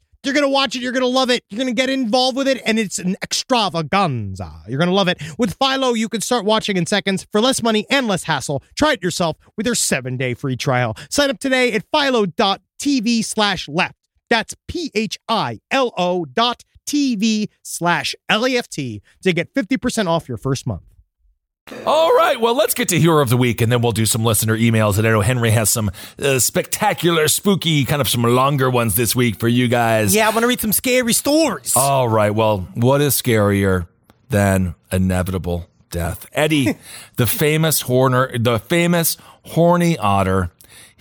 You're 0.23 0.35
going 0.35 0.45
to 0.45 0.49
watch 0.49 0.75
it. 0.75 0.81
You're 0.81 0.91
going 0.91 1.01
to 1.01 1.07
love 1.07 1.31
it. 1.31 1.43
You're 1.49 1.57
going 1.57 1.73
to 1.73 1.79
get 1.79 1.89
involved 1.89 2.37
with 2.37 2.47
it, 2.47 2.61
and 2.65 2.77
it's 2.77 2.99
an 2.99 3.15
extravaganza. 3.23 4.61
You're 4.67 4.77
going 4.77 4.89
to 4.89 4.95
love 4.95 5.07
it. 5.07 5.19
With 5.39 5.55
Philo, 5.55 5.93
you 5.93 6.07
can 6.09 6.21
start 6.21 6.45
watching 6.45 6.77
in 6.77 6.85
seconds 6.85 7.25
for 7.31 7.41
less 7.41 7.63
money 7.63 7.87
and 7.89 8.07
less 8.07 8.23
hassle. 8.23 8.61
Try 8.75 8.93
it 8.93 9.03
yourself 9.03 9.37
with 9.57 9.65
their 9.65 9.75
seven 9.75 10.17
day 10.17 10.35
free 10.35 10.55
trial. 10.55 10.95
Sign 11.09 11.29
up 11.31 11.39
today 11.39 11.73
at 11.73 11.83
philo.tv 11.91 13.25
slash 13.25 13.67
left. 13.67 13.95
That's 14.29 14.53
P 14.67 14.91
H 14.93 15.17
I 15.27 15.59
L 15.71 15.91
O 15.97 16.25
dot 16.25 16.63
TV 16.87 17.49
slash 17.63 18.15
L 18.29 18.45
A 18.45 18.55
F 18.55 18.67
T 18.67 19.01
to 19.23 19.33
get 19.33 19.53
50% 19.55 20.07
off 20.07 20.29
your 20.29 20.37
first 20.37 20.67
month. 20.67 20.83
All 21.85 22.15
right, 22.15 22.39
well, 22.39 22.55
let's 22.55 22.73
get 22.73 22.89
to 22.89 22.99
Hero 22.99 23.21
of 23.21 23.29
the 23.29 23.37
Week, 23.37 23.61
and 23.61 23.71
then 23.71 23.81
we'll 23.81 23.91
do 23.91 24.05
some 24.05 24.23
listener 24.23 24.55
emails. 24.57 24.97
And 24.97 25.07
I 25.07 25.11
know 25.11 25.21
Henry 25.21 25.49
has 25.51 25.69
some 25.69 25.89
uh, 26.21 26.39
spectacular, 26.39 27.27
spooky, 27.27 27.85
kind 27.85 28.01
of 28.01 28.07
some 28.07 28.23
longer 28.23 28.69
ones 28.69 28.95
this 28.95 29.15
week 29.15 29.39
for 29.39 29.47
you 29.47 29.67
guys. 29.67 30.13
Yeah, 30.13 30.27
I 30.27 30.29
want 30.31 30.41
to 30.43 30.47
read 30.47 30.61
some 30.61 30.73
scary 30.73 31.13
stories. 31.13 31.73
All 31.75 32.07
right, 32.07 32.33
well, 32.33 32.67
what 32.75 33.01
is 33.01 33.19
scarier 33.19 33.87
than 34.29 34.75
inevitable 34.91 35.67
death? 35.89 36.27
Eddie, 36.33 36.75
the 37.15 37.25
famous 37.27 37.81
horner, 37.81 38.37
the 38.37 38.59
famous 38.59 39.17
horny 39.45 39.97
otter. 39.97 40.51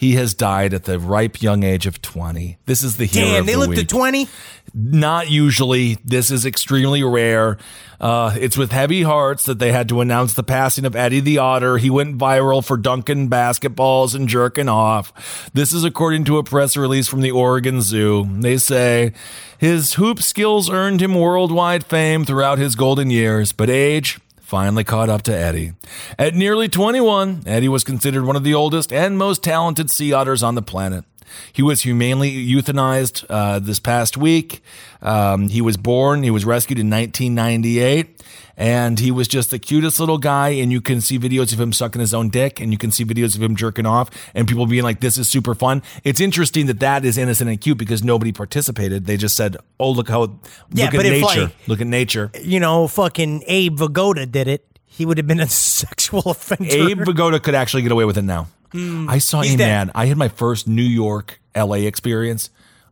He 0.00 0.14
has 0.14 0.32
died 0.32 0.72
at 0.72 0.84
the 0.84 0.98
ripe 0.98 1.42
young 1.42 1.62
age 1.62 1.84
of 1.84 2.00
20. 2.00 2.56
This 2.64 2.82
is 2.82 2.96
the 2.96 3.04
hero 3.04 3.32
Damn, 3.32 3.44
they 3.44 3.52
the 3.52 3.58
lived 3.58 3.70
week. 3.72 3.80
to 3.80 3.84
20? 3.84 4.28
Not 4.72 5.30
usually. 5.30 5.98
This 6.02 6.30
is 6.30 6.46
extremely 6.46 7.02
rare. 7.02 7.58
Uh, 8.00 8.34
it's 8.40 8.56
with 8.56 8.72
heavy 8.72 9.02
hearts 9.02 9.44
that 9.44 9.58
they 9.58 9.72
had 9.72 9.90
to 9.90 10.00
announce 10.00 10.32
the 10.32 10.42
passing 10.42 10.86
of 10.86 10.96
Eddie 10.96 11.20
the 11.20 11.36
Otter. 11.36 11.76
He 11.76 11.90
went 11.90 12.16
viral 12.16 12.64
for 12.64 12.78
dunking 12.78 13.28
basketballs 13.28 14.14
and 14.14 14.26
jerking 14.26 14.70
off. 14.70 15.50
This 15.52 15.74
is 15.74 15.84
according 15.84 16.24
to 16.24 16.38
a 16.38 16.44
press 16.44 16.78
release 16.78 17.06
from 17.06 17.20
the 17.20 17.32
Oregon 17.32 17.82
Zoo. 17.82 18.26
They 18.40 18.56
say 18.56 19.12
his 19.58 19.94
hoop 19.96 20.22
skills 20.22 20.70
earned 20.70 21.02
him 21.02 21.14
worldwide 21.14 21.84
fame 21.84 22.24
throughout 22.24 22.56
his 22.58 22.74
golden 22.74 23.10
years, 23.10 23.52
but 23.52 23.68
age 23.68 24.18
finally 24.50 24.82
caught 24.82 25.08
up 25.08 25.22
to 25.22 25.32
Eddie. 25.32 25.74
At 26.18 26.34
nearly 26.34 26.68
21, 26.68 27.44
Eddie 27.46 27.68
was 27.68 27.84
considered 27.84 28.24
one 28.24 28.34
of 28.34 28.42
the 28.42 28.52
oldest 28.52 28.92
and 28.92 29.16
most 29.16 29.44
talented 29.44 29.92
sea 29.92 30.12
otters 30.12 30.42
on 30.42 30.56
the 30.56 30.62
planet. 30.62 31.04
He 31.52 31.62
was 31.62 31.82
humanely 31.82 32.32
euthanized 32.32 33.24
uh, 33.30 33.60
this 33.60 33.78
past 33.78 34.16
week. 34.16 34.60
Um, 35.02 35.46
he 35.48 35.60
was 35.60 35.76
born, 35.76 36.24
he 36.24 36.32
was 36.32 36.44
rescued 36.44 36.80
in 36.80 36.90
1998, 36.90 38.20
and 38.60 38.98
he 39.00 39.10
was 39.10 39.26
just 39.26 39.50
the 39.50 39.58
cutest 39.58 39.98
little 39.98 40.18
guy. 40.18 40.50
And 40.50 40.70
you 40.70 40.80
can 40.82 41.00
see 41.00 41.18
videos 41.18 41.52
of 41.54 41.58
him 41.58 41.72
sucking 41.72 41.98
his 42.00 42.12
own 42.14 42.28
dick, 42.28 42.60
and 42.60 42.70
you 42.70 42.78
can 42.78 42.90
see 42.90 43.04
videos 43.04 43.34
of 43.34 43.42
him 43.42 43.56
jerking 43.56 43.86
off, 43.86 44.10
and 44.34 44.46
people 44.46 44.66
being 44.66 44.84
like, 44.84 45.00
This 45.00 45.16
is 45.18 45.26
super 45.28 45.54
fun. 45.54 45.82
It's 46.04 46.20
interesting 46.20 46.66
that 46.66 46.78
that 46.80 47.04
is 47.04 47.16
innocent 47.18 47.48
and 47.48 47.58
cute 47.60 47.78
because 47.78 48.04
nobody 48.04 48.32
participated. 48.32 49.06
They 49.06 49.16
just 49.16 49.34
said, 49.34 49.56
Oh, 49.80 49.90
look 49.90 50.08
how, 50.10 50.38
Yeah, 50.72 50.84
look 50.86 50.94
at 50.94 51.02
nature. 51.04 51.40
like- 51.44 51.68
look 51.68 51.80
at 51.80 51.86
nature. 51.86 52.30
You 52.40 52.60
know, 52.60 52.86
fucking 52.86 53.44
Abe 53.46 53.78
Vigoda 53.78 54.30
did 54.30 54.46
it. 54.46 54.66
He 54.84 55.06
would 55.06 55.16
have 55.16 55.26
been 55.26 55.40
a 55.40 55.48
sexual 55.80 56.20
offender. 56.26 56.68
Abe 56.70 56.98
Vigoda 57.00 57.42
could 57.42 57.54
actually 57.54 57.82
get 57.82 57.92
away 57.92 58.04
with 58.04 58.18
it 58.18 58.22
now. 58.24 58.48
Hmm. 58.72 59.08
I 59.08 59.18
saw 59.18 59.40
a 59.40 59.44
dead. 59.56 59.58
man. 59.58 59.90
I 59.94 60.06
had 60.06 60.16
my 60.18 60.28
first 60.28 60.68
New 60.68 60.82
York, 60.82 61.40
LA 61.56 61.86
experience. 61.88 62.50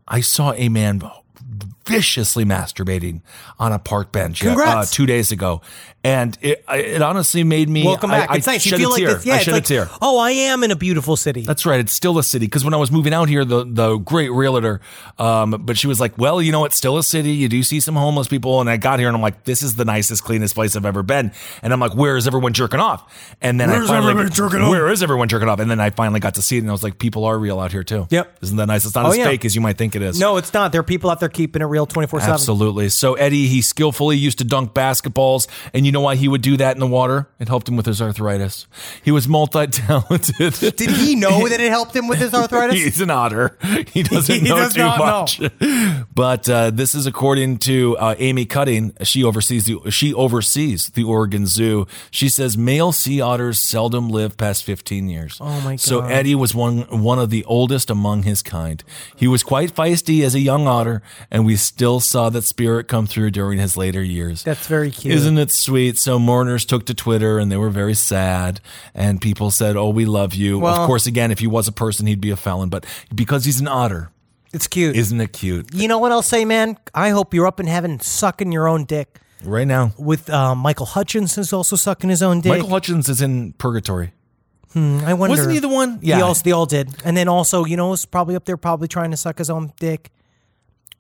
I 0.09 0.23
saw 0.23 0.53
a 0.55 0.69
man 0.71 1.03
viciously 1.89 2.45
masturbating 2.45 3.22
on 3.59 3.72
a 3.72 3.78
park 3.78 4.12
bench 4.12 4.45
uh, 4.45 4.84
two 4.91 5.07
days 5.07 5.32
ago, 5.32 5.61
and 6.05 6.36
it 6.43 6.64
it 6.68 7.03
honestly 7.03 7.43
made 7.45 7.68
me 7.68 7.84
Welcome 7.84 8.11
back. 8.11 8.30
I, 8.30 8.36
it's 8.36 8.47
I 8.49 8.53
nice. 8.53 8.66
You 8.66 8.76
feel 8.76 8.91
like 8.91 9.03
this. 9.03 9.26
Yeah, 9.26 9.34
I 9.34 9.39
shed 9.39 9.53
like, 9.53 9.64
a 9.64 9.66
tear. 9.66 9.89
oh, 10.03 10.18
I 10.18 10.30
am 10.30 10.62
in 10.62 10.70
a 10.70 10.76
beautiful 10.76 11.16
city. 11.16 11.43
That's 11.43 11.64
right. 11.66 11.80
It's 11.80 11.93
still 11.93 12.18
a 12.18 12.22
city 12.22 12.47
because 12.47 12.64
when 12.64 12.74
I 12.74 12.76
was 12.76 12.91
moving 12.93 13.12
out 13.14 13.28
here, 13.28 13.45
the 13.45 13.64
the 13.64 13.97
great 13.97 14.30
realtor, 14.30 14.80
um, 15.18 15.51
but 15.64 15.76
she 15.78 15.86
was 15.86 15.99
like, 16.01 16.16
"Well, 16.18 16.41
you 16.43 16.53
know, 16.53 16.64
it's 16.64 16.76
still 16.76 16.99
a 16.99 17.03
city. 17.03 17.32
You 17.32 17.49
do 17.49 17.62
see 17.62 17.80
some 17.80 17.97
homeless 17.97 18.28
people." 18.28 18.61
And 18.61 18.68
I 18.70 18.76
got 18.76 18.99
here 18.99 19.09
and 19.09 19.16
I'm 19.16 19.22
like, 19.22 19.45
"This 19.45 19.62
is 19.62 19.74
the 19.76 19.84
nicest, 19.84 20.22
cleanest 20.24 20.55
place 20.55 20.76
I've 20.76 20.86
ever 20.86 21.03
been." 21.03 21.32
And 21.62 21.72
I'm 21.72 21.80
like, 21.80 21.95
"Where 21.95 22.16
is 22.16 22.26
everyone 22.26 22.53
jerking 22.53 22.80
off?" 22.80 23.11
And 23.41 23.59
then 23.61 23.70
Where's 23.70 23.89
I 23.91 23.95
finally, 23.95 24.11
everyone 24.12 24.32
jerking 24.32 24.61
off? 24.61 24.70
Where 24.70 24.89
is 24.91 25.03
everyone 25.03 25.28
jerking 25.28 25.49
off? 25.49 25.59
And 25.59 25.70
then 25.70 25.80
I 25.80 25.91
finally 25.91 26.20
got 26.20 26.34
to 26.34 26.43
see 26.43 26.57
it, 26.57 26.61
and 26.61 26.68
I 26.68 26.72
was 26.72 26.82
like, 26.82 26.99
"People 26.99 27.24
are 27.24 27.39
real 27.39 27.59
out 27.61 27.72
here 27.72 27.82
too." 27.84 28.07
Yep. 28.11 28.39
Isn't 28.43 28.57
that 28.59 28.66
nice? 28.66 28.84
It's 28.84 28.95
not 28.95 29.07
Oh, 29.07 29.11
as 29.11 29.16
yeah. 29.18 29.24
fake 29.24 29.45
as 29.45 29.55
you 29.55 29.61
might 29.61 29.78
think 29.78 29.97
it 29.97 30.03
is. 30.03 30.18
no, 30.20 30.36
it's 30.36 30.53
not. 30.53 30.72
There 30.72 30.80
are 30.80 30.84
people 30.84 31.11
out 31.11 31.20
there 31.20 31.28
keeping 31.28 31.62
it 31.62 31.66
real 31.66 31.78
24 31.87 32.20
7. 32.20 32.33
Absolutely. 32.35 32.89
So 32.89 33.14
Eddie, 33.14 33.47
he 33.47 33.62
skillfully 33.62 34.16
used 34.16 34.39
to 34.39 34.45
dunk 34.45 34.72
basketballs, 34.74 35.47
and 35.72 35.85
you 35.87 35.93
know 35.93 36.01
why 36.01 36.16
he 36.16 36.29
would 36.29 36.43
do 36.43 36.57
that 36.59 36.76
in 36.76 36.81
the 36.81 36.87
water? 36.87 37.29
It 37.39 37.49
helped 37.49 37.68
him 37.68 37.76
with 37.76 37.87
his 37.87 38.01
arthritis. 38.03 38.66
He 39.03 39.11
was 39.11 39.29
multi-talented. 39.29 40.55
Did 40.76 40.91
he 40.91 41.14
know 41.14 41.49
that 41.49 41.61
it 41.61 41.70
helped 41.70 41.95
him 41.95 42.09
with 42.09 42.18
his 42.18 42.35
arthritis? 42.35 42.74
He's 42.85 43.01
an 43.01 43.11
otter. 43.11 43.57
He 43.93 44.03
doesn't 44.05 44.35
He 44.35 44.49
know 44.49 44.57
does 44.57 44.74
too 44.74 44.81
not 44.81 44.99
know. 44.99 45.49
much. 45.51 46.07
But 46.14 46.49
uh, 46.49 46.70
this 46.70 46.95
is 46.95 47.07
according 47.07 47.59
to 47.59 47.97
uh, 47.99 48.14
Amy 48.18 48.45
Cutting. 48.47 48.93
She 49.03 49.22
oversees 49.24 49.66
the 49.66 49.91
she 49.91 50.12
oversees 50.14 50.89
the 50.91 51.05
Oregon 51.05 51.47
Zoo. 51.47 51.87
She 52.11 52.29
says 52.29 52.57
male 52.57 52.93
sea 52.93 53.20
otters 53.20 53.59
seldom 53.59 54.09
live 54.09 54.37
past 54.37 54.64
15 54.64 55.09
years. 55.09 55.39
Oh 55.41 55.61
my 55.61 55.76
So 55.76 56.01
Eddie 56.01 56.35
was 56.35 56.55
one 56.55 56.83
one 57.03 57.18
of 57.18 57.31
the 57.31 57.45
oldest 57.45 57.91
among 57.91 58.22
his 58.24 58.43
kind. 58.43 58.83
He 59.16 59.29
was 59.29 59.43
quite 59.43 59.74
feisty 59.74 60.22
as 60.24 60.35
a 60.35 60.41
young 60.41 60.66
otter, 60.66 61.03
and 61.31 61.45
we 61.47 61.57
still 61.69 62.01
saw 62.01 62.31
that 62.31 62.43
spirit 62.43 62.89
come 62.89 63.07
through 63.07 63.31
during 63.31 63.59
his 63.59 63.77
later 63.77 64.03
years. 64.03 64.43
That's 64.43 64.66
very 64.66 64.91
cute. 64.91 65.14
Isn't 65.14 65.39
it 65.39 65.51
sweet? 65.51 65.99
So 65.99 66.19
mourners 66.19 66.64
took 66.64 66.87
to 66.87 66.95
Twitter 66.95 67.39
and 67.39 67.51
they 67.53 67.57
were 67.57 67.71
very 67.71 67.95
sad. 67.95 68.61
And 68.95 69.21
people 69.21 69.51
said, 69.51 69.77
Oh, 69.77 69.91
we 69.91 70.05
love 70.05 70.35
you. 70.35 70.59
Well- 70.59 70.81
of 70.81 70.87
course, 70.87 71.07
again, 71.07 71.31
if 71.31 71.39
he 71.39 71.47
was 71.47 71.69
a 71.69 71.73
person, 71.73 72.07
he'd 72.07 72.21
be 72.21 72.31
a 72.31 72.37
felon. 72.37 72.69
But 72.69 72.85
because 73.14 73.45
he's 73.45 73.61
an 73.61 73.69
otter, 73.69 74.11
It's 74.53 74.66
cute. 74.66 74.97
isn't 74.97 75.21
it 75.21 75.33
cute? 75.33 75.73
you 75.75 75.87
know 75.89 75.99
what 75.99 76.11
I'll 76.12 76.23
say, 76.23 76.45
man? 76.45 76.77
I 76.95 77.11
hope 77.11 77.35
you're 77.35 77.47
up 77.47 77.61
in 77.61 77.66
heaven 77.66 78.01
sucking 78.01 78.51
your 78.53 78.66
own 78.66 78.85
dick. 78.85 79.21
Right 79.45 79.66
now, 79.69 79.93
With 79.99 80.29
uh, 80.31 80.55
Michael 80.57 80.87
Hutchence 80.87 81.39
is 81.39 81.53
also 81.53 81.77
sucking 81.77 82.11
his 82.11 82.23
own 82.23 82.41
dick. 82.41 82.51
Michael 82.51 82.71
Hutchence 82.71 83.09
is 83.09 83.21
in 83.23 83.53
purgatory. 83.53 84.12
I 84.75 85.14
wonder. 85.14 85.33
Wasn't 85.37 85.53
he 85.53 85.59
the 85.61 85.69
one? 85.69 85.99
Yeah. 86.03 86.19
Yeah. 86.19 86.25
also, 86.25 86.43
they 86.45 86.53
all 86.53 86.66
did. 86.66 86.89
And 87.05 87.16
then 87.16 87.27
also, 87.29 87.64
you 87.64 87.77
know, 87.77 87.91
was 87.91 88.05
probably 88.05 88.37
up 88.37 88.45
there, 88.45 88.57
probably 88.57 88.87
trying 88.89 89.11
to 89.12 89.16
suck 89.16 89.39
his 89.39 89.49
own 89.51 89.73
dick. 89.81 90.11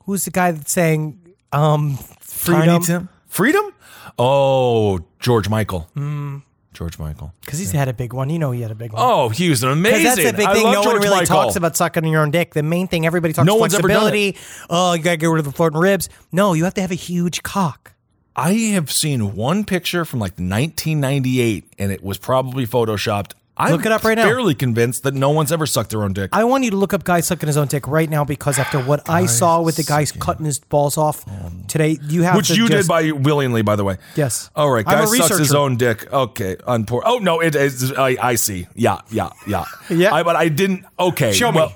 Who's 0.08 0.24
the 0.24 0.30
guy 0.30 0.52
that's 0.52 0.72
saying, 0.72 1.20
um, 1.52 1.98
freedom? 2.18 2.64
Tiny 2.64 2.84
Tim? 2.86 3.08
Freedom? 3.26 3.74
Oh, 4.18 5.00
George 5.20 5.50
Michael. 5.50 5.80
Hmm. 5.92 6.38
George 6.72 6.98
Michael. 6.98 7.34
Because 7.42 7.58
he's 7.58 7.72
had 7.72 7.88
a 7.88 7.92
big 7.92 8.14
one. 8.14 8.30
You 8.30 8.38
know 8.38 8.50
he 8.50 8.62
had 8.62 8.70
a 8.70 8.74
big 8.74 8.94
one. 8.94 9.02
Oh, 9.04 9.28
he 9.28 9.50
was 9.50 9.62
an 9.62 9.68
amazing. 9.68 10.04
That's 10.04 10.16
the 10.16 10.32
big 10.32 10.50
thing. 10.50 10.62
No 10.62 10.82
George 10.82 10.86
one 10.86 11.02
really 11.02 11.16
Michael. 11.16 11.26
talks 11.26 11.56
about 11.56 11.76
sucking 11.76 12.06
your 12.06 12.22
own 12.22 12.30
dick. 12.30 12.54
The 12.54 12.62
main 12.62 12.88
thing 12.88 13.04
everybody 13.04 13.34
talks 13.34 13.44
No 13.44 13.56
one's 13.56 13.74
ever 13.74 13.86
done 13.86 14.00
flexibility. 14.00 14.38
Oh, 14.70 14.94
you 14.94 15.02
gotta 15.02 15.18
get 15.18 15.26
rid 15.26 15.40
of 15.40 15.44
the 15.44 15.52
floating 15.52 15.78
ribs. 15.78 16.08
No, 16.32 16.54
you 16.54 16.64
have 16.64 16.72
to 16.74 16.80
have 16.80 16.90
a 16.90 16.94
huge 16.94 17.42
cock. 17.42 17.92
I 18.34 18.52
have 18.52 18.90
seen 18.90 19.34
one 19.36 19.66
picture 19.66 20.06
from 20.06 20.20
like 20.20 20.38
1998, 20.38 21.74
and 21.78 21.92
it 21.92 22.02
was 22.02 22.16
probably 22.16 22.66
photoshopped. 22.66 23.32
I'm 23.58 23.72
Look 23.72 23.86
it 23.86 23.92
up 23.92 24.04
right 24.04 24.14
now. 24.14 24.24
Fairly 24.24 24.54
convinced 24.54 25.02
that 25.02 25.14
no 25.14 25.30
one's 25.30 25.50
ever 25.50 25.66
sucked 25.66 25.90
their 25.90 26.04
own 26.04 26.12
dick. 26.12 26.30
I 26.32 26.44
want 26.44 26.62
you 26.64 26.70
to 26.70 26.76
look 26.76 26.94
up 26.94 27.02
guy 27.02 27.20
sucking 27.20 27.48
his 27.48 27.56
own 27.56 27.66
dick 27.66 27.88
right 27.88 28.08
now 28.08 28.24
because 28.24 28.58
after 28.58 28.80
what 28.80 29.08
I 29.10 29.26
saw 29.26 29.60
with 29.60 29.76
the 29.76 29.82
guy 29.82 30.04
cutting 30.06 30.46
his 30.46 30.60
balls 30.60 30.96
off 30.96 31.24
today, 31.66 31.98
you 32.02 32.22
have 32.22 32.36
Which 32.36 32.48
to 32.48 32.54
you 32.54 32.68
just, 32.68 32.86
did 32.86 32.88
by 32.88 33.10
willingly, 33.10 33.62
by 33.62 33.74
the 33.74 33.84
way. 33.84 33.98
Yes. 34.14 34.50
All 34.54 34.70
right, 34.70 34.86
I'm 34.86 34.98
guy 34.98 35.04
a 35.04 35.06
sucks 35.08 35.28
his 35.30 35.40
researcher. 35.40 35.58
own 35.58 35.76
dick. 35.76 36.12
Okay, 36.12 36.56
on 36.66 36.86
poor. 36.86 37.02
Oh 37.04 37.18
no, 37.18 37.40
it 37.40 37.56
is. 37.56 37.92
I, 37.92 38.16
I 38.20 38.34
see. 38.36 38.68
Yeah, 38.74 39.00
yeah, 39.10 39.30
yeah. 39.46 39.64
Yeah. 39.90 40.14
I, 40.14 40.22
but 40.22 40.36
I 40.36 40.48
didn't. 40.48 40.84
Okay. 40.98 41.32
Show 41.32 41.50
me. 41.50 41.66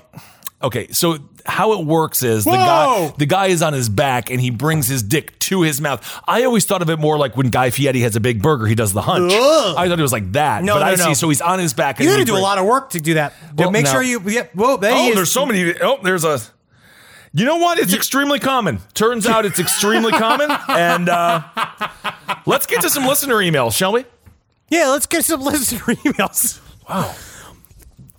Okay, 0.61 0.87
so 0.91 1.17
how 1.45 1.79
it 1.79 1.85
works 1.85 2.23
is 2.23 2.45
the 2.45 2.51
Whoa! 2.51 2.57
guy 2.57 3.13
the 3.17 3.25
guy 3.25 3.47
is 3.47 3.61
on 3.61 3.73
his 3.73 3.89
back 3.89 4.29
and 4.29 4.39
he 4.39 4.49
brings 4.49 4.87
his 4.87 5.03
dick 5.03 5.37
to 5.39 5.61
his 5.61 5.81
mouth. 5.81 6.21
I 6.27 6.43
always 6.43 6.65
thought 6.65 6.81
of 6.81 6.89
it 6.89 6.99
more 6.99 7.17
like 7.17 7.35
when 7.35 7.49
Guy 7.49 7.69
Fieri 7.69 7.99
has 8.01 8.15
a 8.15 8.19
big 8.19 8.41
burger, 8.41 8.65
he 8.65 8.75
does 8.75 8.93
the 8.93 9.01
hunch. 9.01 9.31
Ugh. 9.33 9.75
I 9.77 9.87
thought 9.87 9.99
it 9.99 10.01
was 10.01 10.11
like 10.11 10.31
that. 10.33 10.63
No, 10.63 10.75
but 10.75 10.79
no, 10.79 10.85
I 10.85 10.95
no. 10.95 11.05
see. 11.05 11.13
So 11.15 11.29
he's 11.29 11.41
on 11.41 11.59
his 11.59 11.73
back. 11.73 11.99
You 11.99 12.07
and 12.07 12.13
got 12.15 12.19
to 12.19 12.25
do 12.25 12.37
a 12.37 12.39
lot 12.39 12.57
of 12.57 12.65
work 12.65 12.91
to 12.91 12.99
do 12.99 13.15
that. 13.15 13.33
Well, 13.55 13.71
make 13.71 13.87
sure 13.87 14.01
you. 14.01 14.21
Yeah, 14.27 14.47
whoa, 14.53 14.77
there 14.77 14.93
Oh, 14.93 15.13
there's 15.13 15.31
so 15.31 15.45
many. 15.45 15.73
Oh, 15.81 15.99
there's 16.01 16.23
a. 16.23 16.39
You 17.35 17.45
know 17.45 17.57
what? 17.57 17.79
It's 17.79 17.93
extremely 17.93 18.39
common. 18.39 18.79
Turns 18.93 19.25
out 19.25 19.45
it's 19.45 19.59
extremely 19.59 20.11
common. 20.11 20.51
And 20.69 21.09
uh, 21.09 21.41
let's 22.45 22.67
get 22.67 22.81
to 22.81 22.89
some 22.89 23.05
listener 23.05 23.35
emails, 23.35 23.75
shall 23.75 23.91
we? 23.91 24.05
Yeah, 24.69 24.89
let's 24.89 25.07
get 25.07 25.25
some 25.25 25.41
listener 25.43 25.79
emails. 25.95 26.61
Wow. 26.87 27.15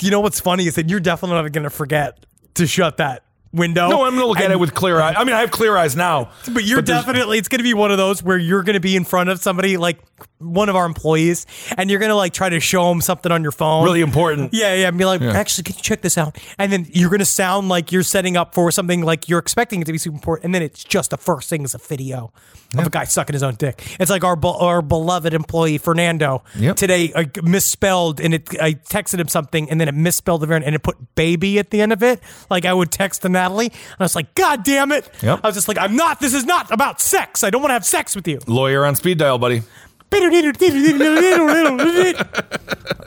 You 0.00 0.10
know 0.10 0.20
what's 0.20 0.40
funny 0.40 0.66
is 0.66 0.74
that 0.74 0.90
you're 0.90 1.00
definitely 1.00 1.40
not 1.42 1.52
going 1.52 1.64
to 1.64 1.70
forget 1.70 2.26
to 2.54 2.66
shut 2.66 2.96
that 2.98 3.22
window. 3.52 3.88
No, 3.88 4.02
I'm 4.04 4.10
going 4.14 4.22
to 4.22 4.26
look 4.26 4.40
at 4.40 4.50
it 4.50 4.58
with 4.58 4.74
clear 4.74 5.00
eyes. 5.00 5.14
I 5.16 5.24
mean, 5.24 5.34
I 5.34 5.40
have 5.40 5.50
clear 5.50 5.76
eyes 5.76 5.94
now. 5.94 6.30
But 6.52 6.64
you're 6.64 6.82
there's- 6.82 7.04
definitely, 7.04 7.38
it's 7.38 7.48
going 7.48 7.60
to 7.60 7.64
be 7.64 7.74
one 7.74 7.90
of 7.92 7.98
those 7.98 8.22
where 8.22 8.36
you're 8.38 8.62
going 8.64 8.74
to 8.74 8.80
be 8.80 8.96
in 8.96 9.04
front 9.04 9.30
of 9.30 9.40
somebody 9.40 9.76
like 9.76 9.98
one 10.38 10.68
of 10.68 10.76
our 10.76 10.84
employees 10.84 11.46
and 11.78 11.88
you're 11.90 12.00
going 12.00 12.10
to 12.10 12.16
like 12.16 12.32
try 12.34 12.48
to 12.48 12.60
show 12.60 12.88
them 12.90 13.00
something 13.00 13.32
on 13.32 13.42
your 13.42 13.52
phone. 13.52 13.84
really 13.84 14.00
important. 14.02 14.52
Yeah, 14.52 14.74
yeah. 14.74 14.88
And 14.88 14.98
be 14.98 15.04
like, 15.04 15.22
actually, 15.22 15.64
can 15.64 15.76
you 15.76 15.82
check 15.82 16.02
this 16.02 16.18
out? 16.18 16.36
And 16.58 16.70
then 16.70 16.86
you're 16.92 17.08
going 17.08 17.20
to 17.20 17.24
sound 17.24 17.68
like 17.68 17.92
you're 17.92 18.02
setting 18.02 18.36
up 18.36 18.54
for 18.54 18.70
something 18.70 19.02
like 19.02 19.28
you're 19.28 19.38
expecting 19.38 19.80
it 19.80 19.84
to 19.84 19.92
be 19.92 19.98
super 19.98 20.16
important. 20.16 20.44
And 20.46 20.54
then 20.54 20.62
it's 20.62 20.84
just 20.84 21.10
the 21.10 21.16
first 21.16 21.48
thing 21.48 21.62
is 21.62 21.74
a 21.74 21.78
video 21.78 22.32
of 22.76 22.86
a 22.86 22.90
guy 22.90 23.04
sucking 23.04 23.32
his 23.34 23.42
own 23.42 23.54
dick. 23.54 23.96
It's 24.00 24.10
like 24.10 24.24
our 24.24 24.34
be- 24.36 24.48
our 24.58 24.82
beloved 24.82 25.32
employee, 25.32 25.78
Fernando, 25.78 26.42
Yep. 26.56 26.76
today 26.76 27.12
uh, 27.12 27.24
misspelled 27.42 28.20
and 28.20 28.34
it, 28.34 28.48
I 28.60 28.72
texted 28.74 29.20
him 29.20 29.28
something 29.28 29.70
and 29.70 29.80
then 29.80 29.88
it 29.88 29.94
misspelled 29.94 30.40
the 30.42 30.52
end 30.54 30.64
and 30.64 30.74
it 30.74 30.82
put 30.82 31.14
baby 31.14 31.58
at 31.58 31.70
the 31.70 31.80
end 31.80 31.92
of 31.92 32.02
it. 32.02 32.20
Like 32.50 32.64
I 32.64 32.74
would 32.74 32.90
text 32.90 33.22
to 33.22 33.28
Natalie 33.28 33.66
and 33.68 33.96
I 34.00 34.04
was 34.04 34.16
like, 34.16 34.34
God 34.34 34.64
damn 34.64 34.92
it. 34.92 35.08
Yep. 35.22 35.40
I 35.42 35.46
was 35.46 35.54
just 35.54 35.68
like, 35.68 35.78
I'm 35.78 35.96
not, 35.96 36.20
this 36.20 36.34
is 36.34 36.44
not 36.44 36.70
about 36.72 37.00
sex. 37.00 37.44
I 37.44 37.50
don't 37.50 37.62
want 37.62 37.70
to 37.70 37.74
have 37.74 37.84
sex 37.86 38.14
with 38.16 38.26
you. 38.28 38.40
Lawyer 38.46 38.84
on 38.84 38.96
speed 38.96 39.18
dial, 39.18 39.38
buddy. 39.38 39.62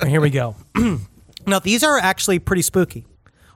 Here 0.08 0.22
we 0.22 0.30
go. 0.30 0.56
now, 1.48 1.60
these 1.60 1.84
are 1.84 1.98
actually 1.98 2.40
pretty 2.40 2.62
spooky. 2.62 3.06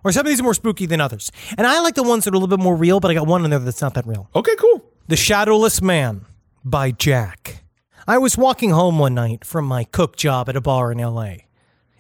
Or 0.04 0.12
some 0.12 0.22
of 0.22 0.28
these 0.28 0.40
are 0.40 0.44
more 0.44 0.54
spooky 0.54 0.86
than 0.86 1.00
others. 1.00 1.32
And 1.58 1.68
I 1.68 1.80
like 1.82 1.96
the 1.96 2.04
ones 2.04 2.26
that 2.26 2.34
are 2.34 2.36
a 2.36 2.40
little 2.40 2.56
bit 2.56 2.64
more 2.64 2.76
real, 2.76 3.00
but 3.00 3.12
I 3.12 3.14
got 3.14 3.28
one 3.28 3.44
in 3.44 3.52
there 3.52 3.60
that's 3.60 3.82
not 3.82 3.94
that 3.94 4.08
real. 4.08 4.30
Okay, 4.36 4.56
cool. 4.56 4.84
The 5.08 5.16
Shadowless 5.16 5.82
Man 5.82 6.26
by 6.64 6.92
Jack. 6.92 7.64
I 8.08 8.18
was 8.18 8.38
walking 8.38 8.72
home 8.72 8.98
one 8.98 9.14
night 9.14 9.46
from 9.46 9.66
my 9.66 9.84
cook 9.84 10.16
job 10.16 10.50
at 10.50 10.56
a 10.56 10.62
bar 10.62 10.92
in 10.92 10.98
LA. 10.98 11.36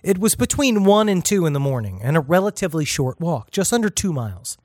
It 0.01 0.17
was 0.17 0.33
between 0.35 0.83
1 0.83 1.09
and 1.09 1.23
2 1.23 1.45
in 1.45 1.53
the 1.53 1.59
morning 1.59 1.99
and 2.01 2.17
a 2.17 2.21
relatively 2.21 2.85
short 2.85 3.19
walk, 3.19 3.51
just 3.51 3.71
under 3.71 3.89
2 3.89 4.11
miles. 4.11 4.57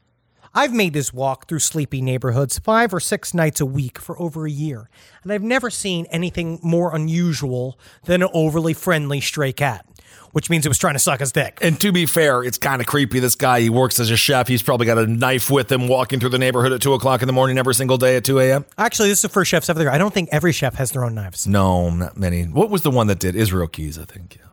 I've 0.56 0.72
made 0.72 0.94
this 0.94 1.12
walk 1.12 1.48
through 1.48 1.58
sleepy 1.58 2.00
neighborhoods 2.00 2.58
five 2.58 2.94
or 2.94 2.98
six 2.98 3.34
nights 3.34 3.60
a 3.60 3.66
week 3.66 3.98
for 3.98 4.18
over 4.18 4.46
a 4.46 4.50
year, 4.50 4.88
and 5.22 5.30
I've 5.30 5.42
never 5.42 5.68
seen 5.68 6.06
anything 6.06 6.58
more 6.62 6.96
unusual 6.96 7.78
than 8.04 8.22
an 8.22 8.30
overly 8.32 8.72
friendly 8.72 9.20
stray 9.20 9.52
cat, 9.52 9.84
which 10.32 10.48
means 10.48 10.64
it 10.64 10.70
was 10.70 10.78
trying 10.78 10.94
to 10.94 10.98
suck 10.98 11.20
his 11.20 11.30
dick. 11.30 11.58
And 11.60 11.78
to 11.82 11.92
be 11.92 12.06
fair, 12.06 12.42
it's 12.42 12.56
kind 12.56 12.80
of 12.80 12.86
creepy. 12.86 13.20
This 13.20 13.34
guy, 13.34 13.60
he 13.60 13.68
works 13.68 14.00
as 14.00 14.10
a 14.10 14.16
chef. 14.16 14.48
He's 14.48 14.62
probably 14.62 14.86
got 14.86 14.96
a 14.96 15.06
knife 15.06 15.50
with 15.50 15.70
him 15.70 15.88
walking 15.88 16.20
through 16.20 16.30
the 16.30 16.38
neighborhood 16.38 16.72
at 16.72 16.80
2 16.80 16.94
o'clock 16.94 17.20
in 17.20 17.26
the 17.26 17.34
morning 17.34 17.58
every 17.58 17.74
single 17.74 17.98
day 17.98 18.16
at 18.16 18.24
2 18.24 18.38
a.m. 18.40 18.64
Actually, 18.78 19.10
this 19.10 19.18
is 19.18 19.22
the 19.22 19.28
first 19.28 19.50
chef's 19.50 19.68
ever 19.68 19.78
there. 19.78 19.90
I 19.90 19.98
don't 19.98 20.14
think 20.14 20.30
every 20.32 20.52
chef 20.52 20.76
has 20.76 20.90
their 20.90 21.04
own 21.04 21.14
knives. 21.14 21.46
No, 21.46 21.90
not 21.90 22.16
many. 22.16 22.44
What 22.44 22.70
was 22.70 22.80
the 22.80 22.90
one 22.90 23.08
that 23.08 23.18
did? 23.18 23.36
Israel 23.36 23.68
Keyes, 23.68 23.98
I 23.98 24.06
think. 24.06 24.36
Yeah. 24.40 24.46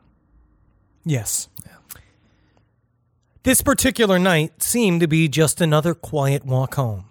Yes. 1.05 1.47
This 3.43 3.61
particular 3.61 4.19
night 4.19 4.63
seemed 4.63 5.01
to 5.01 5.07
be 5.07 5.27
just 5.27 5.59
another 5.59 5.93
quiet 5.93 6.45
walk 6.45 6.75
home. 6.75 7.05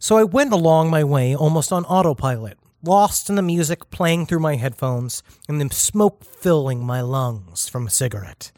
So 0.00 0.16
I 0.18 0.24
went 0.24 0.52
along 0.52 0.90
my 0.90 1.04
way 1.04 1.34
almost 1.34 1.72
on 1.72 1.84
autopilot, 1.84 2.58
lost 2.82 3.30
in 3.30 3.36
the 3.36 3.42
music 3.42 3.88
playing 3.90 4.26
through 4.26 4.40
my 4.40 4.56
headphones 4.56 5.22
and 5.48 5.60
the 5.60 5.72
smoke 5.72 6.24
filling 6.24 6.84
my 6.84 7.02
lungs 7.02 7.68
from 7.68 7.86
a 7.86 7.90
cigarette. 7.90 8.50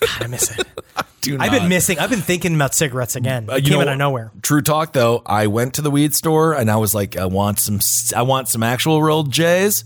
God, 0.00 0.22
I 0.22 0.26
miss 0.28 0.56
it. 0.56 0.64
Do 1.22 1.36
I've 1.40 1.50
been 1.50 1.68
missing. 1.68 1.98
I've 1.98 2.08
been 2.08 2.20
thinking 2.20 2.54
about 2.54 2.72
cigarettes 2.74 3.16
again. 3.16 3.50
Uh, 3.50 3.54
It 3.56 3.64
you 3.64 3.70
came 3.70 3.78
know 3.80 3.82
out 3.82 3.88
of 3.88 3.98
nowhere. 3.98 4.30
True 4.40 4.62
talk, 4.62 4.92
though. 4.94 5.22
I 5.26 5.48
went 5.48 5.74
to 5.74 5.82
the 5.82 5.90
weed 5.90 6.14
store 6.14 6.54
and 6.54 6.70
I 6.70 6.76
was 6.76 6.94
like, 6.94 7.16
I 7.16 7.26
want 7.26 7.58
some. 7.58 7.80
I 8.16 8.22
want 8.22 8.48
some 8.48 8.62
actual 8.62 9.02
rolled 9.02 9.30
J's. 9.30 9.84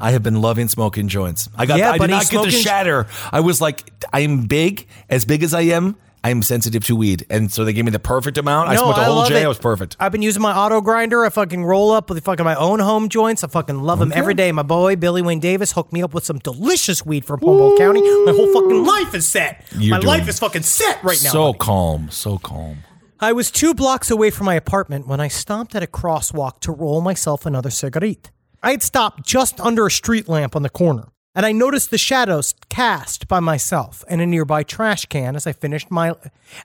I 0.00 0.12
have 0.12 0.22
been 0.22 0.40
loving 0.40 0.68
smoking 0.68 1.08
joints. 1.08 1.50
I 1.54 1.66
got. 1.66 1.78
Yeah, 1.78 1.88
I 1.90 1.92
did 1.94 1.98
buddy, 1.98 2.12
not 2.14 2.30
get 2.30 2.44
the 2.44 2.50
shatter. 2.50 3.06
I 3.30 3.40
was 3.40 3.60
like, 3.60 3.90
I'm 4.12 4.46
big, 4.46 4.86
as 5.10 5.26
big 5.26 5.42
as 5.42 5.52
I 5.52 5.62
am. 5.62 5.96
I'm 6.22 6.42
sensitive 6.42 6.84
to 6.84 6.96
weed, 6.96 7.24
and 7.30 7.50
so 7.50 7.64
they 7.64 7.72
gave 7.72 7.86
me 7.86 7.90
the 7.90 7.98
perfect 7.98 8.36
amount. 8.36 8.68
I 8.68 8.76
smoked 8.76 8.98
a 8.98 9.04
whole 9.04 9.24
J. 9.24 9.40
it. 9.40 9.44
It 9.44 9.48
was 9.48 9.58
perfect. 9.58 9.96
I've 9.98 10.12
been 10.12 10.20
using 10.20 10.42
my 10.42 10.54
auto 10.54 10.82
grinder. 10.82 11.24
I 11.24 11.30
fucking 11.30 11.64
roll 11.64 11.90
up 11.90 12.10
with 12.10 12.22
fucking 12.22 12.44
my 12.44 12.54
own 12.56 12.78
home 12.78 13.08
joints. 13.08 13.42
I 13.42 13.48
fucking 13.48 13.80
love 13.80 14.00
them 14.00 14.12
every 14.14 14.34
day. 14.34 14.52
My 14.52 14.62
boy 14.62 14.96
Billy 14.96 15.22
Wayne 15.22 15.40
Davis 15.40 15.72
hooked 15.72 15.94
me 15.94 16.02
up 16.02 16.12
with 16.12 16.24
some 16.24 16.38
delicious 16.38 17.06
weed 17.06 17.24
from 17.24 17.40
Humboldt 17.40 17.78
County. 17.78 18.02
My 18.02 18.32
whole 18.32 18.52
fucking 18.52 18.84
life 18.84 19.14
is 19.14 19.26
set. 19.26 19.64
You're 19.78 19.98
my 19.98 20.06
life 20.06 20.28
is 20.28 20.38
fucking 20.38 20.62
set 20.62 21.02
right 21.02 21.20
now. 21.22 21.30
so 21.30 21.46
buddy. 21.52 21.58
calm, 21.58 22.10
so 22.10 22.36
calm. 22.38 22.78
I 23.18 23.32
was 23.32 23.50
two 23.50 23.74
blocks 23.74 24.10
away 24.10 24.30
from 24.30 24.46
my 24.46 24.54
apartment 24.54 25.06
when 25.06 25.20
I 25.20 25.28
stopped 25.28 25.74
at 25.74 25.82
a 25.82 25.86
crosswalk 25.86 26.60
to 26.60 26.72
roll 26.72 27.00
myself 27.00 27.46
another 27.46 27.70
cigarette. 27.70 28.30
I 28.62 28.72
had 28.72 28.82
stopped 28.82 29.26
just 29.26 29.58
under 29.60 29.86
a 29.86 29.90
street 29.90 30.28
lamp 30.28 30.54
on 30.54 30.62
the 30.62 30.70
corner, 30.70 31.08
and 31.34 31.46
I 31.46 31.52
noticed 31.52 31.90
the 31.90 31.98
shadows 31.98 32.54
cast 32.68 33.28
by 33.28 33.40
myself 33.40 34.04
and 34.08 34.20
a 34.20 34.26
nearby 34.26 34.62
trash 34.62 35.06
can 35.06 35.36
as 35.36 35.46
I 35.46 35.52
finished 35.52 35.90
my 35.90 36.14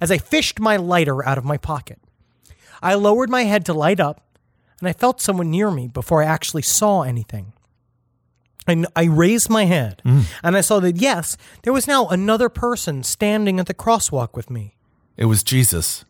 as 0.01 0.11
I 0.11 0.17
fished 0.17 0.59
my 0.59 0.75
lighter 0.77 1.25
out 1.25 1.37
of 1.37 1.45
my 1.45 1.57
pocket. 1.57 1.99
I 2.81 2.95
lowered 2.95 3.29
my 3.29 3.43
head 3.43 3.65
to 3.65 3.73
light 3.73 3.99
up, 3.99 4.21
and 4.79 4.87
I 4.87 4.93
felt 4.93 5.21
someone 5.21 5.49
near 5.49 5.71
me 5.71 5.87
before 5.87 6.21
I 6.21 6.25
actually 6.25 6.61
saw 6.61 7.01
anything. 7.03 7.53
And 8.67 8.87
I 8.95 9.03
raised 9.05 9.49
my 9.49 9.65
head, 9.65 10.01
mm. 10.03 10.23
and 10.43 10.57
I 10.57 10.61
saw 10.61 10.79
that 10.79 10.97
yes, 10.97 11.37
there 11.61 11.71
was 11.73 11.87
now 11.87 12.07
another 12.07 12.49
person 12.49 13.03
standing 13.03 13.59
at 13.59 13.67
the 13.67 13.75
crosswalk 13.75 14.33
with 14.33 14.49
me 14.49 14.75
It 15.17 15.25
was 15.25 15.43
Jesus. 15.43 16.03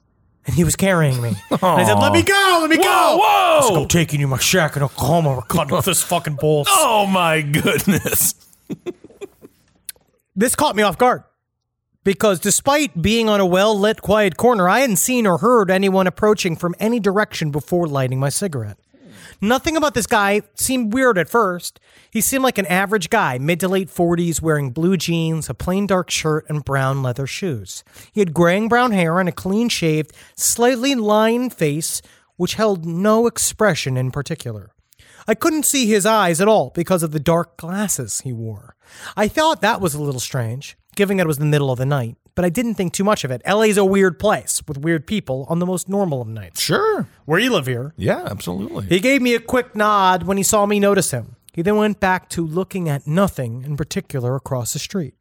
and 0.45 0.55
he 0.55 0.63
was 0.63 0.75
carrying 0.77 1.21
me. 1.21 1.33
And 1.51 1.63
I 1.63 1.83
said, 1.83 1.95
"Let 1.99 2.13
me 2.13 2.21
go, 2.23 2.59
let 2.61 2.69
me 2.69 2.77
go." 2.77 2.83
Whoa, 2.83 3.17
whoa! 3.17 3.59
Let's 3.59 3.69
go 3.71 3.85
taking 3.85 4.21
you 4.21 4.27
to 4.27 4.29
my 4.29 4.37
shack 4.39 4.77
in 4.77 4.83
Oklahoma. 4.83 5.35
We're 5.35 5.41
cutting 5.41 5.73
off 5.73 5.83
this 5.85 6.01
fucking 6.03 6.35
balls. 6.35 6.67
Oh 6.69 7.05
my 7.05 7.41
goodness! 7.41 8.35
This 10.35 10.55
caught 10.55 10.75
me 10.75 10.83
off 10.83 10.97
guard 10.97 11.23
because 12.03 12.39
despite 12.41 13.01
being 13.01 13.29
on 13.29 13.39
a 13.39 13.45
well 13.45 13.77
lit, 13.77 14.01
quiet 14.01 14.35
corner, 14.35 14.67
I 14.67 14.79
hadn't 14.81 14.97
seen 14.97 15.25
or 15.25 15.37
heard 15.37 15.71
anyone 15.71 16.07
approaching 16.07 16.57
from 16.57 16.75
any 16.77 16.99
direction 16.99 17.51
before 17.51 17.87
lighting 17.87 18.19
my 18.19 18.29
cigarette. 18.29 18.77
Nothing 19.39 19.77
about 19.77 19.93
this 19.93 20.07
guy 20.07 20.41
seemed 20.55 20.93
weird 20.93 21.17
at 21.17 21.29
first. 21.29 21.79
He 22.11 22.19
seemed 22.19 22.43
like 22.43 22.57
an 22.57 22.65
average 22.65 23.09
guy, 23.09 23.37
mid 23.37 23.61
to 23.61 23.67
late 23.69 23.87
40s, 23.89 24.41
wearing 24.41 24.71
blue 24.71 24.97
jeans, 24.97 25.49
a 25.49 25.53
plain 25.53 25.87
dark 25.87 26.11
shirt, 26.11 26.45
and 26.49 26.65
brown 26.65 27.01
leather 27.01 27.27
shoes. 27.27 27.83
He 28.11 28.19
had 28.19 28.33
graying 28.33 28.67
brown 28.67 28.91
hair 28.91 29.19
and 29.19 29.29
a 29.29 29.33
clean 29.33 29.69
shaved, 29.69 30.11
slightly 30.35 30.95
lined 30.95 31.53
face, 31.53 32.01
which 32.35 32.55
held 32.55 32.85
no 32.85 33.25
expression 33.25 33.95
in 33.95 34.11
particular. 34.11 34.74
I 35.27 35.33
couldn't 35.33 35.65
see 35.65 35.87
his 35.87 36.05
eyes 36.05 36.39
at 36.39 36.47
all 36.47 36.71
because 36.75 37.01
of 37.01 37.11
the 37.11 37.19
dark 37.19 37.57
glasses 37.57 38.21
he 38.21 38.31
wore. 38.31 38.75
I 39.17 39.27
thought 39.27 39.61
that 39.61 39.81
was 39.81 39.95
a 39.95 40.01
little 40.01 40.19
strange, 40.19 40.77
given 40.95 41.17
that 41.17 41.23
it 41.23 41.27
was 41.27 41.39
the 41.39 41.45
middle 41.45 41.71
of 41.71 41.79
the 41.79 41.85
night, 41.85 42.17
but 42.35 42.45
I 42.45 42.49
didn't 42.49 42.75
think 42.75 42.93
too 42.93 43.03
much 43.03 43.23
of 43.23 43.31
it. 43.31 43.41
LA's 43.47 43.77
a 43.77 43.85
weird 43.85 44.19
place 44.19 44.61
with 44.67 44.77
weird 44.77 45.07
people 45.07 45.47
on 45.49 45.59
the 45.59 45.65
most 45.65 45.89
normal 45.89 46.21
of 46.21 46.27
nights. 46.27 46.61
Sure. 46.61 47.07
Where 47.25 47.39
you 47.39 47.51
live 47.51 47.65
here. 47.65 47.93
Yeah, 47.97 48.23
absolutely. 48.29 48.85
He 48.85 48.99
gave 48.99 49.21
me 49.21 49.33
a 49.33 49.39
quick 49.39 49.75
nod 49.75 50.23
when 50.23 50.37
he 50.37 50.43
saw 50.43 50.65
me 50.65 50.79
notice 50.79 51.11
him. 51.11 51.37
He 51.53 51.61
then 51.61 51.77
went 51.77 51.99
back 51.99 52.29
to 52.31 52.45
looking 52.45 52.87
at 52.89 53.07
nothing 53.07 53.63
in 53.63 53.77
particular 53.77 54.35
across 54.35 54.73
the 54.73 54.79
street. 54.79 55.15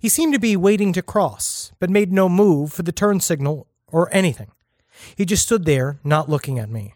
He 0.00 0.08
seemed 0.08 0.34
to 0.34 0.40
be 0.40 0.56
waiting 0.56 0.92
to 0.92 1.02
cross, 1.02 1.72
but 1.78 1.88
made 1.88 2.12
no 2.12 2.28
move 2.28 2.72
for 2.72 2.82
the 2.82 2.92
turn 2.92 3.20
signal 3.20 3.68
or 3.86 4.12
anything. 4.12 4.50
He 5.16 5.24
just 5.24 5.44
stood 5.44 5.64
there, 5.64 6.00
not 6.02 6.28
looking 6.28 6.58
at 6.58 6.68
me. 6.68 6.94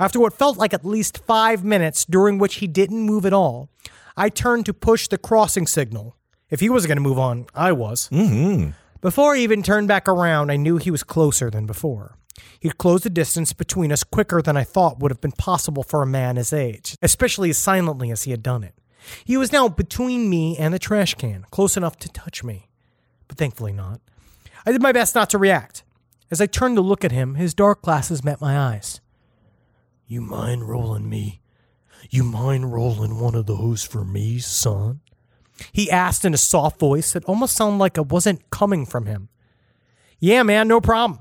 After 0.00 0.18
what 0.18 0.32
felt 0.32 0.56
like 0.56 0.74
at 0.74 0.84
least 0.84 1.18
five 1.24 1.64
minutes, 1.64 2.04
during 2.04 2.38
which 2.38 2.56
he 2.56 2.66
didn't 2.66 3.00
move 3.00 3.24
at 3.24 3.32
all, 3.32 3.68
I 4.16 4.28
turned 4.28 4.66
to 4.66 4.74
push 4.74 5.06
the 5.06 5.18
crossing 5.18 5.66
signal. 5.66 6.16
If 6.50 6.60
he 6.60 6.68
wasn't 6.68 6.88
going 6.88 6.96
to 6.96 7.08
move 7.08 7.18
on, 7.18 7.46
I 7.54 7.72
was. 7.72 8.08
Mm-hmm. 8.10 8.70
Before 9.00 9.34
I 9.34 9.38
even 9.38 9.62
turned 9.62 9.88
back 9.88 10.08
around, 10.08 10.50
I 10.50 10.56
knew 10.56 10.78
he 10.78 10.90
was 10.90 11.02
closer 11.02 11.50
than 11.50 11.66
before. 11.66 12.16
He'd 12.58 12.78
closed 12.78 13.04
the 13.04 13.10
distance 13.10 13.52
between 13.52 13.92
us 13.92 14.02
quicker 14.02 14.42
than 14.42 14.56
I 14.56 14.64
thought 14.64 14.98
would 14.98 15.10
have 15.10 15.20
been 15.20 15.32
possible 15.32 15.82
for 15.82 16.02
a 16.02 16.06
man 16.06 16.36
his 16.36 16.52
age, 16.52 16.96
especially 17.02 17.50
as 17.50 17.58
silently 17.58 18.10
as 18.10 18.24
he 18.24 18.30
had 18.30 18.42
done 18.42 18.64
it. 18.64 18.74
He 19.24 19.36
was 19.36 19.52
now 19.52 19.68
between 19.68 20.30
me 20.30 20.56
and 20.56 20.72
the 20.72 20.78
trash 20.78 21.14
can, 21.14 21.44
close 21.50 21.76
enough 21.76 21.98
to 21.98 22.08
touch 22.08 22.42
me, 22.42 22.68
but 23.28 23.36
thankfully 23.36 23.72
not. 23.72 24.00
I 24.66 24.72
did 24.72 24.82
my 24.82 24.92
best 24.92 25.14
not 25.14 25.30
to 25.30 25.38
react. 25.38 25.84
As 26.30 26.40
I 26.40 26.46
turned 26.46 26.76
to 26.76 26.82
look 26.82 27.04
at 27.04 27.12
him, 27.12 27.34
his 27.34 27.54
dark 27.54 27.82
glasses 27.82 28.24
met 28.24 28.40
my 28.40 28.58
eyes. 28.58 29.00
You 30.06 30.20
mind 30.20 30.68
rolling 30.68 31.08
me? 31.08 31.40
You 32.10 32.24
mind 32.24 32.72
rolling 32.72 33.18
one 33.18 33.34
of 33.34 33.46
those 33.46 33.84
for 33.84 34.04
me, 34.04 34.38
son? 34.38 35.00
He 35.72 35.90
asked 35.90 36.24
in 36.24 36.34
a 36.34 36.38
soft 36.38 36.78
voice 36.78 37.12
that 37.12 37.24
almost 37.24 37.56
sounded 37.56 37.78
like 37.78 37.96
it 37.96 38.08
wasn't 38.08 38.50
coming 38.50 38.84
from 38.86 39.06
him. 39.06 39.28
Yeah, 40.18 40.42
man, 40.42 40.68
no 40.68 40.80
problem. 40.80 41.20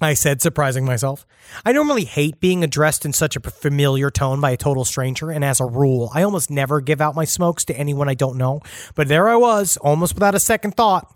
I 0.00 0.14
said, 0.14 0.42
surprising 0.42 0.84
myself. 0.84 1.26
I 1.64 1.72
normally 1.72 2.04
hate 2.04 2.40
being 2.40 2.64
addressed 2.64 3.04
in 3.04 3.12
such 3.12 3.36
a 3.36 3.40
familiar 3.40 4.10
tone 4.10 4.40
by 4.40 4.50
a 4.50 4.56
total 4.56 4.84
stranger, 4.84 5.30
and 5.30 5.44
as 5.44 5.60
a 5.60 5.66
rule, 5.66 6.10
I 6.12 6.22
almost 6.22 6.50
never 6.50 6.80
give 6.80 7.00
out 7.00 7.14
my 7.14 7.24
smokes 7.24 7.64
to 7.66 7.76
anyone 7.76 8.08
I 8.08 8.14
don't 8.14 8.36
know. 8.36 8.60
But 8.96 9.08
there 9.08 9.28
I 9.28 9.36
was, 9.36 9.76
almost 9.76 10.14
without 10.14 10.34
a 10.34 10.40
second 10.40 10.76
thought. 10.76 11.12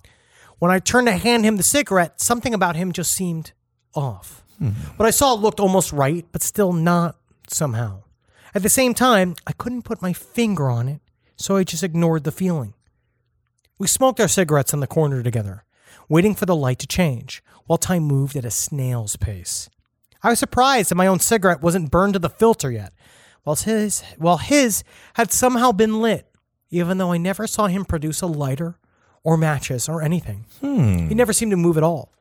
When 0.59 0.71
I 0.71 0.79
turned 0.79 1.09
to 1.09 1.13
hand 1.13 1.45
him 1.45 1.57
the 1.57 1.63
cigarette, 1.63 2.21
something 2.21 2.55
about 2.55 2.77
him 2.77 2.93
just 2.93 3.13
seemed 3.13 3.53
off. 3.95 4.46
What 4.59 5.07
I 5.07 5.11
saw 5.11 5.35
looked 5.35 5.61
almost 5.61 5.93
right, 5.93 6.25
but 6.33 6.43
still 6.43 6.73
not 6.73 7.17
somehow. 7.49 8.03
At 8.55 8.63
the 8.63 8.69
same 8.71 8.95
time, 8.95 9.37
I 9.47 9.53
couldn't 9.53 9.83
put 9.83 10.01
my 10.01 10.13
finger 10.13 10.71
on 10.71 10.89
it, 10.89 11.01
so 11.37 11.57
I 11.57 11.65
just 11.65 11.83
ignored 11.83 12.25
the 12.25 12.33
feeling. 12.33 12.75
We 13.79 13.87
smoked 13.87 14.21
our 14.21 14.29
cigarettes 14.29 14.73
in 14.73 14.81
the 14.81 14.87
corner 14.87 15.23
together, 15.23 15.65
waiting 16.09 16.35
for 16.35 16.47
the 16.47 16.57
light 16.57 16.79
to 16.79 16.87
change, 16.87 17.43
while 17.67 17.77
time 17.77 18.05
moved 18.05 18.37
at 18.37 18.45
a 18.45 18.51
snail's 18.51 19.17
pace. 19.17 19.69
I 20.23 20.31
was 20.31 20.39
surprised 20.39 20.91
that 20.91 20.95
my 20.95 21.07
own 21.07 21.21
cigarette 21.21 21.63
wasn't 21.63 21.91
burned 21.91 22.15
to 22.15 22.19
the 22.19 22.31
filter 22.31 22.71
yet, 22.71 22.93
while 23.43 23.57
his, 23.57 24.03
while 24.17 24.39
his 24.39 24.83
had 25.15 25.31
somehow 25.33 25.73
been 25.73 26.01
lit, 26.01 26.27
even 26.71 26.99
though 26.99 27.13
I 27.13 27.19
never 27.19 27.47
saw 27.47 27.67
him 27.67 27.85
produce 27.85 28.23
a 28.23 28.27
lighter 28.27 28.79
or 29.23 29.37
matches 29.37 29.89
or 29.89 30.03
anything. 30.03 30.47
Hmm. 30.61 31.09
He 31.09 31.15
never 31.15 31.33
seemed 31.33 31.51
to 31.51 31.57
move 31.57 31.77
at 31.77 31.83
all. 31.83 32.13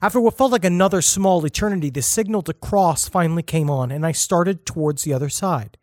After 0.00 0.20
what 0.20 0.36
felt 0.36 0.52
like 0.52 0.64
another 0.64 1.02
small 1.02 1.44
eternity, 1.44 1.90
the 1.90 2.02
signal 2.02 2.42
to 2.42 2.52
cross 2.52 3.08
finally 3.08 3.42
came 3.42 3.70
on, 3.70 3.90
and 3.90 4.04
I 4.04 4.12
started 4.12 4.64
towards 4.64 5.02
the 5.02 5.12
other 5.12 5.28
side. 5.28 5.76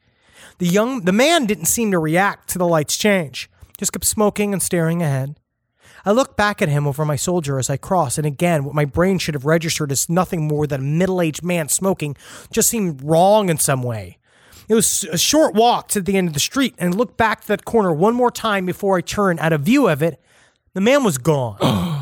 The 0.59 0.67
young 0.67 1.01
the 1.01 1.11
man 1.11 1.45
didn't 1.45 1.65
seem 1.65 1.91
to 1.91 1.99
react 1.99 2.49
to 2.49 2.57
the 2.57 2.67
light's 2.67 2.97
change, 2.97 3.49
just 3.77 3.91
kept 3.91 4.05
smoking 4.05 4.53
and 4.53 4.61
staring 4.61 5.01
ahead. 5.01 5.39
I 6.05 6.11
looked 6.11 6.37
back 6.37 6.61
at 6.61 6.69
him 6.69 6.85
over 6.85 7.03
my 7.03 7.15
shoulder 7.15 7.57
as 7.57 7.69
I 7.69 7.77
crossed, 7.77 8.17
and 8.17 8.27
again, 8.27 8.63
what 8.63 8.75
my 8.75 8.85
brain 8.85 9.17
should 9.17 9.33
have 9.33 9.45
registered 9.45 9.91
as 9.91 10.07
nothing 10.07 10.47
more 10.47 10.67
than 10.67 10.81
a 10.81 10.83
middle 10.83 11.21
aged 11.21 11.43
man 11.43 11.67
smoking 11.67 12.15
just 12.51 12.69
seemed 12.69 13.03
wrong 13.03 13.49
in 13.49 13.57
some 13.57 13.81
way. 13.81 14.19
It 14.67 14.75
was 14.75 15.03
a 15.11 15.17
short 15.17 15.55
walk 15.55 15.89
to 15.89 16.01
the 16.01 16.15
end 16.15 16.27
of 16.27 16.33
the 16.33 16.39
street, 16.39 16.75
and 16.77 16.93
I 16.93 16.97
looked 16.97 17.17
back 17.17 17.41
to 17.41 17.47
that 17.49 17.65
corner 17.65 17.91
one 17.91 18.15
more 18.15 18.31
time 18.31 18.65
before 18.65 18.97
I 18.97 19.01
turned 19.01 19.39
out 19.39 19.53
of 19.53 19.61
view 19.61 19.87
of 19.87 20.03
it. 20.03 20.21
The 20.73 20.81
man 20.81 21.03
was 21.03 21.17
gone. 21.17 21.57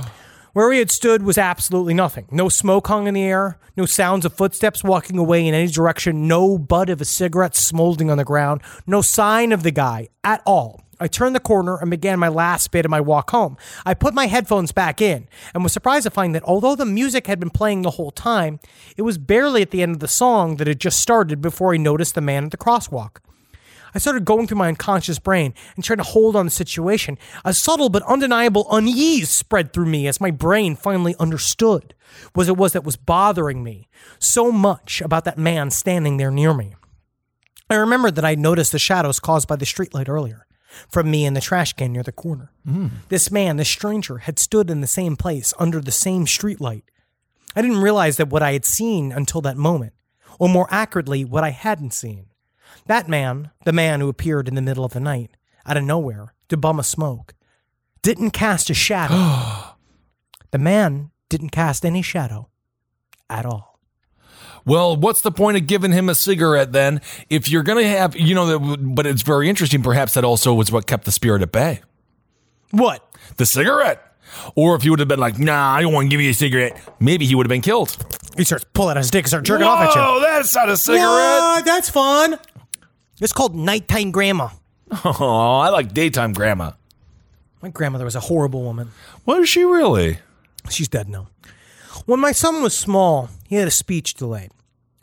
Where 0.54 0.72
he 0.72 0.78
had 0.78 0.92
stood 0.92 1.24
was 1.24 1.40
absolutely 1.40 1.96
nothing. 1.96 2.28
No 2.30 2.48
smoke 2.48 2.86
hung 2.86 3.08
in 3.08 3.16
the 3.16 3.24
air, 3.24 3.58
no 3.76 3.88
sounds 3.88 4.24
of 4.24 4.34
footsteps 4.34 4.84
walking 4.84 5.18
away 5.18 5.48
in 5.48 5.56
any 5.56 5.66
direction, 5.66 6.28
no 6.28 6.60
butt 6.60 6.92
of 6.92 7.02
a 7.02 7.06
cigarette 7.06 7.56
smoldering 7.56 8.12
on 8.12 8.20
the 8.20 8.24
ground, 8.24 8.62
no 8.86 9.02
sign 9.02 9.52
of 9.52 9.64
the 9.64 9.72
guy 9.72 10.10
at 10.24 10.44
all. 10.46 10.84
I 11.00 11.08
turned 11.08 11.36
the 11.36 11.40
corner 11.40 11.80
and 11.80 11.90
began 11.90 12.20
my 12.20 12.28
last 12.28 12.70
bit 12.70 12.86
of 12.86 12.92
my 12.92 13.02
walk 13.02 13.32
home. 13.32 13.58
I 13.84 13.96
put 13.96 14.14
my 14.14 14.28
headphones 14.28 14.72
back 14.72 15.02
in 15.02 15.28
and 15.56 15.64
was 15.64 15.74
surprised 15.74 16.04
to 16.04 16.12
find 16.12 16.36
that 16.36 16.44
although 16.44 16.76
the 16.76 16.86
music 16.86 17.26
had 17.26 17.40
been 17.40 17.50
playing 17.50 17.82
the 17.82 17.90
whole 17.90 18.12
time, 18.12 18.60
it 18.96 19.02
was 19.02 19.18
barely 19.18 19.64
at 19.64 19.72
the 19.72 19.82
end 19.82 19.96
of 19.96 20.02
the 20.02 20.08
song 20.08 20.58
that 20.58 20.68
had 20.68 20.80
just 20.80 21.00
started 21.00 21.42
before 21.42 21.74
I 21.74 21.78
noticed 21.78 22.14
the 22.14 22.22
man 22.22 22.46
at 22.46 22.52
the 22.52 22.58
crosswalk. 22.58 23.18
I 23.94 24.00
started 24.00 24.26
going 24.26 24.48
through 24.48 24.58
my 24.58 24.68
unconscious 24.68 25.20
brain 25.20 25.54
and 25.76 25.84
trying 25.84 25.98
to 25.98 26.04
hold 26.04 26.36
on 26.36 26.46
the 26.46 26.52
situation. 26.52 27.18
A 27.46 27.54
subtle 27.54 27.90
but 27.90 28.04
undeniable 28.04 28.68
unease 28.72 29.30
spread 29.30 29.74
through 29.74 29.86
me 29.86 30.08
as 30.08 30.22
my 30.22 30.32
brain 30.32 30.76
finally 30.76 31.16
understood 31.20 31.94
what 32.34 32.48
it 32.48 32.58
was 32.58 32.74
that 32.74 32.84
was 32.84 32.96
bothering 32.96 33.64
me 33.64 33.88
so 34.20 34.52
much 34.52 35.02
about 35.02 35.26
that 35.26 35.38
man 35.38 35.70
standing 35.72 36.18
there 36.18 36.32
near 36.32 36.54
me. 36.54 36.76
I 37.70 37.76
remembered 37.76 38.16
that 38.16 38.26
I 38.26 38.36
noticed 38.36 38.72
the 38.72 38.80
shadows 38.80 39.20
caused 39.20 39.48
by 39.48 39.56
the 39.56 39.66
streetlight 39.66 40.10
earlier, 40.10 40.46
from 40.90 41.10
me 41.10 41.26
and 41.26 41.36
the 41.36 41.42
trash 41.42 41.74
can 41.74 41.94
near 41.94 42.04
the 42.04 42.12
corner. 42.12 42.52
Mm. 42.68 42.90
This 43.10 43.32
man, 43.32 43.58
this 43.58 43.70
stranger, 43.70 44.20
had 44.20 44.38
stood 44.38 44.70
in 44.70 44.82
the 44.82 44.88
same 44.88 45.16
place 45.16 45.54
under 45.58 45.80
the 45.80 45.92
same 45.92 46.26
streetlight. 46.26 46.84
I 47.56 47.62
didn't 47.62 47.82
realize 47.82 48.18
that 48.18 48.30
what 48.30 48.44
I 48.44 48.54
had 48.54 48.66
seen 48.66 49.12
until 49.12 49.42
that 49.42 49.58
moment, 49.58 49.94
or 50.40 50.50
more 50.50 50.68
accurately, 50.72 51.24
what 51.24 51.44
I 51.44 51.52
hadn't 51.52 51.94
seen. 51.94 52.28
That 52.88 53.08
man, 53.08 53.52
the 53.66 53.74
man 53.74 54.02
who 54.02 54.10
appeared 54.10 54.48
in 54.48 54.56
the 54.56 54.62
middle 54.62 54.84
of 54.84 54.94
the 54.94 55.00
night, 55.00 55.32
out 55.66 55.78
of 55.78 55.84
nowhere, 55.84 56.34
to 56.50 56.58
bum 56.58 56.80
a 56.80 56.84
smoke, 56.84 57.34
didn't 58.02 58.32
cast 58.32 58.70
a 58.70 58.74
shadow. 58.74 59.76
the 60.52 60.58
man 60.58 61.12
didn't 61.30 61.50
cast 61.50 61.86
any 61.86 62.02
shadow 62.02 62.50
at 63.30 63.46
all. 63.46 63.80
Well, 64.66 64.96
what's 64.96 65.22
the 65.22 65.32
point 65.32 65.58
of 65.58 65.68
giving 65.68 65.92
him 65.92 66.08
a 66.10 66.16
cigarette 66.16 66.72
then? 66.72 67.02
If 67.30 67.50
you're 67.50 67.64
going 67.64 67.84
to 67.84 67.90
have, 67.90 68.16
you 68.16 68.34
know, 68.34 68.78
but 68.78 69.06
it's 69.06 69.22
very 69.22 69.50
interesting. 69.50 69.82
Perhaps 69.84 70.14
that 70.14 70.24
also 70.24 70.54
was 70.54 70.72
what 70.72 70.88
kept 70.88 71.06
the 71.06 71.12
spirit 71.12 71.42
at 71.42 71.52
bay. 71.52 71.82
What? 72.72 73.06
The 73.38 73.46
cigarette. 73.46 74.02
Or 74.56 74.76
if 74.76 74.84
he 74.84 74.90
would 74.90 75.00
have 75.00 75.08
been 75.08 75.20
like, 75.20 75.38
nah, 75.38 75.74
I 75.74 75.82
don't 75.82 75.94
want 75.94 76.06
to 76.06 76.10
give 76.10 76.22
you 76.22 76.32
a 76.32 76.34
cigarette, 76.34 76.80
maybe 77.00 77.26
he 77.26 77.36
would 77.36 77.46
have 77.46 77.50
been 77.50 77.62
killed. 77.62 77.96
He 78.38 78.44
starts 78.46 78.66
pulling 78.74 78.92
out 78.92 78.98
his 78.98 79.12
dick 79.12 79.26
and 79.26 79.28
starts 79.28 79.48
jerking 79.48 79.68
off 79.68 79.80
at 79.80 79.96
you. 79.96 80.02
Oh, 80.02 80.20
that's 80.22 80.56
not 80.56 80.70
a 80.70 80.78
cigarette. 80.78 81.04
What? 81.04 81.66
That's 81.66 81.90
fun. 81.90 82.40
It's 83.22 83.34
called 83.34 83.56
nighttime 83.56 84.12
grandma. 84.12 84.50
Oh, 85.06 85.60
I 85.60 85.70
like 85.70 85.94
daytime 85.94 86.34
grandma. 86.34 86.72
My 87.62 87.70
grandmother 87.70 88.06
was 88.06 88.16
a 88.16 88.20
horrible 88.20 88.64
woman. 88.64 88.92
Was 89.26 89.50
she 89.50 89.64
really? 89.64 90.20
She's 90.70 90.88
dead 90.88 91.10
now. 91.10 91.30
When 92.06 92.20
my 92.20 92.32
son 92.32 92.62
was 92.62 92.76
small, 92.78 93.30
he 93.48 93.56
had 93.56 93.68
a 93.68 93.72
speech 93.72 94.14
delay. 94.16 94.50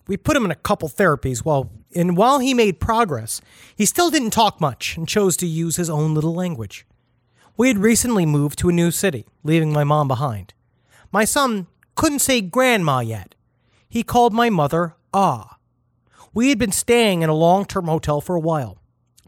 We 0.07 0.17
put 0.17 0.37
him 0.37 0.45
in 0.45 0.51
a 0.51 0.57
couple 0.57 0.89
therapies 0.89 1.39
while 1.45 1.71
and 1.95 2.17
while 2.17 2.39
he 2.39 2.55
made 2.55 2.79
progress, 2.79 3.41
he 3.75 3.85
still 3.85 4.11
didn't 4.11 4.31
talk 4.31 4.61
much 4.61 4.97
and 4.97 5.09
chose 5.09 5.37
to 5.39 5.47
use 5.47 5.77
his 5.77 5.91
own 5.91 6.15
little 6.15 6.35
language. 6.35 6.87
We 7.57 7.69
had 7.69 7.79
recently 7.79 8.27
moved 8.27 8.59
to 8.61 8.69
a 8.69 8.73
new 8.73 8.91
city, 8.91 9.27
leaving 9.43 9.73
my 9.73 9.85
mom 9.85 10.09
behind. 10.09 10.55
My 11.13 11.25
son 11.25 11.67
couldn't 11.97 12.21
say 12.21 12.41
grandma 12.41 13.01
yet. 13.01 13.35
He 13.89 14.03
called 14.03 14.33
my 14.33 14.51
mother 14.51 14.95
ah. 15.13 15.57
We 16.33 16.51
had 16.51 16.59
been 16.59 16.73
staying 16.73 17.23
in 17.23 17.29
a 17.29 17.35
long-term 17.35 17.87
hotel 17.87 18.21
for 18.21 18.37
a 18.37 18.41
while. 18.41 18.79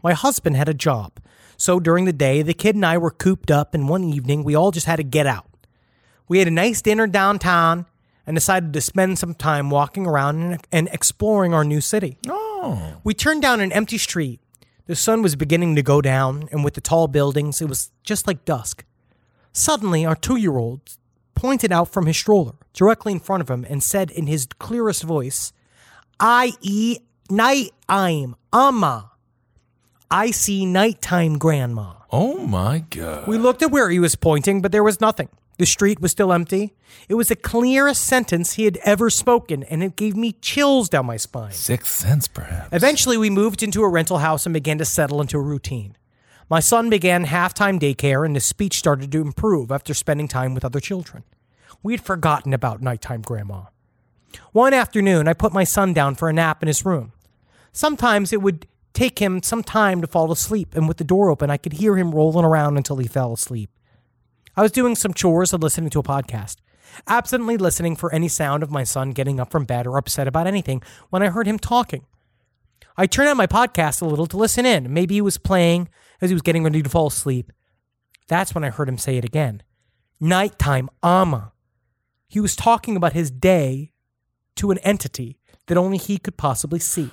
My 0.01 0.13
husband 0.13 0.55
had 0.55 0.69
a 0.69 0.73
job, 0.73 1.19
so 1.57 1.79
during 1.79 2.05
the 2.05 2.13
day 2.13 2.41
the 2.41 2.53
kid 2.53 2.75
and 2.75 2.85
I 2.85 2.97
were 2.97 3.11
cooped 3.11 3.51
up 3.51 3.73
and 3.73 3.89
one 3.89 4.03
evening 4.03 4.43
we 4.43 4.55
all 4.55 4.71
just 4.71 4.85
had 4.85 4.97
to 4.97 5.03
get 5.03 5.27
out. 5.27 5.47
We 6.27 6.39
had 6.39 6.47
a 6.47 6.51
nice 6.51 6.81
dinner 6.81 7.07
downtown 7.07 7.85
and 8.25 8.35
decided 8.35 8.71
to 8.73 8.81
spend 8.81 9.19
some 9.19 9.33
time 9.33 9.69
walking 9.69 10.07
around 10.07 10.41
and, 10.41 10.67
and 10.71 10.89
exploring 10.93 11.53
our 11.53 11.65
new 11.65 11.81
city. 11.81 12.17
Oh. 12.27 12.95
We 13.03 13.13
turned 13.13 13.41
down 13.41 13.59
an 13.59 13.73
empty 13.73 13.97
street. 13.97 14.39
The 14.85 14.95
sun 14.95 15.21
was 15.21 15.35
beginning 15.35 15.75
to 15.75 15.83
go 15.83 16.01
down, 16.01 16.49
and 16.51 16.63
with 16.63 16.73
the 16.73 16.81
tall 16.81 17.07
buildings, 17.07 17.61
it 17.61 17.69
was 17.69 17.91
just 18.03 18.27
like 18.27 18.45
dusk. 18.45 18.83
Suddenly, 19.51 20.05
our 20.05 20.15
two 20.15 20.35
year 20.35 20.57
old 20.57 20.81
pointed 21.33 21.71
out 21.71 21.89
from 21.89 22.05
his 22.05 22.17
stroller 22.17 22.53
directly 22.73 23.11
in 23.11 23.19
front 23.19 23.41
of 23.41 23.49
him 23.49 23.65
and 23.69 23.83
said 23.83 24.11
in 24.11 24.27
his 24.27 24.47
clearest 24.59 25.03
voice, 25.03 25.53
I 26.25 26.53
eat 26.61 27.01
night 27.29 27.71
I'm 27.89 28.37
Amma. 28.53 29.11
I 30.09 30.31
see 30.31 30.65
nighttime 30.65 31.37
grandma. 31.37 31.95
Oh 32.13 32.47
my 32.47 32.85
God. 32.89 33.27
We 33.27 33.37
looked 33.37 33.61
at 33.61 33.71
where 33.71 33.89
he 33.89 33.99
was 33.99 34.15
pointing, 34.15 34.61
but 34.61 34.71
there 34.71 34.85
was 34.85 35.01
nothing. 35.01 35.27
The 35.57 35.65
street 35.65 35.99
was 35.99 36.11
still 36.11 36.31
empty. 36.31 36.75
It 37.09 37.15
was 37.15 37.27
the 37.27 37.35
clearest 37.35 38.05
sentence 38.05 38.53
he 38.53 38.63
had 38.63 38.77
ever 38.85 39.09
spoken, 39.09 39.63
and 39.63 39.83
it 39.83 39.97
gave 39.97 40.15
me 40.15 40.31
chills 40.31 40.87
down 40.87 41.07
my 41.07 41.17
spine. 41.17 41.51
Sixth 41.51 41.91
sense, 41.91 42.29
perhaps. 42.29 42.69
Eventually, 42.71 43.17
we 43.17 43.29
moved 43.29 43.61
into 43.61 43.83
a 43.83 43.89
rental 43.89 44.19
house 44.19 44.45
and 44.45 44.53
began 44.53 44.77
to 44.77 44.85
settle 44.85 45.19
into 45.19 45.37
a 45.37 45.41
routine. 45.41 45.97
My 46.49 46.61
son 46.61 46.89
began 46.89 47.25
halftime 47.25 47.77
daycare, 47.81 48.25
and 48.25 48.37
his 48.37 48.45
speech 48.45 48.77
started 48.77 49.11
to 49.11 49.19
improve 49.19 49.73
after 49.73 49.93
spending 49.93 50.29
time 50.29 50.53
with 50.53 50.63
other 50.63 50.79
children. 50.79 51.25
We 51.83 51.91
had 51.91 52.01
forgotten 52.01 52.53
about 52.53 52.81
nighttime 52.81 53.23
grandma. 53.23 53.63
One 54.51 54.73
afternoon, 54.73 55.27
I 55.27 55.33
put 55.33 55.53
my 55.53 55.63
son 55.63 55.93
down 55.93 56.15
for 56.15 56.29
a 56.29 56.33
nap 56.33 56.61
in 56.61 56.67
his 56.67 56.85
room. 56.85 57.13
Sometimes 57.71 58.31
it 58.31 58.41
would 58.41 58.67
take 58.93 59.19
him 59.19 59.41
some 59.41 59.63
time 59.63 60.01
to 60.01 60.07
fall 60.07 60.31
asleep, 60.31 60.75
and 60.75 60.87
with 60.87 60.97
the 60.97 61.03
door 61.03 61.29
open, 61.29 61.49
I 61.49 61.57
could 61.57 61.73
hear 61.73 61.97
him 61.97 62.13
rolling 62.13 62.45
around 62.45 62.77
until 62.77 62.97
he 62.97 63.07
fell 63.07 63.33
asleep. 63.33 63.69
I 64.55 64.61
was 64.61 64.71
doing 64.71 64.95
some 64.95 65.13
chores 65.13 65.51
and 65.53 65.63
listening 65.63 65.89
to 65.91 65.99
a 65.99 66.03
podcast, 66.03 66.57
absently 67.07 67.57
listening 67.57 67.95
for 67.95 68.13
any 68.13 68.27
sound 68.27 68.61
of 68.61 68.69
my 68.69 68.83
son 68.83 69.11
getting 69.11 69.39
up 69.39 69.51
from 69.51 69.65
bed 69.65 69.87
or 69.87 69.97
upset 69.97 70.27
about 70.27 70.45
anything 70.45 70.83
when 71.09 71.23
I 71.23 71.29
heard 71.29 71.47
him 71.47 71.57
talking. 71.57 72.05
I 72.95 73.07
turned 73.07 73.29
on 73.29 73.37
my 73.37 73.47
podcast 73.47 74.01
a 74.01 74.05
little 74.05 74.27
to 74.27 74.37
listen 74.37 74.67
in. 74.67 74.93
Maybe 74.93 75.15
he 75.15 75.21
was 75.21 75.39
playing 75.39 75.89
as 76.21 76.29
he 76.29 76.35
was 76.35 76.43
getting 76.43 76.63
ready 76.63 76.83
to 76.83 76.89
fall 76.89 77.07
asleep. 77.07 77.51
That's 78.27 78.53
when 78.53 78.63
I 78.63 78.69
heard 78.69 78.87
him 78.87 78.99
say 78.99 79.17
it 79.17 79.25
again. 79.25 79.63
Nighttime, 80.19 80.89
Ama. 81.01 81.53
He 82.27 82.39
was 82.39 82.55
talking 82.55 82.95
about 82.95 83.13
his 83.13 83.31
day 83.31 83.92
to 84.55 84.71
an 84.71 84.77
entity 84.79 85.37
that 85.67 85.77
only 85.77 85.97
he 85.97 86.17
could 86.17 86.37
possibly 86.37 86.79
see. 86.79 87.09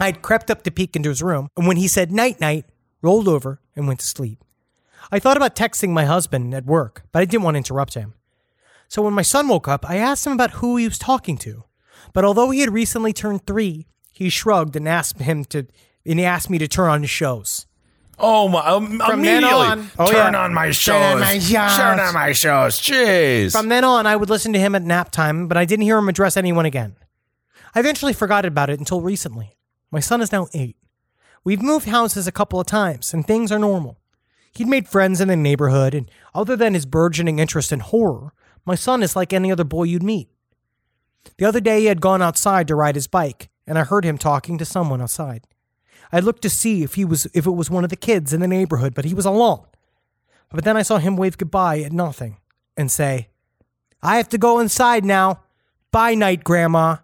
I'd 0.00 0.22
crept 0.22 0.50
up 0.50 0.62
to 0.62 0.70
peek 0.70 0.96
into 0.96 1.08
his 1.08 1.22
room, 1.22 1.48
and 1.56 1.66
when 1.66 1.76
he 1.76 1.88
said 1.88 2.10
night 2.10 2.40
night, 2.40 2.64
rolled 3.02 3.28
over 3.28 3.60
and 3.76 3.86
went 3.86 4.00
to 4.00 4.06
sleep. 4.06 4.42
I 5.12 5.18
thought 5.18 5.36
about 5.36 5.56
texting 5.56 5.90
my 5.90 6.04
husband 6.04 6.54
at 6.54 6.66
work, 6.66 7.04
but 7.12 7.20
I 7.20 7.24
didn't 7.24 7.42
want 7.42 7.54
to 7.54 7.58
interrupt 7.58 7.94
him. 7.94 8.14
So 8.88 9.02
when 9.02 9.14
my 9.14 9.22
son 9.22 9.48
woke 9.48 9.68
up, 9.68 9.88
I 9.88 9.96
asked 9.96 10.26
him 10.26 10.32
about 10.32 10.52
who 10.52 10.76
he 10.76 10.86
was 10.86 10.98
talking 10.98 11.38
to. 11.38 11.64
But 12.12 12.24
although 12.24 12.50
he 12.50 12.60
had 12.60 12.72
recently 12.72 13.12
turned 13.12 13.46
three, 13.46 13.86
he 14.12 14.28
shrugged 14.28 14.76
and 14.76 14.88
asked 14.88 15.20
him 15.20 15.44
to 15.46 15.66
and 16.06 16.18
he 16.18 16.24
asked 16.24 16.48
me 16.48 16.58
to 16.58 16.66
turn 16.66 16.88
on 16.88 17.02
his 17.02 17.10
shows. 17.10 17.66
Oh 18.22 18.48
my! 18.48 18.60
Um, 18.66 18.98
From 18.98 19.22
then 19.22 19.42
immediately, 19.42 19.66
on- 19.66 19.90
Oh, 19.98 20.10
turn 20.10 20.32
yeah. 20.34 20.44
on 20.44 20.54
my 20.54 20.70
shows. 20.70 20.94
Turn 20.94 21.12
on 21.14 21.20
my 21.20 21.38
shows. 21.38 21.76
Turn 21.76 22.00
on 22.00 22.14
my 22.14 22.32
shows. 22.32 22.80
Jeez. 22.80 23.52
From 23.52 23.68
then 23.68 23.84
on, 23.84 24.06
I 24.06 24.16
would 24.16 24.28
listen 24.30 24.52
to 24.52 24.58
him 24.58 24.74
at 24.74 24.82
nap 24.82 25.10
time, 25.10 25.48
but 25.48 25.56
I 25.56 25.64
didn't 25.64 25.84
hear 25.84 25.98
him 25.98 26.08
address 26.08 26.36
anyone 26.36 26.66
again. 26.66 26.96
I 27.74 27.80
eventually 27.80 28.12
forgot 28.12 28.44
about 28.44 28.68
it 28.70 28.78
until 28.78 29.00
recently. 29.00 29.56
My 29.90 30.00
son 30.00 30.20
is 30.20 30.32
now 30.32 30.48
eight. 30.54 30.76
We've 31.44 31.62
moved 31.62 31.86
houses 31.88 32.26
a 32.26 32.32
couple 32.32 32.60
of 32.60 32.66
times, 32.66 33.14
and 33.14 33.26
things 33.26 33.50
are 33.50 33.58
normal. 33.58 33.98
He'd 34.52 34.68
made 34.68 34.88
friends 34.88 35.20
in 35.20 35.28
the 35.28 35.36
neighborhood, 35.36 35.94
and 35.94 36.10
other 36.34 36.56
than 36.56 36.74
his 36.74 36.84
burgeoning 36.84 37.38
interest 37.38 37.72
in 37.72 37.80
horror, 37.80 38.32
my 38.66 38.74
son 38.74 39.02
is 39.02 39.16
like 39.16 39.32
any 39.32 39.50
other 39.50 39.64
boy 39.64 39.84
you'd 39.84 40.02
meet. 40.02 40.28
The 41.38 41.44
other 41.44 41.60
day, 41.60 41.80
he 41.80 41.86
had 41.86 42.00
gone 42.00 42.20
outside 42.22 42.66
to 42.68 42.74
ride 42.74 42.94
his 42.96 43.06
bike, 43.06 43.48
and 43.66 43.78
I 43.78 43.84
heard 43.84 44.04
him 44.04 44.18
talking 44.18 44.58
to 44.58 44.64
someone 44.64 45.00
outside. 45.00 45.46
I 46.12 46.20
looked 46.20 46.42
to 46.42 46.50
see 46.50 46.82
if 46.82 46.94
he 46.94 47.04
was 47.04 47.26
if 47.34 47.46
it 47.46 47.50
was 47.52 47.70
one 47.70 47.84
of 47.84 47.90
the 47.90 47.96
kids 47.96 48.32
in 48.32 48.40
the 48.40 48.48
neighborhood, 48.48 48.94
but 48.94 49.04
he 49.04 49.14
was 49.14 49.24
alone. 49.26 49.64
But 50.52 50.64
then 50.64 50.76
I 50.76 50.82
saw 50.82 50.98
him 50.98 51.16
wave 51.16 51.38
goodbye 51.38 51.80
at 51.80 51.92
nothing 51.92 52.38
and 52.76 52.90
say, 52.90 53.28
I 54.02 54.16
have 54.16 54.28
to 54.30 54.38
go 54.38 54.58
inside 54.58 55.04
now. 55.04 55.42
Bye, 55.92 56.14
night, 56.14 56.42
Grandma. 56.44 56.96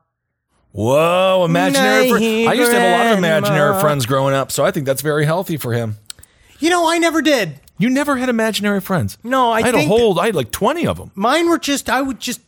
Whoa, 0.72 1.44
imaginary. 1.44 2.08
Fr- 2.10 2.16
I 2.50 2.52
used 2.54 2.70
to 2.70 2.78
have 2.78 3.00
a 3.00 3.04
lot 3.04 3.12
of 3.12 3.18
imaginary 3.18 3.80
friends 3.80 4.04
growing 4.04 4.34
up, 4.34 4.52
so 4.52 4.64
I 4.64 4.70
think 4.70 4.84
that's 4.86 5.02
very 5.02 5.24
healthy 5.24 5.56
for 5.56 5.72
him. 5.72 5.96
You 6.58 6.70
know, 6.70 6.88
I 6.90 6.98
never 6.98 7.22
did. 7.22 7.60
You 7.78 7.88
never 7.90 8.16
had 8.16 8.28
imaginary 8.28 8.80
friends. 8.80 9.18
No, 9.22 9.52
I 9.52 9.62
had 9.62 9.74
think- 9.74 9.86
a 9.86 9.88
whole. 9.88 10.18
I 10.18 10.26
had 10.26 10.34
like 10.34 10.50
twenty 10.50 10.86
of 10.86 10.96
them. 10.98 11.12
Mine 11.14 11.48
were 11.48 11.58
just, 11.58 11.88
I 11.88 12.02
would 12.02 12.20
just, 12.20 12.40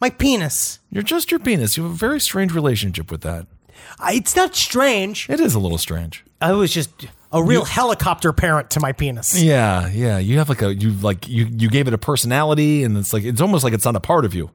my 0.00 0.10
penis. 0.10 0.78
You're 0.90 1.02
just 1.02 1.30
your 1.30 1.40
penis. 1.40 1.76
You 1.76 1.82
have 1.84 1.92
a 1.92 1.96
very 1.96 2.20
strange 2.20 2.52
relationship 2.54 3.10
with 3.10 3.20
that. 3.22 3.46
I, 3.98 4.14
it's 4.14 4.34
not 4.36 4.54
strange. 4.54 5.28
It 5.30 5.40
is 5.40 5.54
a 5.54 5.58
little 5.58 5.78
strange. 5.78 6.24
I 6.40 6.52
was 6.52 6.72
just 6.72 6.90
a 7.30 7.42
real 7.42 7.64
helicopter 7.64 8.32
parent 8.32 8.70
to 8.70 8.80
my 8.80 8.92
penis. 8.92 9.40
Yeah, 9.40 9.88
yeah. 9.88 10.18
You 10.18 10.38
have 10.38 10.48
like 10.48 10.62
a 10.62 10.74
you 10.74 10.90
like 10.92 11.28
you 11.28 11.46
you 11.50 11.68
gave 11.70 11.86
it 11.88 11.94
a 11.94 11.98
personality, 11.98 12.82
and 12.84 12.96
it's 12.98 13.12
like 13.12 13.24
it's 13.24 13.40
almost 13.40 13.64
like 13.64 13.72
it's 13.72 13.84
not 13.84 13.96
a 13.96 14.00
part 14.00 14.24
of 14.24 14.34
you. 14.34 14.50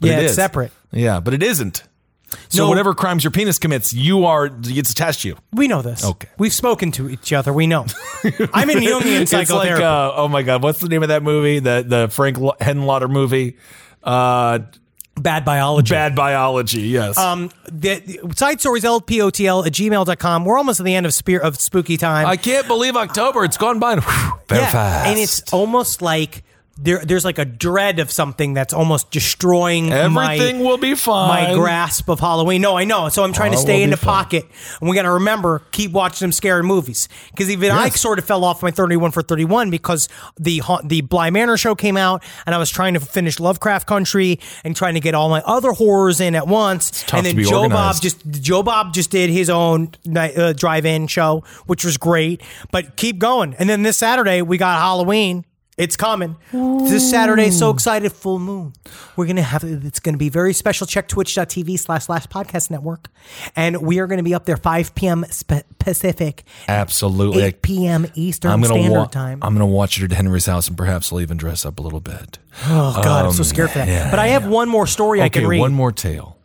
But 0.00 0.08
Yeah, 0.10 0.18
it 0.18 0.22
it's 0.24 0.30
is. 0.30 0.36
separate. 0.36 0.72
Yeah, 0.92 1.20
but 1.20 1.34
it 1.34 1.42
isn't. 1.42 1.82
So 2.48 2.62
No. 2.64 2.68
whatever 2.68 2.94
crimes 2.94 3.24
your 3.24 3.32
penis 3.32 3.58
commits, 3.58 3.92
you 3.92 4.24
are 4.24 4.48
it's 4.62 4.90
attached 4.92 5.22
to 5.22 5.28
you. 5.28 5.36
We 5.52 5.66
know 5.68 5.82
this. 5.82 6.04
Okay. 6.04 6.28
We've 6.38 6.52
spoken 6.54 6.92
to 6.92 7.10
each 7.10 7.32
other. 7.32 7.52
We 7.52 7.66
know. 7.66 7.86
I'm 8.54 8.70
in 8.70 8.78
Jungian 8.78 9.20
It's 9.20 9.32
like 9.32 9.50
uh, 9.50 10.12
oh 10.14 10.28
my 10.28 10.42
god, 10.42 10.62
what's 10.62 10.78
the 10.80 10.88
name 10.88 11.02
of 11.02 11.08
that 11.08 11.22
movie? 11.22 11.58
The 11.58 11.84
the 11.86 12.08
Frank 12.08 12.38
Lo- 12.38 12.54
Henenlotter 12.60 13.10
movie. 13.10 13.56
Uh, 14.02 14.60
Bad 15.22 15.44
biology. 15.44 15.90
Bad 15.90 16.14
biology. 16.14 16.82
Yes. 16.82 17.18
Um, 17.18 17.50
the, 17.70 18.00
the 18.00 18.34
side 18.36 18.60
stories 18.60 18.84
lpotl 18.84 19.66
at 19.66 19.72
gmail.com. 19.72 20.44
We're 20.44 20.58
almost 20.58 20.80
at 20.80 20.86
the 20.86 20.94
end 20.94 21.06
of 21.06 21.14
spear 21.14 21.40
of 21.40 21.60
spooky 21.60 21.96
time. 21.96 22.26
I 22.26 22.36
can't 22.36 22.66
believe 22.66 22.96
October. 22.96 23.44
It's 23.44 23.56
gone 23.56 23.78
by 23.78 23.96
very 24.48 24.62
yeah, 24.62 24.70
fast. 24.70 25.08
and 25.08 25.18
it's 25.18 25.52
almost 25.52 26.02
like 26.02 26.42
there, 26.82 27.04
there's 27.04 27.24
like 27.24 27.38
a 27.38 27.44
dread 27.44 27.98
of 27.98 28.10
something 28.10 28.54
that's 28.54 28.72
almost 28.72 29.10
destroying 29.10 29.92
everything 29.92 30.58
my, 30.58 30.64
will 30.64 30.78
be 30.78 30.94
fine. 30.94 31.50
my 31.50 31.54
grasp 31.54 32.08
of 32.08 32.20
Halloween. 32.20 32.62
No, 32.62 32.76
I 32.76 32.84
know. 32.84 33.08
So 33.10 33.22
I'm 33.22 33.32
trying 33.32 33.52
to 33.52 33.58
stay 33.58 33.82
in 33.82 33.90
the 33.90 33.96
fine. 33.96 34.24
pocket, 34.24 34.46
and 34.80 34.88
we 34.88 34.96
got 34.96 35.02
to 35.02 35.12
remember 35.12 35.62
keep 35.72 35.92
watching 35.92 36.16
some 36.16 36.32
scary 36.32 36.62
movies 36.62 37.08
because 37.30 37.50
even 37.50 37.70
I 37.70 37.90
sort 37.90 38.18
of 38.18 38.24
fell 38.24 38.44
off 38.44 38.62
my 38.62 38.70
31 38.70 39.10
for 39.10 39.22
31 39.22 39.70
because 39.70 40.08
the 40.38 40.62
the 40.84 41.02
Bly 41.02 41.30
Manor 41.30 41.58
show 41.58 41.74
came 41.74 41.96
out, 41.96 42.24
and 42.46 42.54
I 42.54 42.58
was 42.58 42.70
trying 42.70 42.94
to 42.94 43.00
finish 43.00 43.38
Lovecraft 43.38 43.86
Country 43.86 44.40
and 44.64 44.74
trying 44.74 44.94
to 44.94 45.00
get 45.00 45.14
all 45.14 45.28
my 45.28 45.42
other 45.44 45.72
horrors 45.72 46.20
in 46.20 46.34
at 46.34 46.46
once. 46.46 47.04
and 47.12 47.26
then 47.26 47.42
Joe 47.42 47.68
Bob 47.68 48.00
just 48.00 48.26
Joe 48.30 48.62
Bob 48.62 48.94
just 48.94 49.10
did 49.10 49.28
his 49.28 49.50
own 49.50 49.92
night, 50.06 50.36
uh, 50.38 50.52
drive-in 50.54 51.08
show, 51.08 51.44
which 51.66 51.84
was 51.84 51.98
great. 51.98 52.42
But 52.70 52.96
keep 52.96 53.18
going, 53.18 53.54
and 53.58 53.68
then 53.68 53.82
this 53.82 53.98
Saturday 53.98 54.40
we 54.40 54.56
got 54.56 54.78
Halloween. 54.78 55.44
It's 55.80 55.96
coming. 55.96 56.36
This 56.52 57.08
Saturday, 57.10 57.50
so 57.50 57.70
excited, 57.70 58.12
full 58.12 58.38
moon. 58.38 58.74
We're 59.16 59.26
gonna 59.26 59.42
have 59.42 59.64
it's 59.64 59.98
gonna 59.98 60.18
be 60.18 60.28
very 60.28 60.52
special. 60.52 60.86
Check 60.86 61.08
twitch.tv 61.08 61.78
slash 61.78 62.04
slash 62.04 62.26
podcast 62.26 62.70
network. 62.70 63.08
And 63.56 63.78
we 63.80 63.98
are 63.98 64.06
gonna 64.06 64.22
be 64.22 64.34
up 64.34 64.44
there 64.44 64.58
5 64.58 64.94
p.m. 64.94 65.24
Pacific, 65.78 66.44
Absolutely. 66.68 67.42
8 67.44 67.62
p.m. 67.62 68.06
Eastern 68.14 68.50
I'm 68.50 68.60
gonna 68.60 68.74
Standard 68.74 68.98
wa- 68.98 69.04
Time. 69.06 69.38
I'm 69.42 69.54
gonna 69.54 69.66
watch 69.66 69.98
it 69.98 70.04
at 70.04 70.12
Henry's 70.12 70.46
house, 70.46 70.68
and 70.68 70.76
perhaps 70.76 71.12
I'll 71.12 71.20
even 71.20 71.36
dress 71.38 71.64
up 71.64 71.78
a 71.78 71.82
little 71.82 72.00
bit. 72.00 72.38
oh 72.66 73.00
god, 73.02 73.24
I'm 73.26 73.32
so 73.32 73.38
Um, 73.40 73.44
scared 73.44 73.70
for 73.70 73.78
that. 73.78 73.88
yeah, 73.88 74.10
but 74.10 74.18
I 74.18 74.28
have 74.28 74.46
one 74.46 74.68
more 74.68 74.86
story 74.86 75.22
I 75.22 75.28
can 75.30 75.46
read. 75.46 75.60
one 75.60 75.72
more 75.72 75.92
tale. 75.92 76.36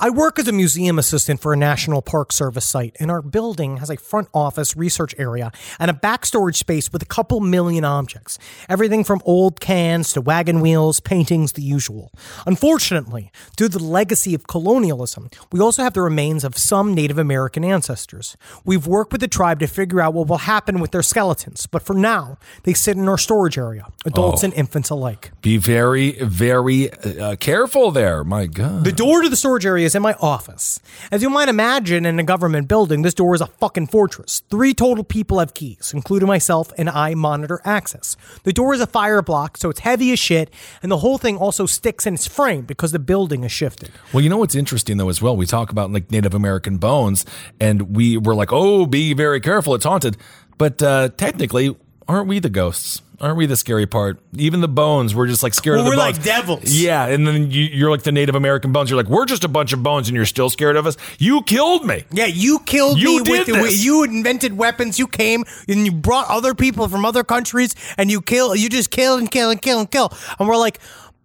I 0.00 0.10
work 0.10 0.38
as 0.38 0.46
a 0.46 0.52
museum 0.52 0.96
assistant 0.96 1.40
for 1.40 1.52
a 1.52 1.56
National 1.56 2.02
Park 2.02 2.30
Service 2.30 2.64
site, 2.64 2.96
and 3.00 3.10
our 3.10 3.20
building 3.20 3.78
has 3.78 3.90
a 3.90 3.96
front 3.96 4.28
office 4.32 4.76
research 4.76 5.12
area 5.18 5.50
and 5.80 5.90
a 5.90 5.94
back 5.94 6.24
storage 6.24 6.54
space 6.56 6.92
with 6.92 7.02
a 7.02 7.06
couple 7.06 7.40
million 7.40 7.84
objects. 7.84 8.38
Everything 8.68 9.02
from 9.02 9.20
old 9.24 9.58
cans 9.58 10.12
to 10.12 10.20
wagon 10.20 10.60
wheels, 10.60 11.00
paintings, 11.00 11.52
the 11.54 11.62
usual. 11.62 12.12
Unfortunately, 12.46 13.32
due 13.56 13.68
to 13.68 13.76
the 13.78 13.82
legacy 13.82 14.34
of 14.34 14.46
colonialism, 14.46 15.30
we 15.50 15.58
also 15.58 15.82
have 15.82 15.94
the 15.94 16.02
remains 16.02 16.44
of 16.44 16.56
some 16.56 16.94
Native 16.94 17.18
American 17.18 17.64
ancestors. 17.64 18.36
We've 18.64 18.86
worked 18.86 19.10
with 19.10 19.20
the 19.20 19.26
tribe 19.26 19.58
to 19.58 19.66
figure 19.66 20.00
out 20.00 20.14
what 20.14 20.28
will 20.28 20.38
happen 20.38 20.78
with 20.78 20.92
their 20.92 21.02
skeletons, 21.02 21.66
but 21.66 21.82
for 21.82 21.94
now, 21.94 22.38
they 22.62 22.72
sit 22.72 22.96
in 22.96 23.08
our 23.08 23.18
storage 23.18 23.58
area, 23.58 23.84
adults 24.06 24.44
Oh. 24.44 24.46
and 24.46 24.54
infants 24.54 24.90
alike. 24.90 25.32
Be 25.42 25.56
very, 25.56 26.12
very 26.22 26.92
uh, 26.92 27.34
careful 27.40 27.90
there. 27.90 28.22
My 28.22 28.46
God. 28.46 28.84
The 28.84 28.92
door 28.92 29.22
to 29.22 29.28
the 29.28 29.34
storage 29.36 29.66
area 29.66 29.87
in 29.94 30.02
my 30.02 30.14
office. 30.14 30.80
As 31.10 31.22
you 31.22 31.30
might 31.30 31.48
imagine, 31.48 32.06
in 32.06 32.18
a 32.18 32.22
government 32.22 32.68
building, 32.68 33.02
this 33.02 33.14
door 33.14 33.34
is 33.34 33.40
a 33.40 33.46
fucking 33.46 33.88
fortress. 33.88 34.42
Three 34.50 34.74
total 34.74 35.04
people 35.04 35.38
have 35.38 35.54
keys, 35.54 35.92
including 35.94 36.28
myself, 36.28 36.72
and 36.78 36.88
I 36.88 37.14
monitor 37.14 37.60
access. 37.64 38.16
The 38.44 38.52
door 38.52 38.74
is 38.74 38.80
a 38.80 38.86
fire 38.86 39.22
block, 39.22 39.56
so 39.56 39.70
it's 39.70 39.80
heavy 39.80 40.12
as 40.12 40.18
shit, 40.18 40.50
and 40.82 40.90
the 40.90 40.98
whole 40.98 41.18
thing 41.18 41.36
also 41.36 41.66
sticks 41.66 42.06
in 42.06 42.14
its 42.14 42.26
frame 42.26 42.62
because 42.62 42.92
the 42.92 42.98
building 42.98 43.44
is 43.44 43.52
shifted. 43.52 43.90
Well, 44.12 44.22
you 44.22 44.30
know 44.30 44.38
what's 44.38 44.54
interesting 44.54 44.96
though 44.96 45.08
as 45.08 45.22
well. 45.22 45.36
We 45.36 45.46
talk 45.46 45.70
about 45.70 45.90
like 45.92 46.10
Native 46.10 46.34
American 46.34 46.78
bones, 46.78 47.24
and 47.60 47.96
we 47.96 48.16
were 48.16 48.34
like, 48.34 48.52
"Oh, 48.52 48.86
be 48.86 49.14
very 49.14 49.40
careful, 49.40 49.74
it's 49.74 49.84
haunted." 49.84 50.16
But 50.58 50.82
uh, 50.82 51.10
technically, 51.16 51.76
aren't 52.06 52.28
we 52.28 52.38
the 52.38 52.50
ghosts? 52.50 53.02
Aren't 53.20 53.36
we 53.36 53.46
the 53.46 53.56
scary 53.56 53.86
part? 53.86 54.20
Even 54.36 54.60
the 54.60 54.68
bones, 54.68 55.12
we're 55.12 55.26
just 55.26 55.42
like 55.42 55.52
scared 55.52 55.78
Well, 55.78 55.86
of 55.86 55.92
the 55.92 55.96
we're 55.98 56.04
bones. 56.04 56.16
like 56.18 56.24
devils. 56.24 56.72
Yeah, 56.72 57.06
and 57.06 57.26
then 57.26 57.50
you, 57.50 57.64
you're 57.64 57.90
like 57.90 58.04
the 58.04 58.12
Native 58.12 58.36
American 58.36 58.72
bones. 58.72 58.90
You're 58.90 58.96
like, 58.96 59.10
we're 59.10 59.24
just 59.26 59.42
a 59.42 59.48
bunch 59.48 59.72
of 59.72 59.82
bones, 59.82 60.08
and 60.08 60.14
you're 60.14 60.24
still 60.24 60.48
scared 60.50 60.76
of 60.76 60.86
us. 60.86 60.96
You 61.18 61.42
killed 61.42 61.84
me. 61.84 62.04
Yeah, 62.12 62.26
you 62.26 62.60
killed 62.60 63.00
You 63.00 63.18
me 63.18 63.24
did 63.24 63.48
with 63.48 63.62
this. 63.62 63.84
you 63.84 64.04
invented 64.04 64.56
weapons. 64.56 65.00
You 65.00 65.08
came 65.08 65.44
and 65.66 65.84
you 65.84 65.90
brought 65.90 66.28
other 66.28 66.54
people 66.54 66.86
from 66.86 67.04
other 67.04 67.24
countries, 67.24 67.74
and 67.96 68.08
you 68.08 68.20
kill. 68.20 68.54
You 68.54 68.68
just 68.68 68.90
kill 68.90 69.16
and 69.18 69.28
kill 69.28 69.50
and 69.50 69.60
kill 69.60 69.80
and 69.80 69.90
kill. 69.90 70.12
And 70.38 70.48
we're 70.48 70.56
like, 70.56 70.78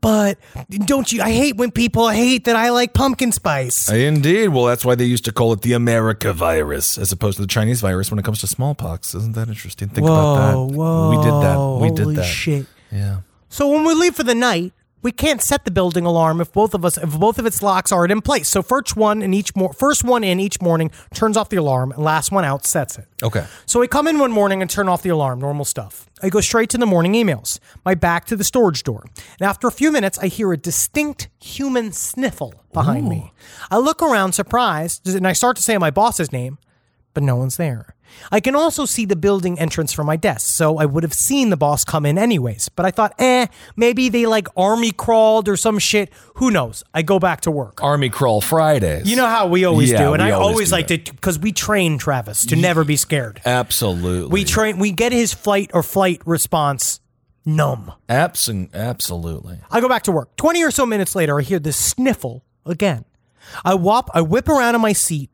but 0.03 0.38
don't 0.85 1.09
you? 1.13 1.21
I 1.21 1.31
hate 1.31 1.55
when 1.55 1.71
people 1.71 2.09
hate 2.09 2.43
that 2.43 2.57
I 2.57 2.69
like 2.71 2.93
pumpkin 2.93 3.31
spice. 3.31 3.89
Indeed. 3.89 4.49
Well, 4.49 4.65
that's 4.65 4.84
why 4.84 4.95
they 4.95 5.05
used 5.05 5.23
to 5.25 5.31
call 5.31 5.53
it 5.53 5.61
the 5.61 5.71
America 5.71 6.34
virus 6.34 6.97
as 6.97 7.13
opposed 7.13 7.38
to 7.38 7.41
the 7.41 7.47
Chinese 7.47 7.80
virus 7.80 8.11
when 8.11 8.19
it 8.19 8.25
comes 8.25 8.41
to 8.41 8.47
smallpox. 8.47 9.15
Isn't 9.15 9.34
that 9.35 9.47
interesting? 9.47 9.88
Think 9.88 10.05
about 10.05 10.35
that. 10.35 10.75
whoa, 10.75 11.09
we 11.09 11.15
did 11.23 11.31
that. 11.31 11.80
We 11.81 12.05
did 12.05 12.17
that. 12.17 12.25
shit. 12.25 12.65
Yeah. 12.91 13.21
So 13.47 13.69
when 13.69 13.85
we 13.85 13.93
leave 13.93 14.13
for 14.13 14.23
the 14.23 14.35
night, 14.35 14.73
we 15.03 15.11
can't 15.11 15.41
set 15.41 15.65
the 15.65 15.71
building 15.71 16.05
alarm 16.05 16.41
if 16.41 16.51
both 16.51 16.73
of 16.73 16.84
us 16.84 16.97
if 16.97 17.19
both 17.19 17.38
of 17.38 17.45
its 17.45 17.61
locks 17.61 17.91
aren't 17.91 18.11
in 18.11 18.21
place. 18.21 18.47
So 18.47 18.63
first 18.63 18.95
one 18.95 19.21
in 19.21 19.34
each 19.34 19.51
first 19.75 20.03
one 20.03 20.23
in 20.23 20.39
each 20.39 20.61
morning 20.61 20.89
turns 21.13 21.38
off 21.38 21.49
the 21.49 21.57
alarm, 21.57 21.91
and 21.91 22.03
last 22.03 22.31
one 22.31 22.45
out 22.45 22.65
sets 22.65 22.97
it. 22.97 23.07
Okay. 23.21 23.45
So 23.65 23.84
I 23.84 23.88
come 23.88 24.07
in 24.07 24.17
one 24.17 24.31
morning 24.31 24.61
and 24.61 24.71
turn 24.71 24.89
off 24.89 25.03
the 25.03 25.09
alarm, 25.09 25.39
normal 25.39 25.65
stuff. 25.65 26.09
I 26.21 26.30
go 26.30 26.39
straight 26.39 26.69
to 26.69 26.77
the 26.77 26.85
morning 26.85 27.13
emails, 27.13 27.59
my 27.84 27.95
back 27.95 28.25
to 28.25 28.35
the 28.35 28.45
storage 28.45 28.84
door. 28.84 29.03
And 29.39 29.47
after 29.47 29.67
a 29.67 29.71
few 29.71 29.91
minutes, 29.91 30.17
I 30.19 30.27
hear 30.27 30.53
a 30.53 30.57
distinct 30.57 31.27
human 31.41 31.91
sniffle 31.91 32.53
behind 32.71 33.09
me. 33.09 33.34
I 33.69 33.77
look 33.77 34.01
around 34.01 34.31
surprised, 34.31 35.07
and 35.07 35.27
I 35.27 35.34
start 35.34 35.57
to 35.57 35.61
say 35.61 35.77
my 35.77 35.91
boss's 35.91 36.31
name, 36.31 36.57
but 37.13 37.23
no 37.23 37.35
one's 37.35 37.57
there. 37.57 37.95
I 38.31 38.40
can 38.40 38.56
also 38.56 38.85
see 38.85 39.06
the 39.06 39.15
building 39.15 39.60
entrance 39.60 39.94
from 39.94 40.07
my 40.07 40.15
desk, 40.15 40.48
so 40.48 40.77
I 40.77 40.85
would 40.85 41.03
have 41.03 41.14
seen 41.14 41.49
the 41.49 41.57
boss 41.57 41.84
come 41.84 42.06
in 42.06 42.18
anyways. 42.18 42.69
But 42.69 42.85
I 42.85 42.91
thought, 42.91 43.14
eh, 43.19 43.48
maybe 43.76 44.10
they 44.10 44.26
like 44.26 44.48
army 44.57 44.91
crawled 44.91 45.48
or 45.49 45.56
some 45.57 45.80
shit. 45.80 46.11
Who 46.35 46.52
knows? 46.52 46.84
I 46.94 47.02
go 47.02 47.19
back 47.19 47.41
to 47.41 47.52
work. 47.52 47.84
Army 47.84 48.10
Crawl 48.10 48.41
Fridays. 48.41 49.10
You 49.10 49.15
know 49.15 49.27
how 49.27 49.48
we 49.48 49.65
always 49.65 49.91
Yeah, 49.91 49.99
do, 50.06 50.14
and 50.14 50.23
we 50.23 50.30
I 50.30 50.31
always 50.31 50.53
always 50.53 50.69
do 50.69 50.76
like 50.76 50.88
to 51.06 51.11
because 51.11 51.40
we 51.40 51.52
train 51.52 51.98
Travis 51.98 52.45
to 52.48 52.56
never 52.56 52.84
be 52.84 52.95
scared. 52.95 53.41
Absolutely. 53.45 54.31
We 54.31 54.44
train, 54.44 54.77
we 54.80 54.91
get 54.91 55.11
his 55.11 55.34
flight 55.34 55.72
or 55.73 55.84
flight 55.84 56.22
response 56.26 56.99
numb. 57.45 57.91
Abs- 58.10 58.49
absolutely. 58.73 59.60
I 59.72 59.81
go 59.81 59.90
back 59.90 60.03
to 60.03 60.11
work. 60.11 60.35
20 60.38 60.64
or 60.64 60.72
so 60.72 60.85
minutes 60.85 61.15
later, 61.15 61.40
I 61.40 61.44
hear 61.44 61.60
this 61.60 61.77
sniffle 61.77 62.44
again. 62.65 63.06
I 63.65 63.73
whop, 63.76 64.10
I 64.14 64.22
whip 64.22 64.48
around 64.48 64.76
in 64.76 64.81
my 64.81 64.94
seat. 64.94 65.30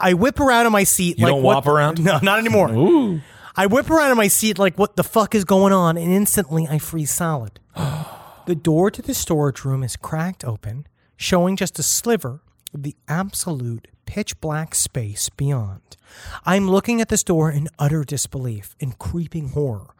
I 0.00 0.14
whip 0.14 0.40
around 0.40 0.66
in 0.66 0.72
my 0.72 0.84
seat. 0.84 1.18
You 1.18 1.26
like, 1.26 1.34
don't 1.34 1.42
what- 1.42 1.54
whop 1.54 1.66
around? 1.66 1.98
No, 2.04 2.18
not 2.22 2.38
anymore. 2.38 2.70
Ooh. 2.72 3.20
I 3.56 3.66
whip 3.66 3.90
around 3.90 4.10
in 4.10 4.16
my 4.16 4.28
seat 4.28 4.58
like, 4.58 4.78
what 4.78 4.96
the 4.96 5.04
fuck 5.04 5.34
is 5.34 5.44
going 5.44 5.72
on? 5.72 5.96
And 5.98 6.12
instantly 6.12 6.66
I 6.68 6.78
freeze 6.78 7.10
solid. 7.10 7.60
the 8.46 8.54
door 8.54 8.90
to 8.90 9.02
the 9.02 9.14
storage 9.14 9.64
room 9.64 9.82
is 9.82 9.96
cracked 9.96 10.44
open, 10.44 10.86
showing 11.16 11.56
just 11.56 11.78
a 11.78 11.82
sliver 11.82 12.42
of 12.72 12.82
the 12.84 12.96
absolute 13.08 13.88
pitch 14.06 14.40
black 14.40 14.74
space 14.74 15.28
beyond. 15.28 15.96
I'm 16.44 16.68
looking 16.68 17.00
at 17.00 17.08
this 17.08 17.22
door 17.22 17.50
in 17.50 17.68
utter 17.78 18.02
disbelief, 18.04 18.74
in 18.80 18.92
creeping 18.92 19.50
horror. 19.50 19.94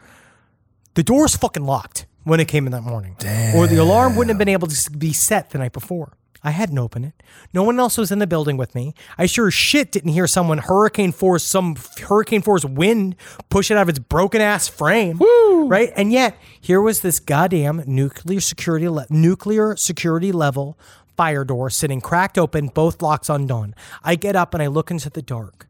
The 0.95 1.03
door's 1.03 1.37
fucking 1.37 1.65
locked 1.65 2.07
when 2.25 2.41
it 2.41 2.49
came 2.49 2.67
in 2.67 2.73
that 2.73 2.83
morning. 2.83 3.17
Or 3.57 3.67
the 3.67 3.77
alarm 3.77 4.17
wouldn't 4.17 4.31
have 4.31 4.39
been 4.39 4.49
able 4.49 4.69
to 4.69 4.91
be 4.91 5.13
set 5.13 5.51
the 5.51 5.59
night 5.59 5.73
before. 5.73 6.13
I 6.43 6.51
hadn't 6.51 6.79
opened 6.79 7.05
it. 7.07 7.23
No 7.53 7.63
one 7.63 7.79
else 7.79 7.99
was 7.99 8.11
in 8.11 8.19
the 8.19 8.27
building 8.27 8.57
with 8.57 8.75
me. 8.75 8.95
I 9.19 9.27
sure 9.27 9.49
as 9.49 9.55
shit 9.55 9.93
didn't 9.93 10.13
hear 10.13 10.27
someone 10.27 10.59
hurricane 10.59 11.13
force, 11.13 11.45
some 11.45 11.77
hurricane 12.01 12.43
force 12.43 12.65
wind 12.65 13.17
push 13.51 13.71
it 13.71 13.77
out 13.77 13.83
of 13.83 13.89
its 13.91 13.99
broken 13.99 14.41
ass 14.41 14.67
frame. 14.67 15.21
Right? 15.69 15.93
And 15.97 16.13
yet, 16.13 16.37
here 16.61 16.81
was 16.81 17.03
this 17.03 17.21
goddamn 17.21 17.85
nuclear 17.87 18.41
security, 18.41 18.89
le- 18.89 19.07
nuclear 19.11 19.77
security 19.77 20.33
level 20.33 20.79
fire 21.17 21.45
door 21.45 21.69
sitting 21.69 22.01
cracked 22.01 22.39
open, 22.39 22.69
both 22.69 23.03
locks 23.03 23.29
undone. 23.29 23.75
I 24.03 24.15
get 24.15 24.35
up 24.35 24.55
and 24.55 24.63
I 24.63 24.69
look 24.69 24.91
into 24.91 25.11
the 25.11 25.21
dark 25.21 25.67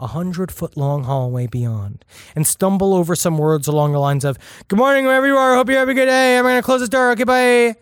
a 0.00 0.06
hundred 0.06 0.52
foot 0.52 0.76
long 0.76 1.04
hallway 1.04 1.46
beyond 1.46 2.04
and 2.34 2.46
stumble 2.46 2.94
over 2.94 3.14
some 3.14 3.36
words 3.36 3.66
along 3.66 3.92
the 3.92 3.98
lines 3.98 4.24
of, 4.24 4.38
Good 4.68 4.78
morning, 4.78 5.04
wherever 5.04 5.26
you 5.26 5.36
are. 5.36 5.56
Hope 5.56 5.68
you 5.68 5.76
have 5.76 5.88
a 5.88 5.94
good 5.94 6.06
day. 6.06 6.38
I'm 6.38 6.44
going 6.44 6.56
to 6.56 6.62
close 6.62 6.80
this 6.80 6.88
door. 6.88 7.10
Okay, 7.12 7.24
bye. 7.24 7.76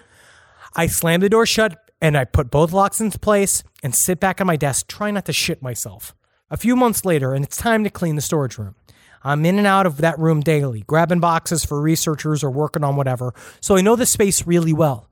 I 0.75 0.87
slam 0.89 1.21
the 1.21 1.29
door 1.29 1.47
shut 1.47 1.86
and 2.01 2.17
I 2.17 2.25
put 2.25 2.51
both 2.51 2.73
locks 2.73 3.01
into 3.01 3.19
place 3.19 3.63
and 3.83 3.95
sit 3.95 4.21
back 4.21 4.41
at 4.41 4.47
my 4.47 4.57
desk, 4.57 4.89
trying 4.89 5.15
not 5.15 5.27
to 5.27 5.33
shit 5.33 5.63
myself. 5.63 6.15
A 6.51 6.57
few 6.57 6.77
months 6.77 7.05
later, 7.05 7.35
and 7.35 7.45
it's 7.45 7.57
time 7.57 7.85
to 7.85 7.91
clean 7.91 8.17
the 8.17 8.23
storage 8.23 8.59
room. 8.59 8.75
I'm 9.23 9.45
in 9.45 9.59
and 9.59 9.67
out 9.67 9.87
of 9.87 9.97
that 9.99 10.19
room 10.19 10.41
daily, 10.41 10.85
grabbing 10.87 11.21
boxes 11.21 11.65
for 11.65 11.81
researchers 11.81 12.45
or 12.45 12.51
working 12.51 12.85
on 12.85 12.97
whatever, 12.97 13.35
so 13.61 13.77
I 13.77 13.81
know 13.81 13.97
the 13.97 14.07
space 14.07 14.47
really 14.47 14.73
well. 14.73 15.09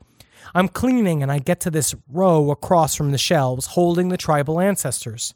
I'm 0.54 0.68
cleaning 0.68 1.22
and 1.22 1.32
I 1.32 1.40
get 1.40 1.58
to 1.60 1.70
this 1.70 1.94
row 2.08 2.50
across 2.50 2.94
from 2.94 3.10
the 3.10 3.18
shelves 3.18 3.66
holding 3.66 4.08
the 4.08 4.16
tribal 4.16 4.60
ancestors. 4.60 5.34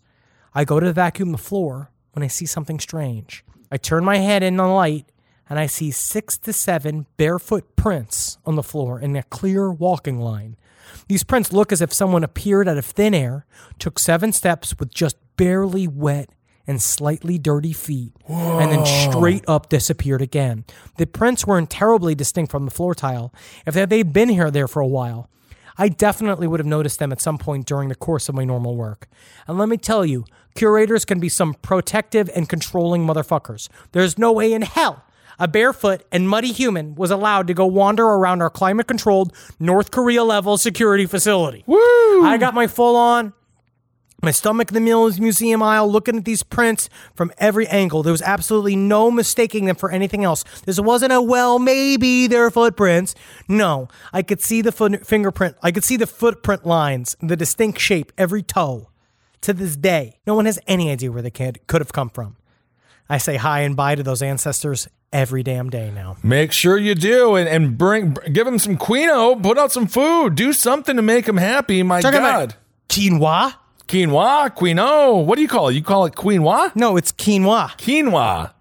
I 0.55 0.65
go 0.65 0.79
to 0.79 0.93
vacuum 0.93 1.33
the 1.33 1.39
floor 1.39 1.91
when 2.13 2.23
I 2.23 2.29
see 2.29 2.47
something 2.47 2.79
strange. 2.79 3.45
I 3.73 3.79
turn 3.79 4.05
my 4.05 4.19
head 4.19 4.43
in 4.45 4.57
the 4.57 4.67
light 4.67 5.11
and 5.49 5.59
I 5.59 5.67
see 5.67 5.91
six 5.91 6.39
to 6.39 6.53
seven 6.53 7.07
barefoot 7.17 7.75
prints 7.75 8.39
on 8.45 8.55
the 8.55 8.63
floor 8.63 9.01
in 9.01 9.17
a 9.17 9.23
clear 9.25 9.73
walking 9.73 10.21
line. 10.21 10.57
These 11.09 11.25
prints 11.25 11.53
look 11.53 11.73
as 11.73 11.81
if 11.81 11.93
someone 11.93 12.25
appeared 12.25 12.69
out 12.69 12.79
of 12.79 12.85
thin 12.85 13.15
air, 13.15 13.47
took 13.79 13.99
seven 13.99 14.33
steps 14.33 14.75
with 14.79 14.93
just 14.93 15.17
barely 15.37 15.87
wet 15.89 16.31
and 16.67 16.83
slightly 16.83 17.39
dirty 17.39 17.73
feet, 17.73 18.13
and 18.29 18.71
then 18.71 18.85
straight 18.85 19.43
up 19.49 19.71
disappeared 19.71 20.21
again. 20.21 20.65
The 20.99 21.07
prints 21.07 21.47
weren't 21.47 21.71
terribly 21.71 22.15
distinct 22.15 22.53
from 22.53 22.67
the 22.67 22.71
floor 22.71 22.95
tile. 22.95 23.33
If 23.67 23.75
they'd 23.75 24.13
been 24.13 24.29
here 24.29 24.51
there 24.51 24.69
for 24.69 24.81
a 24.81 24.87
while, 24.87 25.31
I 25.79 25.89
definitely 25.89 26.47
would 26.47 26.61
have 26.61 26.67
noticed 26.67 26.99
them 26.99 27.13
at 27.13 27.23
some 27.23 27.39
point 27.39 27.67
during 27.67 27.89
the 27.89 27.95
course 27.95 28.29
of 28.29 28.35
my 28.35 28.45
normal 28.45 28.77
work. 28.77 29.09
And 29.47 29.57
let 29.57 29.69
me 29.69 29.79
tell 29.79 30.05
you, 30.05 30.25
curators 30.55 31.05
can 31.05 31.21
be 31.21 31.29
some 31.29 31.55
protective 31.55 32.29
and 32.35 32.49
controlling 32.49 33.07
motherfuckers. 33.07 33.69
There's 33.93 34.19
no 34.19 34.33
way 34.33 34.53
in 34.53 34.63
hell 34.63 35.05
a 35.39 35.49
barefoot 35.49 36.05
and 36.11 36.29
muddy 36.29 36.53
human 36.53 36.95
was 36.95 37.11
allowed 37.11 37.47
to 37.47 37.55
go 37.55 37.67
wander 37.67 38.05
around 38.05 38.43
our 38.43 38.51
climate 38.51 38.87
controlled 38.87 39.33
North 39.59 39.91
Korea 39.91 40.25
level 40.25 40.59
security 40.59 41.07
facility. 41.07 41.65
Woo! 41.67 42.25
I 42.25 42.37
got 42.39 42.55
my 42.55 42.67
full 42.67 42.97
on 42.97 43.33
my 44.21 44.33
stomach 44.33 44.71
in 44.71 44.75
the 44.75 44.81
Mills 44.81 45.21
Museum 45.21 45.63
aisle, 45.63 45.91
looking 45.91 46.17
at 46.17 46.25
these 46.25 46.43
prints 46.43 46.91
from 47.15 47.31
every 47.39 47.69
angle. 47.69 48.03
There 48.03 48.13
was 48.13 48.23
absolutely 48.23 48.75
no 48.75 49.13
mistaking 49.13 49.67
them 49.67 49.77
for 49.77 49.93
anything 49.93 50.25
else. 50.25 50.43
This 50.65 50.81
wasn't 50.81 51.13
a 51.13 51.23
well, 51.23 51.61
maybe 51.61 52.27
they're 52.27 52.51
footprints. 52.51 53.15
No, 53.49 53.87
I 54.13 54.23
could 54.23 54.41
see 54.41 54.61
the 54.61 54.73
foot, 54.73 55.07
fingerprint. 55.07 55.57
I 55.63 55.71
could 55.71 55.85
see 55.85 55.97
the 55.97 56.07
footprint 56.07 56.67
lines, 56.67 57.17
the 57.23 57.37
distinct 57.37 57.79
shape, 57.79 58.13
every 58.19 58.43
toe. 58.43 58.91
To 59.43 59.53
this 59.53 59.77
day, 59.77 60.19
no 60.27 60.35
one 60.35 60.47
has 60.47 60.59
any 60.67 60.91
idea 60.91 61.13
where 61.13 61.23
the 61.23 61.31
kid 61.31 61.61
could 61.69 61.81
have 61.81 61.93
come 61.93 62.11
from. 62.11 62.37
I 63.09 63.19
say 63.19 63.37
hi 63.37 63.61
and 63.61 63.77
bye 63.77 63.95
to 63.95 64.03
those 64.03 64.21
ancestors 64.21 64.89
every 65.13 65.43
damn 65.43 65.71
day 65.71 65.91
now. 65.91 66.17
Make 66.23 66.53
sure 66.53 66.77
you 66.77 66.95
do, 66.95 67.35
and, 67.37 67.49
and 67.49 67.77
bring 67.79 68.17
give 68.33 68.45
them 68.47 68.59
some 68.59 68.77
quinoa. 68.77 69.43
Put 69.43 69.59
out 69.59 69.73
some 69.73 69.87
food. 69.87 70.35
Do 70.35 70.53
something 70.53 70.97
to 70.97 71.03
make 71.03 71.27
them 71.27 71.37
happy. 71.37 71.83
My 71.83 72.01
Talking 72.01 72.21
God, 72.21 72.55
quinoa? 72.89 73.55
quinoa, 73.87 74.51
quinoa. 74.57 75.25
What 75.25 75.37
do 75.37 75.43
you 75.43 75.49
call 75.49 75.69
it? 75.69 75.75
You 75.75 75.83
call 75.83 76.07
it 76.07 76.15
quinoa? 76.15 76.75
No, 76.77 76.97
it's 76.97 77.13
quinoa. 77.13 77.71
Quinoa. 77.79 78.53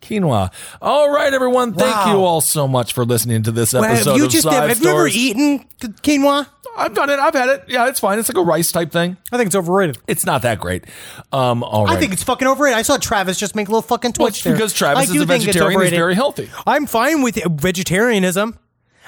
Quinoa. 0.00 0.50
All 0.80 1.10
right, 1.12 1.32
everyone. 1.34 1.74
Thank 1.74 1.94
Wow. 1.94 2.12
you 2.12 2.24
all 2.24 2.40
so 2.40 2.66
much 2.66 2.94
for 2.94 3.04
listening 3.04 3.42
to 3.42 3.52
this 3.52 3.74
Well, 3.74 3.84
episode 3.84 4.12
have 4.12 4.18
you 4.18 4.24
of 4.26 4.30
just 4.30 4.44
Side 4.44 4.68
have 4.70 4.80
you 4.82 4.88
ever 4.90 5.08
eaten 5.08 5.66
quinoa? 6.02 6.46
I've 6.76 6.94
done 6.94 7.10
it. 7.10 7.18
I've 7.18 7.34
had 7.34 7.48
it. 7.48 7.64
Yeah, 7.68 7.88
it's 7.88 8.00
fine. 8.00 8.18
It's 8.18 8.28
like 8.28 8.36
a 8.38 8.42
rice 8.46 8.72
type 8.72 8.90
thing. 8.92 9.16
I 9.32 9.36
think 9.36 9.48
it's 9.48 9.56
overrated. 9.56 9.98
It's 10.06 10.24
not 10.24 10.42
that 10.42 10.60
great. 10.60 10.84
Um, 11.32 11.62
all 11.62 11.84
right. 11.86 11.96
I 11.96 12.00
think 12.00 12.12
it's 12.12 12.22
fucking 12.22 12.46
overrated. 12.48 12.78
I 12.78 12.82
saw 12.82 12.96
Travis 12.96 13.38
just 13.38 13.54
make 13.54 13.68
a 13.68 13.70
little 13.70 13.82
fucking 13.82 14.14
Well, 14.18 14.28
twitch 14.28 14.36
it's 14.36 14.44
there. 14.44 14.52
because 14.54 14.72
Travis 14.72 14.98
I 15.00 15.02
is 15.04 15.10
do 15.12 15.22
a 15.22 15.26
think 15.26 15.38
it's 15.44 15.46
vegetarian. 15.46 15.70
He's 15.72 15.76
overrated. 15.76 15.98
very 15.98 16.14
healthy. 16.14 16.50
I'm 16.66 16.86
fine 16.86 17.22
with 17.22 17.38
vegetarianism, 17.84 18.58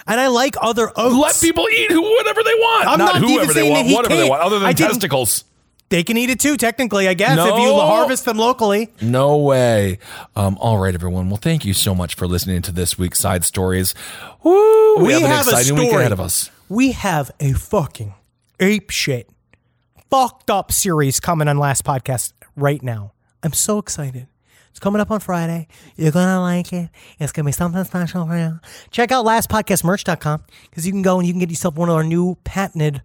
and 0.07 0.21
I 0.21 0.27
like 0.29 0.57
other 0.61 0.91
oats. 0.97 1.15
Let 1.17 1.41
people 1.41 1.69
eat 1.69 1.91
who 1.91 2.03
whatever 2.03 2.43
they 2.43 2.55
want. 2.55 2.89
I'm 2.89 2.99
not 2.99 3.17
even 3.17 3.29
whoever 3.29 3.53
they 3.53 3.61
saying 3.61 3.73
want, 3.73 3.85
that 3.85 3.89
he 3.89 3.95
whatever 3.95 4.15
they 4.15 4.21
can't. 4.23 4.31
want, 4.31 4.43
other 4.43 4.59
than 4.59 4.69
I 4.69 4.73
didn't- 4.73 4.93
testicles. 4.93 5.45
They 5.89 6.03
can 6.03 6.17
eat 6.17 6.31
it 6.31 6.41
too, 6.41 6.57
technically, 6.57 7.07
I 7.07 7.13
guess, 7.13 7.33
if 7.33 7.37
No. 7.37 7.59
you 7.59 7.75
harvest 7.75 8.25
them 8.25 8.39
locally. 8.39 8.89
No 9.03 9.37
way. 9.37 9.99
Um, 10.35 10.57
all 10.59 10.79
right, 10.79 10.95
everyone. 10.95 11.29
Well, 11.29 11.37
thank 11.37 11.67
you 11.67 11.75
so 11.75 11.95
much 11.95 12.15
for 12.15 12.27
listening 12.27 12.63
to 12.63 12.73
this 12.73 12.97
week's 12.99 13.19
side 13.21 13.45
stories. 13.45 13.95
Woo! 14.43 14.97
We, 15.05 15.13
have, 15.13 15.23
an 15.23 15.31
exciting 15.55 15.77
week 15.77 15.93
ahead 15.93 16.11
of 16.13 16.19
us. 16.19 16.51
We 16.69 16.93
have 16.93 17.31
a 17.41 17.53
fucking 17.53 18.15
ape 18.61 18.91
shit, 18.91 19.29
fucked 20.11 20.51
up 20.51 20.73
series 20.73 21.21
coming 21.21 21.49
on 21.49 21.59
last 21.59 21.85
podcast 21.85 22.33
right 22.57 22.83
now. 22.83 23.13
I'm 23.43 23.53
so 23.53 23.79
excited. 23.79 24.29
It's 24.71 24.79
coming 24.79 25.01
up 25.01 25.11
on 25.11 25.21
Friday. 25.21 25.69
You're 25.97 26.13
gonna 26.13 26.41
like 26.41 26.73
it. 26.73 26.89
It's 27.19 27.33
gonna 27.33 27.47
be 27.47 27.53
something 27.53 27.85
special 27.85 28.27
for 28.27 28.39
you. 28.39 28.59
Check 28.91 29.13
out 29.13 29.27
lastpodcastmerch.com 29.27 30.45
because 30.71 30.87
you 30.87 30.93
can 30.93 31.03
go 31.03 31.19
and 31.19 31.27
you 31.27 31.35
can 31.35 31.41
get 31.41 31.51
yourself 31.51 31.75
one 31.75 31.91
of 31.91 31.95
our 31.95 32.05
new 32.05 32.37
patented. 32.45 33.03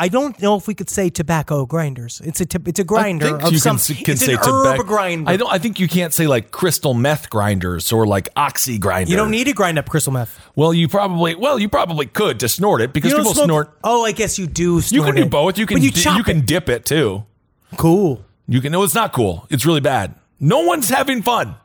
I 0.00 0.08
don't 0.08 0.40
know 0.40 0.54
if 0.56 0.68
we 0.68 0.74
could 0.74 0.88
say 0.88 1.10
tobacco 1.10 1.66
grinders. 1.66 2.20
It's 2.24 2.40
a 2.40 2.46
t- 2.46 2.58
it's 2.66 2.78
a 2.78 2.84
grinder 2.84 3.26
I 3.26 3.30
think 3.30 3.42
of 3.42 3.52
you 3.52 3.58
some. 3.58 3.78
can, 3.78 3.96
can 3.96 4.12
it's 4.12 4.24
say 4.24 4.34
an 4.34 4.38
herb 4.40 4.86
grinder. 4.86 5.28
I 5.30 5.36
don't. 5.36 5.52
I 5.52 5.58
think 5.58 5.80
you 5.80 5.88
can't 5.88 6.14
say 6.14 6.28
like 6.28 6.52
crystal 6.52 6.94
meth 6.94 7.28
grinders 7.30 7.92
or 7.92 8.06
like 8.06 8.28
oxy 8.36 8.78
grinder. 8.78 9.10
you 9.10 9.16
don't 9.16 9.32
need 9.32 9.44
to 9.48 9.52
grind 9.52 9.78
up 9.78 9.88
crystal 9.88 10.12
meth. 10.12 10.40
Well, 10.54 10.72
you 10.72 10.86
probably. 10.88 11.34
Well, 11.34 11.58
you 11.58 11.68
probably 11.68 12.06
could 12.06 12.38
to 12.40 12.48
snort 12.48 12.80
it 12.80 12.92
because 12.92 13.12
people 13.12 13.34
smoke- 13.34 13.44
snort. 13.46 13.78
Oh, 13.82 14.04
I 14.04 14.12
guess 14.12 14.38
you 14.38 14.46
do. 14.46 14.80
Snort. 14.80 14.92
You 15.08 15.12
can 15.12 15.22
do 15.24 15.28
both. 15.28 15.58
You 15.58 15.66
can. 15.66 15.82
You 15.82 15.90
di- 15.90 16.16
you 16.16 16.22
can 16.22 16.38
it. 16.38 16.46
dip 16.46 16.68
it 16.68 16.84
too. 16.84 17.24
Cool. 17.76 18.24
You 18.46 18.60
can. 18.60 18.70
No, 18.72 18.84
it's 18.84 18.94
not 18.94 19.12
cool. 19.12 19.46
It's 19.50 19.66
really 19.66 19.80
bad. 19.80 20.14
No 20.38 20.60
one's 20.60 20.88
having 20.88 21.22
fun. 21.22 21.56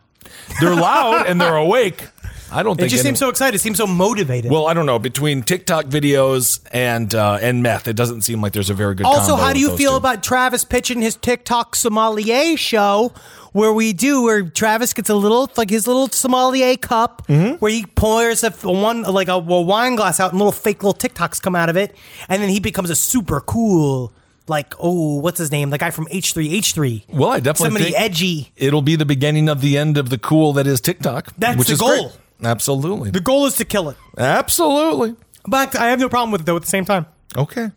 They're 0.60 0.76
loud 0.76 1.28
and 1.28 1.40
they're 1.40 1.56
awake. 1.56 2.10
I 2.54 2.64
don't 2.64 2.76
think 2.78 2.88
It 2.88 2.90
just 2.90 3.02
any- 3.02 3.10
seems 3.10 3.20
so 3.20 3.30
excited. 3.30 3.56
It 3.56 3.60
seems 3.62 3.78
so 3.78 3.88
motivated. 3.88 4.52
Well, 4.52 4.68
I 4.68 4.74
don't 4.74 4.86
know. 4.86 5.00
Between 5.00 5.42
TikTok 5.44 5.86
videos 5.86 6.60
and 6.72 7.14
uh, 7.16 7.40
and 7.42 7.64
meth, 7.64 7.88
it 7.88 7.96
doesn't 7.96 8.22
seem 8.22 8.42
like 8.42 8.54
there's 8.54 8.70
a 8.70 8.74
very 8.74 8.96
good. 8.96 9.06
also, 9.06 9.36
how 9.36 9.54
do 9.54 9.60
you 9.60 9.76
feel 9.78 9.92
two. 9.92 9.98
about 9.98 10.24
Travis 10.24 10.64
pitching 10.64 11.02
his 11.02 11.16
TikTok 11.16 11.76
sommelier 11.76 12.56
show, 12.58 13.14
where 13.54 13.74
we 13.74 13.94
do 13.94 14.24
where 14.24 14.44
Travis 14.44 14.94
gets 14.94 15.10
a 15.10 15.16
little 15.16 15.50
like 15.58 15.70
his 15.70 15.88
little 15.88 16.08
sommelier 16.10 16.76
cup, 16.78 17.26
Mm-hmm. 17.28 17.56
where 17.56 17.72
he 17.72 17.86
pours 17.86 18.44
a 18.44 18.52
one 18.52 19.04
like 19.04 19.28
a, 19.28 19.34
a 19.34 19.40
wine 19.62 19.96
glass 19.96 20.20
out, 20.20 20.32
and 20.32 20.40
little 20.40 20.52
fake 20.52 20.84
little 20.84 20.94
TikToks 20.98 21.42
come 21.42 21.56
out 21.56 21.70
of 21.70 21.78
it, 21.78 21.96
and 22.30 22.42
then 22.42 22.50
he 22.50 22.60
becomes 22.60 22.90
a 22.90 22.96
super 22.96 23.42
cool. 23.42 24.14
Like 24.46 24.74
oh, 24.78 25.20
what's 25.22 25.38
his 25.40 25.54
name? 25.54 25.70
The 25.70 25.78
guy 25.78 25.90
from 25.90 26.06
H 26.12 26.34
three 26.34 26.54
H 26.54 26.74
three. 26.74 27.06
Well, 27.08 27.30
I 27.30 27.40
definitely 27.40 27.66
somebody 27.66 27.86
think 27.94 27.96
edgy. 28.02 28.52
It'll 28.58 28.82
be 28.82 28.98
the 28.98 29.06
beginning 29.06 29.48
of 29.48 29.62
the 29.62 29.78
end 29.78 29.98
of 29.98 30.10
the 30.10 30.18
cool 30.18 30.52
that 30.54 30.68
is 30.68 30.82
TikTok. 30.82 31.32
That's 31.38 31.58
which 31.58 31.68
the 31.68 31.74
is 31.76 31.80
goal. 31.80 32.10
Great. 32.10 32.18
Absolutely. 32.46 33.12
The 33.12 33.20
goal 33.22 33.46
is 33.46 33.56
to 33.58 33.66
kill 33.66 33.90
it, 33.90 33.98
Absolutely. 34.18 35.16
but 35.48 35.76
I 35.76 35.88
have 35.90 36.00
no 36.00 36.10
problem 36.10 36.32
with 36.32 36.42
it 36.42 36.46
though. 36.46 36.56
At 36.56 36.64
the 36.64 36.68
same 36.70 36.86
time, 36.86 37.06
Okay. 37.38 37.72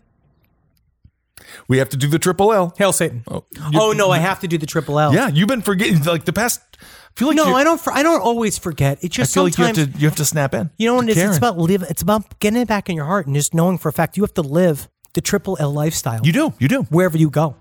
We 1.69 1.79
have 1.79 1.89
to 1.91 1.97
do 1.97 2.09
the 2.09 2.19
triple 2.19 2.53
L. 2.53 2.75
Hail 2.79 2.93
Satan. 2.93 3.23
Oh, 3.31 3.45
Oh, 3.75 3.93
no, 3.93 4.11
I 4.11 4.19
have 4.19 4.41
to 4.41 4.49
do 4.49 4.59
the 4.59 4.67
triple 4.67 4.99
L. 4.99 5.15
Yeah, 5.15 5.29
you've 5.29 5.49
been 5.49 5.63
forgetting 5.63 6.03
like 6.05 6.25
the 6.25 6.33
past. 6.33 6.61
I 6.81 6.85
feel 7.19 7.29
like 7.29 7.37
No, 7.37 7.47
you, 7.49 7.55
I 7.55 7.65
don't. 7.65 7.81
For, 7.81 7.93
I 7.93 8.03
don't 8.03 8.21
always 8.21 8.59
forget. 8.59 8.99
It's 9.03 9.17
I 9.17 9.23
just 9.23 9.35
feel 9.35 9.45
like 9.45 9.57
you 9.59 9.65
have 9.65 9.77
sometimes 9.77 9.95
to 9.97 10.01
you 10.01 10.09
have 10.09 10.17
to 10.17 10.25
snap 10.25 10.55
in. 10.55 10.71
You 10.79 10.89
know 10.89 10.95
what 10.95 11.07
to 11.07 11.09
it 11.09 11.17
is? 11.17 11.17
It's 11.19 11.39
Karen. 11.39 11.39
about 11.39 11.59
live. 11.59 11.83
It's 11.89 12.03
about 12.03 12.39
getting 12.41 12.61
it 12.61 12.69
back 12.69 12.89
in 12.89 12.97
your 12.97 13.05
heart 13.07 13.27
and 13.27 13.35
just 13.35 13.55
knowing 13.55 13.79
for 13.79 13.89
a 13.89 13.93
fact 13.93 14.17
you 14.17 14.23
have 14.23 14.35
to 14.35 14.43
live 14.43 14.89
the 15.15 15.21
triple 15.21 15.57
L 15.61 15.73
lifestyle. 15.73 16.21
You 16.25 16.33
do. 16.33 16.53
You 16.59 16.69
do. 16.69 16.83
wherever 16.85 17.17
you 17.17 17.31
go. 17.31 17.57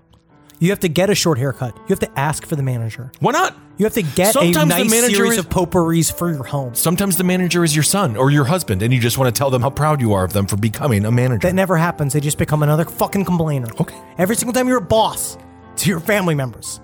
You 0.58 0.70
have 0.70 0.80
to 0.80 0.88
get 0.88 1.10
a 1.10 1.14
short 1.14 1.38
haircut. 1.38 1.76
You 1.76 1.84
have 1.90 1.98
to 2.00 2.18
ask 2.18 2.46
for 2.46 2.56
the 2.56 2.62
manager. 2.62 3.12
Why 3.20 3.32
not? 3.32 3.54
You 3.76 3.84
have 3.84 3.92
to 3.94 4.02
get 4.02 4.32
Sometimes 4.32 4.72
a 4.72 4.78
the 4.78 4.84
manager 4.88 5.16
series 5.16 5.32
is- 5.32 5.38
of 5.40 5.50
potpourris 5.50 6.10
for 6.10 6.30
your 6.32 6.44
home. 6.44 6.74
Sometimes 6.74 7.18
the 7.18 7.24
manager 7.24 7.62
is 7.62 7.76
your 7.76 7.82
son 7.82 8.16
or 8.16 8.30
your 8.30 8.44
husband, 8.46 8.80
and 8.82 8.92
you 8.92 8.98
just 8.98 9.18
want 9.18 9.34
to 9.34 9.38
tell 9.38 9.50
them 9.50 9.60
how 9.60 9.68
proud 9.68 10.00
you 10.00 10.14
are 10.14 10.24
of 10.24 10.32
them 10.32 10.46
for 10.46 10.56
becoming 10.56 11.04
a 11.04 11.10
manager. 11.10 11.46
That 11.46 11.54
never 11.54 11.76
happens. 11.76 12.14
They 12.14 12.20
just 12.20 12.38
become 12.38 12.62
another 12.62 12.86
fucking 12.86 13.26
complainer. 13.26 13.68
Okay. 13.80 13.96
Every 14.16 14.34
single 14.34 14.54
time 14.54 14.66
you're 14.66 14.78
a 14.78 14.80
boss 14.80 15.36
to 15.76 15.90
your 15.90 16.00
family 16.00 16.34
members, 16.34 16.80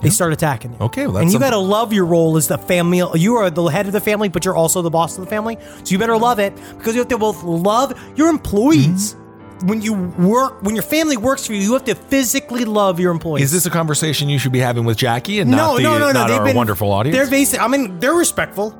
they 0.00 0.10
start 0.10 0.32
attacking 0.32 0.74
you. 0.74 0.78
Okay, 0.82 1.06
well, 1.06 1.14
that's 1.14 1.22
and 1.22 1.30
you 1.30 1.32
something- 1.32 1.50
got 1.50 1.56
to 1.56 1.60
love 1.60 1.92
your 1.92 2.04
role 2.04 2.36
as 2.36 2.46
the 2.46 2.56
family. 2.56 3.02
You 3.18 3.34
are 3.34 3.50
the 3.50 3.64
head 3.64 3.86
of 3.86 3.92
the 3.92 4.00
family, 4.00 4.28
but 4.28 4.44
you're 4.44 4.54
also 4.54 4.80
the 4.80 4.90
boss 4.90 5.18
of 5.18 5.24
the 5.24 5.30
family. 5.30 5.58
So 5.82 5.90
you 5.90 5.98
better 5.98 6.16
love 6.16 6.38
it 6.38 6.54
because 6.76 6.94
you 6.94 7.00
have 7.00 7.08
to 7.08 7.18
both 7.18 7.42
love 7.42 7.98
your 8.14 8.28
employees. 8.28 9.14
Mm-hmm. 9.14 9.24
When 9.64 9.82
you 9.82 9.92
work, 9.92 10.62
when 10.62 10.76
your 10.76 10.84
family 10.84 11.16
works 11.16 11.46
for 11.46 11.52
you, 11.52 11.60
you 11.60 11.72
have 11.72 11.84
to 11.84 11.94
physically 11.96 12.64
love 12.64 13.00
your 13.00 13.10
employees. 13.10 13.44
is 13.46 13.52
this 13.52 13.66
a 13.66 13.70
conversation 13.70 14.28
you 14.28 14.38
should 14.38 14.52
be 14.52 14.60
having 14.60 14.84
with 14.84 14.96
Jackie 14.96 15.40
and 15.40 15.50
no, 15.50 15.56
not, 15.56 15.76
the, 15.78 15.82
no, 15.82 15.98
no, 15.98 16.06
no. 16.06 16.12
not 16.12 16.28
They've 16.28 16.38
our 16.38 16.44
been 16.44 16.56
wonderful 16.56 16.92
audience? 16.92 17.16
They're 17.16 17.28
basic. 17.30 17.60
I 17.60 17.66
mean, 17.66 17.98
they're 17.98 18.14
respectful 18.14 18.70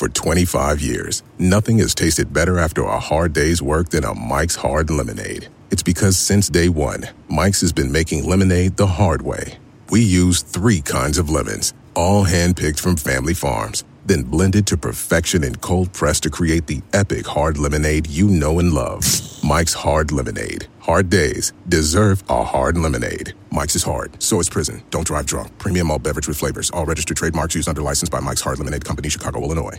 For 0.00 0.08
25 0.08 0.80
years, 0.80 1.22
nothing 1.38 1.76
has 1.80 1.94
tasted 1.94 2.32
better 2.32 2.58
after 2.58 2.84
a 2.84 2.98
hard 2.98 3.34
day's 3.34 3.60
work 3.60 3.90
than 3.90 4.02
a 4.02 4.14
Mike's 4.14 4.56
Hard 4.56 4.88
Lemonade. 4.88 5.48
It's 5.70 5.82
because 5.82 6.16
since 6.16 6.48
day 6.48 6.70
one, 6.70 7.06
Mike's 7.28 7.60
has 7.60 7.70
been 7.70 7.92
making 7.92 8.26
lemonade 8.26 8.78
the 8.78 8.86
hard 8.86 9.20
way. 9.20 9.58
We 9.90 10.00
use 10.00 10.40
three 10.40 10.80
kinds 10.80 11.18
of 11.18 11.28
lemons, 11.28 11.74
all 11.94 12.24
handpicked 12.24 12.80
from 12.80 12.96
family 12.96 13.34
farms, 13.34 13.84
then 14.06 14.22
blended 14.22 14.66
to 14.68 14.78
perfection 14.78 15.44
and 15.44 15.60
cold 15.60 15.92
pressed 15.92 16.22
to 16.22 16.30
create 16.30 16.66
the 16.66 16.80
epic 16.94 17.26
hard 17.26 17.58
lemonade 17.58 18.06
you 18.06 18.26
know 18.26 18.58
and 18.58 18.72
love. 18.72 19.04
Mike's 19.44 19.74
Hard 19.74 20.12
Lemonade. 20.12 20.66
Hard 20.78 21.10
days 21.10 21.52
deserve 21.68 22.24
a 22.30 22.42
hard 22.42 22.78
lemonade. 22.78 23.34
Mike's 23.50 23.76
is 23.76 23.82
hard, 23.82 24.22
so 24.22 24.40
is 24.40 24.48
prison. 24.48 24.82
Don't 24.88 25.06
drive 25.06 25.26
drunk. 25.26 25.58
Premium 25.58 25.90
all 25.90 25.98
beverage 25.98 26.26
with 26.26 26.38
flavors. 26.38 26.70
All 26.70 26.86
registered 26.86 27.18
trademarks 27.18 27.54
used 27.54 27.68
under 27.68 27.82
license 27.82 28.08
by 28.08 28.20
Mike's 28.20 28.40
Hard 28.40 28.58
Lemonade 28.58 28.86
Company, 28.86 29.10
Chicago, 29.10 29.42
Illinois. 29.42 29.78